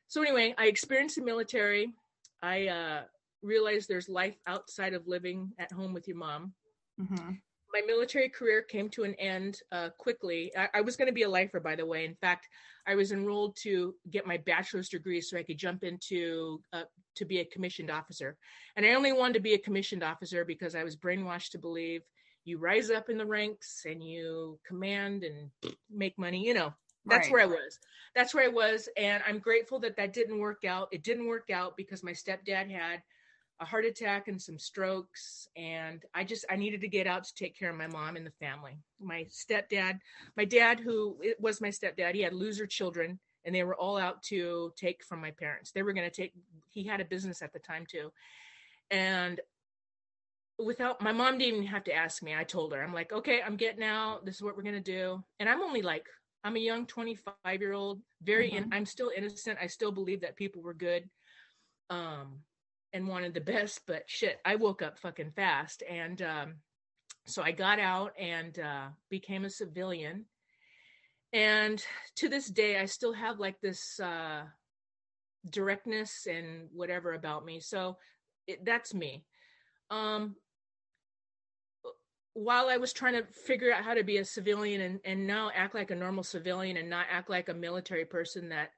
So 0.07 0.21
anyway, 0.21 0.53
I 0.57 0.67
experienced 0.67 1.15
the 1.15 1.23
military. 1.23 1.93
I 2.41 2.67
uh 2.67 3.01
realized 3.41 3.89
there's 3.89 4.07
life 4.07 4.37
outside 4.45 4.93
of 4.93 5.07
living 5.07 5.51
at 5.57 5.71
home 5.71 5.93
with 5.93 6.07
your 6.07 6.17
mom. 6.17 6.53
Mm-hmm 7.01 7.33
my 7.73 7.81
military 7.85 8.29
career 8.29 8.61
came 8.61 8.89
to 8.89 9.03
an 9.03 9.13
end 9.15 9.59
uh, 9.71 9.89
quickly. 9.97 10.51
I, 10.57 10.69
I 10.75 10.81
was 10.81 10.95
going 10.95 11.07
to 11.07 11.13
be 11.13 11.23
a 11.23 11.29
lifer, 11.29 11.59
by 11.59 11.75
the 11.75 11.85
way. 11.85 12.05
In 12.05 12.15
fact, 12.15 12.47
I 12.87 12.95
was 12.95 13.11
enrolled 13.11 13.57
to 13.63 13.93
get 14.09 14.25
my 14.25 14.37
bachelor's 14.37 14.89
degree 14.89 15.21
so 15.21 15.37
I 15.37 15.43
could 15.43 15.57
jump 15.57 15.83
into 15.83 16.61
uh, 16.71 16.83
to 17.15 17.25
be 17.25 17.39
a 17.39 17.45
commissioned 17.45 17.91
officer. 17.91 18.37
And 18.75 18.85
I 18.85 18.93
only 18.93 19.11
wanted 19.11 19.33
to 19.33 19.39
be 19.41 19.53
a 19.53 19.59
commissioned 19.59 20.03
officer 20.03 20.45
because 20.45 20.75
I 20.75 20.83
was 20.83 20.95
brainwashed 20.95 21.51
to 21.51 21.57
believe 21.57 22.01
you 22.45 22.57
rise 22.57 22.89
up 22.89 23.09
in 23.09 23.17
the 23.17 23.25
ranks 23.25 23.81
and 23.85 24.01
you 24.01 24.57
command 24.65 25.23
and 25.23 25.73
make 25.91 26.17
money. 26.17 26.45
You 26.45 26.53
know, 26.53 26.73
that's 27.05 27.27
right. 27.27 27.33
where 27.33 27.43
I 27.43 27.47
was. 27.47 27.79
That's 28.15 28.33
where 28.33 28.45
I 28.45 28.47
was, 28.47 28.87
and 28.97 29.21
I'm 29.27 29.39
grateful 29.39 29.79
that 29.79 29.97
that 29.97 30.13
didn't 30.13 30.39
work 30.39 30.63
out. 30.65 30.87
It 30.91 31.03
didn't 31.03 31.27
work 31.27 31.49
out 31.51 31.75
because 31.75 32.03
my 32.03 32.13
stepdad 32.13 32.71
had 32.71 33.03
a 33.59 33.65
heart 33.65 33.85
attack 33.85 34.27
and 34.27 34.41
some 34.41 34.59
strokes 34.59 35.47
and 35.55 36.03
i 36.13 36.23
just 36.23 36.45
i 36.49 36.55
needed 36.55 36.81
to 36.81 36.87
get 36.87 37.07
out 37.07 37.23
to 37.23 37.33
take 37.33 37.57
care 37.57 37.69
of 37.69 37.75
my 37.75 37.87
mom 37.87 38.15
and 38.15 38.25
the 38.25 38.31
family. 38.31 38.77
My 38.99 39.25
stepdad 39.25 39.99
my 40.35 40.45
dad 40.45 40.79
who 40.79 41.17
was 41.39 41.61
my 41.61 41.69
stepdad 41.69 42.13
he 42.13 42.21
had 42.21 42.33
loser 42.33 42.67
children 42.67 43.19
and 43.45 43.55
they 43.55 43.63
were 43.63 43.75
all 43.75 43.97
out 43.97 44.21
to 44.23 44.73
take 44.75 45.03
from 45.03 45.21
my 45.21 45.31
parents. 45.31 45.71
They 45.71 45.81
were 45.81 45.93
going 45.93 46.09
to 46.09 46.15
take 46.15 46.33
he 46.69 46.83
had 46.83 47.01
a 47.01 47.05
business 47.05 47.41
at 47.41 47.53
the 47.53 47.59
time 47.59 47.85
too. 47.89 48.11
And 48.91 49.39
without 50.59 51.01
my 51.01 51.11
mom 51.11 51.37
didn't 51.37 51.55
even 51.55 51.67
have 51.67 51.83
to 51.85 51.93
ask 51.93 52.21
me. 52.21 52.35
I 52.35 52.43
told 52.43 52.73
her 52.73 52.83
i'm 52.83 52.93
like 52.93 53.11
okay 53.11 53.41
i'm 53.41 53.57
getting 53.57 53.83
out. 53.83 54.25
This 54.25 54.35
is 54.35 54.41
what 54.41 54.55
we're 54.55 54.63
going 54.63 54.75
to 54.75 54.81
do. 54.81 55.23
And 55.39 55.49
i'm 55.49 55.61
only 55.61 55.81
like 55.81 56.05
i'm 56.43 56.55
a 56.55 56.59
young 56.59 56.85
25 56.85 57.33
year 57.59 57.73
old 57.73 58.01
very 58.21 58.49
mm-hmm. 58.49 58.65
in, 58.65 58.73
i'm 58.73 58.85
still 58.85 59.11
innocent. 59.15 59.57
I 59.59 59.67
still 59.67 59.91
believe 59.91 60.21
that 60.21 60.35
people 60.35 60.61
were 60.61 60.75
good. 60.75 61.09
Um 61.89 62.39
and 62.93 63.07
wanted 63.07 63.33
the 63.33 63.41
best, 63.41 63.81
but 63.87 64.03
shit, 64.07 64.39
I 64.45 64.55
woke 64.55 64.81
up 64.81 64.97
fucking 64.99 65.31
fast. 65.31 65.83
And 65.89 66.21
um, 66.21 66.55
so 67.25 67.41
I 67.41 67.51
got 67.51 67.79
out 67.79 68.13
and 68.19 68.57
uh, 68.59 68.87
became 69.09 69.45
a 69.45 69.49
civilian. 69.49 70.25
And 71.33 71.83
to 72.15 72.29
this 72.29 72.47
day, 72.47 72.79
I 72.79 72.85
still 72.85 73.13
have 73.13 73.39
like 73.39 73.59
this 73.61 73.99
uh, 73.99 74.43
directness 75.49 76.25
and 76.29 76.69
whatever 76.73 77.13
about 77.13 77.45
me. 77.45 77.59
So 77.59 77.97
it, 78.47 78.63
that's 78.63 78.93
me. 78.93 79.25
Um, 79.91 80.35
while 82.33 82.69
I 82.69 82.77
was 82.77 82.93
trying 82.93 83.13
to 83.13 83.23
figure 83.23 83.73
out 83.73 83.83
how 83.83 83.95
to 83.95 84.03
be 84.03 84.17
a 84.17 84.25
civilian 84.25 84.81
and, 84.81 84.99
and 85.03 85.25
now 85.25 85.49
act 85.55 85.73
like 85.73 85.91
a 85.91 85.95
normal 85.95 86.23
civilian 86.23 86.77
and 86.77 86.89
not 86.89 87.07
act 87.09 87.29
like 87.29 87.49
a 87.49 87.53
military 87.53 88.05
person 88.05 88.49
that 88.49 88.69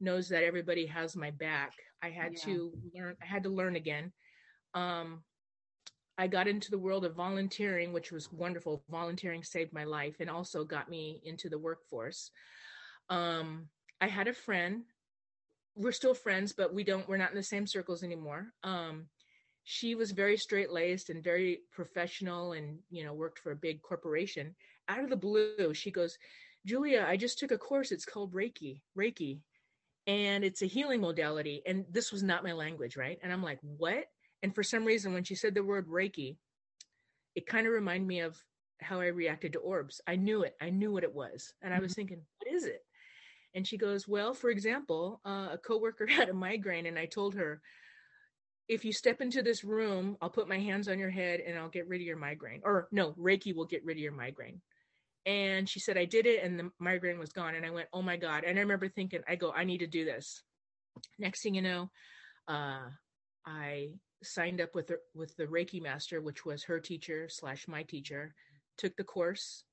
knows 0.00 0.28
that 0.28 0.42
everybody 0.42 0.86
has 0.86 1.16
my 1.16 1.30
back, 1.30 1.72
I 2.02 2.10
had 2.10 2.32
yeah. 2.32 2.44
to 2.44 2.72
learn. 2.94 3.16
I 3.22 3.26
had 3.26 3.42
to 3.44 3.48
learn 3.48 3.76
again. 3.76 4.12
Um, 4.74 5.22
I 6.18 6.26
got 6.26 6.48
into 6.48 6.70
the 6.70 6.78
world 6.78 7.04
of 7.04 7.14
volunteering, 7.14 7.92
which 7.92 8.10
was 8.10 8.32
wonderful. 8.32 8.82
Volunteering 8.90 9.42
saved 9.42 9.72
my 9.72 9.84
life 9.84 10.16
and 10.20 10.30
also 10.30 10.64
got 10.64 10.88
me 10.88 11.20
into 11.24 11.48
the 11.48 11.58
workforce. 11.58 12.30
Um, 13.10 13.68
I 14.00 14.08
had 14.08 14.28
a 14.28 14.32
friend. 14.32 14.84
We're 15.74 15.92
still 15.92 16.14
friends, 16.14 16.52
but 16.52 16.72
we 16.72 16.84
don't. 16.84 17.08
We're 17.08 17.18
not 17.18 17.30
in 17.30 17.36
the 17.36 17.42
same 17.42 17.66
circles 17.66 18.02
anymore. 18.02 18.46
Um, 18.62 19.06
she 19.64 19.94
was 19.94 20.12
very 20.12 20.36
straight 20.36 20.70
laced 20.70 21.10
and 21.10 21.22
very 21.22 21.60
professional, 21.72 22.52
and 22.52 22.78
you 22.90 23.04
know 23.04 23.12
worked 23.12 23.40
for 23.40 23.52
a 23.52 23.56
big 23.56 23.82
corporation. 23.82 24.54
Out 24.88 25.02
of 25.02 25.10
the 25.10 25.16
blue, 25.16 25.74
she 25.74 25.90
goes, 25.90 26.16
"Julia, 26.64 27.04
I 27.06 27.16
just 27.16 27.38
took 27.38 27.50
a 27.50 27.58
course. 27.58 27.92
It's 27.92 28.06
called 28.06 28.32
Reiki. 28.32 28.80
Reiki." 28.98 29.40
And 30.06 30.44
it's 30.44 30.62
a 30.62 30.66
healing 30.66 31.00
modality 31.00 31.62
and 31.66 31.84
this 31.90 32.12
was 32.12 32.22
not 32.22 32.44
my 32.44 32.52
language 32.52 32.96
right? 32.96 33.18
And 33.22 33.32
i'm 33.32 33.42
like 33.42 33.58
what? 33.62 34.04
And 34.42 34.54
for 34.54 34.62
some 34.62 34.84
reason 34.84 35.12
when 35.12 35.24
she 35.24 35.34
said 35.34 35.54
the 35.54 35.64
word 35.64 35.88
reiki 35.88 36.36
it 37.34 37.46
kind 37.46 37.66
of 37.66 37.72
reminded 37.72 38.06
me 38.06 38.20
of 38.20 38.36
how 38.80 39.00
i 39.00 39.06
reacted 39.06 39.52
to 39.54 39.58
orbs. 39.58 40.00
I 40.06 40.16
knew 40.16 40.42
it. 40.42 40.56
I 40.60 40.70
knew 40.70 40.92
what 40.92 41.04
it 41.04 41.14
was. 41.14 41.52
And 41.62 41.72
i 41.72 41.78
was 41.78 41.92
mm-hmm. 41.92 42.00
thinking 42.00 42.20
what 42.38 42.54
is 42.54 42.64
it? 42.64 42.82
And 43.54 43.66
she 43.66 43.78
goes 43.78 44.06
well 44.06 44.34
for 44.34 44.50
example 44.50 45.20
uh, 45.24 45.48
a 45.52 45.58
coworker 45.58 46.06
had 46.18 46.28
a 46.28 46.34
migraine 46.34 46.86
and 46.86 46.98
i 46.98 47.06
told 47.06 47.34
her 47.34 47.60
if 48.68 48.84
you 48.84 48.92
step 48.92 49.20
into 49.20 49.42
this 49.42 49.64
room 49.64 50.16
i'll 50.20 50.28
put 50.30 50.48
my 50.48 50.58
hands 50.58 50.88
on 50.88 50.98
your 50.98 51.10
head 51.10 51.40
and 51.40 51.56
i'll 51.58 51.68
get 51.68 51.88
rid 51.88 52.00
of 52.00 52.06
your 52.06 52.16
migraine 52.16 52.60
or 52.64 52.88
no 52.92 53.12
reiki 53.12 53.54
will 53.54 53.64
get 53.64 53.84
rid 53.84 53.96
of 53.96 54.02
your 54.02 54.12
migraine 54.12 54.60
and 55.26 55.68
she 55.68 55.80
said 55.80 55.98
i 55.98 56.04
did 56.04 56.24
it 56.24 56.42
and 56.42 56.58
the 56.58 56.70
migraine 56.78 57.18
was 57.18 57.32
gone 57.32 57.54
and 57.54 57.66
i 57.66 57.70
went 57.70 57.88
oh 57.92 58.00
my 58.02 58.16
god 58.16 58.44
and 58.44 58.58
i 58.58 58.62
remember 58.62 58.88
thinking 58.88 59.20
i 59.28 59.34
go 59.34 59.52
i 59.52 59.64
need 59.64 59.78
to 59.78 59.86
do 59.86 60.04
this 60.04 60.42
next 61.18 61.42
thing 61.42 61.54
you 61.54 61.62
know 61.62 61.90
uh, 62.48 62.88
i 63.44 63.88
signed 64.22 64.60
up 64.60 64.74
with 64.74 64.86
the, 64.86 64.98
with 65.14 65.36
the 65.36 65.44
reiki 65.44 65.82
master 65.82 66.20
which 66.20 66.46
was 66.46 66.64
her 66.64 66.80
teacher 66.80 67.28
slash 67.28 67.68
my 67.68 67.82
teacher 67.82 68.34
took 68.78 68.96
the 68.96 69.04
course 69.04 69.64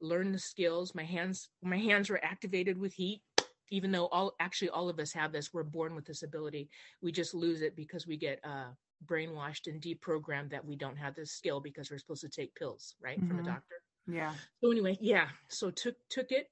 learned 0.00 0.34
the 0.34 0.38
skills 0.38 0.94
my 0.94 1.04
hands 1.04 1.48
my 1.62 1.78
hands 1.78 2.10
were 2.10 2.22
activated 2.24 2.76
with 2.76 2.92
heat 2.92 3.22
even 3.70 3.90
though 3.90 4.06
all 4.06 4.34
actually 4.40 4.68
all 4.70 4.88
of 4.88 4.98
us 4.98 5.12
have 5.12 5.32
this 5.32 5.52
we're 5.52 5.62
born 5.62 5.94
with 5.94 6.04
this 6.04 6.22
ability 6.22 6.68
we 7.00 7.12
just 7.12 7.34
lose 7.34 7.62
it 7.62 7.76
because 7.76 8.06
we 8.06 8.16
get 8.16 8.40
uh, 8.44 8.68
brainwashed 9.06 9.66
and 9.66 9.80
deprogrammed 9.80 10.50
that 10.50 10.64
we 10.64 10.76
don't 10.76 10.96
have 10.96 11.14
this 11.14 11.32
skill 11.32 11.60
because 11.60 11.90
we're 11.90 11.98
supposed 11.98 12.22
to 12.22 12.28
take 12.28 12.54
pills 12.54 12.94
right 13.02 13.18
mm-hmm. 13.18 13.28
from 13.28 13.38
a 13.38 13.42
mm-hmm. 13.42 13.52
doctor 13.52 13.76
yeah. 14.06 14.32
So 14.62 14.70
anyway, 14.70 14.98
yeah. 15.00 15.28
So 15.48 15.70
took 15.70 15.96
took 16.08 16.30
it, 16.30 16.50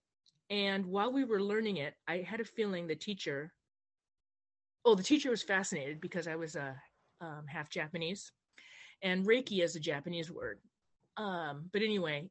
and 0.51 0.87
while 0.87 1.13
we 1.13 1.25
were 1.25 1.43
learning 1.43 1.79
it, 1.79 1.95
I 2.09 2.19
had 2.19 2.41
a 2.41 2.45
feeling 2.45 2.87
the 2.87 2.95
teacher. 2.95 3.53
Oh, 4.85 4.95
the 4.95 5.03
teacher 5.03 5.31
was 5.31 5.43
fascinated 5.43 6.01
because 6.01 6.29
I 6.29 6.37
was 6.37 6.57
a 6.57 6.77
uh, 7.21 7.25
um, 7.25 7.47
half 7.47 7.71
Japanese, 7.71 8.33
and 9.03 9.27
Reiki 9.27 9.63
is 9.63 9.77
a 9.77 9.81
Japanese 9.81 10.31
word. 10.31 10.59
Um, 11.17 11.71
but 11.73 11.83
anyway, 11.83 12.29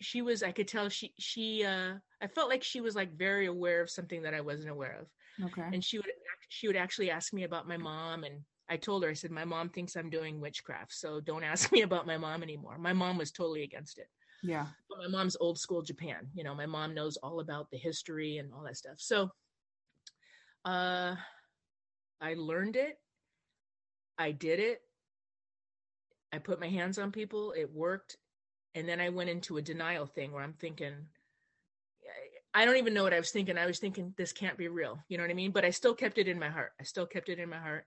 she 0.00 0.22
was. 0.22 0.42
I 0.42 0.52
could 0.52 0.68
tell 0.68 0.88
she 0.88 1.12
she. 1.18 1.64
Uh, 1.64 1.94
I 2.20 2.26
felt 2.28 2.48
like 2.48 2.62
she 2.62 2.80
was 2.80 2.94
like 2.94 3.16
very 3.16 3.46
aware 3.46 3.82
of 3.82 3.90
something 3.90 4.22
that 4.22 4.34
I 4.34 4.40
wasn't 4.40 4.70
aware 4.70 4.98
of. 5.00 5.46
Okay. 5.46 5.68
And 5.72 5.84
she 5.84 5.98
would 5.98 6.06
she 6.48 6.66
would 6.66 6.76
actually 6.76 7.10
ask 7.10 7.32
me 7.32 7.44
about 7.44 7.66
my 7.66 7.76
mom 7.76 8.24
and 8.24 8.40
I 8.68 8.76
told 8.76 9.02
her, 9.02 9.10
I 9.10 9.14
said, 9.14 9.30
my 9.30 9.44
mom 9.44 9.68
thinks 9.68 9.96
I'm 9.96 10.08
doing 10.08 10.40
witchcraft, 10.40 10.94
so 10.94 11.20
don't 11.20 11.44
ask 11.44 11.70
me 11.72 11.82
about 11.82 12.06
my 12.06 12.16
mom 12.16 12.42
anymore. 12.42 12.78
My 12.78 12.92
mom 12.92 13.18
was 13.18 13.30
totally 13.30 13.64
against 13.64 13.98
it. 13.98 14.08
Yeah. 14.42 14.66
But 14.88 14.98
my 14.98 15.08
mom's 15.08 15.36
old 15.40 15.58
school 15.58 15.82
Japan. 15.82 16.28
You 16.34 16.44
know, 16.44 16.54
my 16.54 16.66
mom 16.66 16.94
knows 16.94 17.16
all 17.18 17.40
about 17.40 17.70
the 17.70 17.78
history 17.78 18.38
and 18.38 18.52
all 18.52 18.62
that 18.64 18.76
stuff. 18.76 18.96
So 18.98 19.30
uh 20.64 21.16
I 22.20 22.34
learned 22.34 22.76
it. 22.76 22.98
I 24.18 24.30
did 24.32 24.60
it. 24.60 24.80
I 26.32 26.38
put 26.38 26.60
my 26.60 26.68
hands 26.68 26.98
on 26.98 27.12
people. 27.12 27.52
It 27.56 27.70
worked. 27.72 28.16
And 28.74 28.88
then 28.88 29.00
I 29.00 29.10
went 29.10 29.30
into 29.30 29.58
a 29.58 29.62
denial 29.62 30.06
thing 30.06 30.32
where 30.32 30.42
I'm 30.42 30.54
thinking, 30.54 30.94
I 32.54 32.64
don't 32.64 32.76
even 32.76 32.94
know 32.94 33.02
what 33.02 33.14
I 33.14 33.18
was 33.18 33.30
thinking. 33.30 33.56
I 33.58 33.66
was 33.66 33.78
thinking 33.78 34.14
this 34.16 34.32
can't 34.32 34.58
be 34.58 34.68
real. 34.68 34.98
You 35.08 35.16
know 35.16 35.24
what 35.24 35.30
I 35.30 35.34
mean? 35.34 35.52
But 35.52 35.64
I 35.64 35.70
still 35.70 35.94
kept 35.94 36.18
it 36.18 36.28
in 36.28 36.38
my 36.38 36.48
heart. 36.48 36.72
I 36.80 36.84
still 36.84 37.06
kept 37.06 37.28
it 37.28 37.38
in 37.38 37.48
my 37.48 37.58
heart. 37.58 37.86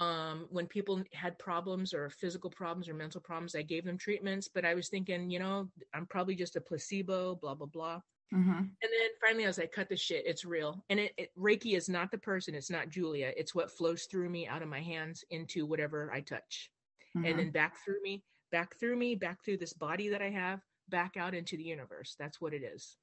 Um, 0.00 0.46
when 0.50 0.66
people 0.68 1.02
had 1.12 1.38
problems 1.38 1.92
or 1.92 2.08
physical 2.10 2.50
problems 2.50 2.88
or 2.88 2.94
mental 2.94 3.20
problems, 3.20 3.56
I 3.56 3.62
gave 3.62 3.84
them 3.84 3.98
treatments. 3.98 4.48
But 4.52 4.64
I 4.64 4.74
was 4.74 4.88
thinking, 4.88 5.28
you 5.30 5.40
know, 5.40 5.68
I'm 5.92 6.06
probably 6.06 6.36
just 6.36 6.56
a 6.56 6.60
placebo, 6.60 7.34
blah 7.36 7.54
blah 7.54 7.66
blah. 7.66 8.00
hmm 8.32 8.52
And 8.52 8.90
then 8.92 9.10
finally, 9.24 9.44
I 9.44 9.48
was 9.48 9.58
like, 9.58 9.72
cut 9.72 9.88
the 9.88 9.96
shit. 9.96 10.24
It's 10.26 10.44
real. 10.44 10.84
And 10.88 11.00
it, 11.00 11.12
it 11.16 11.30
Reiki 11.36 11.76
is 11.76 11.88
not 11.88 12.10
the 12.12 12.18
person. 12.18 12.54
It's 12.54 12.70
not 12.70 12.90
Julia. 12.90 13.32
It's 13.36 13.54
what 13.54 13.70
flows 13.72 14.04
through 14.04 14.30
me 14.30 14.46
out 14.46 14.62
of 14.62 14.68
my 14.68 14.80
hands 14.80 15.24
into 15.30 15.66
whatever 15.66 16.12
I 16.12 16.20
touch, 16.20 16.70
Mm-hmm. 17.16 17.26
and 17.26 17.38
then 17.38 17.50
back 17.50 17.78
through 17.84 18.02
me, 18.02 18.22
back 18.52 18.76
through 18.78 18.96
me, 18.96 19.14
back 19.14 19.42
through 19.44 19.56
this 19.56 19.72
body 19.72 20.10
that 20.10 20.20
I 20.22 20.30
have, 20.30 20.60
back 20.90 21.16
out 21.16 21.34
into 21.34 21.56
the 21.56 21.64
universe. 21.64 22.14
That's 22.18 22.40
what 22.40 22.52
it 22.54 22.62
is. 22.62 22.96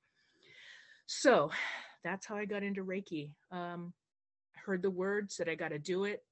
So 1.07 1.51
that's 2.03 2.25
how 2.25 2.35
I 2.35 2.45
got 2.45 2.63
into 2.63 2.83
Reiki. 2.83 3.31
Um, 3.51 3.93
heard 4.53 4.81
the 4.81 4.91
words, 4.91 5.35
said 5.35 5.49
I 5.49 5.55
got 5.55 5.69
to 5.69 5.79
do 5.79 6.05
it. 6.05 6.23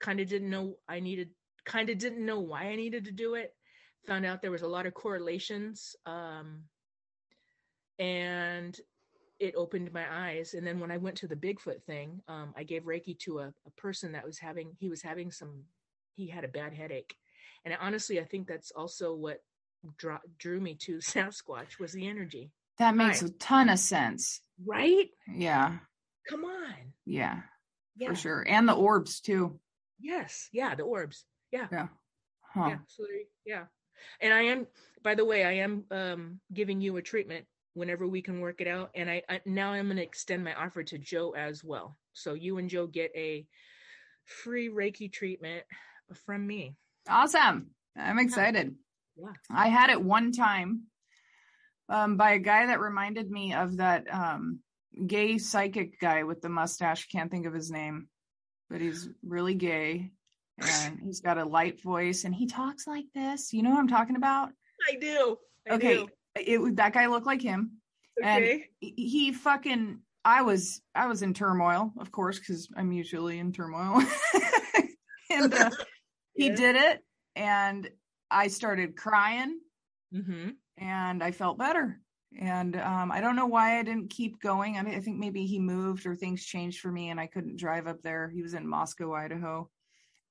Kind 0.00 0.20
of 0.20 0.28
didn't 0.28 0.50
know 0.50 0.76
I 0.88 1.00
needed. 1.00 1.30
Kind 1.64 1.90
of 1.90 1.98
didn't 1.98 2.24
know 2.24 2.40
why 2.40 2.64
I 2.64 2.76
needed 2.76 3.04
to 3.06 3.12
do 3.12 3.34
it. 3.34 3.54
Found 4.06 4.24
out 4.24 4.40
there 4.42 4.50
was 4.52 4.62
a 4.62 4.68
lot 4.68 4.86
of 4.86 4.94
correlations. 4.94 5.96
Um, 6.06 6.64
and 7.98 8.78
it 9.38 9.54
opened 9.56 9.92
my 9.92 10.04
eyes 10.10 10.54
and 10.54 10.66
then 10.66 10.80
when 10.80 10.90
i 10.90 10.96
went 10.96 11.16
to 11.16 11.26
the 11.28 11.36
bigfoot 11.36 11.82
thing 11.84 12.20
um, 12.28 12.52
i 12.56 12.62
gave 12.62 12.82
reiki 12.84 13.18
to 13.18 13.38
a, 13.40 13.52
a 13.66 13.70
person 13.76 14.12
that 14.12 14.24
was 14.24 14.38
having 14.38 14.70
he 14.78 14.88
was 14.88 15.02
having 15.02 15.30
some 15.30 15.62
he 16.14 16.26
had 16.26 16.44
a 16.44 16.48
bad 16.48 16.74
headache 16.74 17.14
and 17.64 17.76
honestly 17.80 18.20
i 18.20 18.24
think 18.24 18.46
that's 18.46 18.70
also 18.70 19.14
what 19.14 19.38
draw, 19.98 20.18
drew 20.38 20.60
me 20.60 20.74
to 20.74 20.96
sasquatch 20.98 21.78
was 21.78 21.92
the 21.92 22.06
energy 22.06 22.50
That 22.78 22.94
makes 22.96 23.22
Right. 23.22 23.30
a 23.30 23.34
ton 23.34 23.68
of 23.70 23.78
sense. 23.78 24.40
right 24.64 25.08
Yeah. 25.26 25.78
come 26.28 26.44
on 26.44 26.74
Yeah. 27.04 27.40
yeah 27.96 28.08
For 28.08 28.14
sure. 28.14 28.44
And 28.48 28.68
the 28.68 28.74
orbs 28.74 29.20
too. 29.20 29.58
Yes 30.00 30.48
yeah 30.52 30.74
the 30.74 30.82
orbs 30.82 31.24
Yeah. 31.52 31.68
Huh. 32.54 32.68
yeah 32.68 32.78
so 32.86 33.04
there, 33.04 33.22
yeah 33.44 33.64
and 34.20 34.32
i 34.32 34.42
am 34.42 34.66
by 35.02 35.14
the 35.14 35.24
way 35.24 35.44
i 35.44 35.52
am 35.52 35.84
um 35.90 36.40
giving 36.52 36.80
you 36.80 36.96
a 36.96 37.02
treatment 37.02 37.46
whenever 37.74 38.06
we 38.06 38.22
can 38.22 38.40
work 38.40 38.60
it 38.60 38.68
out 38.68 38.90
and 38.94 39.10
i, 39.10 39.22
I 39.28 39.40
now 39.44 39.72
i'm 39.72 39.86
going 39.86 39.96
to 39.96 40.02
extend 40.02 40.44
my 40.44 40.54
offer 40.54 40.82
to 40.82 40.98
joe 40.98 41.32
as 41.32 41.62
well 41.64 41.96
so 42.12 42.34
you 42.34 42.58
and 42.58 42.70
joe 42.70 42.86
get 42.86 43.10
a 43.14 43.46
free 44.24 44.68
reiki 44.68 45.12
treatment 45.12 45.64
from 46.26 46.46
me 46.46 46.76
Awesome. 47.08 47.70
I'm 47.96 48.18
excited. 48.18 48.74
Yeah. 49.16 49.32
I 49.50 49.68
had 49.68 49.90
it 49.90 50.02
one 50.02 50.32
time 50.32 50.82
um, 51.88 52.16
by 52.16 52.32
a 52.32 52.38
guy 52.38 52.66
that 52.66 52.80
reminded 52.80 53.30
me 53.30 53.54
of 53.54 53.76
that 53.78 54.12
um, 54.12 54.60
gay 55.06 55.38
psychic 55.38 56.00
guy 56.00 56.24
with 56.24 56.40
the 56.42 56.48
mustache. 56.48 57.08
Can't 57.08 57.30
think 57.30 57.46
of 57.46 57.54
his 57.54 57.70
name, 57.70 58.08
but 58.70 58.80
he's 58.80 59.08
really 59.24 59.54
gay 59.54 60.10
and 60.58 60.98
he's 61.02 61.20
got 61.20 61.38
a 61.38 61.44
light 61.44 61.82
voice 61.82 62.24
and 62.24 62.34
he 62.34 62.46
talks 62.46 62.86
like 62.86 63.06
this. 63.14 63.52
You 63.52 63.62
know 63.62 63.70
what 63.70 63.80
I'm 63.80 63.88
talking 63.88 64.16
about? 64.16 64.50
i 64.90 64.96
do 64.96 65.36
I 65.68 65.74
okay. 65.74 65.94
do. 65.96 66.08
It 66.36 66.76
that 66.76 66.92
guy 66.92 67.06
looked 67.06 67.26
like 67.26 67.42
him. 67.42 67.72
And 68.22 68.44
okay 68.44 68.64
he- 68.80 68.94
he 68.96 69.32
fucking 69.32 70.00
I 70.26 70.42
was 70.42 70.82
I 70.94 71.06
was 71.06 71.22
in 71.22 71.34
turmoil, 71.34 71.92
of 71.98 72.10
course, 72.10 72.38
because 72.38 72.68
I'm 72.76 72.90
usually 72.90 73.38
in 73.38 73.52
turmoil. 73.52 74.02
and 75.30 75.54
uh, 75.54 75.70
he 76.34 76.48
Yeah. 76.48 76.54
did 76.56 76.76
it, 76.76 77.04
and 77.36 77.88
I 78.28 78.48
started 78.48 78.96
crying, 78.96 79.60
mm-hmm. 80.12 80.50
and 80.78 81.22
I 81.22 81.30
felt 81.30 81.58
better. 81.58 82.00
And 82.38 82.76
um, 82.76 83.10
I 83.10 83.20
don't 83.20 83.36
know 83.36 83.46
why 83.46 83.78
I 83.78 83.82
didn't 83.82 84.10
keep 84.10 84.40
going. 84.40 84.76
I 84.76 84.82
mean, 84.82 84.94
I 84.94 85.00
think 85.00 85.18
maybe 85.18 85.46
he 85.46 85.58
moved 85.58 86.06
or 86.06 86.14
things 86.14 86.44
changed 86.44 86.80
for 86.80 86.92
me, 86.92 87.10
and 87.10 87.18
I 87.18 87.26
couldn't 87.26 87.56
drive 87.56 87.86
up 87.86 88.02
there. 88.02 88.28
He 88.28 88.42
was 88.42 88.54
in 88.54 88.68
Moscow, 88.68 89.14
Idaho, 89.14 89.70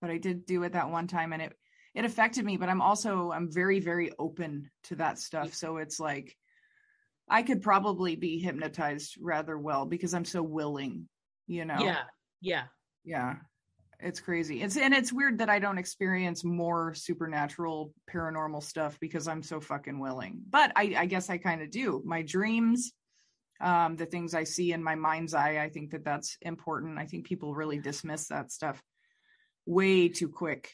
but 0.01 0.10
I 0.12 0.18
did 0.18 0.45
do 0.45 0.64
it 0.64 0.74
that 0.74 0.89
one 0.89 1.08
time, 1.08 1.34
and 1.34 1.41
it 1.41 1.53
it 1.95 2.06
affected 2.06 2.45
me. 2.45 2.58
But 2.58 2.70
I'm 2.70 2.82
also 2.82 3.32
I'm 3.32 3.51
very 3.51 3.80
very 3.80 4.12
open 4.20 4.70
to 4.84 4.95
that 4.97 5.18
stuff, 5.18 5.53
so 5.53 5.78
it's 5.78 5.99
like 5.99 6.38
I 7.28 7.41
could 7.41 7.62
probably 7.62 8.16
be 8.16 8.38
hypnotized 8.38 9.18
rather 9.20 9.58
well 9.58 9.86
because 9.86 10.14
I'm 10.14 10.26
so 10.26 10.43
willing, 10.43 11.08
you 11.47 11.66
know. 11.66 11.80
yeah 11.82 12.03
yeah 12.41 12.64
Yeah. 13.03 13.36
It's 14.06 14.20
crazy. 14.20 14.62
It's 14.62 14.78
and 14.78 14.93
it's 14.93 15.12
weird 15.12 15.39
that 15.39 15.49
I 15.49 15.58
don't 15.58 15.80
experience 15.80 16.43
more 16.43 16.93
supernatural 16.93 17.91
paranormal 18.08 18.62
stuff 18.62 18.99
because 18.99 19.28
I'm 19.28 19.41
so 19.41 19.60
fucking 19.60 19.97
willing. 19.97 20.43
But 20.47 20.72
I, 20.76 20.93
I 20.95 21.06
guess 21.08 21.32
I 21.32 21.39
kind 21.39 21.64
of 21.64 21.72
do. 21.72 22.03
My 22.06 22.22
dreams, 22.22 22.93
um, 23.60 23.95
the 23.95 24.06
things 24.06 24.36
I 24.36 24.43
see 24.43 24.74
in 24.74 24.84
my 24.84 24.93
mind's 24.93 25.34
eye, 25.34 25.58
I 25.58 25.70
think 25.70 25.89
that 25.89 26.06
that's 26.06 26.38
important. 26.43 26.99
I 26.99 27.08
think 27.08 27.26
people 27.26 27.56
really 27.56 27.80
dismiss 27.80 28.28
that 28.28 28.51
stuff 28.51 28.80
way 29.66 30.08
too 30.08 30.30
quick. 30.30 30.70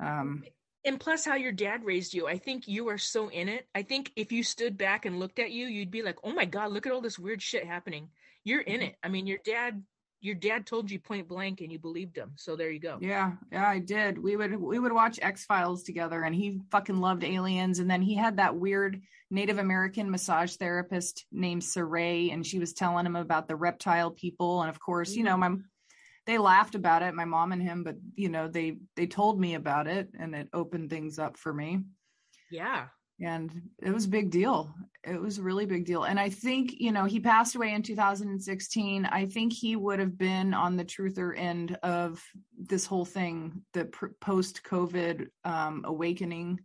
Um, 0.00 0.44
and 0.84 1.00
plus 1.00 1.24
how 1.24 1.34
your 1.34 1.50
dad 1.50 1.82
raised 1.84 2.14
you 2.14 2.28
i 2.28 2.38
think 2.38 2.68
you 2.68 2.88
are 2.88 2.98
so 2.98 3.28
in 3.28 3.48
it 3.48 3.66
i 3.74 3.82
think 3.82 4.12
if 4.14 4.30
you 4.30 4.44
stood 4.44 4.78
back 4.78 5.04
and 5.04 5.18
looked 5.18 5.40
at 5.40 5.50
you 5.50 5.66
you'd 5.66 5.90
be 5.90 6.02
like 6.02 6.16
oh 6.22 6.32
my 6.32 6.44
god 6.44 6.70
look 6.70 6.86
at 6.86 6.92
all 6.92 7.00
this 7.00 7.18
weird 7.18 7.42
shit 7.42 7.66
happening 7.66 8.08
you're 8.44 8.60
in 8.60 8.74
Mm-hmm. 8.80 8.82
it 8.90 8.96
i 9.02 9.08
mean 9.08 9.26
your 9.26 9.40
dad 9.44 9.82
your 10.20 10.34
dad 10.34 10.66
told 10.66 10.90
you 10.90 10.98
point 10.98 11.28
blank 11.28 11.60
and 11.60 11.70
you 11.70 11.78
believed 11.78 12.16
him 12.16 12.32
so 12.36 12.56
there 12.56 12.70
you 12.70 12.80
go 12.80 12.98
Yeah, 13.00 13.32
yeah, 13.52 13.68
I 13.68 13.78
did. 13.78 14.18
We 14.18 14.36
would 14.36 14.56
we 14.56 14.78
would 14.78 14.92
watch 14.92 15.18
X 15.22 15.44
Files 15.44 15.82
together, 15.82 16.22
and 16.22 16.34
he 16.34 16.60
fucking 16.70 17.00
loved 17.00 17.24
aliens. 17.24 17.78
And 17.78 17.90
then 17.90 18.02
he 18.02 18.14
had 18.14 18.36
that 18.38 18.56
weird 18.56 19.00
Native 19.30 19.58
American 19.58 20.10
massage 20.10 20.56
therapist 20.56 21.24
named 21.30 21.62
Saray, 21.62 22.32
and 22.32 22.44
she 22.44 22.58
was 22.58 22.72
telling 22.72 23.06
him 23.06 23.16
about 23.16 23.48
the 23.48 23.56
reptile 23.56 24.10
people. 24.10 24.62
And 24.62 24.70
of 24.70 24.80
course, 24.80 25.14
you 25.14 25.24
know, 25.24 25.36
mm-hmm. 25.36 25.54
my 25.54 25.62
they 26.26 26.38
laughed 26.38 26.74
about 26.74 27.02
it, 27.02 27.14
my 27.14 27.24
mom 27.24 27.52
and 27.52 27.62
him, 27.62 27.84
but 27.84 27.96
you 28.14 28.28
know, 28.28 28.48
they 28.48 28.78
they 28.96 29.06
told 29.06 29.38
me 29.38 29.54
about 29.54 29.86
it, 29.86 30.08
and 30.18 30.34
it 30.34 30.48
opened 30.52 30.90
things 30.90 31.18
up 31.18 31.36
for 31.36 31.52
me. 31.52 31.80
yeah 32.50 32.86
And 33.20 33.70
it 33.82 33.90
was 33.90 34.04
a 34.04 34.10
big 34.10 34.30
deal. 34.30 34.74
It 35.02 35.20
was 35.20 35.38
a 35.38 35.42
really 35.42 35.64
big 35.64 35.86
deal. 35.86 36.04
And 36.04 36.20
I 36.20 36.28
think, 36.28 36.74
you 36.78 36.92
know, 36.92 37.04
he 37.04 37.18
passed 37.18 37.54
away 37.54 37.72
in 37.72 37.82
2016. 37.82 39.06
I 39.06 39.26
think 39.26 39.52
he 39.52 39.74
would 39.74 40.00
have 40.00 40.18
been 40.18 40.52
on 40.52 40.76
the 40.76 40.84
truther 40.84 41.32
end 41.36 41.78
of 41.82 42.22
this 42.58 42.84
whole 42.84 43.06
thing, 43.06 43.62
the 43.72 43.86
pr- 43.86 44.08
post 44.20 44.62
COVID 44.64 45.28
um, 45.44 45.82
awakening 45.86 46.60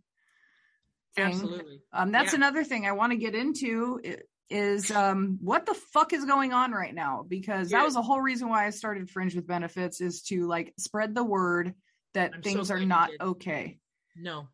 thing. 1.16 1.24
absolutely 1.24 1.80
Um, 1.92 2.12
that's 2.12 2.32
Yeah. 2.32 2.38
another 2.38 2.64
thing 2.64 2.86
I 2.86 2.92
want 2.92 3.12
to 3.12 3.18
get 3.18 3.34
into 3.34 4.00
is 4.50 4.90
um, 4.90 5.38
what 5.40 5.64
the 5.64 5.74
fuck 5.74 6.12
is 6.12 6.26
going 6.26 6.52
on 6.52 6.72
right 6.72 6.94
now? 6.94 7.24
Because 7.26 7.70
that 7.70 7.84
was 7.84 7.94
the 7.94 8.02
whole 8.02 8.20
reason 8.20 8.50
why 8.50 8.66
I 8.66 8.70
started 8.70 9.08
Fringe 9.08 9.34
with 9.34 9.46
Benefits 9.46 10.02
is 10.02 10.20
to 10.24 10.46
like 10.46 10.74
spread 10.78 11.14
the 11.14 11.24
word 11.24 11.74
that 12.12 12.32
I'm 12.34 12.42
so 12.42 12.50
things 12.50 12.70
are 12.70 12.80
not 12.80 13.10
okay. 13.20 13.78
no 14.16 14.46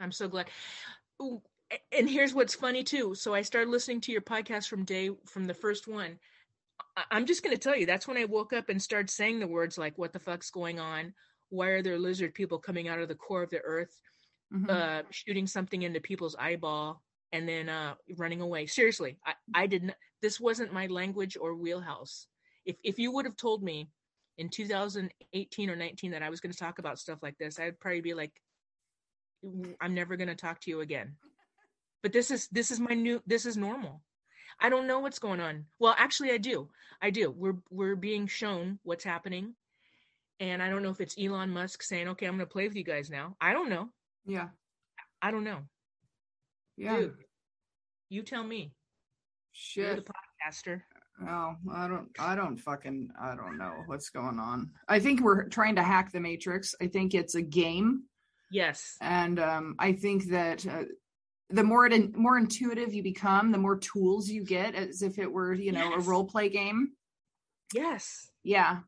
i'm 0.00 0.12
so 0.12 0.28
glad 0.28 0.46
Ooh, 1.22 1.42
and 1.92 2.08
here's 2.08 2.34
what's 2.34 2.54
funny 2.54 2.82
too. 2.84 3.14
So 3.14 3.34
i 3.34 3.42
started 3.42 3.70
listening 3.70 4.00
to 4.02 4.12
your 4.12 4.20
podcast 4.22 4.68
from 4.68 4.84
day 4.84 5.10
from 5.26 5.44
the 5.46 5.54
first 5.54 5.86
one. 5.88 6.18
I'm 7.10 7.26
just 7.26 7.42
going 7.42 7.54
to 7.56 7.60
tell 7.60 7.76
you 7.76 7.86
that's 7.86 8.06
when 8.08 8.16
i 8.16 8.24
woke 8.24 8.52
up 8.52 8.68
and 8.68 8.80
started 8.82 9.10
saying 9.10 9.40
the 9.40 9.46
words 9.46 9.78
like 9.78 9.98
what 9.98 10.12
the 10.12 10.18
fuck's 10.18 10.50
going 10.50 10.78
on? 10.80 11.14
Why 11.50 11.68
are 11.68 11.82
there 11.82 11.98
lizard 11.98 12.34
people 12.34 12.58
coming 12.58 12.88
out 12.88 13.00
of 13.00 13.08
the 13.08 13.14
core 13.14 13.42
of 13.42 13.50
the 13.50 13.60
earth 13.60 14.00
Mhm. 14.52 14.70
uh 14.70 15.02
shooting 15.10 15.46
something 15.46 15.82
into 15.82 16.00
people's 16.00 16.34
eyeball 16.36 17.02
and 17.32 17.48
then 17.48 17.68
uh 17.68 17.94
running 18.16 18.40
away? 18.40 18.66
Seriously 18.66 19.18
i 19.26 19.34
i 19.54 19.66
didn't 19.66 19.94
this 20.22 20.40
wasn't 20.40 20.72
my 20.72 20.86
language 20.86 21.36
or 21.40 21.54
wheelhouse. 21.54 22.28
If 22.64 22.76
if 22.84 22.98
you 22.98 23.12
would 23.12 23.24
have 23.26 23.36
told 23.36 23.62
me 23.62 23.90
in 24.38 24.48
2018 24.48 25.68
or 25.70 25.76
19 25.76 26.12
that 26.12 26.22
i 26.22 26.30
was 26.30 26.40
going 26.40 26.52
to 26.52 26.58
talk 26.58 26.78
about 26.78 26.98
stuff 26.98 27.18
like 27.22 27.36
this 27.38 27.58
i'd 27.58 27.80
probably 27.80 28.00
be 28.00 28.14
like 28.14 28.32
"Mm, 28.32 28.47
i'm 29.80 29.94
never 29.94 30.16
going 30.16 30.28
to 30.28 30.34
talk 30.34 30.60
to 30.60 30.70
you 30.70 30.80
again 30.80 31.14
but 32.02 32.12
this 32.12 32.30
is 32.30 32.48
this 32.48 32.70
is 32.70 32.80
my 32.80 32.94
new 32.94 33.22
this 33.26 33.46
is 33.46 33.56
normal 33.56 34.02
i 34.60 34.68
don't 34.68 34.86
know 34.86 34.98
what's 34.98 35.18
going 35.18 35.40
on 35.40 35.64
well 35.78 35.94
actually 35.98 36.30
i 36.30 36.36
do 36.38 36.68
i 37.02 37.10
do 37.10 37.30
we're 37.30 37.56
we're 37.70 37.96
being 37.96 38.26
shown 38.26 38.78
what's 38.82 39.04
happening 39.04 39.54
and 40.40 40.62
i 40.62 40.68
don't 40.68 40.82
know 40.82 40.90
if 40.90 41.00
it's 41.00 41.16
elon 41.18 41.50
musk 41.50 41.82
saying 41.82 42.08
okay 42.08 42.26
i'm 42.26 42.36
going 42.36 42.46
to 42.46 42.52
play 42.52 42.66
with 42.66 42.76
you 42.76 42.84
guys 42.84 43.10
now 43.10 43.36
i 43.40 43.52
don't 43.52 43.68
know 43.68 43.88
yeah. 44.26 44.48
i 45.22 45.30
don't 45.30 45.44
know 45.44 45.60
Yeah. 46.76 46.96
Dude, 46.96 47.14
you 48.08 48.22
tell 48.22 48.44
me. 48.44 48.72
You're 49.74 49.96
the 49.96 50.02
podcaster. 50.02 50.82
Oh, 51.28 51.56
I 51.74 51.88
don't, 51.88 52.08
I 52.20 52.36
don't 52.36 52.56
fucking, 52.56 53.10
I 53.20 53.34
don't 53.34 53.58
know 53.58 53.82
what's 53.86 54.10
going 54.10 54.38
on. 54.38 54.70
I 54.88 55.00
think 55.00 55.20
we're 55.20 55.48
trying 55.48 55.74
to 55.74 55.82
hack 55.82 56.12
the 56.12 56.20
Matrix. 56.20 56.76
I 56.80 56.86
think 56.86 57.14
it's 57.14 57.34
a 57.34 57.42
game, 57.42 58.04
Yes. 58.50 58.96
and 59.00 59.38
um, 59.38 59.74
I 59.78 59.92
think 59.92 60.26
that 60.30 60.66
uh, 60.66 60.84
the 61.50 61.64
more 61.64 61.86
it, 61.86 62.16
more 62.16 62.38
intuitive 62.38 62.94
you 62.94 63.02
become, 63.02 63.52
the 63.52 63.58
more 63.58 63.78
tools 63.78 64.28
you 64.28 64.44
get, 64.44 64.74
as 64.74 65.02
if 65.02 65.18
it 65.18 65.30
were, 65.30 65.52
you 65.52 65.72
know, 65.72 65.90
Yes. 65.96 66.06
a 66.06 66.10
role 66.10 66.24
play 66.24 66.48
game. 66.48 66.92
Yes. 67.74 68.30
Yeah. 68.42 68.78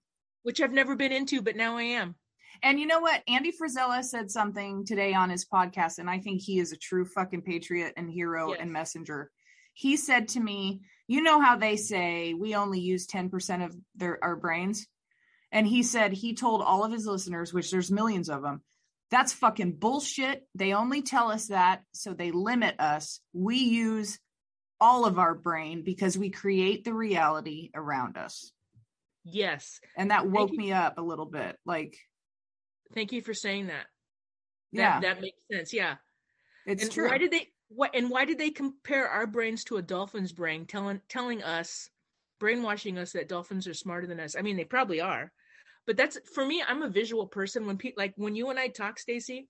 Which 0.42 0.60
I've 0.60 0.72
never 0.72 0.96
been 0.96 1.12
into, 1.12 1.42
but 1.42 1.56
now 1.56 1.76
I 1.76 1.82
am. 1.82 2.14
And 2.62 2.78
you 2.80 2.86
know 2.86 3.00
what? 3.00 3.22
Andy 3.28 3.52
Frisella 3.52 4.02
said 4.04 4.30
something 4.30 4.84
today 4.84 5.14
on 5.14 5.30
his 5.30 5.46
podcast, 5.46 5.98
and 5.98 6.08
I 6.10 6.18
think 6.18 6.40
he 6.42 6.58
is 6.58 6.72
a 6.72 6.76
true 6.76 7.04
fucking 7.04 7.42
patriot 7.42 7.94
and 7.96 8.10
hero 8.10 8.50
Yes. 8.50 8.58
and 8.60 8.72
messenger. 8.72 9.30
He 9.74 9.96
said 9.96 10.28
to 10.28 10.40
me, 10.40 10.82
"You 11.06 11.22
know 11.22 11.40
how 11.40 11.56
they 11.56 11.76
say 11.76 12.34
we 12.34 12.54
only 12.54 12.80
use 12.80 13.06
ten 13.06 13.30
percent 13.30 13.62
of 13.62 13.74
their 13.94 14.22
our 14.22 14.36
brains." 14.36 14.86
And 15.52 15.66
he 15.66 15.82
said 15.82 16.12
he 16.12 16.34
told 16.34 16.60
all 16.62 16.84
of 16.84 16.92
his 16.92 17.06
listeners, 17.06 17.52
which 17.54 17.70
there's 17.70 17.90
millions 17.90 18.28
of 18.28 18.42
them, 18.42 18.62
that's 19.10 19.32
fucking 19.32 19.72
bullshit. 19.72 20.46
They 20.54 20.72
only 20.72 21.02
tell 21.02 21.30
us 21.30 21.48
that 21.48 21.82
so 21.92 22.14
they 22.14 22.30
limit 22.30 22.76
us. 22.78 23.20
We 23.32 23.56
use 23.56 24.18
all 24.80 25.04
of 25.04 25.18
our 25.18 25.34
brain 25.34 25.82
because 25.82 26.16
we 26.16 26.30
create 26.30 26.84
the 26.84 26.94
reality 26.94 27.70
around 27.74 28.16
us. 28.16 28.52
Yes. 29.24 29.80
And 29.96 30.10
that 30.10 30.26
woke 30.26 30.52
me 30.52 30.72
up 30.72 30.96
a 30.96 31.02
little 31.02 31.26
bit. 31.26 31.56
Like, 31.66 31.96
thank 32.94 33.12
you 33.12 33.20
for 33.20 33.34
saying 33.34 33.66
that. 33.66 33.86
that 34.72 34.78
yeah, 34.78 35.00
that 35.00 35.20
makes 35.20 35.38
sense. 35.52 35.72
Yeah. 35.74 35.96
it's 36.66 36.84
and 36.84 36.92
true. 36.92 37.08
why 37.08 37.18
did 37.18 37.30
they 37.30 37.48
what 37.68 37.94
and 37.94 38.10
why 38.10 38.24
did 38.24 38.38
they 38.38 38.50
compare 38.50 39.08
our 39.08 39.26
brains 39.26 39.64
to 39.64 39.76
a 39.76 39.82
dolphin's 39.82 40.32
brain 40.32 40.66
telling 40.66 41.00
telling 41.08 41.42
us 41.42 41.88
brainwashing 42.40 42.98
us 42.98 43.12
that 43.12 43.28
dolphins 43.28 43.68
are 43.68 43.74
smarter 43.74 44.08
than 44.08 44.18
us 44.18 44.34
i 44.36 44.42
mean 44.42 44.56
they 44.56 44.64
probably 44.64 45.00
are 45.00 45.30
but 45.90 45.96
that's 45.96 46.20
for 46.32 46.46
me 46.46 46.62
i'm 46.68 46.82
a 46.84 46.88
visual 46.88 47.26
person. 47.26 47.66
When 47.66 47.76
people 47.76 48.00
like 48.00 48.14
when 48.16 48.36
you 48.36 48.48
and 48.50 48.60
i 48.60 48.68
talk 48.68 49.00
stacy 49.00 49.48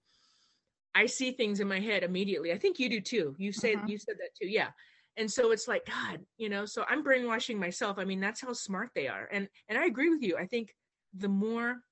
i 0.95 1.05
see 1.05 1.33
things 1.33 1.61
in 1.61 1.69
my 1.69 1.81
head 1.81 2.03
immediately. 2.03 2.51
I 2.51 2.57
think 2.59 2.79
you 2.79 2.89
do 2.89 2.99
too. 3.03 3.37
You 3.39 3.53
say 3.53 3.77
Mhm. 3.77 3.87
you 3.91 3.99
said 3.99 4.17
that 4.17 4.35
too 4.41 4.49
yeah. 4.49 4.71
And 5.19 5.31
so 5.31 5.51
it's 5.51 5.69
like 5.69 5.85
god 5.85 6.25
you 6.39 6.49
know 6.49 6.65
so 6.65 6.83
i'm 6.89 7.03
brainwashing 7.03 7.59
myself. 7.59 7.99
I 7.99 8.07
mean 8.07 8.21
that's 8.21 8.41
how 8.41 8.55
smart 8.55 8.89
they 8.95 9.07
are. 9.07 9.29
And 9.31 9.51
and 9.69 9.77
i 9.79 9.85
agree 9.85 10.09
with 10.09 10.23
you. 10.23 10.39
I 10.39 10.47
think 10.47 10.75
the 11.13 11.29
more 11.29 11.83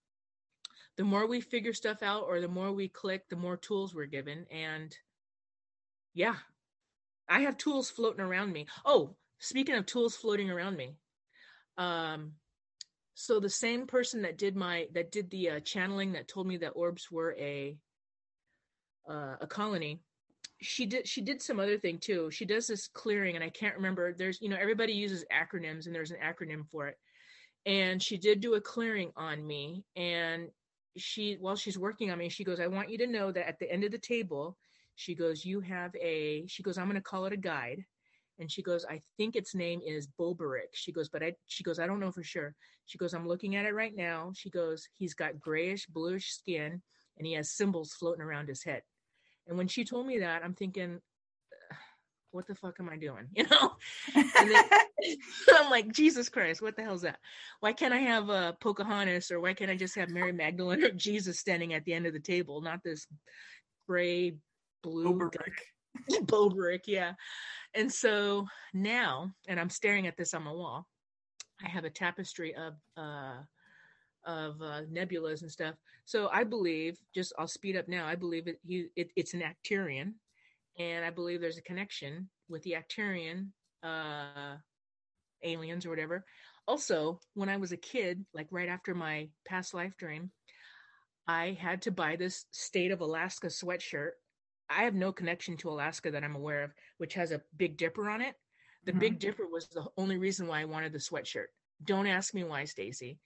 the 0.97 1.05
more 1.05 1.27
we 1.27 1.43
figure 1.43 1.75
stuff 1.75 2.03
out 2.03 2.23
or 2.25 2.41
the 2.41 2.49
more 2.49 2.73
we 2.73 2.89
click 2.89 3.29
the 3.29 3.37
more 3.37 3.59
tools 3.59 3.95
we're 3.95 4.07
given. 4.07 4.47
And 4.51 4.97
yeah 6.15 6.37
i 7.29 7.41
have 7.41 7.59
tools 7.59 7.91
floating 7.91 8.23
around 8.23 8.51
me. 8.51 8.67
Oh 8.87 9.15
speaking 9.41 9.75
of 9.75 9.85
tools 9.85 10.17
floating 10.17 10.51
around 10.51 10.79
me 10.79 10.97
um 11.77 12.33
so 13.21 13.41
the 13.41 13.51
same 13.51 13.85
person 13.85 14.23
that 14.23 14.39
did 14.39 14.55
my 14.55 14.87
that 14.95 15.11
did 15.11 15.29
the 15.31 15.51
uh, 15.51 15.61
channeling 15.61 16.13
that 16.13 16.29
told 16.29 16.47
me 16.47 16.57
that 16.57 16.71
orbs 16.77 17.11
were 17.11 17.35
a 17.37 17.77
uh, 19.11 19.35
a 19.41 19.47
colony 19.47 20.01
she 20.61 20.87
did 20.87 21.07
she 21.07 21.21
did 21.21 21.43
some 21.43 21.61
other 21.61 21.79
thing 21.79 21.99
too. 21.99 22.31
She 22.33 22.45
does 22.45 22.67
this 22.67 22.89
clearing 22.89 23.37
and 23.37 23.45
i 23.45 23.49
can't 23.49 23.77
remember. 23.77 24.13
There's 24.13 24.41
you 24.41 24.49
know 24.49 24.57
everybody 24.61 24.93
uses 24.93 25.25
acronyms 25.33 25.87
and 25.87 25.95
there's 25.95 26.11
an 26.11 26.19
acronym 26.25 26.69
for 26.69 26.89
it. 26.89 26.97
And 27.67 28.03
she 28.03 28.19
did 28.19 28.41
do 28.41 28.55
a 28.55 28.61
clearing 28.61 29.13
on 29.17 29.47
me 29.47 29.85
and 29.97 30.49
she 30.97 31.37
while 31.41 31.57
she's 31.57 31.79
working 31.79 32.11
on 32.11 32.19
me 32.19 32.29
she 32.29 32.43
goes 32.43 32.59
i 32.59 32.67
want 32.67 32.91
you 32.91 32.99
to 32.99 33.07
know 33.07 33.31
that 33.31 33.49
at 33.49 33.59
the 33.61 33.71
end 33.71 33.85
of 33.85 33.93
the 33.93 33.99
table 33.99 34.57
she 34.97 35.15
goes 35.15 35.45
you 35.45 35.61
have 35.61 35.95
a 35.95 36.45
she 36.49 36.63
goes 36.65 36.77
i'm 36.77 36.87
going 36.87 36.97
to 36.97 37.01
call 37.01 37.27
it 37.27 37.33
a 37.33 37.37
guide 37.37 37.85
and 38.39 38.51
she 38.51 38.63
goes 38.63 38.85
i 38.89 39.01
think 39.17 39.37
its 39.37 39.55
name 39.55 39.81
is 39.85 40.09
boberick 40.19 40.73
she 40.73 40.93
goes 40.93 41.09
but 41.09 41.23
i 41.23 41.33
she 41.47 41.63
goes 41.63 41.79
i 41.79 41.87
don't 41.87 42.01
know 42.01 42.13
for 42.13 42.23
sure. 42.23 42.55
She 42.87 42.99
goes 42.99 43.13
i'm 43.13 43.29
looking 43.29 43.57
at 43.57 43.67
it 43.67 43.75
right 43.75 43.95
now. 43.95 44.33
She 44.35 44.51
goes 44.51 44.89
he's 44.97 45.15
got 45.15 45.41
grayish 45.41 45.87
bluish 45.87 46.33
skin 46.33 46.81
and 47.19 47.27
he 47.27 47.35
has 47.35 47.51
symbols 47.51 47.93
floating 47.93 48.23
around 48.23 48.49
his 48.49 48.65
head. 48.65 48.83
And 49.47 49.59
when 49.59 49.69
she 49.69 49.85
told 49.85 50.07
me 50.07 50.19
that 50.21 50.43
i'm 50.45 50.55
thinking 50.55 51.01
what 52.31 52.47
the 52.47 52.55
fuck 52.55 52.77
am 52.79 52.89
i 52.89 52.97
doing? 52.97 53.27
You 53.35 53.45
know? 53.49 53.73
And 54.15 54.51
then 54.51 54.65
i'm 55.55 55.71
like 55.71 55.93
jesus 55.93 56.29
christ 56.29 56.63
what 56.63 56.77
the 56.77 56.83
hell's 56.83 57.03
that? 57.03 57.19
Why 57.61 57.73
can't 57.73 57.95
i 57.95 57.99
have 57.99 58.31
uh, 58.31 58.53
pocahontas 58.61 59.31
or 59.31 59.41
why 59.41 59.55
can't 59.55 59.71
i 59.71 59.77
just 59.77 59.97
have 59.97 60.11
mary 60.11 60.33
magdalene 60.33 60.83
or 60.85 60.91
jesus 60.91 61.39
standing 61.39 61.75
at 61.75 61.85
the 61.85 61.93
end 61.93 62.07
of 62.07 62.15
the 62.15 62.21
table 62.21 62.61
not 62.63 62.83
this 62.83 63.07
gray 63.87 64.37
blue 64.83 65.09
Oberick. 65.09 65.59
Boberick, 66.25 66.83
yeah. 66.87 67.13
And 67.79 67.93
so 67.93 68.49
now, 68.75 69.33
and 69.47 69.61
I'm 69.61 69.71
staring 69.71 70.09
at 70.09 70.17
this 70.17 70.35
on 70.35 70.43
my 70.43 70.51
wall. 70.51 70.89
I 71.65 71.69
have 71.69 71.85
a 71.85 71.91
tapestry 71.91 72.53
of 72.57 72.75
uh 72.97 73.37
of 74.27 74.61
uh, 74.61 74.83
nebulas 74.93 75.43
and 75.43 75.51
stuff. 75.51 75.77
So 76.05 76.29
I 76.33 76.43
believe, 76.43 76.99
just 77.15 77.33
I'll 77.39 77.47
speed 77.47 77.77
up 77.77 77.89
now. 77.89 78.05
I 78.07 78.17
believe 78.17 78.49
it, 78.49 78.59
it 78.69 79.11
it's 79.15 79.33
an 79.33 79.43
Arcturian, 79.43 80.15
and 80.79 81.05
I 81.05 81.11
believe 81.11 81.41
there's 81.41 81.57
a 81.57 81.63
connection 81.63 82.29
with 82.49 82.63
the 82.65 82.75
Arcturian 82.75 83.51
uh, 83.85 84.57
aliens 85.45 85.87
or 85.87 85.91
whatever. 85.91 86.25
Also, 86.67 87.21
when 87.35 87.49
I 87.49 87.59
was 87.59 87.71
a 87.71 87.77
kid, 87.77 88.27
like 88.35 88.49
right 88.51 88.69
after 88.69 88.93
my 88.93 89.29
past 89.47 89.73
life 89.73 89.97
dream, 89.97 90.33
I 91.29 91.57
had 91.61 91.83
to 91.83 91.93
buy 91.93 92.17
this 92.17 92.47
State 92.51 92.91
of 92.91 93.01
Alaska 93.03 93.47
sweatshirt. 93.47 94.13
I 94.71 94.85
have 94.85 94.95
no 94.95 95.13
connection 95.13 95.57
to 95.59 95.71
Alaska 95.71 96.11
that 96.11 96.25
I'm 96.25 96.37
aware 96.37 96.63
of, 96.63 96.75
which 96.99 97.15
has 97.15 97.33
a 97.33 97.43
Big 97.57 97.77
Dipper 97.77 98.09
on 98.09 98.21
it. 98.21 98.37
The 98.85 98.93
Mhm. 98.93 98.99
Big 99.01 99.19
Dipper 99.19 99.47
was 99.47 99.69
the 99.69 99.91
only 99.97 100.19
reason 100.19 100.47
why 100.47 100.61
I 100.61 100.65
wanted 100.65 100.93
the 100.93 100.99
sweatshirt. 100.99 101.49
Don't 101.85 102.07
ask 102.07 102.35
me 102.35 102.45
why, 102.45 102.65
Stacy. 102.65 103.19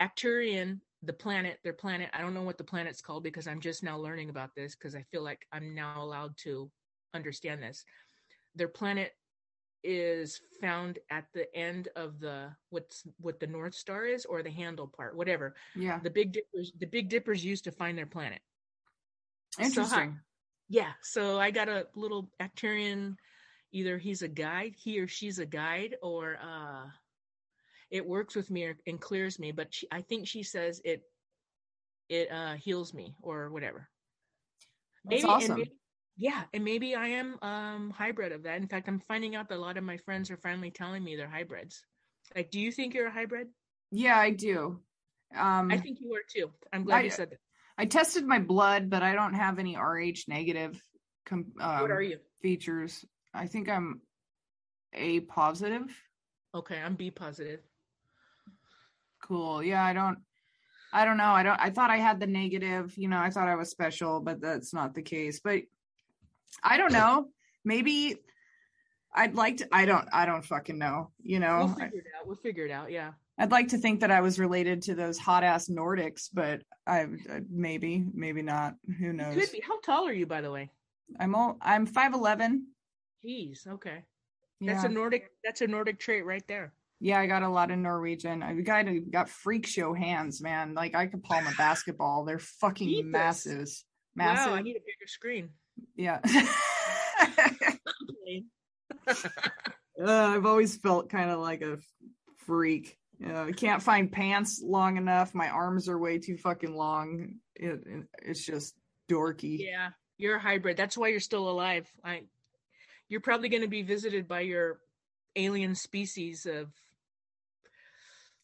Arcturian, 0.00 0.80
the 1.02 1.12
planet, 1.12 1.60
their 1.62 1.72
planet, 1.72 2.10
I 2.12 2.20
don't 2.20 2.34
know 2.34 2.42
what 2.42 2.58
the 2.58 2.64
planet's 2.64 3.00
called 3.00 3.22
because 3.22 3.46
I'm 3.46 3.60
just 3.60 3.82
now 3.82 3.98
learning 3.98 4.30
about 4.30 4.54
this 4.54 4.74
because 4.74 4.94
I 4.94 5.02
feel 5.04 5.22
like 5.22 5.46
I'm 5.52 5.74
now 5.74 6.02
allowed 6.02 6.36
to 6.38 6.70
understand 7.14 7.62
this. 7.62 7.84
Their 8.54 8.68
planet 8.68 9.12
is 9.84 10.40
found 10.60 10.98
at 11.10 11.26
the 11.32 11.54
end 11.56 11.88
of 11.94 12.18
the 12.18 12.56
what's 12.70 13.06
what 13.18 13.38
the 13.38 13.46
North 13.46 13.74
Star 13.74 14.04
is 14.06 14.24
or 14.24 14.42
the 14.42 14.50
handle 14.50 14.88
part, 14.88 15.16
whatever. 15.16 15.54
Yeah. 15.76 16.00
The 16.00 16.10
Big 16.10 16.32
Dippers, 16.32 16.72
the 16.76 16.86
Big 16.86 17.08
Dippers 17.08 17.44
used 17.44 17.64
to 17.64 17.72
find 17.72 17.96
their 17.96 18.06
planet. 18.06 18.42
Interesting. 19.58 20.20
Yeah, 20.68 20.92
so 21.02 21.38
I 21.40 21.50
got 21.50 21.68
a 21.68 21.86
little 21.94 22.30
Arcturian. 22.40 23.16
Either 23.72 23.98
he's 23.98 24.22
a 24.22 24.28
guide, 24.28 24.74
he 24.76 24.98
or 25.00 25.06
she's 25.06 25.38
a 25.38 25.46
guide, 25.46 25.96
or 26.02 26.38
uh, 26.42 26.86
it 27.90 28.06
works 28.06 28.34
with 28.34 28.50
me 28.50 28.64
or, 28.64 28.76
and 28.86 29.00
clears 29.00 29.38
me. 29.38 29.52
But 29.52 29.72
she, 29.74 29.86
I 29.90 30.00
think 30.02 30.26
she 30.26 30.42
says 30.42 30.80
it 30.84 31.02
it 32.08 32.30
uh, 32.32 32.54
heals 32.54 32.94
me 32.94 33.14
or 33.22 33.50
whatever. 33.50 33.88
That's 35.04 35.22
and 35.22 35.30
awesome. 35.30 35.56
maybe- 35.58 35.72
yeah, 36.20 36.42
and 36.52 36.64
maybe 36.64 36.96
I 36.96 37.08
am 37.08 37.38
um 37.42 37.90
hybrid 37.90 38.32
of 38.32 38.42
that. 38.42 38.56
In 38.60 38.66
fact, 38.66 38.88
I'm 38.88 39.00
finding 39.06 39.36
out 39.36 39.48
that 39.50 39.58
a 39.58 39.60
lot 39.60 39.76
of 39.76 39.84
my 39.84 39.98
friends 39.98 40.30
are 40.30 40.36
finally 40.38 40.70
telling 40.70 41.04
me 41.04 41.14
they're 41.14 41.28
hybrids. 41.28 41.84
Like, 42.34 42.50
do 42.50 42.58
you 42.58 42.72
think 42.72 42.92
you're 42.94 43.06
a 43.06 43.12
hybrid? 43.12 43.48
Yeah, 43.92 44.18
I 44.18 44.30
do. 44.30 44.80
Um, 45.36 45.70
I 45.70 45.78
think 45.78 45.98
you 46.00 46.12
are 46.14 46.24
too. 46.28 46.50
I'm 46.72 46.84
glad 46.84 46.98
I- 46.98 47.02
you 47.02 47.10
said 47.10 47.30
that. 47.30 47.38
I 47.78 47.86
tested 47.86 48.26
my 48.26 48.40
blood, 48.40 48.90
but 48.90 49.02
I 49.02 49.14
don't 49.14 49.34
have 49.34 49.58
any 49.58 49.76
Rh 49.76 50.12
negative 50.26 50.82
com- 51.24 51.52
um, 51.60 51.80
what 51.80 51.90
are 51.92 52.02
you? 52.02 52.18
features. 52.42 53.04
I 53.32 53.46
think 53.46 53.68
I'm 53.68 54.00
A 54.94 55.20
positive. 55.20 55.84
Okay, 56.54 56.78
I'm 56.78 56.96
B 56.96 57.10
positive. 57.10 57.60
Cool. 59.22 59.62
Yeah, 59.62 59.84
I 59.84 59.92
don't. 59.92 60.18
I 60.92 61.04
don't 61.04 61.18
know. 61.18 61.32
I 61.32 61.42
don't. 61.42 61.60
I 61.60 61.70
thought 61.70 61.90
I 61.90 61.98
had 61.98 62.18
the 62.18 62.26
negative. 62.26 62.96
You 62.96 63.08
know, 63.08 63.18
I 63.18 63.30
thought 63.30 63.48
I 63.48 63.56
was 63.56 63.70
special, 63.70 64.20
but 64.20 64.40
that's 64.40 64.72
not 64.72 64.94
the 64.94 65.02
case. 65.02 65.40
But 65.42 65.62
I 66.64 66.78
don't 66.78 66.92
know. 66.92 67.28
Maybe 67.64 68.16
I'd 69.14 69.34
like 69.34 69.58
to. 69.58 69.68
I 69.70 69.84
don't. 69.84 70.08
I 70.12 70.24
don't 70.26 70.44
fucking 70.44 70.78
know. 70.78 71.10
You 71.22 71.40
know, 71.40 71.58
We'll 71.66 71.74
figure 71.74 72.00
it 72.00 72.06
out. 72.18 72.26
We'll 72.26 72.36
figure 72.36 72.64
it 72.64 72.70
out. 72.70 72.90
Yeah. 72.90 73.12
I'd 73.38 73.52
like 73.52 73.68
to 73.68 73.78
think 73.78 74.00
that 74.00 74.10
I 74.10 74.20
was 74.20 74.38
related 74.38 74.82
to 74.82 74.94
those 74.94 75.16
hot 75.16 75.44
ass 75.44 75.68
Nordics, 75.68 76.28
but 76.32 76.62
I 76.86 77.06
maybe 77.48 78.04
maybe 78.12 78.42
not. 78.42 78.74
Who 78.98 79.12
knows? 79.12 79.34
Could 79.34 79.52
be. 79.52 79.62
How 79.66 79.80
tall 79.80 80.08
are 80.08 80.12
you, 80.12 80.26
by 80.26 80.40
the 80.40 80.50
way? 80.50 80.70
I'm 81.18 81.34
all. 81.34 81.56
I'm 81.60 81.86
five 81.86 82.14
eleven. 82.14 82.66
Jeez. 83.24 83.66
Okay. 83.66 84.04
Yeah. 84.60 84.72
That's 84.72 84.84
a 84.84 84.88
Nordic. 84.88 85.30
That's 85.44 85.60
a 85.60 85.66
Nordic 85.66 86.00
trait 86.00 86.24
right 86.24 86.42
there. 86.48 86.72
Yeah, 87.00 87.20
I 87.20 87.26
got 87.26 87.44
a 87.44 87.48
lot 87.48 87.70
of 87.70 87.78
Norwegian. 87.78 88.42
I 88.42 88.54
got 88.54 88.86
got 89.10 89.28
freak 89.28 89.66
show 89.66 89.94
hands, 89.94 90.42
man. 90.42 90.74
Like 90.74 90.96
I 90.96 91.06
could 91.06 91.22
palm 91.22 91.46
a 91.46 91.52
basketball. 91.56 92.24
They're 92.24 92.40
fucking 92.40 92.88
Jesus. 92.88 93.06
massive. 93.06 93.68
Massive. 94.16 94.52
Wow. 94.52 94.58
I 94.58 94.62
need 94.62 94.76
a 94.76 94.80
bigger 94.80 95.06
screen. 95.06 95.50
yeah. 95.94 96.18
uh, 99.08 99.14
I've 100.04 100.46
always 100.46 100.76
felt 100.76 101.08
kind 101.08 101.30
of 101.30 101.38
like 101.38 101.62
a 101.62 101.78
freak. 102.46 102.98
You 103.18 103.28
know, 103.28 103.44
I 103.44 103.52
can't 103.52 103.82
find 103.82 104.10
pants 104.12 104.62
long 104.64 104.96
enough. 104.96 105.34
My 105.34 105.48
arms 105.48 105.88
are 105.88 105.98
way 105.98 106.18
too 106.18 106.36
fucking 106.36 106.74
long. 106.74 107.34
It, 107.56 107.80
it- 107.86 108.06
it's 108.22 108.44
just 108.44 108.74
dorky. 109.10 109.58
yeah. 109.60 109.88
You're 110.18 110.36
a 110.36 110.40
hybrid. 110.40 110.76
That's 110.76 110.96
why 110.98 111.08
you're 111.08 111.20
still 111.20 111.48
alive. 111.48 111.88
I. 112.04 112.22
You're 113.08 113.20
probably 113.20 113.48
going 113.48 113.62
to 113.62 113.68
be 113.68 113.82
visited 113.82 114.26
by 114.28 114.40
your 114.40 114.80
alien 115.36 115.74
species 115.74 116.44
of. 116.44 116.68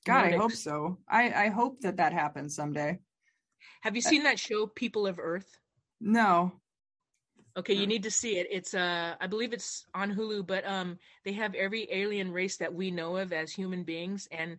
God, 0.06 0.26
I 0.26 0.36
hope 0.36 0.52
so. 0.52 0.98
I 1.08 1.32
I 1.32 1.48
hope 1.48 1.80
that 1.80 1.96
that 1.96 2.12
happens 2.12 2.54
someday. 2.54 2.98
Have 3.82 3.96
you 3.96 4.02
seen 4.02 4.22
that 4.24 4.38
show, 4.38 4.66
People 4.66 5.06
of 5.06 5.18
Earth? 5.18 5.58
No. 6.00 6.52
Okay, 7.56 7.74
you 7.74 7.86
need 7.86 8.02
to 8.02 8.10
see 8.10 8.38
it. 8.38 8.48
It's 8.50 8.74
uh 8.74 9.14
I 9.20 9.26
believe 9.28 9.52
it's 9.52 9.86
on 9.94 10.12
Hulu, 10.12 10.46
but 10.46 10.66
um 10.66 10.98
they 11.24 11.32
have 11.34 11.54
every 11.54 11.86
alien 11.90 12.32
race 12.32 12.56
that 12.56 12.74
we 12.74 12.90
know 12.90 13.16
of 13.16 13.32
as 13.32 13.52
human 13.52 13.84
beings 13.84 14.26
and 14.32 14.58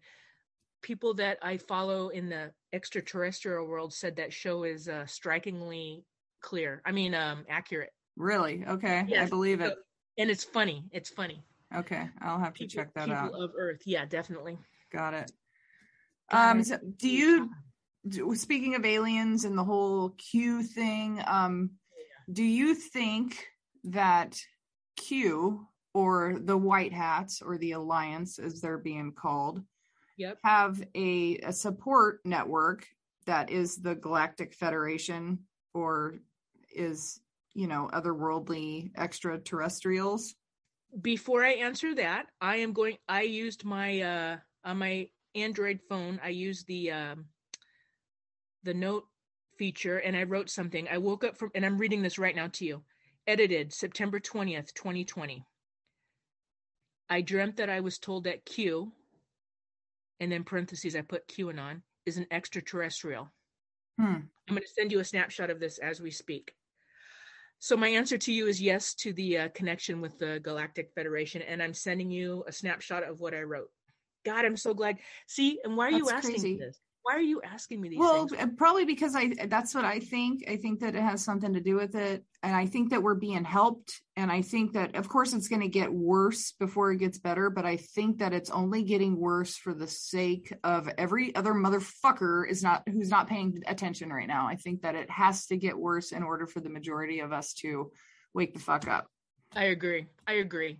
people 0.82 1.16
that 1.16 1.38
I 1.42 1.58
follow 1.58 2.10
in 2.10 2.30
the 2.30 2.52
extraterrestrial 2.72 3.66
world 3.68 3.94
said 3.94 4.16
that 4.16 4.32
show 4.32 4.64
is 4.64 4.88
uh 4.88 5.06
strikingly 5.08 6.06
clear. 6.42 6.82
I 6.86 6.92
mean 6.94 7.14
um 7.14 7.46
accurate. 7.50 7.92
Really? 8.16 8.64
Okay. 8.66 9.06
I 9.20 9.26
believe 9.26 9.60
it. 9.60 9.76
And 10.18 10.30
it's 10.30 10.46
funny. 10.46 10.86
It's 10.92 11.10
funny. 11.10 11.44
Okay. 11.76 12.08
I'll 12.22 12.40
have 12.40 12.54
to 12.54 12.60
People, 12.60 12.76
check 12.76 12.94
that 12.94 13.08
people 13.08 13.18
out. 13.18 13.34
of 13.34 13.52
Earth. 13.58 13.82
Yeah, 13.86 14.06
definitely. 14.06 14.58
Got 14.94 15.14
it. 15.16 15.32
Um, 16.32 16.64
so 16.64 16.80
do 16.98 17.10
you, 17.10 17.50
speaking 18.36 18.76
of 18.76 18.86
aliens 18.86 19.44
and 19.44 19.58
the 19.58 19.64
whole 19.64 20.12
Q 20.12 20.64
thing, 20.64 21.22
um, 21.28 21.72
do 22.32 22.44
you 22.44 22.74
think 22.76 23.48
that 23.86 24.40
Q 24.98 25.68
or 25.94 26.40
the 26.40 26.58
White 26.58 26.94
Hats 26.94 27.42
or 27.42 27.58
the 27.58 27.74
Alliance, 27.74 28.40
as 28.40 28.62
they're 28.62 28.78
being 28.78 29.12
called, 29.14 29.62
Yep. 30.18 30.40
have 30.44 30.82
a, 30.96 31.38
a 31.40 31.52
support 31.52 32.22
network 32.26 32.88
that 33.26 33.50
is 33.50 33.78
the 33.78 33.96
Galactic 33.96 34.54
Federation 34.54 35.40
or 35.74 36.20
is, 36.74 37.20
you 37.54 37.68
know, 37.68 37.90
otherworldly 37.94 38.92
extraterrestrials? 38.98 40.36
Before 41.02 41.44
I 41.44 41.54
answer 41.54 41.94
that, 41.96 42.28
I 42.40 42.58
am 42.58 42.72
going. 42.72 42.98
I 43.10 43.24
used 43.24 43.66
my 43.66 44.02
uh 44.02 44.38
on 44.64 44.78
my 44.78 45.10
Android 45.34 45.82
phone. 45.90 46.20
I 46.24 46.30
used 46.30 46.66
the 46.68 46.92
um 46.92 47.26
the 48.64 48.74
note 48.74 49.06
feature, 49.58 49.98
and 49.98 50.16
I 50.16 50.24
wrote 50.24 50.50
something. 50.50 50.88
I 50.90 50.98
woke 50.98 51.24
up 51.24 51.38
from, 51.38 51.52
and 51.56 51.66
I'm 51.66 51.78
reading 51.78 52.02
this 52.02 52.20
right 52.20 52.36
now 52.36 52.48
to 52.54 52.66
you. 52.66 52.84
Edited 53.28 53.74
September 53.74 54.20
twentieth, 54.20 54.74
twenty 54.74 55.04
twenty. 55.06 55.46
I 57.10 57.22
dreamt 57.22 57.58
that 57.58 57.70
I 57.70 57.82
was 57.82 57.98
told 57.98 58.24
that 58.24 58.46
Q, 58.46 58.92
and 60.20 60.32
then 60.32 60.44
parentheses 60.44 60.96
I 60.96 61.02
put 61.02 61.28
QAnon 61.28 61.82
is 62.06 62.18
an 62.18 62.28
extraterrestrial. 62.32 63.32
Hmm. 64.00 64.06
I'm 64.48 64.56
going 64.56 64.62
to 64.62 64.68
send 64.68 64.92
you 64.92 65.00
a 65.00 65.06
snapshot 65.06 65.50
of 65.50 65.60
this 65.60 65.78
as 65.78 66.02
we 66.02 66.12
speak. 66.12 66.54
So 67.60 67.78
my 67.78 67.88
answer 67.88 68.18
to 68.18 68.34
you 68.34 68.48
is 68.48 68.62
yes 68.62 68.94
to 68.96 69.14
the 69.14 69.38
uh, 69.38 69.50
connection 69.50 70.02
with 70.02 70.20
the 70.20 70.40
Galactic 70.44 70.92
Federation, 70.94 71.42
and 71.42 71.64
I'm 71.64 71.74
sending 71.74 72.12
you 72.12 72.44
a 72.48 72.52
snapshot 72.52 73.04
of 73.04 73.20
what 73.20 73.34
I 73.34 73.42
wrote. 73.42 73.70
God, 74.26 74.46
I'm 74.46 74.58
so 74.58 74.74
glad. 74.74 74.98
See, 75.28 75.60
and 75.64 75.78
why 75.78 75.88
are 75.88 75.92
you 75.92 76.10
asking 76.10 76.32
crazy. 76.32 76.54
me 76.54 76.60
this? 76.60 76.80
Why 77.06 77.14
are 77.18 77.22
you 77.22 77.40
asking 77.44 77.82
me 77.82 77.90
these 77.90 78.00
Well, 78.00 78.28
things? 78.28 78.56
probably 78.58 78.84
because 78.84 79.16
I 79.16 79.32
that's 79.46 79.76
what 79.76 79.86
I 79.86 80.00
think. 80.00 80.44
I 80.50 80.56
think 80.58 80.80
that 80.80 80.96
it 80.96 81.04
has 81.04 81.24
something 81.24 81.54
to 81.54 81.62
do 81.62 81.76
with 81.76 81.94
it. 81.94 82.26
And 82.42 82.56
I 82.56 82.66
think 82.66 82.90
that 82.90 83.04
we're 83.04 83.14
being 83.14 83.44
helped. 83.44 84.02
And 84.18 84.32
I 84.32 84.42
think 84.42 84.74
that 84.74 84.96
of 84.96 85.08
course 85.08 85.32
it's 85.34 85.48
going 85.48 85.62
to 85.62 85.68
get 85.68 85.94
worse 85.94 86.54
before 86.54 86.92
it 86.92 86.98
gets 86.98 87.20
better, 87.20 87.52
but 87.52 87.64
I 87.64 87.78
think 87.78 88.18
that 88.18 88.34
it's 88.34 88.50
only 88.50 88.82
getting 88.82 89.20
worse 89.20 89.56
for 89.56 89.76
the 89.76 89.86
sake 89.86 90.52
of 90.64 90.90
every 90.98 91.36
other 91.36 91.54
motherfucker 91.54 92.50
is 92.50 92.64
not 92.64 92.82
who's 92.90 93.10
not 93.12 93.28
paying 93.28 93.62
attention 93.68 94.10
right 94.10 94.28
now. 94.28 94.48
I 94.48 94.56
think 94.56 94.82
that 94.82 94.96
it 94.96 95.12
has 95.12 95.46
to 95.48 95.58
get 95.58 95.78
worse 95.78 96.12
in 96.12 96.24
order 96.24 96.48
for 96.48 96.60
the 96.60 96.72
majority 96.72 97.20
of 97.20 97.32
us 97.32 97.54
to 97.62 97.92
wake 98.34 98.56
the 98.56 98.60
fuck 98.60 98.88
up. 98.88 99.08
I 99.56 99.66
agree. 99.66 100.08
I 100.26 100.34
agree. 100.34 100.80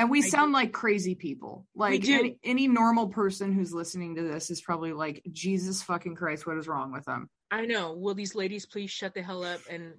And 0.00 0.08
we 0.08 0.22
I 0.22 0.28
sound 0.28 0.52
like 0.52 0.72
crazy 0.72 1.14
people. 1.14 1.66
Like 1.74 2.08
any, 2.08 2.38
any 2.42 2.66
normal 2.66 3.08
person 3.08 3.52
who's 3.52 3.74
listening 3.74 4.14
to 4.16 4.22
this 4.22 4.50
is 4.50 4.62
probably 4.62 4.94
like, 4.94 5.22
Jesus 5.30 5.82
fucking 5.82 6.14
Christ, 6.14 6.46
what 6.46 6.56
is 6.56 6.66
wrong 6.66 6.90
with 6.90 7.04
them? 7.04 7.28
I 7.50 7.66
know. 7.66 7.92
Will 7.92 8.14
these 8.14 8.34
ladies 8.34 8.64
please 8.64 8.90
shut 8.90 9.12
the 9.12 9.20
hell 9.20 9.44
up 9.44 9.60
and 9.68 9.92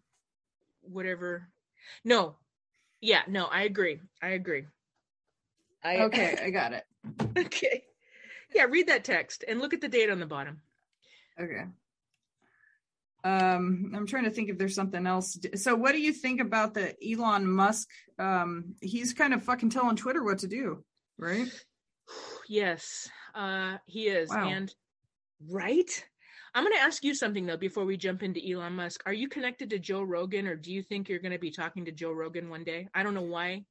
whatever? 0.82 1.48
No. 2.03 2.36
Yeah, 2.99 3.22
no, 3.28 3.45
I 3.45 3.61
agree. 3.61 3.99
I 4.23 4.30
agree. 4.30 4.65
I 5.84 5.98
Okay, 5.98 6.36
I 6.44 6.49
got 6.49 6.73
it. 6.73 6.84
okay. 7.38 7.84
Yeah, 8.56 8.64
read 8.64 8.88
that 8.88 9.03
text 9.03 9.44
and 9.48 9.60
look 9.60 9.76
at 9.76 9.82
the 9.82 9.88
date 9.88 10.10
on 10.10 10.19
the 10.19 10.26
bottom. 10.26 10.61
Okay. 11.40 11.65
Um, 13.23 13.91
I'm 13.95 14.07
trying 14.07 14.23
to 14.23 14.31
think 14.31 14.49
if 14.49 14.57
there's 14.57 14.76
something 14.76 15.06
else. 15.06 15.38
So, 15.56 15.76
what 15.76 15.91
do 15.91 16.02
you 16.02 16.14
think 16.14 16.41
about 16.41 16.73
the 16.73 16.95
Elon 17.06 17.48
Musk? 17.48 17.88
Um, 18.18 18.76
he's 18.81 19.14
kind 19.14 19.34
of 19.34 19.43
fucking 19.43 19.69
telling 19.69 19.95
Twitter 19.95 20.23
what 20.23 20.39
to 20.39 20.48
do, 20.48 20.84
right? 21.18 21.48
Yes, 22.49 23.10
uh, 23.35 23.77
he 23.85 24.07
is. 24.07 24.30
Wow. 24.30 24.49
And 24.49 24.73
right? 25.49 26.06
I'm 26.53 26.64
going 26.64 26.76
to 26.76 26.81
ask 26.81 27.03
you 27.03 27.15
something 27.15 27.45
though 27.45 27.57
before 27.57 27.85
we 27.85 27.95
jump 27.95 28.23
into 28.23 28.41
Elon 28.45 28.76
Musk. 28.76 29.02
Are 29.06 29.14
you 29.14 29.30
connected 29.30 29.69
to 29.69 29.80
Joe 29.80 30.02
Rogan 30.02 30.48
or 30.48 30.56
do 30.56 30.73
you 30.73 30.84
think 30.84 31.07
you're 31.07 31.19
going 31.19 31.31
to 31.31 31.39
be 31.39 31.52
talking 31.52 31.85
to 31.85 31.91
Joe 31.91 32.11
Rogan 32.11 32.49
one 32.49 32.64
day? 32.64 32.89
I 32.93 33.03
don't 33.03 33.14
know 33.14 33.22
why. 33.22 33.64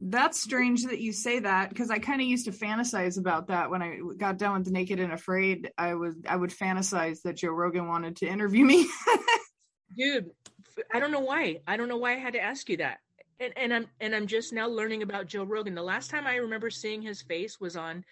That's 0.00 0.40
strange 0.40 0.84
that 0.84 1.00
you 1.00 1.12
say 1.12 1.40
that 1.40 1.70
because 1.70 1.90
I 1.90 1.98
kind 1.98 2.20
of 2.20 2.26
used 2.26 2.44
to 2.44 2.52
fantasize 2.52 3.18
about 3.18 3.48
that 3.48 3.68
when 3.68 3.82
I 3.82 3.98
got 4.16 4.38
done 4.38 4.54
with 4.54 4.64
the 4.64 4.70
Naked 4.70 5.00
and 5.00 5.12
Afraid. 5.12 5.72
I 5.76 5.94
was 5.94 6.14
I 6.28 6.36
would 6.36 6.50
fantasize 6.50 7.22
that 7.22 7.36
Joe 7.36 7.50
Rogan 7.50 7.88
wanted 7.88 8.16
to 8.16 8.26
interview 8.26 8.64
me. 8.64 8.88
Dude, 9.96 10.30
I 10.92 11.00
don't 11.00 11.10
know 11.10 11.20
why. 11.20 11.60
I 11.66 11.76
don't 11.76 11.88
know 11.88 11.96
why 11.96 12.12
I 12.12 12.18
had 12.18 12.34
to 12.34 12.40
ask 12.40 12.68
you 12.68 12.76
that. 12.76 12.98
And 13.40 13.52
and 13.56 13.74
I'm 13.74 13.86
and 14.00 14.14
I'm 14.14 14.28
just 14.28 14.52
now 14.52 14.68
learning 14.68 15.02
about 15.02 15.26
Joe 15.26 15.42
Rogan. 15.42 15.74
The 15.74 15.82
last 15.82 16.10
time 16.10 16.28
I 16.28 16.36
remember 16.36 16.70
seeing 16.70 17.02
his 17.02 17.22
face 17.22 17.58
was 17.58 17.76
on 17.76 18.04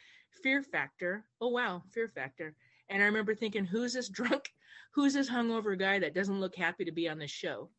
Fear 0.42 0.64
Factor. 0.64 1.24
Oh 1.40 1.48
wow, 1.48 1.84
Fear 1.92 2.08
Factor. 2.08 2.56
And 2.88 3.00
I 3.00 3.06
remember 3.06 3.34
thinking, 3.34 3.64
who's 3.64 3.92
this 3.92 4.08
drunk, 4.08 4.50
who's 4.92 5.14
this 5.14 5.30
hungover 5.30 5.78
guy 5.78 6.00
that 6.00 6.14
doesn't 6.14 6.40
look 6.40 6.56
happy 6.56 6.84
to 6.84 6.92
be 6.92 7.08
on 7.08 7.18
this 7.18 7.30
show? 7.30 7.70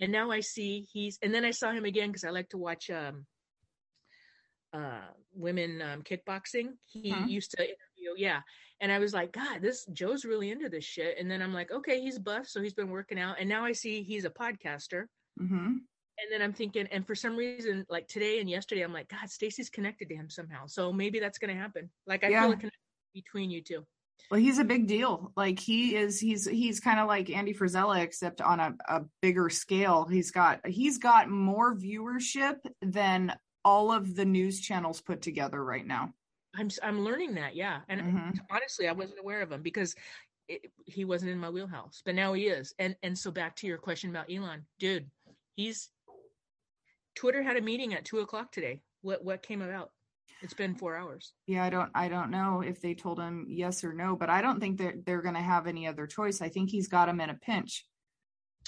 And 0.00 0.12
now 0.12 0.30
I 0.30 0.40
see 0.40 0.86
he's 0.90 1.18
and 1.22 1.34
then 1.34 1.44
I 1.44 1.50
saw 1.50 1.72
him 1.72 1.84
again 1.84 2.08
because 2.08 2.24
I 2.24 2.30
like 2.30 2.48
to 2.50 2.58
watch 2.58 2.88
um 2.88 3.26
uh 4.72 5.08
women 5.32 5.82
um 5.82 6.02
kickboxing. 6.02 6.74
He 6.86 7.10
Huh. 7.10 7.26
used 7.26 7.50
to 7.52 7.62
interview, 7.62 8.14
yeah. 8.16 8.42
And 8.80 8.90
I 8.90 8.98
was 8.98 9.12
like, 9.12 9.32
God, 9.32 9.60
this 9.62 9.84
Joe's 9.92 10.24
really 10.24 10.50
into 10.50 10.68
this 10.68 10.84
shit. 10.84 11.18
And 11.18 11.30
then 11.30 11.42
I'm 11.42 11.52
like, 11.52 11.70
okay, 11.70 12.00
he's 12.00 12.18
buff, 12.18 12.46
so 12.48 12.62
he's 12.62 12.74
been 12.74 12.90
working 12.90 13.18
out. 13.18 13.36
And 13.38 13.48
now 13.48 13.64
I 13.64 13.72
see 13.72 14.02
he's 14.02 14.24
a 14.24 14.30
podcaster. 14.30 15.06
hmm 15.38 15.86
And 16.18 16.30
then 16.30 16.42
I'm 16.42 16.52
thinking, 16.52 16.86
and 16.88 17.06
for 17.06 17.14
some 17.14 17.34
reason, 17.36 17.86
like 17.88 18.06
today 18.06 18.40
and 18.40 18.50
yesterday, 18.50 18.82
I'm 18.82 18.92
like, 18.92 19.08
God, 19.08 19.30
Stacy's 19.30 19.70
connected 19.70 20.08
to 20.10 20.14
him 20.14 20.28
somehow. 20.28 20.66
So 20.66 20.92
maybe 20.92 21.18
that's 21.18 21.38
gonna 21.38 21.54
happen. 21.54 21.90
Like 22.06 22.24
I 22.24 22.30
Yeah. 22.30 22.42
feel 22.42 22.52
a 22.52 22.56
connection 22.56 22.80
between 23.14 23.50
you 23.50 23.62
two. 23.62 23.86
Well, 24.30 24.38
he's 24.38 24.58
a 24.58 24.64
big 24.64 24.86
deal. 24.86 25.32
Like 25.36 25.58
he 25.58 25.96
is, 25.96 26.20
he's 26.20 26.46
he's 26.46 26.78
kind 26.78 27.00
of 27.00 27.08
like 27.08 27.30
Andy 27.30 27.52
Frisella, 27.54 28.00
except 28.02 28.40
on 28.40 28.60
a, 28.60 28.74
a 28.88 29.00
bigger 29.22 29.48
scale. 29.50 30.06
He's 30.06 30.30
got 30.30 30.64
he's 30.66 30.98
got 30.98 31.28
more 31.28 31.74
viewership 31.74 32.58
than 32.80 33.34
all 33.64 33.92
of 33.92 34.14
the 34.16 34.24
news 34.24 34.60
channels 34.60 35.00
put 35.00 35.22
together 35.22 35.62
right 35.64 35.86
now. 35.86 36.12
I'm 36.54 36.70
I'm 36.82 37.04
learning 37.04 37.34
that, 37.34 37.54
yeah. 37.54 37.80
And 37.88 38.00
Mhm. 38.00 38.40
honestly, 38.50 38.88
I 38.88 38.92
wasn't 38.92 39.20
aware 39.20 39.40
of 39.42 39.52
him 39.52 39.62
because 39.62 39.94
it, 40.48 40.72
he 40.84 41.04
wasn't 41.04 41.30
in 41.30 41.38
my 41.38 41.50
wheelhouse, 41.50 42.02
but 42.04 42.14
now 42.14 42.32
he 42.32 42.48
is. 42.48 42.74
And 42.78 42.96
and 43.02 43.16
so 43.16 43.30
back 43.30 43.54
to 43.56 43.66
your 43.66 43.78
question 43.78 44.10
about 44.10 44.32
Elon, 44.32 44.66
dude, 44.78 45.10
he's 45.56 45.90
Twitter 47.14 47.42
had 47.42 47.56
a 47.56 47.60
meeting 47.60 47.94
at 47.94 48.04
two 48.04 48.18
o'clock 48.20 48.50
today. 48.52 48.82
What 49.02 49.24
what 49.24 49.42
came 49.42 49.62
about? 49.62 49.92
It's 50.42 50.54
been 50.54 50.74
four 50.74 50.96
hours. 50.96 51.34
Yeah, 51.46 51.64
I 51.64 51.70
don't 51.70 51.90
I 51.94 52.08
don't 52.08 52.30
know 52.30 52.62
if 52.62 52.80
they 52.80 52.94
told 52.94 53.20
him 53.20 53.46
yes 53.48 53.84
or 53.84 53.92
no, 53.92 54.16
but 54.16 54.30
I 54.30 54.40
don't 54.40 54.58
think 54.58 54.78
that 54.78 55.04
they're 55.04 55.22
going 55.22 55.34
to 55.34 55.40
have 55.40 55.66
any 55.66 55.86
other 55.86 56.06
choice. 56.06 56.40
I 56.40 56.48
think 56.48 56.70
he's 56.70 56.88
got 56.88 57.08
him 57.08 57.20
in 57.20 57.30
a 57.30 57.34
pinch 57.34 57.86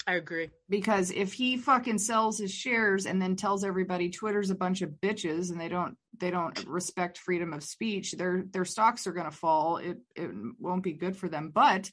I 0.05 0.15
agree. 0.15 0.49
because 0.69 1.11
if 1.11 1.33
he 1.33 1.57
fucking 1.57 1.97
sells 1.97 2.37
his 2.37 2.51
shares 2.51 3.05
and 3.05 3.21
then 3.21 3.35
tells 3.35 3.63
everybody 3.63 4.09
Twitter's 4.09 4.49
a 4.49 4.55
bunch 4.55 4.81
of 4.81 4.91
bitches 5.01 5.51
and 5.51 5.59
they 5.59 5.69
don't 5.69 5.97
they 6.19 6.29
don't 6.31 6.65
respect 6.67 7.17
freedom 7.17 7.53
of 7.53 7.63
speech, 7.63 8.11
their 8.13 8.43
their 8.51 8.65
stocks 8.65 9.07
are 9.07 9.13
going 9.13 9.29
to 9.29 9.35
fall. 9.35 9.77
It 9.77 9.97
it 10.15 10.31
won't 10.59 10.83
be 10.83 10.93
good 10.93 11.15
for 11.15 11.29
them, 11.29 11.51
but 11.53 11.89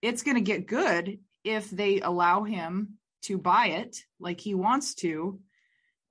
it's 0.00 0.22
going 0.22 0.36
to 0.36 0.40
get 0.40 0.66
good 0.66 1.18
if 1.44 1.70
they 1.70 2.00
allow 2.00 2.44
him 2.44 2.98
to 3.22 3.36
buy 3.38 3.66
it 3.68 3.96
like 4.20 4.40
he 4.40 4.54
wants 4.54 4.94
to 4.94 5.40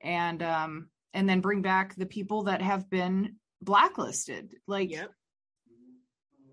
and 0.02 0.44
um 0.44 0.90
and 1.14 1.28
then 1.28 1.42
bring 1.42 1.62
back 1.62 1.96
the 1.96 2.06
people 2.06 2.44
that 2.44 2.62
have 2.62 2.90
been 2.90 3.38
blacklisted. 3.62 4.54
Like 4.68 4.92
Yep. 4.92 5.12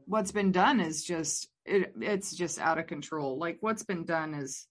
What's 0.06 0.32
been 0.32 0.52
done 0.52 0.80
is 0.80 1.04
just 1.04 1.48
it, 1.64 1.94
it's 2.00 2.34
just 2.34 2.58
out 2.58 2.78
of 2.78 2.86
control. 2.86 3.38
Like 3.38 3.58
what's 3.60 3.84
been 3.84 4.04
done 4.04 4.34
is 4.34 4.66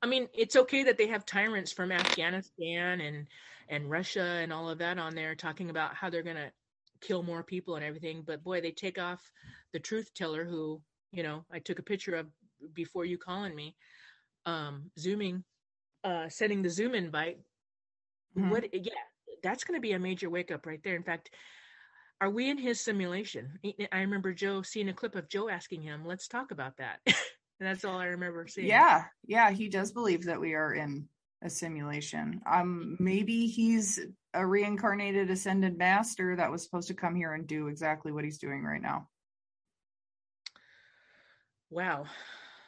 I 0.00 0.06
mean, 0.06 0.28
it's 0.32 0.56
okay 0.56 0.84
that 0.84 0.96
they 0.96 1.08
have 1.08 1.26
tyrants 1.26 1.72
from 1.72 1.92
Afghanistan 1.92 3.00
and 3.00 3.26
and 3.68 3.90
Russia 3.90 4.22
and 4.22 4.52
all 4.52 4.68
of 4.70 4.78
that 4.78 4.98
on 4.98 5.14
there 5.14 5.34
talking 5.34 5.70
about 5.70 5.94
how 5.94 6.08
they're 6.08 6.22
gonna 6.22 6.50
kill 7.00 7.22
more 7.22 7.42
people 7.42 7.76
and 7.76 7.84
everything. 7.84 8.22
But 8.22 8.42
boy, 8.44 8.60
they 8.60 8.70
take 8.70 8.98
off 8.98 9.30
the 9.72 9.78
truth 9.78 10.12
teller 10.14 10.44
who, 10.44 10.80
you 11.12 11.22
know, 11.22 11.44
I 11.52 11.58
took 11.58 11.78
a 11.78 11.82
picture 11.82 12.14
of 12.14 12.26
before 12.74 13.04
you 13.04 13.18
calling 13.18 13.54
me, 13.54 13.76
um, 14.46 14.90
zooming, 14.98 15.44
uh, 16.04 16.28
sending 16.28 16.62
the 16.62 16.70
Zoom 16.70 16.94
invite. 16.94 17.38
Mhm. 18.36 18.50
What? 18.50 18.74
Yeah, 18.74 18.92
that's 19.42 19.64
gonna 19.64 19.80
be 19.80 19.92
a 19.92 19.98
major 19.98 20.30
wake 20.30 20.50
up 20.50 20.66
right 20.66 20.82
there. 20.82 20.96
In 20.96 21.04
fact, 21.04 21.30
are 22.20 22.30
we 22.30 22.50
in 22.50 22.58
his 22.58 22.80
simulation? 22.80 23.58
I- 23.92 24.00
remember 24.00 24.32
Joe 24.32 24.62
seeing 24.62 24.88
a 24.88 24.94
clip 24.94 25.14
of 25.14 25.28
Joe 25.28 25.48
asking 25.48 25.82
him, 25.82 26.04
"Let's 26.04 26.28
talk 26.28 26.50
about 26.50 26.76
that." 26.78 27.00
and 27.06 27.14
that's 27.60 27.84
all 27.84 27.98
I 27.98 28.06
remember 28.06 28.46
seeing. 28.46 28.68
Yeah, 28.68 29.04
yeah, 29.26 29.50
he 29.50 29.68
does 29.68 29.92
believe 29.92 30.24
that 30.24 30.40
we 30.40 30.54
are 30.54 30.74
in 30.74 31.08
a 31.42 31.50
simulation. 31.50 32.40
Um, 32.46 32.96
maybe 32.98 33.46
he's 33.46 34.00
a 34.34 34.44
reincarnated 34.44 35.30
ascended 35.30 35.78
master 35.78 36.36
that 36.36 36.50
was 36.50 36.64
supposed 36.64 36.88
to 36.88 36.94
come 36.94 37.14
here 37.14 37.34
and 37.34 37.46
do 37.46 37.68
exactly 37.68 38.12
what 38.12 38.24
he's 38.24 38.38
doing 38.38 38.64
right 38.64 38.82
now. 38.82 39.08
Wow. 41.70 42.06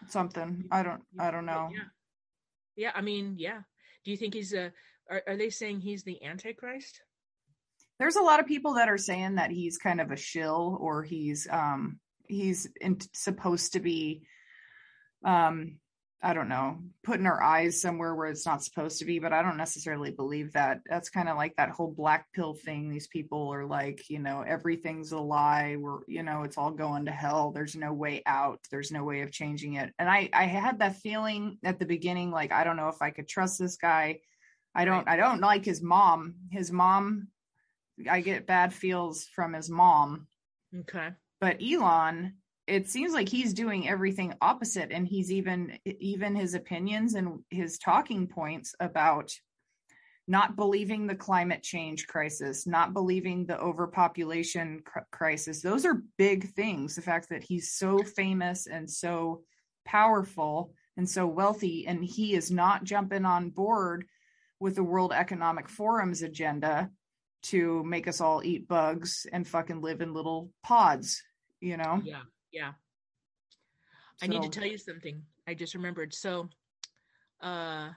Something 0.09 0.65
I 0.71 0.83
don't, 0.83 1.03
I 1.19 1.31
don't 1.31 1.47
know. 1.47 1.69
Yeah. 1.73 1.85
Yeah, 2.77 2.93
I 2.95 3.03
mean, 3.03 3.35
yeah. 3.37 3.61
Do 4.05 4.11
you 4.11 4.17
think 4.17 4.35
he's 4.35 4.55
a? 4.55 4.73
Are, 5.11 5.23
are 5.27 5.37
they 5.37 5.51
saying 5.51 5.81
he's 5.81 6.03
the 6.03 6.23
Antichrist? 6.25 7.03
There's 8.01 8.17
a 8.17 8.23
lot 8.23 8.41
of 8.41 8.47
people 8.47 8.75
that 8.75 8.89
are 8.89 8.99
saying 8.99 9.37
that 9.37 9.53
he's 9.53 9.79
kind 9.79 10.01
of 10.01 10.11
a 10.11 10.17
shill 10.17 10.77
or 10.81 11.05
he's 11.05 11.47
um 11.51 12.01
he's 12.27 12.67
in, 12.81 12.99
supposed 13.13 13.75
to 13.75 13.81
be 13.81 14.23
um 15.25 15.77
I 16.23 16.35
don't 16.35 16.51
know, 16.51 16.79
putting 17.03 17.25
our 17.25 17.43
eyes 17.43 17.81
somewhere 17.81 18.15
where 18.15 18.29
it's 18.29 18.45
not 18.45 18.63
supposed 18.63 18.99
to 18.99 19.07
be, 19.07 19.19
but 19.19 19.33
I 19.33 19.41
don't 19.41 19.57
necessarily 19.57 20.11
believe 20.11 20.53
that. 20.53 20.81
That's 20.87 21.09
kind 21.09 21.31
of 21.31 21.39
like 21.39 21.57
that 21.57 21.71
whole 21.71 21.95
black 21.97 22.27
pill 22.35 22.53
thing. 22.53 22.91
These 22.91 23.07
people 23.07 23.49
are 23.55 23.65
like, 23.65 24.11
you 24.11 24.19
know, 24.19 24.43
everything's 24.47 25.13
a 25.13 25.19
lie. 25.19 25.77
We're, 25.79 26.01
you 26.09 26.23
know, 26.23 26.43
it's 26.43 26.59
all 26.59 26.73
going 26.73 27.07
to 27.07 27.11
hell. 27.11 27.53
There's 27.53 27.75
no 27.75 27.95
way 27.95 28.23
out. 28.27 28.61
There's 28.71 28.93
no 28.93 29.03
way 29.03 29.23
of 29.23 29.33
changing 29.33 29.75
it. 29.75 29.95
And 29.99 30.11
I, 30.11 30.29
I 30.35 30.45
had 30.45 30.81
that 30.81 30.97
feeling 30.97 31.57
at 31.65 31.79
the 31.79 31.87
beginning, 31.87 32.31
like, 32.31 32.53
I 32.53 32.65
don't 32.65 32.77
know 32.77 32.89
if 32.89 33.01
I 33.01 33.13
could 33.13 33.27
trust 33.27 33.59
this 33.59 33.79
guy. 33.79 34.21
I 34.75 34.85
don't, 34.85 35.09
I 35.09 35.17
don't 35.17 35.41
like 35.41 35.65
his 35.65 35.81
mom. 35.81 36.35
His 36.51 36.71
mom, 36.71 37.29
I 38.09 38.21
get 38.21 38.47
bad 38.47 38.73
feels 38.73 39.25
from 39.25 39.53
his 39.53 39.69
mom. 39.69 40.27
Okay. 40.81 41.11
But 41.41 41.61
Elon, 41.63 42.35
it 42.71 42.89
seems 42.89 43.13
like 43.13 43.29
he's 43.29 43.53
doing 43.53 43.89
everything 43.89 44.35
opposite 44.41 44.93
and 44.93 45.07
he's 45.07 45.33
even 45.33 45.79
even 45.85 46.37
his 46.37 46.55
opinions 46.55 47.15
and 47.15 47.41
his 47.51 47.79
talking 47.79 48.29
points 48.29 48.75
about 48.79 49.33
not 50.29 50.55
believing 50.55 51.07
the 51.07 51.15
climate 51.15 51.65
change 51.65 52.07
crisis 52.07 52.69
not 52.69 52.93
believing 52.93 53.45
the 53.45 53.59
overpopulation 53.59 54.81
cr- 54.85 55.01
crisis 55.11 55.63
those 55.63 55.85
are 55.85 56.05
big 56.17 56.49
things 56.51 56.95
the 56.95 57.03
fact 57.03 57.29
that 57.29 57.43
he's 57.43 57.73
so 57.73 57.99
famous 57.99 58.69
and 58.69 58.89
so 58.89 59.43
powerful 59.85 60.73
and 60.97 61.09
so 61.09 61.27
wealthy 61.27 61.89
and 61.89 62.05
he 62.05 62.35
is 62.35 62.53
not 62.53 62.85
jumping 62.85 63.25
on 63.25 63.51
board 63.51 64.05
with 64.61 64.77
the 64.77 64.85
world 64.85 65.13
economic 65.13 65.69
forum's 65.69 66.23
agenda 66.23 66.89
to 67.43 67.83
make 67.85 68.07
us 68.07 68.21
all 68.21 68.43
eat 68.45 68.69
bugs 68.69 69.27
and 69.33 69.47
fucking 69.47 69.81
live 69.81 70.01
in 70.01 70.12
little 70.12 70.51
pods 70.62 71.23
you 71.61 71.77
know 71.77 72.01
yeah 72.05 72.23
yeah. 72.53 72.73
I 74.23 74.27
need 74.27 74.43
to 74.43 74.49
tell 74.49 74.67
you 74.67 74.79
something. 74.79 75.23
I 75.49 75.55
just 75.55 75.75
remembered. 75.75 76.12
So, 76.12 76.49
uh, 77.41 77.89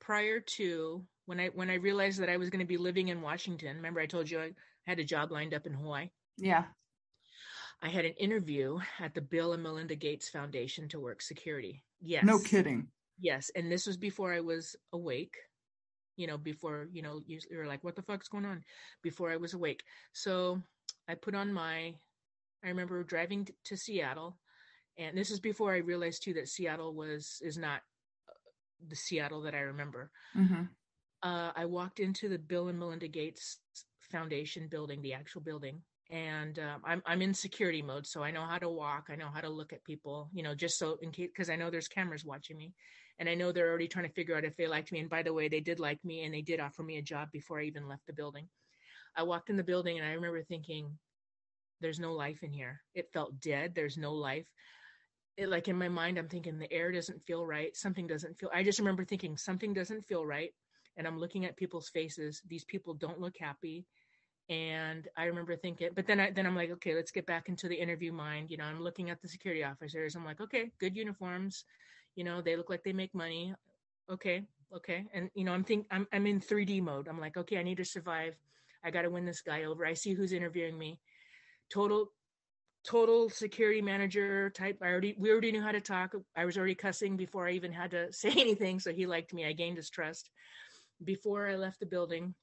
prior 0.00 0.40
to 0.40 1.04
when 1.26 1.40
I 1.40 1.48
when 1.48 1.70
I 1.70 1.74
realized 1.74 2.20
that 2.20 2.30
I 2.30 2.36
was 2.36 2.48
going 2.48 2.60
to 2.60 2.66
be 2.66 2.78
living 2.78 3.08
in 3.08 3.20
Washington, 3.20 3.76
remember 3.76 4.00
I 4.00 4.06
told 4.06 4.30
you 4.30 4.40
I 4.40 4.52
had 4.86 4.98
a 4.98 5.04
job 5.04 5.30
lined 5.30 5.52
up 5.52 5.66
in 5.66 5.74
Hawaii. 5.74 6.10
Yeah. 6.38 6.64
I 7.82 7.88
had 7.88 8.06
an 8.06 8.14
interview 8.14 8.78
at 9.00 9.14
the 9.14 9.20
Bill 9.20 9.52
and 9.52 9.62
Melinda 9.62 9.94
Gates 9.94 10.30
Foundation 10.30 10.88
to 10.88 11.00
work 11.00 11.20
security. 11.20 11.84
Yes. 12.00 12.24
No 12.24 12.38
kidding. 12.38 12.88
Yes, 13.20 13.50
and 13.54 13.70
this 13.70 13.86
was 13.86 13.96
before 13.96 14.32
I 14.32 14.40
was 14.40 14.74
awake. 14.92 15.36
You 16.16 16.26
know, 16.26 16.38
before 16.38 16.88
you 16.92 17.02
know, 17.02 17.20
you, 17.26 17.38
you 17.50 17.58
were 17.58 17.66
like, 17.66 17.84
"What 17.84 17.96
the 17.96 18.02
fuck's 18.02 18.28
going 18.28 18.46
on?" 18.46 18.64
Before 19.02 19.30
I 19.30 19.36
was 19.36 19.54
awake, 19.54 19.82
so 20.12 20.62
I 21.08 21.14
put 21.14 21.34
on 21.34 21.52
my 21.52 21.94
I 22.64 22.68
remember 22.68 23.02
driving 23.04 23.48
to 23.64 23.76
Seattle, 23.76 24.38
and 24.98 25.16
this 25.16 25.30
is 25.30 25.40
before 25.40 25.72
I 25.72 25.78
realized 25.78 26.22
too 26.22 26.34
that 26.34 26.48
Seattle 26.48 26.94
was 26.94 27.40
is 27.42 27.56
not 27.56 27.80
uh, 28.28 28.32
the 28.88 28.96
Seattle 28.96 29.42
that 29.42 29.54
I 29.54 29.60
remember. 29.60 30.10
Mm-hmm. 30.36 30.62
Uh, 31.22 31.52
I 31.54 31.64
walked 31.64 32.00
into 32.00 32.28
the 32.28 32.38
Bill 32.38 32.68
and 32.68 32.78
Melinda 32.78 33.08
Gates 33.08 33.58
Foundation 34.00 34.68
building, 34.68 35.02
the 35.02 35.14
actual 35.14 35.40
building, 35.42 35.80
and 36.10 36.58
um, 36.58 36.82
I'm 36.84 37.02
I'm 37.06 37.22
in 37.22 37.34
security 37.34 37.82
mode, 37.82 38.06
so 38.06 38.22
I 38.22 38.30
know 38.30 38.44
how 38.44 38.58
to 38.58 38.68
walk, 38.68 39.08
I 39.10 39.16
know 39.16 39.30
how 39.32 39.40
to 39.40 39.48
look 39.48 39.72
at 39.72 39.84
people, 39.84 40.28
you 40.32 40.42
know, 40.42 40.54
just 40.54 40.78
so 40.78 40.98
in 41.02 41.10
case 41.10 41.28
because 41.32 41.50
I 41.50 41.56
know 41.56 41.70
there's 41.70 41.88
cameras 41.88 42.24
watching 42.24 42.56
me, 42.56 42.72
and 43.18 43.28
I 43.28 43.34
know 43.34 43.52
they're 43.52 43.68
already 43.68 43.88
trying 43.88 44.06
to 44.06 44.12
figure 44.14 44.36
out 44.36 44.44
if 44.44 44.56
they 44.56 44.66
liked 44.66 44.92
me. 44.92 45.00
And 45.00 45.10
by 45.10 45.22
the 45.22 45.32
way, 45.32 45.48
they 45.48 45.60
did 45.60 45.80
like 45.80 46.04
me, 46.04 46.24
and 46.24 46.34
they 46.34 46.42
did 46.42 46.60
offer 46.60 46.82
me 46.82 46.98
a 46.98 47.02
job 47.02 47.30
before 47.32 47.60
I 47.60 47.64
even 47.64 47.88
left 47.88 48.06
the 48.06 48.12
building. 48.12 48.48
I 49.16 49.22
walked 49.22 49.50
in 49.50 49.56
the 49.56 49.64
building, 49.64 49.98
and 49.98 50.06
I 50.06 50.12
remember 50.12 50.42
thinking, 50.42 50.98
there's 51.80 52.00
no 52.00 52.12
life 52.12 52.42
in 52.42 52.52
here. 52.52 52.80
It 52.94 53.12
felt 53.12 53.40
dead. 53.40 53.74
There's 53.74 53.96
no 53.96 54.12
life. 54.14 54.46
It, 55.36 55.48
like 55.48 55.68
in 55.68 55.76
my 55.76 55.88
mind, 55.88 56.18
I'm 56.18 56.28
thinking 56.28 56.58
the 56.58 56.72
air 56.72 56.90
doesn't 56.92 57.22
feel 57.22 57.46
right. 57.46 57.76
Something 57.76 58.06
doesn't 58.06 58.38
feel. 58.38 58.50
I 58.54 58.62
just 58.62 58.78
remember 58.78 59.04
thinking 59.04 59.36
something 59.36 59.74
doesn't 59.74 60.06
feel 60.06 60.24
right. 60.24 60.54
And 60.96 61.06
I'm 61.06 61.18
looking 61.18 61.44
at 61.44 61.56
people's 61.56 61.90
faces. 61.90 62.40
These 62.48 62.64
people 62.64 62.94
don't 62.94 63.20
look 63.20 63.36
happy. 63.38 63.84
And 64.48 65.08
I 65.16 65.24
remember 65.24 65.56
thinking, 65.56 65.90
but 65.94 66.06
then 66.06 66.20
I 66.20 66.30
then 66.30 66.46
I'm 66.46 66.56
like, 66.56 66.70
okay, 66.70 66.94
let's 66.94 67.10
get 67.10 67.26
back 67.26 67.48
into 67.48 67.68
the 67.68 67.74
interview 67.74 68.12
mind. 68.12 68.50
You 68.50 68.56
know, 68.56 68.64
I'm 68.64 68.80
looking 68.80 69.10
at 69.10 69.20
the 69.20 69.28
security 69.28 69.64
officers. 69.64 70.14
I'm 70.14 70.24
like, 70.24 70.40
okay, 70.40 70.70
good 70.78 70.96
uniforms. 70.96 71.64
You 72.16 72.24
know, 72.24 72.42
they 72.42 72.56
look 72.56 72.70
like 72.70 72.84
they 72.84 72.94
make 72.94 73.14
money. 73.14 73.54
Okay, 74.10 74.46
okay. 74.74 75.06
And 75.14 75.30
you 75.34 75.44
know, 75.44 75.52
I'm 75.52 75.64
think 75.64 75.86
I'm 75.92 76.08
I'm 76.12 76.26
in 76.26 76.40
3D 76.40 76.80
mode. 76.80 77.08
I'm 77.08 77.20
like, 77.20 77.36
okay, 77.36 77.58
I 77.58 77.62
need 77.64 77.78
to 77.78 77.84
survive. 77.84 78.36
I 78.84 78.90
got 78.90 79.02
to 79.02 79.10
win 79.10 79.26
this 79.26 79.42
guy 79.42 79.64
over. 79.64 79.86
I 79.86 79.94
see 79.94 80.14
who's 80.14 80.32
interviewing 80.32 80.78
me 80.78 81.00
total 81.70 82.12
total 82.86 83.28
security 83.28 83.82
manager 83.82 84.50
type. 84.50 84.78
I 84.82 84.86
already 84.88 85.16
we 85.18 85.30
already 85.30 85.52
knew 85.52 85.62
how 85.62 85.72
to 85.72 85.80
talk. 85.80 86.14
I 86.36 86.44
was 86.44 86.56
already 86.56 86.74
cussing 86.76 87.16
before 87.16 87.48
I 87.48 87.52
even 87.52 87.72
had 87.72 87.90
to 87.92 88.12
say 88.12 88.30
anything, 88.30 88.80
so 88.80 88.92
he 88.92 89.06
liked 89.06 89.34
me. 89.34 89.46
I 89.46 89.52
gained 89.52 89.76
his 89.76 89.90
trust. 89.90 90.30
Before 91.04 91.48
I 91.48 91.56
left 91.56 91.80
the 91.80 91.86
building, 91.86 92.34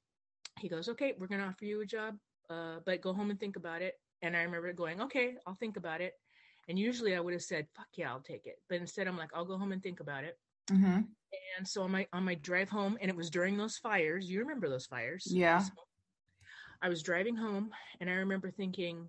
he 0.60 0.68
goes, 0.68 0.88
"Okay, 0.88 1.14
we're 1.18 1.28
gonna 1.28 1.46
offer 1.46 1.64
you 1.64 1.80
a 1.80 1.86
job, 1.86 2.18
uh, 2.50 2.80
but 2.86 3.02
go 3.02 3.12
home 3.14 3.30
and 3.30 3.40
think 3.40 3.56
about 3.56 3.82
it." 3.82 3.94
And 4.22 4.36
I 4.36 4.42
remember 4.42 4.72
going, 4.72 5.00
"Okay, 5.02 5.36
I'll 5.46 5.56
think 5.56 5.76
about 5.76 6.00
it." 6.00 6.14
And 6.68 6.78
usually 6.78 7.14
I 7.14 7.20
would 7.20 7.32
have 7.32 7.42
said, 7.42 7.66
"Fuck 7.76 7.88
yeah, 7.94 8.10
I'll 8.10 8.20
take 8.20 8.46
it," 8.46 8.60
but 8.68 8.78
instead 8.80 9.06
I'm 9.06 9.18
like, 9.18 9.30
"I'll 9.34 9.44
go 9.44 9.58
home 9.58 9.72
and 9.72 9.82
think 9.82 10.00
about 10.00 10.24
it." 10.24 10.38
Mm-hmm. 10.70 11.00
And 11.58 11.68
so 11.68 11.82
on 11.82 11.90
my 11.90 12.06
on 12.12 12.24
my 12.24 12.34
drive 12.36 12.70
home, 12.70 12.96
and 13.00 13.10
it 13.10 13.16
was 13.16 13.30
during 13.30 13.56
those 13.56 13.76
fires. 13.78 14.30
You 14.30 14.40
remember 14.40 14.68
those 14.68 14.86
fires? 14.86 15.26
Yeah. 15.28 15.62
I 16.84 16.88
was 16.90 17.02
driving 17.02 17.34
home 17.34 17.70
and 18.00 18.10
I 18.10 18.14
remember 18.14 18.50
thinking 18.50 19.08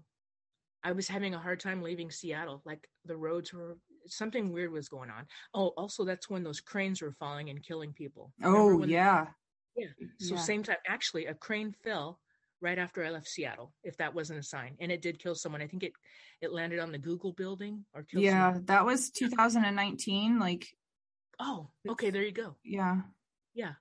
I 0.81 0.93
was 0.93 1.09
having 1.09 1.33
a 1.33 1.39
hard 1.39 1.59
time 1.59 1.83
leaving 1.83 2.09
Seattle. 2.09 2.61
Like 2.63 2.87
the 3.03 3.17
roads 3.17 3.51
were 3.51 3.77
something 4.07 4.53
weird 4.53 4.71
was 4.71 4.87
going 4.87 5.09
on. 5.09 5.25
Oh, 5.53 5.73
also 5.75 6.05
that's 6.05 6.29
when 6.29 6.41
those 6.41 6.61
cranes 6.61 7.01
were 7.01 7.11
falling 7.11 7.49
and 7.49 7.61
killing 7.61 7.91
people. 7.91 8.31
Oh 8.41 8.81
yeah. 8.85 9.27
They, 9.75 9.83
yeah. 9.83 10.07
So 10.19 10.35
yeah. 10.35 10.41
same 10.41 10.63
time 10.63 10.77
actually 10.87 11.25
a 11.25 11.33
crane 11.33 11.75
fell 11.83 12.19
right 12.61 12.77
after 12.77 13.03
I 13.03 13.09
left 13.09 13.27
Seattle, 13.27 13.73
if 13.83 13.97
that 13.97 14.13
wasn't 14.13 14.39
a 14.39 14.43
sign. 14.43 14.75
And 14.79 14.91
it 14.91 15.01
did 15.01 15.19
kill 15.19 15.35
someone. 15.35 15.61
I 15.61 15.67
think 15.67 15.83
it 15.83 15.93
it 16.41 16.51
landed 16.51 16.79
on 16.79 16.91
the 16.91 16.97
Google 16.97 17.33
building 17.33 17.85
or 17.93 18.03
killed 18.03 18.23
Yeah, 18.23 18.53
someone. 18.53 18.65
that 18.65 18.85
was 18.85 19.09
2019 19.09 20.39
like 20.39 20.67
Oh, 21.39 21.67
okay, 21.89 22.11
there 22.11 22.23
you 22.23 22.31
go. 22.31 22.55
Yeah. 22.63 23.01
Yeah. 23.53 23.73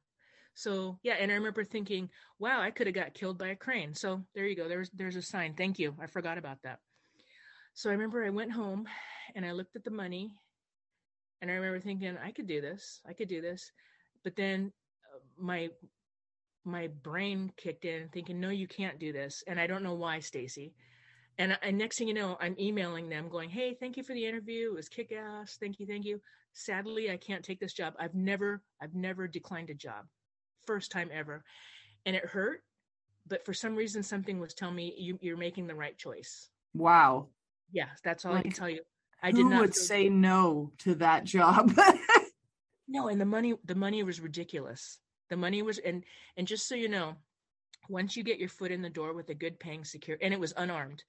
So 0.55 0.99
yeah, 1.03 1.15
and 1.15 1.31
I 1.31 1.35
remember 1.35 1.65
thinking, 1.65 2.11
wow, 2.39 2.61
I 2.61 2.71
could 2.71 2.87
have 2.87 2.95
got 2.95 3.15
killed 3.15 3.39
by 3.39 3.49
a 3.49 3.57
crane. 3.57 3.95
So 3.95 4.23
there 4.35 4.47
you 4.47 4.57
go. 4.57 4.69
There's 4.69 4.91
there's 4.91 5.17
a 5.17 5.23
sign. 5.23 5.55
Thank 5.55 5.79
you. 5.79 5.95
I 6.01 6.07
forgot 6.07 6.39
about 6.39 6.59
that. 6.63 6.79
So 7.75 7.91
I 7.91 7.93
remember 7.93 8.25
I 8.25 8.31
went 8.31 8.53
home 8.53 8.87
and 9.35 9.45
I 9.45 9.53
looked 9.53 9.75
at 9.77 9.85
the 9.85 9.91
money 9.91 10.33
and 11.43 11.51
I 11.51 11.55
remember 11.55 11.81
thinking, 11.81 12.17
I 12.23 12.31
could 12.31 12.47
do 12.47 12.61
this. 12.61 13.01
I 13.09 13.13
could 13.13 13.29
do 13.29 13.41
this. 13.41 13.71
But 14.23 14.37
then 14.37 14.73
uh, 15.13 15.19
my 15.37 15.71
my 16.65 16.89
brain 17.03 17.53
kicked 17.57 17.85
in 17.85 18.09
thinking, 18.09 18.41
no, 18.41 18.49
you 18.49 18.67
can't 18.67 18.99
do 18.99 19.13
this. 19.13 19.43
And 19.47 19.61
I 19.61 19.67
don't 19.67 19.83
know 19.83 19.95
why, 19.95 20.21
Stacy. 20.21 20.75
And, 21.39 21.59
and 21.63 21.77
next 21.77 21.99
thing 21.99 22.09
you 22.09 22.15
know, 22.15 22.37
I'm 22.41 22.57
emailing 22.59 23.09
them 23.09 23.29
going, 23.29 23.51
Hey, 23.51 23.75
thank 23.75 23.97
you 23.97 24.03
for 24.03 24.15
the 24.15 24.25
interview. 24.25 24.71
It 24.71 24.77
was 24.77 24.89
kick 24.89 25.13
ass. 25.13 25.57
Thank 25.59 25.81
you. 25.81 25.87
Thank 25.87 26.05
you. 26.05 26.21
Sadly, 26.53 27.11
I 27.11 27.17
can't 27.17 27.45
take 27.45 27.59
this 27.59 27.73
job. 27.73 27.95
I've 27.99 28.15
never, 28.15 28.63
I've 28.81 28.95
never 28.95 29.27
declined 29.27 29.71
a 29.71 29.75
job 29.75 30.07
first 30.67 30.93
time 30.93 31.11
ever. 31.13 31.45
And 32.07 32.15
it 32.15 32.25
hurt, 32.25 32.63
but 33.27 33.45
for 33.45 33.55
some 33.55 33.75
reason, 33.75 34.03
something 34.03 34.39
was 34.39 34.55
telling 34.55 34.77
me 34.77 34.95
you, 34.97 35.19
you're 35.21 35.37
making 35.37 35.67
the 35.67 35.75
right 35.75 35.97
choice. 35.97 36.49
Wow. 36.75 37.29
Yeah, 37.73 37.89
that's 38.05 38.25
all 38.25 38.33
like, 38.33 38.41
I 38.41 38.43
can 38.43 38.53
tell 38.53 38.69
you. 38.69 38.81
I 39.23 39.33
did 39.33 39.47
not 39.47 39.61
would 39.61 39.75
say 39.75 40.09
no 40.09 40.73
to 40.79 40.97
that 40.97 41.25
job. 41.25 41.73
no, 42.89 43.09
and 43.09 43.21
the 43.21 43.25
money 43.25 43.55
the 43.65 43.75
money 43.75 44.03
was 44.03 44.21
ridiculous. 44.21 44.99
The 45.35 45.41
money 45.41 45.63
was 45.63 45.79
and 45.79 46.05
and 46.37 46.47
just 46.47 46.69
so 46.69 46.77
you 46.77 46.89
know, 46.89 47.17
once 47.89 48.17
you 48.17 48.23
get 48.23 48.39
your 48.39 48.49
foot 48.49 48.71
in 48.71 48.83
the 48.83 48.89
door 48.89 49.15
with 49.15 49.31
a 49.31 49.35
good 49.35 49.59
paying 49.59 49.85
secure 49.85 50.17
and 50.23 50.33
it 50.33 50.39
was 50.39 50.55
unarmed. 50.57 51.03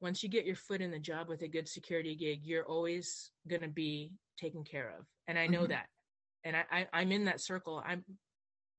Once 0.00 0.22
you 0.22 0.28
get 0.28 0.46
your 0.46 0.54
foot 0.54 0.80
in 0.80 0.92
the 0.92 1.00
job 1.00 1.28
with 1.28 1.42
a 1.42 1.48
good 1.48 1.68
security 1.68 2.14
gig, 2.14 2.42
you're 2.44 2.62
always 2.62 3.32
gonna 3.48 3.66
be 3.66 4.12
taken 4.38 4.62
care 4.62 4.94
of. 4.96 5.04
And 5.26 5.36
I 5.36 5.48
know 5.48 5.62
mm-hmm. 5.62 5.72
that. 5.72 5.86
And 6.44 6.54
I, 6.54 6.64
I 6.70 6.86
I'm 6.92 7.10
in 7.10 7.24
that 7.24 7.40
circle. 7.40 7.82
I'm 7.84 8.04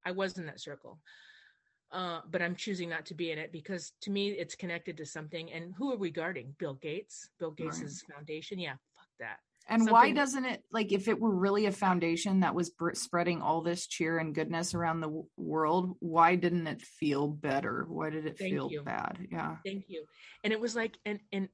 I 0.06 0.12
was 0.12 0.38
in 0.38 0.46
that 0.46 0.62
circle. 0.62 1.02
Uh, 1.92 2.22
but 2.32 2.42
I'm 2.42 2.56
choosing 2.56 2.88
not 2.88 3.06
to 3.08 3.14
be 3.14 3.32
in 3.32 3.38
it 3.38 3.52
because 3.52 3.92
to 4.04 4.10
me 4.10 4.30
it's 4.30 4.56
connected 4.56 4.96
to 4.96 5.06
something. 5.06 5.52
And 5.52 5.74
who 5.78 5.92
are 5.92 5.98
we 5.98 6.12
guarding? 6.12 6.56
Bill 6.60 6.76
Gates, 6.76 7.30
Bill 7.42 7.52
Gates's 7.52 8.06
right. 8.08 8.16
foundation. 8.16 8.58
Yeah, 8.58 8.78
fuck 8.96 9.10
that. 9.20 9.40
And 9.68 9.82
something- 9.82 9.94
why 9.94 10.12
doesn't 10.12 10.46
it 10.46 10.64
like 10.72 10.92
if 10.92 11.08
it 11.08 11.20
were 11.20 11.34
really 11.34 11.66
a 11.66 11.72
foundation 11.72 12.42
that 12.42 12.54
was 12.54 12.70
br- 12.70 12.94
spreading 12.94 13.42
all 13.42 13.62
this 13.62 13.88
cheer 13.88 14.18
and 14.18 14.36
goodness 14.36 14.74
around 14.74 15.00
the 15.00 15.08
w- 15.08 15.28
world? 15.38 15.96
Why 16.00 16.36
didn't 16.36 16.68
it 16.68 16.82
feel 16.82 17.28
better? 17.28 17.86
Why 17.88 18.10
did 18.10 18.26
it 18.26 18.38
Thank 18.38 18.52
feel 18.54 18.70
you. 18.72 18.82
bad? 18.84 19.26
Yeah. 19.32 19.58
Thank 19.66 19.86
you. 19.88 20.06
And 20.44 20.52
it 20.52 20.60
was 20.60 20.76
like, 20.76 20.98
and 21.06 21.20
and 21.32 21.48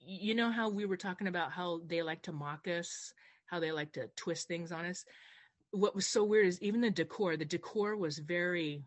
you 0.00 0.34
know 0.34 0.50
how 0.50 0.68
we 0.70 0.84
were 0.86 0.96
talking 0.96 1.28
about 1.28 1.52
how 1.52 1.80
they 1.86 2.02
like 2.02 2.22
to 2.22 2.32
mock 2.32 2.66
us, 2.66 3.12
how 3.46 3.60
they 3.60 3.70
like 3.70 3.92
to 3.92 4.08
twist 4.16 4.48
things 4.48 4.72
on 4.72 4.84
us 4.84 5.04
what 5.74 5.94
was 5.94 6.06
so 6.06 6.22
weird 6.22 6.46
is 6.46 6.60
even 6.60 6.82
the 6.82 6.90
decor 6.90 7.34
the 7.38 7.46
decor 7.46 7.96
was 7.96 8.18
very 8.18 8.84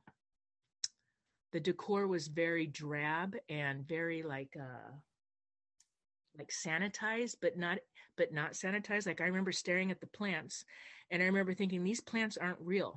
the 1.52 1.60
decor 1.60 2.06
was 2.06 2.28
very 2.28 2.68
drab 2.68 3.36
and 3.50 3.88
very 3.88 4.22
like 4.22 4.56
uh 4.56 4.92
like 6.38 6.50
sanitized 6.50 7.36
but 7.42 7.58
not 7.58 7.80
but 8.18 8.34
not 8.34 8.54
sanitized. 8.54 9.08
Like 9.08 9.22
i 9.22 9.26
remember 9.26 9.52
staring 9.52 9.92
at 9.92 10.00
the 10.02 10.08
plants 10.08 10.66
and 11.12 11.22
i 11.22 11.26
remember 11.26 11.54
thinking 11.54 11.84
these 11.84 12.02
plants 12.02 12.38
aren't 12.38 12.60
real. 12.60 12.96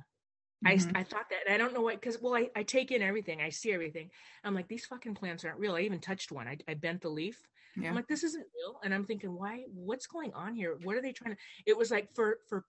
Mhm. 0.65 0.95
I, 0.95 0.99
I 0.99 1.03
thought 1.03 1.29
that 1.29 1.51
i 1.53 1.57
don't 1.57 1.73
know 1.73 1.81
why 1.81 1.95
because 1.95 2.21
well 2.21 2.35
I, 2.35 2.49
I 2.55 2.63
take 2.63 2.91
in 2.91 3.01
everything 3.01 3.41
i 3.41 3.49
see 3.49 3.71
everything. 3.71 4.09
I'm 4.43 4.55
like 4.55 4.67
these 4.67 4.85
fucking 4.85 5.15
plants 5.15 5.45
aren't 5.45 5.59
real. 5.59 5.75
I 5.75 5.81
even 5.81 5.99
touched 5.99 6.31
one. 6.31 6.47
I, 6.47 6.57
I 6.67 6.73
bent 6.73 7.01
the 7.01 7.09
leaf. 7.09 7.41
Yeah. 7.77 7.89
i'm 7.89 7.95
like 7.95 8.07
this 8.07 8.23
isn't 8.23 8.45
real. 8.55 8.79
And 8.83 8.93
i'm 8.93 9.05
thinking 9.05 9.33
why 9.33 9.63
what's 9.73 10.07
going 10.07 10.33
on 10.33 10.53
here? 10.55 10.77
What 10.83 10.95
are 10.95 11.01
they 11.01 11.13
trying 11.13 11.35
to 11.35 11.41
it 11.65 11.77
was 11.77 11.91
like 11.91 12.13
for 12.13 12.39
for 12.49 12.65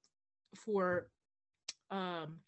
for 0.54 1.08
um 1.90 2.38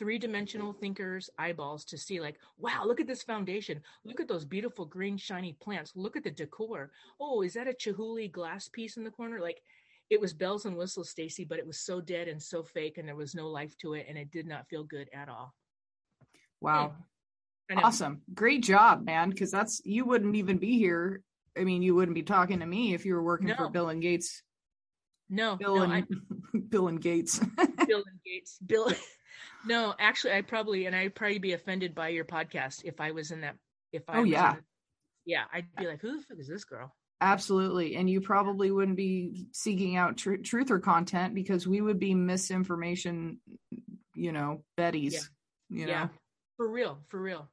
three-dimensional 0.00 0.72
thinkers 0.72 1.28
eyeballs 1.38 1.84
to 1.84 1.98
see 1.98 2.20
like 2.20 2.36
wow 2.58 2.84
look 2.86 3.00
at 3.00 3.06
this 3.06 3.22
foundation 3.22 3.80
look 4.04 4.18
at 4.18 4.26
those 4.26 4.46
beautiful 4.46 4.86
green 4.86 5.16
shiny 5.18 5.52
plants 5.60 5.92
look 5.94 6.16
at 6.16 6.24
the 6.24 6.30
decor 6.30 6.90
oh 7.20 7.42
is 7.42 7.52
that 7.52 7.68
a 7.68 7.72
chihuly 7.72 8.32
glass 8.32 8.66
piece 8.66 8.96
in 8.96 9.04
the 9.04 9.10
corner 9.10 9.40
like 9.40 9.60
it 10.08 10.18
was 10.18 10.32
bells 10.32 10.64
and 10.64 10.74
whistles 10.76 11.10
stacy 11.10 11.44
but 11.44 11.58
it 11.58 11.66
was 11.66 11.78
so 11.78 12.00
dead 12.00 12.28
and 12.28 12.42
so 12.42 12.62
fake 12.62 12.96
and 12.96 13.06
there 13.06 13.14
was 13.14 13.34
no 13.34 13.46
life 13.46 13.76
to 13.76 13.92
it 13.92 14.06
and 14.08 14.16
it 14.16 14.30
did 14.32 14.46
not 14.46 14.66
feel 14.68 14.82
good 14.82 15.08
at 15.12 15.28
all 15.28 15.54
wow. 16.62 16.94
I. 17.70 17.74
Awesome. 17.74 18.22
Great 18.34 18.64
job, 18.64 19.04
man. 19.04 19.30
Because 19.30 19.52
that's, 19.52 19.80
you 19.84 20.04
wouldn't 20.04 20.34
even 20.34 20.58
be 20.58 20.76
here. 20.76 21.22
I 21.56 21.62
mean, 21.62 21.82
you 21.82 21.94
wouldn't 21.94 22.16
be 22.16 22.24
talking 22.24 22.58
to 22.58 22.66
me 22.66 22.94
if 22.94 23.06
you 23.06 23.14
were 23.14 23.22
working 23.22 23.54
for 23.54 23.68
Bill 23.68 23.90
and 23.90 24.02
Gates. 24.02 24.42
no 25.28 25.54
Bill 25.54 25.76
no, 25.76 25.82
and 25.82 25.92
I, 25.92 26.04
Bill 26.68 26.88
and 26.88 27.00
Gates. 27.00 27.38
bill 27.90 28.04
and 28.06 28.20
gates 28.24 28.58
bill 28.64 28.92
no 29.66 29.94
actually 29.98 30.32
i'd 30.32 30.48
probably 30.48 30.86
and 30.86 30.94
i'd 30.96 31.14
probably 31.14 31.38
be 31.38 31.52
offended 31.52 31.94
by 31.94 32.08
your 32.08 32.24
podcast 32.24 32.84
if 32.84 33.00
i 33.00 33.10
was 33.10 33.30
in 33.30 33.40
that 33.42 33.56
if 33.92 34.02
i 34.08 34.18
Oh, 34.18 34.22
was 34.22 34.30
yeah. 34.30 34.52
in- 34.54 34.64
yeah 35.26 35.44
i'd 35.52 35.66
be 35.76 35.86
like 35.86 36.00
who 36.00 36.16
the 36.16 36.22
fuck 36.22 36.38
is 36.38 36.48
this 36.48 36.64
girl 36.64 36.94
Absolutely. 37.22 37.96
And 37.96 38.08
you 38.08 38.22
probably 38.22 38.70
wouldn't 38.70 38.96
be 38.96 39.44
seeking 39.52 39.94
out 39.94 40.16
tr- 40.16 40.36
truth 40.36 40.70
or 40.70 40.78
content 40.78 41.34
because 41.34 41.68
we 41.68 41.82
would 41.82 41.98
be 42.00 42.14
misinformation, 42.14 43.40
you 44.14 44.32
know, 44.32 44.64
Betty's, 44.78 45.30
you 45.68 45.84
know. 45.84 45.92
yeah 45.92 46.08
for 46.56 46.66
real 46.66 46.98
for 47.08 47.20
real 47.20 47.46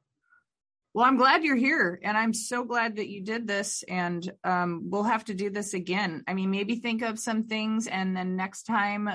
Well, 0.94 1.04
I'm 1.04 1.18
glad 1.18 1.44
you're 1.44 1.54
here 1.54 2.00
and 2.02 2.16
I'm 2.16 2.32
so 2.32 2.64
glad 2.64 2.96
that 2.96 3.10
you 3.10 3.22
did 3.22 3.46
this 3.46 3.84
and 3.86 4.32
um 4.42 4.84
we'll 4.88 5.02
have 5.02 5.26
to 5.26 5.34
do 5.34 5.50
this 5.50 5.74
again. 5.74 6.24
I 6.26 6.32
mean, 6.32 6.50
maybe 6.50 6.76
think 6.76 7.02
of 7.02 7.18
some 7.18 7.44
things 7.44 7.86
and 7.86 8.16
then 8.16 8.36
next 8.36 8.62
time 8.62 9.10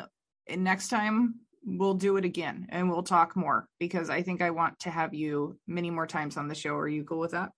next 0.55 0.89
time 0.89 1.39
we'll 1.65 1.93
do 1.93 2.17
it 2.17 2.25
again 2.25 2.67
and 2.69 2.89
we'll 2.89 3.03
talk 3.03 3.35
more 3.35 3.65
because 3.79 4.09
I 4.09 4.21
think 4.21 4.41
I 4.41 4.49
want 4.51 4.79
to 4.79 4.89
have 4.89 5.13
you 5.13 5.57
many 5.67 5.89
more 5.89 6.07
times 6.07 6.37
on 6.37 6.47
the 6.47 6.55
show. 6.55 6.75
Are 6.75 6.87
you 6.87 7.03
cool 7.03 7.19
with 7.19 7.31
that? 7.31 7.49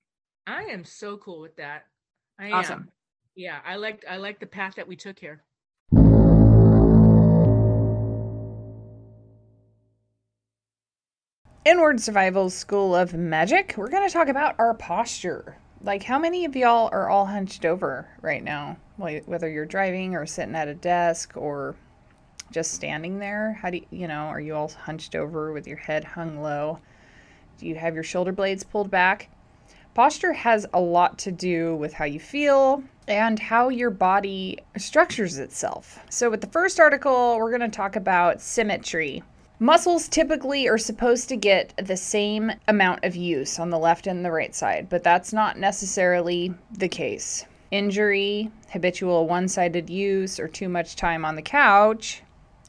i 0.48 0.62
am 0.66 0.84
so 0.84 1.18
cool 1.18 1.42
with 1.42 1.56
that 1.56 1.86
i 2.40 2.52
Awesome. 2.52 2.82
am 2.82 2.90
yeah 3.36 3.58
i 3.66 3.78
liked 3.78 4.06
i 4.08 4.18
like 4.18 4.40
the 4.40 4.46
path 4.46 4.76
that 4.76 4.88
we 4.88 4.96
took 4.96 5.18
here 5.18 5.44
Inward 11.66 12.00
Survival 12.00 12.50
School 12.52 12.96
of 12.96 13.14
Magic, 13.16 13.74
we're 13.76 13.90
going 13.90 14.08
to 14.08 14.14
talk 14.14 14.28
about 14.28 14.54
our 14.60 14.76
posture. 14.76 15.58
Like, 15.82 16.04
how 16.04 16.20
many 16.20 16.46
of 16.46 16.56
y'all 16.56 16.90
are 16.92 17.10
all 17.10 17.26
hunched 17.26 17.66
over 17.66 18.08
right 18.22 18.44
now? 18.44 18.78
Whether 18.98 19.50
you're 19.50 19.66
driving 19.66 20.14
or 20.16 20.26
sitting 20.28 20.56
at 20.56 20.68
a 20.68 20.76
desk 20.76 21.34
or 21.36 21.76
just 22.52 22.74
standing 22.74 23.20
there? 23.20 23.54
How 23.62 23.70
do 23.70 23.78
you, 23.78 23.86
you 23.92 24.08
know, 24.08 24.26
are 24.28 24.40
you 24.40 24.56
all 24.56 24.70
hunched 24.70 25.16
over 25.16 25.52
with 25.52 25.68
your 25.68 25.78
head 25.78 26.04
hung 26.04 26.42
low? 26.42 26.80
Do 27.58 27.68
you 27.68 27.76
have 27.76 27.96
your 27.96 28.04
shoulder 28.04 28.32
blades 28.32 28.64
pulled 28.64 28.92
back? 28.92 29.30
Posture 29.94 30.34
has 30.34 30.66
a 30.74 30.80
lot 30.80 31.18
to 31.20 31.32
do 31.32 31.76
with 31.76 31.94
how 31.94 32.04
you 32.04 32.20
feel 32.20 32.84
and 33.08 33.40
how 33.40 33.70
your 33.70 33.90
body 33.90 34.60
structures 34.78 35.38
itself. 35.38 36.00
So, 36.10 36.30
with 36.30 36.42
the 36.42 36.48
first 36.48 36.80
article, 36.80 37.38
we're 37.38 37.56
going 37.58 37.70
to 37.70 37.76
talk 37.76 37.96
about 37.96 38.42
symmetry. 38.42 39.24
Muscles 39.60 40.10
typically 40.10 40.68
are 40.68 40.78
supposed 40.78 41.30
to 41.30 41.38
get 41.38 41.74
the 41.78 41.96
same 41.96 42.52
amount 42.68 43.06
of 43.06 43.16
use 43.16 43.58
on 43.58 43.70
the 43.70 43.80
left 43.80 44.06
and 44.06 44.26
the 44.26 44.32
right 44.32 44.54
side, 44.54 44.90
but 44.90 45.02
that's 45.02 45.32
not 45.32 45.58
necessarily 45.58 46.54
the 46.72 46.90
case. 46.90 47.46
Injury, 47.72 48.52
habitual 48.72 49.28
one 49.30 49.48
sided 49.48 49.90
use, 49.90 50.42
or 50.42 50.50
too 50.50 50.68
much 50.68 50.98
time 50.98 51.24
on 51.24 51.38
the 51.38 51.42
couch 51.42 52.22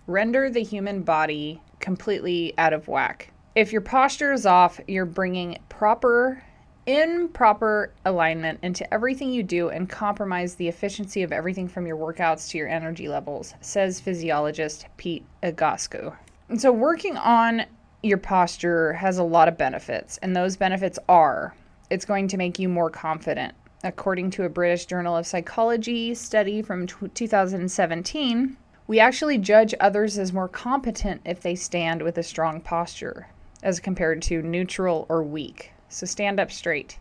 render 0.06 0.50
the 0.50 0.62
human 0.62 1.02
body 1.02 1.60
completely 1.80 2.54
out 2.58 2.72
of 2.72 2.88
whack. 2.88 3.32
If 3.54 3.72
your 3.72 3.80
posture 3.80 4.32
is 4.32 4.46
off, 4.46 4.80
you're 4.86 5.06
bringing 5.06 5.58
proper 5.68 6.42
improper 6.86 7.92
alignment 8.04 8.60
into 8.62 8.92
everything 8.94 9.32
you 9.32 9.42
do 9.42 9.70
and 9.70 9.88
compromise 9.88 10.54
the 10.54 10.68
efficiency 10.68 11.22
of 11.22 11.32
everything 11.32 11.66
from 11.66 11.86
your 11.86 11.96
workouts 11.96 12.48
to 12.48 12.58
your 12.58 12.68
energy 12.68 13.08
levels, 13.08 13.54
says 13.60 13.98
physiologist 13.98 14.86
Pete 14.96 15.24
Egoscue. 15.42 16.16
And 16.48 16.60
so, 16.60 16.70
working 16.70 17.16
on 17.16 17.66
your 18.02 18.18
posture 18.18 18.92
has 18.92 19.18
a 19.18 19.24
lot 19.24 19.48
of 19.48 19.58
benefits, 19.58 20.18
and 20.18 20.36
those 20.36 20.56
benefits 20.56 20.98
are 21.08 21.54
it's 21.90 22.04
going 22.04 22.28
to 22.28 22.36
make 22.36 22.58
you 22.58 22.68
more 22.68 22.90
confident. 22.90 23.54
According 23.84 24.30
to 24.32 24.44
a 24.44 24.48
British 24.48 24.86
Journal 24.86 25.16
of 25.16 25.26
Psychology 25.26 26.14
study 26.14 26.62
from 26.62 26.86
tw 26.86 27.12
2017, 27.14 28.56
we 28.88 29.00
actually 29.00 29.38
judge 29.38 29.74
others 29.80 30.16
as 30.16 30.32
more 30.32 30.48
competent 30.48 31.20
if 31.24 31.40
they 31.40 31.54
stand 31.54 32.02
with 32.02 32.16
a 32.18 32.22
strong 32.22 32.60
posture, 32.60 33.28
as 33.62 33.80
compared 33.80 34.22
to 34.22 34.42
neutral 34.42 35.06
or 35.08 35.22
weak. 35.22 35.72
So 35.88 36.06
stand 36.06 36.38
up 36.38 36.52
straight, 36.52 36.98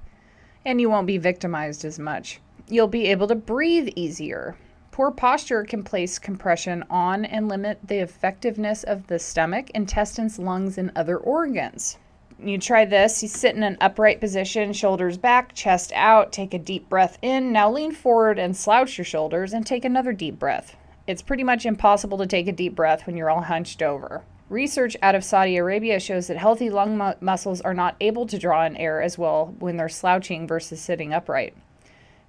and 0.65 0.81
you 0.81 0.89
won't 0.89 1.07
be 1.07 1.17
victimized 1.17 1.85
as 1.85 1.99
much. 1.99 2.39
You'll 2.67 2.87
be 2.87 3.07
able 3.07 3.27
to 3.27 3.35
breathe 3.35 3.89
easier. 3.95 4.55
Poor 4.91 5.11
posture 5.11 5.63
can 5.63 5.83
place 5.83 6.17
compression 6.17 6.83
on 6.89 7.25
and 7.25 7.47
limit 7.47 7.79
the 7.83 7.99
effectiveness 7.99 8.83
of 8.83 9.05
the 9.07 9.19
stomach, 9.19 9.69
intestines, 9.71 10.39
lungs, 10.39 10.77
and 10.77 10.91
other 10.95 11.17
organs. 11.17 11.97
You 12.39 12.57
try 12.57 12.85
this. 12.85 13.21
You 13.21 13.29
sit 13.29 13.55
in 13.55 13.63
an 13.63 13.77
upright 13.79 14.19
position, 14.19 14.73
shoulders 14.73 15.17
back, 15.17 15.53
chest 15.53 15.91
out. 15.93 16.31
Take 16.31 16.53
a 16.53 16.59
deep 16.59 16.89
breath 16.89 17.17
in. 17.21 17.51
Now 17.51 17.71
lean 17.71 17.93
forward 17.93 18.39
and 18.39 18.57
slouch 18.57 18.97
your 18.97 19.05
shoulders 19.05 19.53
and 19.53 19.65
take 19.65 19.85
another 19.85 20.11
deep 20.11 20.39
breath. 20.39 20.75
It's 21.07 21.22
pretty 21.22 21.44
much 21.44 21.68
impossible 21.68 22.18
to 22.18 22.26
take 22.26 22.48
a 22.48 22.52
deep 22.52 22.73
breath 22.73 23.06
when 23.06 23.15
you're 23.15 23.30
all 23.30 23.44
hunched 23.44 23.84
over. 23.84 24.23
Research 24.49 24.98
out 25.03 25.14
of 25.14 25.23
Saudi 25.23 25.56
Arabia 25.56 25.99
shows 25.99 26.27
that 26.27 26.38
healthy 26.38 26.69
lung 26.69 26.98
mu- 26.98 27.14
muscles 27.19 27.61
are 27.61 27.73
not 27.76 27.95
able 27.99 28.26
to 28.26 28.40
draw 28.40 28.65
in 28.65 28.76
air 28.76 29.02
as 29.02 29.18
well 29.18 29.56
when 29.60 29.77
they're 29.77 29.90
slouching 29.90 30.48
versus 30.48 30.82
sitting 30.82 31.14
upright. 31.14 31.56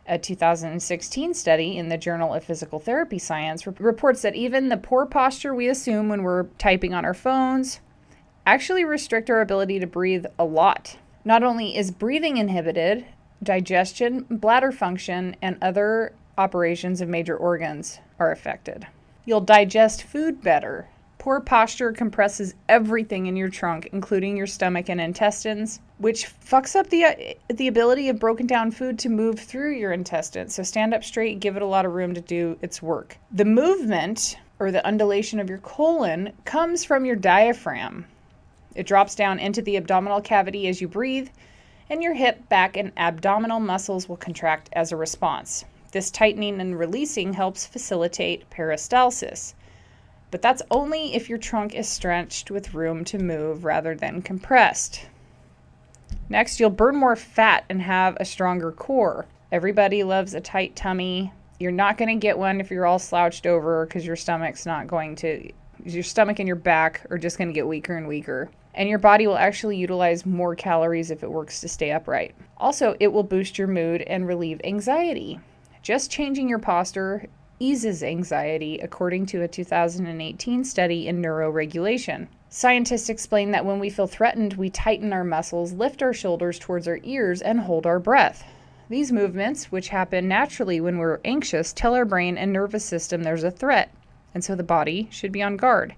A 0.06 0.18
2016 0.18 1.34
study 1.34 1.76
in 1.76 1.88
the 1.88 1.96
Journal 1.96 2.34
of 2.34 2.44
Physical 2.44 2.78
Therapy 2.78 3.18
Science 3.18 3.66
re- 3.66 3.74
reports 3.78 4.22
that 4.22 4.34
even 4.34 4.68
the 4.68 4.76
poor 4.76 5.06
posture 5.06 5.54
we 5.54 5.68
assume 5.68 6.08
when 6.08 6.22
we're 6.22 6.44
typing 6.58 6.92
on 6.92 7.04
our 7.04 7.14
phones 7.14 7.80
actually 8.46 8.84
restrict 8.84 9.30
our 9.30 9.40
ability 9.40 9.80
to 9.80 9.86
breathe 9.86 10.26
a 10.38 10.44
lot. 10.44 10.98
Not 11.24 11.42
only 11.42 11.76
is 11.76 11.90
breathing 11.90 12.36
inhibited, 12.36 13.06
digestion, 13.42 14.26
bladder 14.30 14.70
function, 14.70 15.34
and 15.42 15.58
other 15.60 16.12
operations 16.38 17.00
of 17.00 17.08
major 17.08 17.36
organs 17.36 18.00
are 18.18 18.30
affected. 18.30 18.86
You'll 19.24 19.40
digest 19.40 20.02
food 20.02 20.42
better. 20.42 20.88
Poor 21.18 21.40
posture 21.40 21.92
compresses 21.92 22.54
everything 22.68 23.26
in 23.26 23.34
your 23.34 23.48
trunk, 23.48 23.88
including 23.92 24.36
your 24.36 24.46
stomach 24.46 24.88
and 24.88 25.00
intestines, 25.00 25.80
which 25.98 26.30
fucks 26.40 26.76
up 26.76 26.88
the 26.88 27.36
the 27.48 27.66
ability 27.66 28.08
of 28.08 28.20
broken 28.20 28.46
down 28.46 28.70
food 28.70 28.98
to 29.00 29.08
move 29.08 29.40
through 29.40 29.72
your 29.72 29.92
intestines. 29.92 30.54
So 30.54 30.62
stand 30.62 30.94
up 30.94 31.02
straight, 31.02 31.40
give 31.40 31.56
it 31.56 31.62
a 31.62 31.66
lot 31.66 31.84
of 31.84 31.94
room 31.94 32.14
to 32.14 32.20
do 32.20 32.56
its 32.62 32.80
work. 32.80 33.16
The 33.32 33.44
movement 33.44 34.38
or 34.58 34.70
the 34.70 34.86
undulation 34.86 35.40
of 35.40 35.48
your 35.48 35.58
colon 35.58 36.32
comes 36.44 36.84
from 36.84 37.04
your 37.04 37.16
diaphragm. 37.16 38.06
It 38.76 38.86
drops 38.86 39.14
down 39.14 39.38
into 39.38 39.62
the 39.62 39.76
abdominal 39.76 40.20
cavity 40.20 40.68
as 40.68 40.80
you 40.80 40.86
breathe, 40.86 41.30
and 41.90 42.02
your 42.02 42.14
hip, 42.14 42.48
back, 42.48 42.76
and 42.76 42.92
abdominal 42.96 43.58
muscles 43.58 44.08
will 44.08 44.16
contract 44.16 44.68
as 44.74 44.92
a 44.92 44.96
response. 44.96 45.64
This 45.92 46.10
tightening 46.10 46.60
and 46.60 46.78
releasing 46.78 47.32
helps 47.32 47.66
facilitate 47.66 48.50
peristalsis. 48.50 49.54
But 50.30 50.42
that's 50.42 50.62
only 50.70 51.14
if 51.14 51.28
your 51.28 51.38
trunk 51.38 51.74
is 51.74 51.88
stretched 51.88 52.50
with 52.50 52.74
room 52.74 53.04
to 53.04 53.18
move 53.18 53.64
rather 53.64 53.94
than 53.94 54.22
compressed. 54.22 55.06
Next, 56.28 56.58
you'll 56.58 56.70
burn 56.70 56.96
more 56.96 57.14
fat 57.14 57.64
and 57.68 57.80
have 57.80 58.16
a 58.18 58.24
stronger 58.24 58.72
core. 58.72 59.26
Everybody 59.52 60.02
loves 60.02 60.34
a 60.34 60.40
tight 60.40 60.74
tummy. 60.74 61.32
You're 61.60 61.70
not 61.70 61.96
going 61.96 62.08
to 62.08 62.20
get 62.20 62.36
one 62.36 62.60
if 62.60 62.70
you're 62.70 62.86
all 62.86 62.98
slouched 62.98 63.46
over 63.46 63.86
because 63.86 64.04
your 64.04 64.16
stomach's 64.16 64.66
not 64.66 64.88
going 64.88 65.14
to, 65.16 65.50
your 65.84 66.02
stomach 66.02 66.40
and 66.40 66.48
your 66.48 66.56
back 66.56 67.06
are 67.10 67.18
just 67.18 67.38
going 67.38 67.48
to 67.48 67.54
get 67.54 67.66
weaker 67.66 67.96
and 67.96 68.08
weaker. 68.08 68.50
And 68.74 68.88
your 68.88 68.98
body 68.98 69.26
will 69.26 69.38
actually 69.38 69.78
utilize 69.78 70.26
more 70.26 70.54
calories 70.54 71.10
if 71.10 71.22
it 71.22 71.30
works 71.30 71.60
to 71.60 71.68
stay 71.68 71.92
upright. 71.92 72.34
Also, 72.58 72.96
it 72.98 73.08
will 73.08 73.22
boost 73.22 73.56
your 73.56 73.68
mood 73.68 74.02
and 74.02 74.26
relieve 74.26 74.60
anxiety. 74.64 75.40
Just 75.86 76.10
changing 76.10 76.48
your 76.48 76.58
posture 76.58 77.26
eases 77.60 78.02
anxiety, 78.02 78.76
according 78.80 79.24
to 79.26 79.42
a 79.42 79.46
2018 79.46 80.64
study 80.64 81.06
in 81.06 81.22
neuroregulation. 81.22 82.26
Scientists 82.48 83.08
explain 83.08 83.52
that 83.52 83.64
when 83.64 83.78
we 83.78 83.88
feel 83.88 84.08
threatened, 84.08 84.54
we 84.54 84.68
tighten 84.68 85.12
our 85.12 85.22
muscles, 85.22 85.74
lift 85.74 86.02
our 86.02 86.12
shoulders 86.12 86.58
towards 86.58 86.88
our 86.88 86.98
ears, 87.04 87.40
and 87.40 87.60
hold 87.60 87.86
our 87.86 88.00
breath. 88.00 88.42
These 88.88 89.12
movements, 89.12 89.70
which 89.70 89.90
happen 89.90 90.26
naturally 90.26 90.80
when 90.80 90.98
we're 90.98 91.20
anxious, 91.24 91.72
tell 91.72 91.94
our 91.94 92.04
brain 92.04 92.36
and 92.36 92.52
nervous 92.52 92.84
system 92.84 93.22
there's 93.22 93.44
a 93.44 93.50
threat, 93.52 93.92
and 94.34 94.42
so 94.42 94.56
the 94.56 94.64
body 94.64 95.06
should 95.12 95.30
be 95.30 95.40
on 95.40 95.56
guard. 95.56 95.94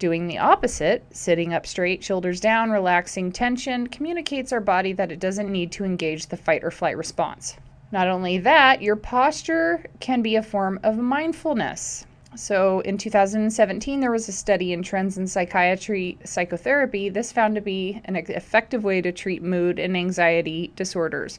Doing 0.00 0.26
the 0.26 0.38
opposite, 0.38 1.04
sitting 1.12 1.54
up 1.54 1.68
straight, 1.68 2.02
shoulders 2.02 2.40
down, 2.40 2.72
relaxing 2.72 3.30
tension, 3.30 3.86
communicates 3.86 4.52
our 4.52 4.60
body 4.60 4.92
that 4.94 5.12
it 5.12 5.20
doesn't 5.20 5.52
need 5.52 5.70
to 5.70 5.84
engage 5.84 6.26
the 6.26 6.36
fight 6.36 6.64
or 6.64 6.72
flight 6.72 6.96
response. 6.96 7.56
Not 7.92 8.08
only 8.08 8.38
that, 8.38 8.80
your 8.80 8.96
posture 8.96 9.84
can 10.00 10.22
be 10.22 10.36
a 10.36 10.42
form 10.42 10.80
of 10.82 10.96
mindfulness. 10.96 12.06
So 12.34 12.80
in 12.80 12.96
2017, 12.96 14.00
there 14.00 14.10
was 14.10 14.26
a 14.30 14.32
study 14.32 14.72
in 14.72 14.82
Trends 14.82 15.18
in 15.18 15.26
Psychiatry 15.26 16.16
Psychotherapy. 16.24 17.10
This 17.10 17.30
found 17.30 17.54
to 17.54 17.60
be 17.60 18.00
an 18.06 18.16
effective 18.16 18.82
way 18.82 19.02
to 19.02 19.12
treat 19.12 19.42
mood 19.42 19.78
and 19.78 19.94
anxiety 19.94 20.72
disorders. 20.74 21.38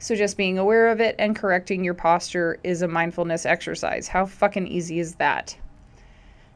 So 0.00 0.16
just 0.16 0.36
being 0.36 0.58
aware 0.58 0.88
of 0.88 1.00
it 1.00 1.14
and 1.20 1.36
correcting 1.36 1.84
your 1.84 1.94
posture 1.94 2.58
is 2.64 2.82
a 2.82 2.88
mindfulness 2.88 3.46
exercise. 3.46 4.08
How 4.08 4.26
fucking 4.26 4.66
easy 4.66 4.98
is 4.98 5.14
that? 5.14 5.56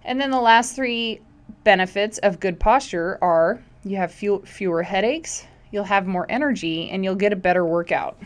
And 0.05 0.20
then 0.20 0.32
the 0.32 0.40
last 0.40 0.74
three 0.74 1.20
benefits 1.62 2.19
of 2.19 2.40
good 2.40 2.59
posture 2.59 3.16
are 3.23 3.62
you 3.85 3.97
have 3.97 4.11
few, 4.11 4.43
fewer 4.44 4.82
headaches, 4.82 5.47
you'll 5.70 5.85
have 5.85 6.09
more 6.09 6.27
energy, 6.28 6.90
and 6.90 7.05
you'll 7.05 7.15
get 7.15 7.32
a 7.32 7.36
better 7.36 7.65
workout. 7.65 8.19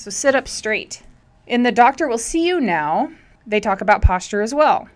So 0.00 0.08
sit 0.08 0.34
up 0.34 0.48
straight. 0.48 1.02
In 1.46 1.62
The 1.62 1.70
Doctor 1.70 2.08
Will 2.08 2.16
See 2.16 2.46
You 2.46 2.58
Now, 2.58 3.12
they 3.46 3.60
talk 3.60 3.82
about 3.82 4.00
posture 4.00 4.40
as 4.40 4.54
well. 4.54 4.88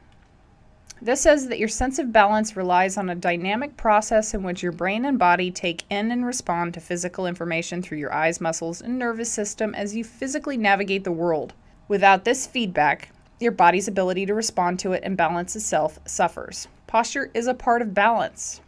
This 1.03 1.21
says 1.21 1.49
that 1.49 1.59
your 1.59 1.69
sense 1.69 1.99
of 1.99 2.11
balance 2.11 2.57
relies 2.57 2.97
on 2.97 3.11
a 3.11 3.15
dynamic 3.15 3.77
process 3.77 4.33
in 4.33 4.43
which 4.43 4.63
your 4.63 4.73
brain 4.73 5.05
and 5.05 5.19
body 5.19 5.51
take 5.51 5.83
in 5.91 6.11
and 6.11 6.25
respond 6.25 6.73
to 6.73 6.81
physical 6.81 7.27
information 7.27 7.83
through 7.83 7.99
your 7.99 8.15
eyes, 8.15 8.41
muscles, 8.41 8.81
and 8.81 8.99
nervous 8.99 9.31
system 9.31 9.75
as 9.75 9.95
you 9.95 10.05
physically 10.05 10.57
navigate 10.57 11.05
the 11.05 11.13
world. 11.13 11.53
Without 11.87 12.25
this 12.25 12.47
feedback, 12.47 13.11
your 13.39 13.53
body's 13.53 13.89
ability 13.89 14.25
to 14.25 14.33
respond 14.33 14.79
to 14.79 14.93
it 14.93 15.03
and 15.05 15.19
balance 15.19 15.55
itself 15.55 15.99
suffers. 16.07 16.67
Posture 16.87 17.31
is 17.35 17.47
a 17.47 17.53
part 17.53 17.83
of 17.83 17.93
balance. 17.93 18.63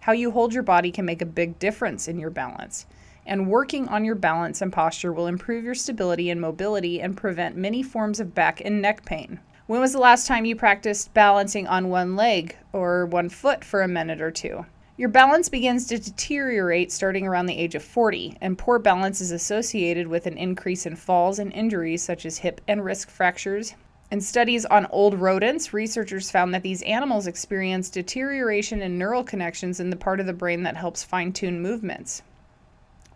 How 0.00 0.12
you 0.12 0.30
hold 0.30 0.52
your 0.52 0.62
body 0.62 0.92
can 0.92 1.06
make 1.06 1.22
a 1.22 1.26
big 1.26 1.58
difference 1.58 2.06
in 2.06 2.18
your 2.18 2.28
balance 2.28 2.84
and 3.30 3.46
working 3.46 3.86
on 3.86 4.04
your 4.04 4.16
balance 4.16 4.60
and 4.60 4.72
posture 4.72 5.12
will 5.12 5.28
improve 5.28 5.62
your 5.62 5.74
stability 5.74 6.30
and 6.30 6.40
mobility 6.40 7.00
and 7.00 7.16
prevent 7.16 7.56
many 7.56 7.80
forms 7.80 8.18
of 8.18 8.34
back 8.34 8.60
and 8.64 8.82
neck 8.82 9.04
pain. 9.04 9.38
When 9.68 9.80
was 9.80 9.92
the 9.92 10.00
last 10.00 10.26
time 10.26 10.44
you 10.44 10.56
practiced 10.56 11.14
balancing 11.14 11.68
on 11.68 11.90
one 11.90 12.16
leg 12.16 12.56
or 12.72 13.06
one 13.06 13.28
foot 13.28 13.64
for 13.64 13.82
a 13.82 13.88
minute 13.88 14.20
or 14.20 14.32
two? 14.32 14.66
Your 14.96 15.08
balance 15.08 15.48
begins 15.48 15.86
to 15.86 15.98
deteriorate 16.00 16.90
starting 16.90 17.24
around 17.24 17.46
the 17.46 17.56
age 17.56 17.76
of 17.76 17.84
40, 17.84 18.36
and 18.40 18.58
poor 18.58 18.80
balance 18.80 19.20
is 19.20 19.30
associated 19.30 20.08
with 20.08 20.26
an 20.26 20.36
increase 20.36 20.84
in 20.84 20.96
falls 20.96 21.38
and 21.38 21.52
injuries 21.52 22.02
such 22.02 22.26
as 22.26 22.38
hip 22.38 22.60
and 22.66 22.84
wrist 22.84 23.08
fractures. 23.08 23.76
In 24.10 24.20
studies 24.20 24.66
on 24.66 24.86
old 24.90 25.14
rodents, 25.14 25.72
researchers 25.72 26.32
found 26.32 26.52
that 26.52 26.64
these 26.64 26.82
animals 26.82 27.28
experience 27.28 27.90
deterioration 27.90 28.82
in 28.82 28.98
neural 28.98 29.22
connections 29.22 29.78
in 29.78 29.90
the 29.90 29.96
part 29.96 30.18
of 30.18 30.26
the 30.26 30.32
brain 30.32 30.64
that 30.64 30.76
helps 30.76 31.04
fine 31.04 31.32
tune 31.32 31.62
movements 31.62 32.24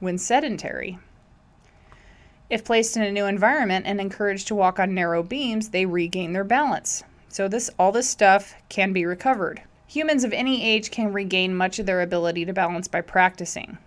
when 0.00 0.18
sedentary. 0.18 0.98
If 2.50 2.64
placed 2.64 2.96
in 2.96 3.02
a 3.02 3.10
new 3.10 3.24
environment 3.24 3.86
and 3.86 4.00
encouraged 4.00 4.48
to 4.48 4.54
walk 4.54 4.78
on 4.78 4.94
narrow 4.94 5.22
beams, 5.22 5.70
they 5.70 5.86
regain 5.86 6.32
their 6.32 6.44
balance. 6.44 7.02
So 7.28 7.48
this 7.48 7.70
all 7.78 7.90
this 7.90 8.08
stuff 8.08 8.54
can 8.68 8.92
be 8.92 9.06
recovered. 9.06 9.62
Humans 9.88 10.24
of 10.24 10.32
any 10.32 10.64
age 10.64 10.90
can 10.90 11.12
regain 11.12 11.54
much 11.54 11.78
of 11.78 11.86
their 11.86 12.00
ability 12.00 12.44
to 12.44 12.52
balance 12.52 12.86
by 12.86 13.00
practicing. 13.00 13.78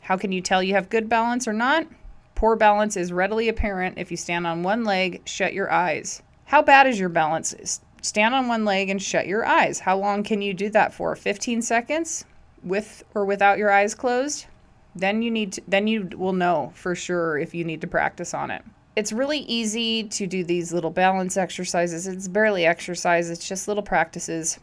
How 0.00 0.16
can 0.16 0.32
you 0.32 0.40
tell 0.40 0.62
you 0.62 0.74
have 0.74 0.90
good 0.90 1.08
balance 1.08 1.46
or 1.46 1.52
not? 1.52 1.86
Poor 2.34 2.56
balance 2.56 2.96
is 2.96 3.12
readily 3.12 3.48
apparent 3.48 3.98
if 3.98 4.10
you 4.10 4.16
stand 4.16 4.46
on 4.46 4.62
one 4.62 4.84
leg, 4.84 5.22
shut 5.24 5.52
your 5.52 5.70
eyes. 5.70 6.22
How 6.46 6.60
bad 6.60 6.86
is 6.86 6.98
your 6.98 7.08
balance? 7.08 7.80
Stand 8.02 8.34
on 8.34 8.48
one 8.48 8.64
leg 8.64 8.88
and 8.88 9.00
shut 9.00 9.28
your 9.28 9.46
eyes. 9.46 9.78
How 9.78 9.96
long 9.96 10.24
can 10.24 10.42
you 10.42 10.52
do 10.52 10.68
that 10.70 10.92
for? 10.92 11.14
15 11.14 11.62
seconds 11.62 12.24
with 12.64 13.04
or 13.14 13.24
without 13.24 13.58
your 13.58 13.70
eyes 13.70 13.94
closed? 13.94 14.46
Then 14.94 15.22
you 15.22 15.30
need 15.30 15.54
to, 15.54 15.62
then 15.66 15.86
you 15.86 16.08
will 16.16 16.32
know 16.32 16.72
for 16.74 16.94
sure 16.94 17.38
if 17.38 17.54
you 17.54 17.64
need 17.64 17.80
to 17.80 17.86
practice 17.86 18.34
on 18.34 18.50
it. 18.50 18.62
It's 18.94 19.12
really 19.12 19.38
easy 19.38 20.04
to 20.04 20.26
do 20.26 20.44
these 20.44 20.72
little 20.72 20.90
balance 20.90 21.36
exercises. 21.36 22.06
It's 22.06 22.28
barely 22.28 22.66
exercise 22.66 23.30
it's 23.30 23.48
just 23.48 23.68
little 23.68 23.82
practices 23.82 24.60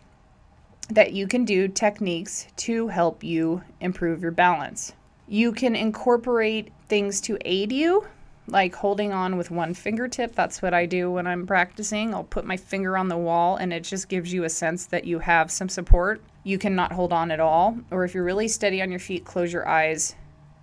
that 0.89 1.13
you 1.13 1.27
can 1.27 1.45
do 1.45 1.67
techniques 1.67 2.47
to 2.57 2.87
help 2.87 3.23
you 3.23 3.63
improve 3.79 4.21
your 4.21 4.31
balance. 4.31 4.93
You 5.27 5.51
can 5.51 5.75
incorporate 5.75 6.71
things 6.87 7.21
to 7.21 7.37
aid 7.45 7.71
you 7.71 8.05
like 8.51 8.75
holding 8.75 9.13
on 9.13 9.37
with 9.37 9.51
one 9.51 9.73
fingertip. 9.73 10.35
That's 10.35 10.61
what 10.61 10.73
i 10.73 10.85
do 10.85 11.11
when 11.11 11.27
i'm 11.27 11.45
practicing. 11.45 12.13
I'll 12.13 12.23
put 12.23 12.45
my 12.45 12.57
finger 12.57 12.97
on 12.97 13.07
the 13.07 13.17
wall 13.17 13.57
and 13.57 13.71
it 13.71 13.83
just 13.83 14.09
gives 14.09 14.33
you 14.33 14.43
a 14.43 14.49
sense 14.49 14.85
that 14.87 15.05
you 15.05 15.19
have 15.19 15.51
some 15.51 15.69
support. 15.69 16.21
You 16.43 16.57
cannot 16.57 16.91
hold 16.91 17.13
on 17.13 17.31
at 17.31 17.39
all 17.39 17.77
or 17.91 18.03
if 18.03 18.13
you're 18.13 18.23
really 18.23 18.47
steady 18.47 18.81
on 18.81 18.89
your 18.89 18.99
feet 18.99 19.25
close 19.25 19.53
your 19.53 19.67
eyes 19.67 20.15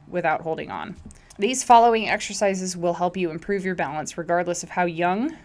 without 0.09 0.43
holding 0.43 0.71
on. 0.71 0.97
These 1.39 1.65
following 1.65 2.09
exercises 2.09 2.77
will 2.77 2.95
help 2.95 3.17
you 3.17 3.31
improve 3.31 3.65
your 3.65 3.75
balance 3.75 4.17
regardless 4.17 4.63
of 4.63 4.71
how 4.71 4.87
young 4.87 5.37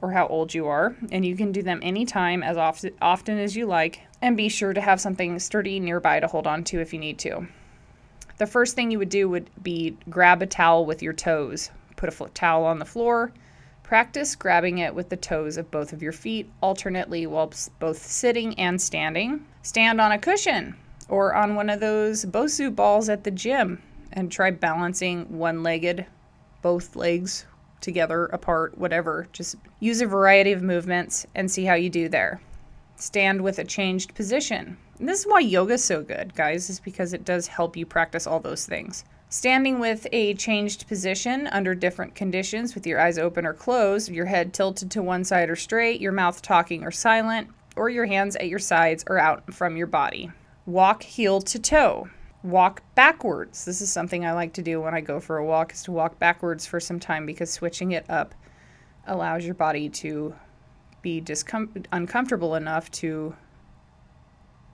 or 0.00 0.12
how 0.12 0.26
old 0.28 0.54
you 0.54 0.66
are, 0.66 0.94
and 1.10 1.26
you 1.26 1.36
can 1.36 1.52
do 1.52 1.62
them 1.62 1.80
anytime 1.82 2.42
as 2.42 2.56
often, 2.56 2.92
often 3.02 3.38
as 3.38 3.56
you 3.56 3.66
like, 3.66 4.00
and 4.22 4.36
be 4.36 4.48
sure 4.48 4.72
to 4.72 4.80
have 4.80 5.00
something 5.00 5.38
sturdy 5.38 5.80
nearby 5.80 6.20
to 6.20 6.26
hold 6.26 6.46
on 6.46 6.64
to 6.64 6.80
if 6.80 6.92
you 6.92 6.98
need 6.98 7.18
to. 7.18 7.46
The 8.38 8.46
first 8.46 8.74
thing 8.74 8.90
you 8.90 8.98
would 8.98 9.10
do 9.10 9.28
would 9.28 9.50
be 9.62 9.96
grab 10.08 10.40
a 10.40 10.46
towel 10.46 10.86
with 10.86 11.02
your 11.02 11.12
toes. 11.12 11.70
Put 11.96 12.08
a 12.08 12.28
towel 12.28 12.64
on 12.64 12.78
the 12.78 12.84
floor. 12.84 13.32
Practice 13.82 14.36
grabbing 14.36 14.78
it 14.78 14.94
with 14.94 15.08
the 15.08 15.16
toes 15.16 15.56
of 15.56 15.70
both 15.70 15.92
of 15.92 16.02
your 16.02 16.12
feet 16.12 16.48
alternately 16.62 17.26
while 17.26 17.52
both 17.80 17.98
sitting 17.98 18.58
and 18.58 18.80
standing. 18.80 19.44
Stand 19.62 20.00
on 20.00 20.12
a 20.12 20.18
cushion 20.18 20.76
or 21.08 21.34
on 21.34 21.56
one 21.56 21.68
of 21.68 21.80
those 21.80 22.24
Bosu 22.24 22.74
balls 22.74 23.08
at 23.08 23.24
the 23.24 23.30
gym 23.30 23.82
and 24.12 24.30
try 24.30 24.50
balancing 24.50 25.38
one 25.38 25.62
legged, 25.62 26.06
both 26.62 26.96
legs 26.96 27.46
together, 27.80 28.26
apart, 28.26 28.76
whatever. 28.76 29.28
Just 29.32 29.56
use 29.80 30.00
a 30.00 30.06
variety 30.06 30.52
of 30.52 30.62
movements 30.62 31.26
and 31.34 31.50
see 31.50 31.64
how 31.64 31.74
you 31.74 31.90
do 31.90 32.08
there. 32.08 32.40
Stand 32.96 33.40
with 33.40 33.58
a 33.58 33.64
changed 33.64 34.14
position. 34.14 34.76
And 34.98 35.08
this 35.08 35.20
is 35.20 35.26
why 35.26 35.40
yoga 35.40 35.74
is 35.74 35.84
so 35.84 36.02
good, 36.02 36.34
guys, 36.34 36.68
is 36.68 36.80
because 36.80 37.14
it 37.14 37.24
does 37.24 37.46
help 37.46 37.76
you 37.76 37.86
practice 37.86 38.26
all 38.26 38.40
those 38.40 38.66
things. 38.66 39.04
Standing 39.30 39.78
with 39.78 40.06
a 40.12 40.34
changed 40.34 40.88
position 40.88 41.46
under 41.46 41.74
different 41.74 42.14
conditions 42.14 42.74
with 42.74 42.86
your 42.86 43.00
eyes 43.00 43.16
open 43.16 43.46
or 43.46 43.54
closed, 43.54 44.10
your 44.10 44.26
head 44.26 44.52
tilted 44.52 44.90
to 44.90 45.02
one 45.02 45.24
side 45.24 45.48
or 45.48 45.56
straight, 45.56 46.00
your 46.00 46.12
mouth 46.12 46.42
talking 46.42 46.84
or 46.84 46.90
silent, 46.90 47.48
or 47.76 47.88
your 47.88 48.06
hands 48.06 48.36
at 48.36 48.48
your 48.48 48.58
sides 48.58 49.04
or 49.06 49.18
out 49.18 49.54
from 49.54 49.76
your 49.76 49.86
body. 49.86 50.30
Walk 50.66 51.02
heel 51.04 51.40
to 51.40 51.58
toe 51.58 52.10
walk 52.42 52.82
backwards. 52.94 53.64
This 53.64 53.80
is 53.80 53.92
something 53.92 54.24
I 54.24 54.32
like 54.32 54.54
to 54.54 54.62
do 54.62 54.80
when 54.80 54.94
I 54.94 55.00
go 55.00 55.20
for 55.20 55.38
a 55.38 55.44
walk 55.44 55.72
is 55.72 55.82
to 55.84 55.92
walk 55.92 56.18
backwards 56.18 56.66
for 56.66 56.80
some 56.80 56.98
time 56.98 57.26
because 57.26 57.50
switching 57.50 57.92
it 57.92 58.08
up 58.08 58.34
allows 59.06 59.44
your 59.44 59.54
body 59.54 59.88
to 59.88 60.34
be 61.02 61.20
discom- 61.20 61.84
uncomfortable 61.92 62.54
enough 62.54 62.90
to 62.92 63.34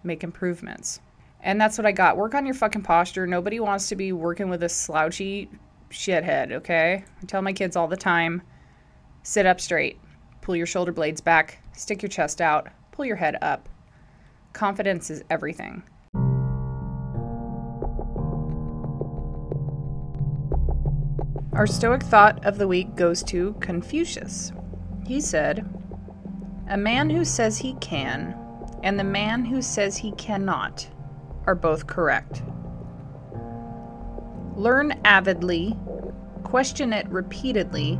make 0.02 0.22
improvements. 0.22 1.00
And 1.40 1.60
that's 1.60 1.78
what 1.78 1.86
I 1.86 1.92
got. 1.92 2.16
Work 2.16 2.34
on 2.34 2.46
your 2.46 2.54
fucking 2.54 2.82
posture. 2.82 3.26
Nobody 3.26 3.60
wants 3.60 3.88
to 3.88 3.96
be 3.96 4.12
working 4.12 4.48
with 4.48 4.62
a 4.62 4.68
slouchy 4.68 5.48
shithead, 5.90 6.52
okay? 6.52 7.04
I 7.22 7.26
tell 7.26 7.42
my 7.42 7.52
kids 7.52 7.76
all 7.76 7.88
the 7.88 7.96
time 7.96 8.42
sit 9.22 9.44
up 9.44 9.60
straight, 9.60 9.98
pull 10.40 10.54
your 10.54 10.66
shoulder 10.66 10.92
blades 10.92 11.20
back, 11.20 11.58
stick 11.72 12.00
your 12.00 12.08
chest 12.08 12.40
out, 12.40 12.68
pull 12.92 13.04
your 13.04 13.16
head 13.16 13.36
up. 13.42 13.68
Confidence 14.52 15.10
is 15.10 15.24
everything. 15.28 15.82
Our 21.56 21.66
Stoic 21.66 22.02
thought 22.02 22.44
of 22.44 22.58
the 22.58 22.68
week 22.68 22.96
goes 22.96 23.22
to 23.22 23.54
Confucius. 23.60 24.52
He 25.06 25.22
said, 25.22 25.66
A 26.68 26.76
man 26.76 27.08
who 27.08 27.24
says 27.24 27.56
he 27.56 27.72
can 27.80 28.36
and 28.82 28.98
the 28.98 29.04
man 29.04 29.42
who 29.46 29.62
says 29.62 29.96
he 29.96 30.12
cannot 30.12 30.86
are 31.46 31.54
both 31.54 31.86
correct. 31.86 32.42
Learn 34.54 35.00
avidly, 35.06 35.74
question 36.44 36.92
it 36.92 37.08
repeatedly, 37.08 37.98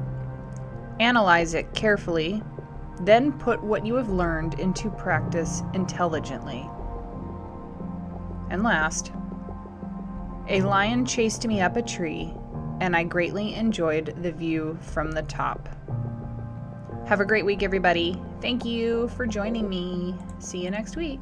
analyze 1.00 1.54
it 1.54 1.72
carefully, 1.72 2.42
then 3.00 3.32
put 3.32 3.64
what 3.64 3.86
you 3.86 3.94
have 3.94 4.10
learned 4.10 4.60
into 4.60 4.90
practice 4.90 5.62
intelligently. 5.72 6.68
And 8.50 8.62
last, 8.62 9.12
a 10.46 10.60
lion 10.60 11.06
chased 11.06 11.46
me 11.46 11.62
up 11.62 11.78
a 11.78 11.82
tree 11.82 12.34
and 12.80 12.96
I 12.96 13.04
greatly 13.04 13.54
enjoyed 13.54 14.14
the 14.22 14.32
view 14.32 14.78
from 14.80 15.12
the 15.12 15.22
top. 15.22 15.68
Have 17.06 17.20
a 17.20 17.24
great 17.24 17.44
week, 17.44 17.62
everybody. 17.62 18.20
Thank 18.40 18.64
you 18.64 19.08
for 19.08 19.26
joining 19.26 19.68
me. 19.68 20.14
See 20.38 20.64
you 20.64 20.70
next 20.70 20.96
week. 20.96 21.20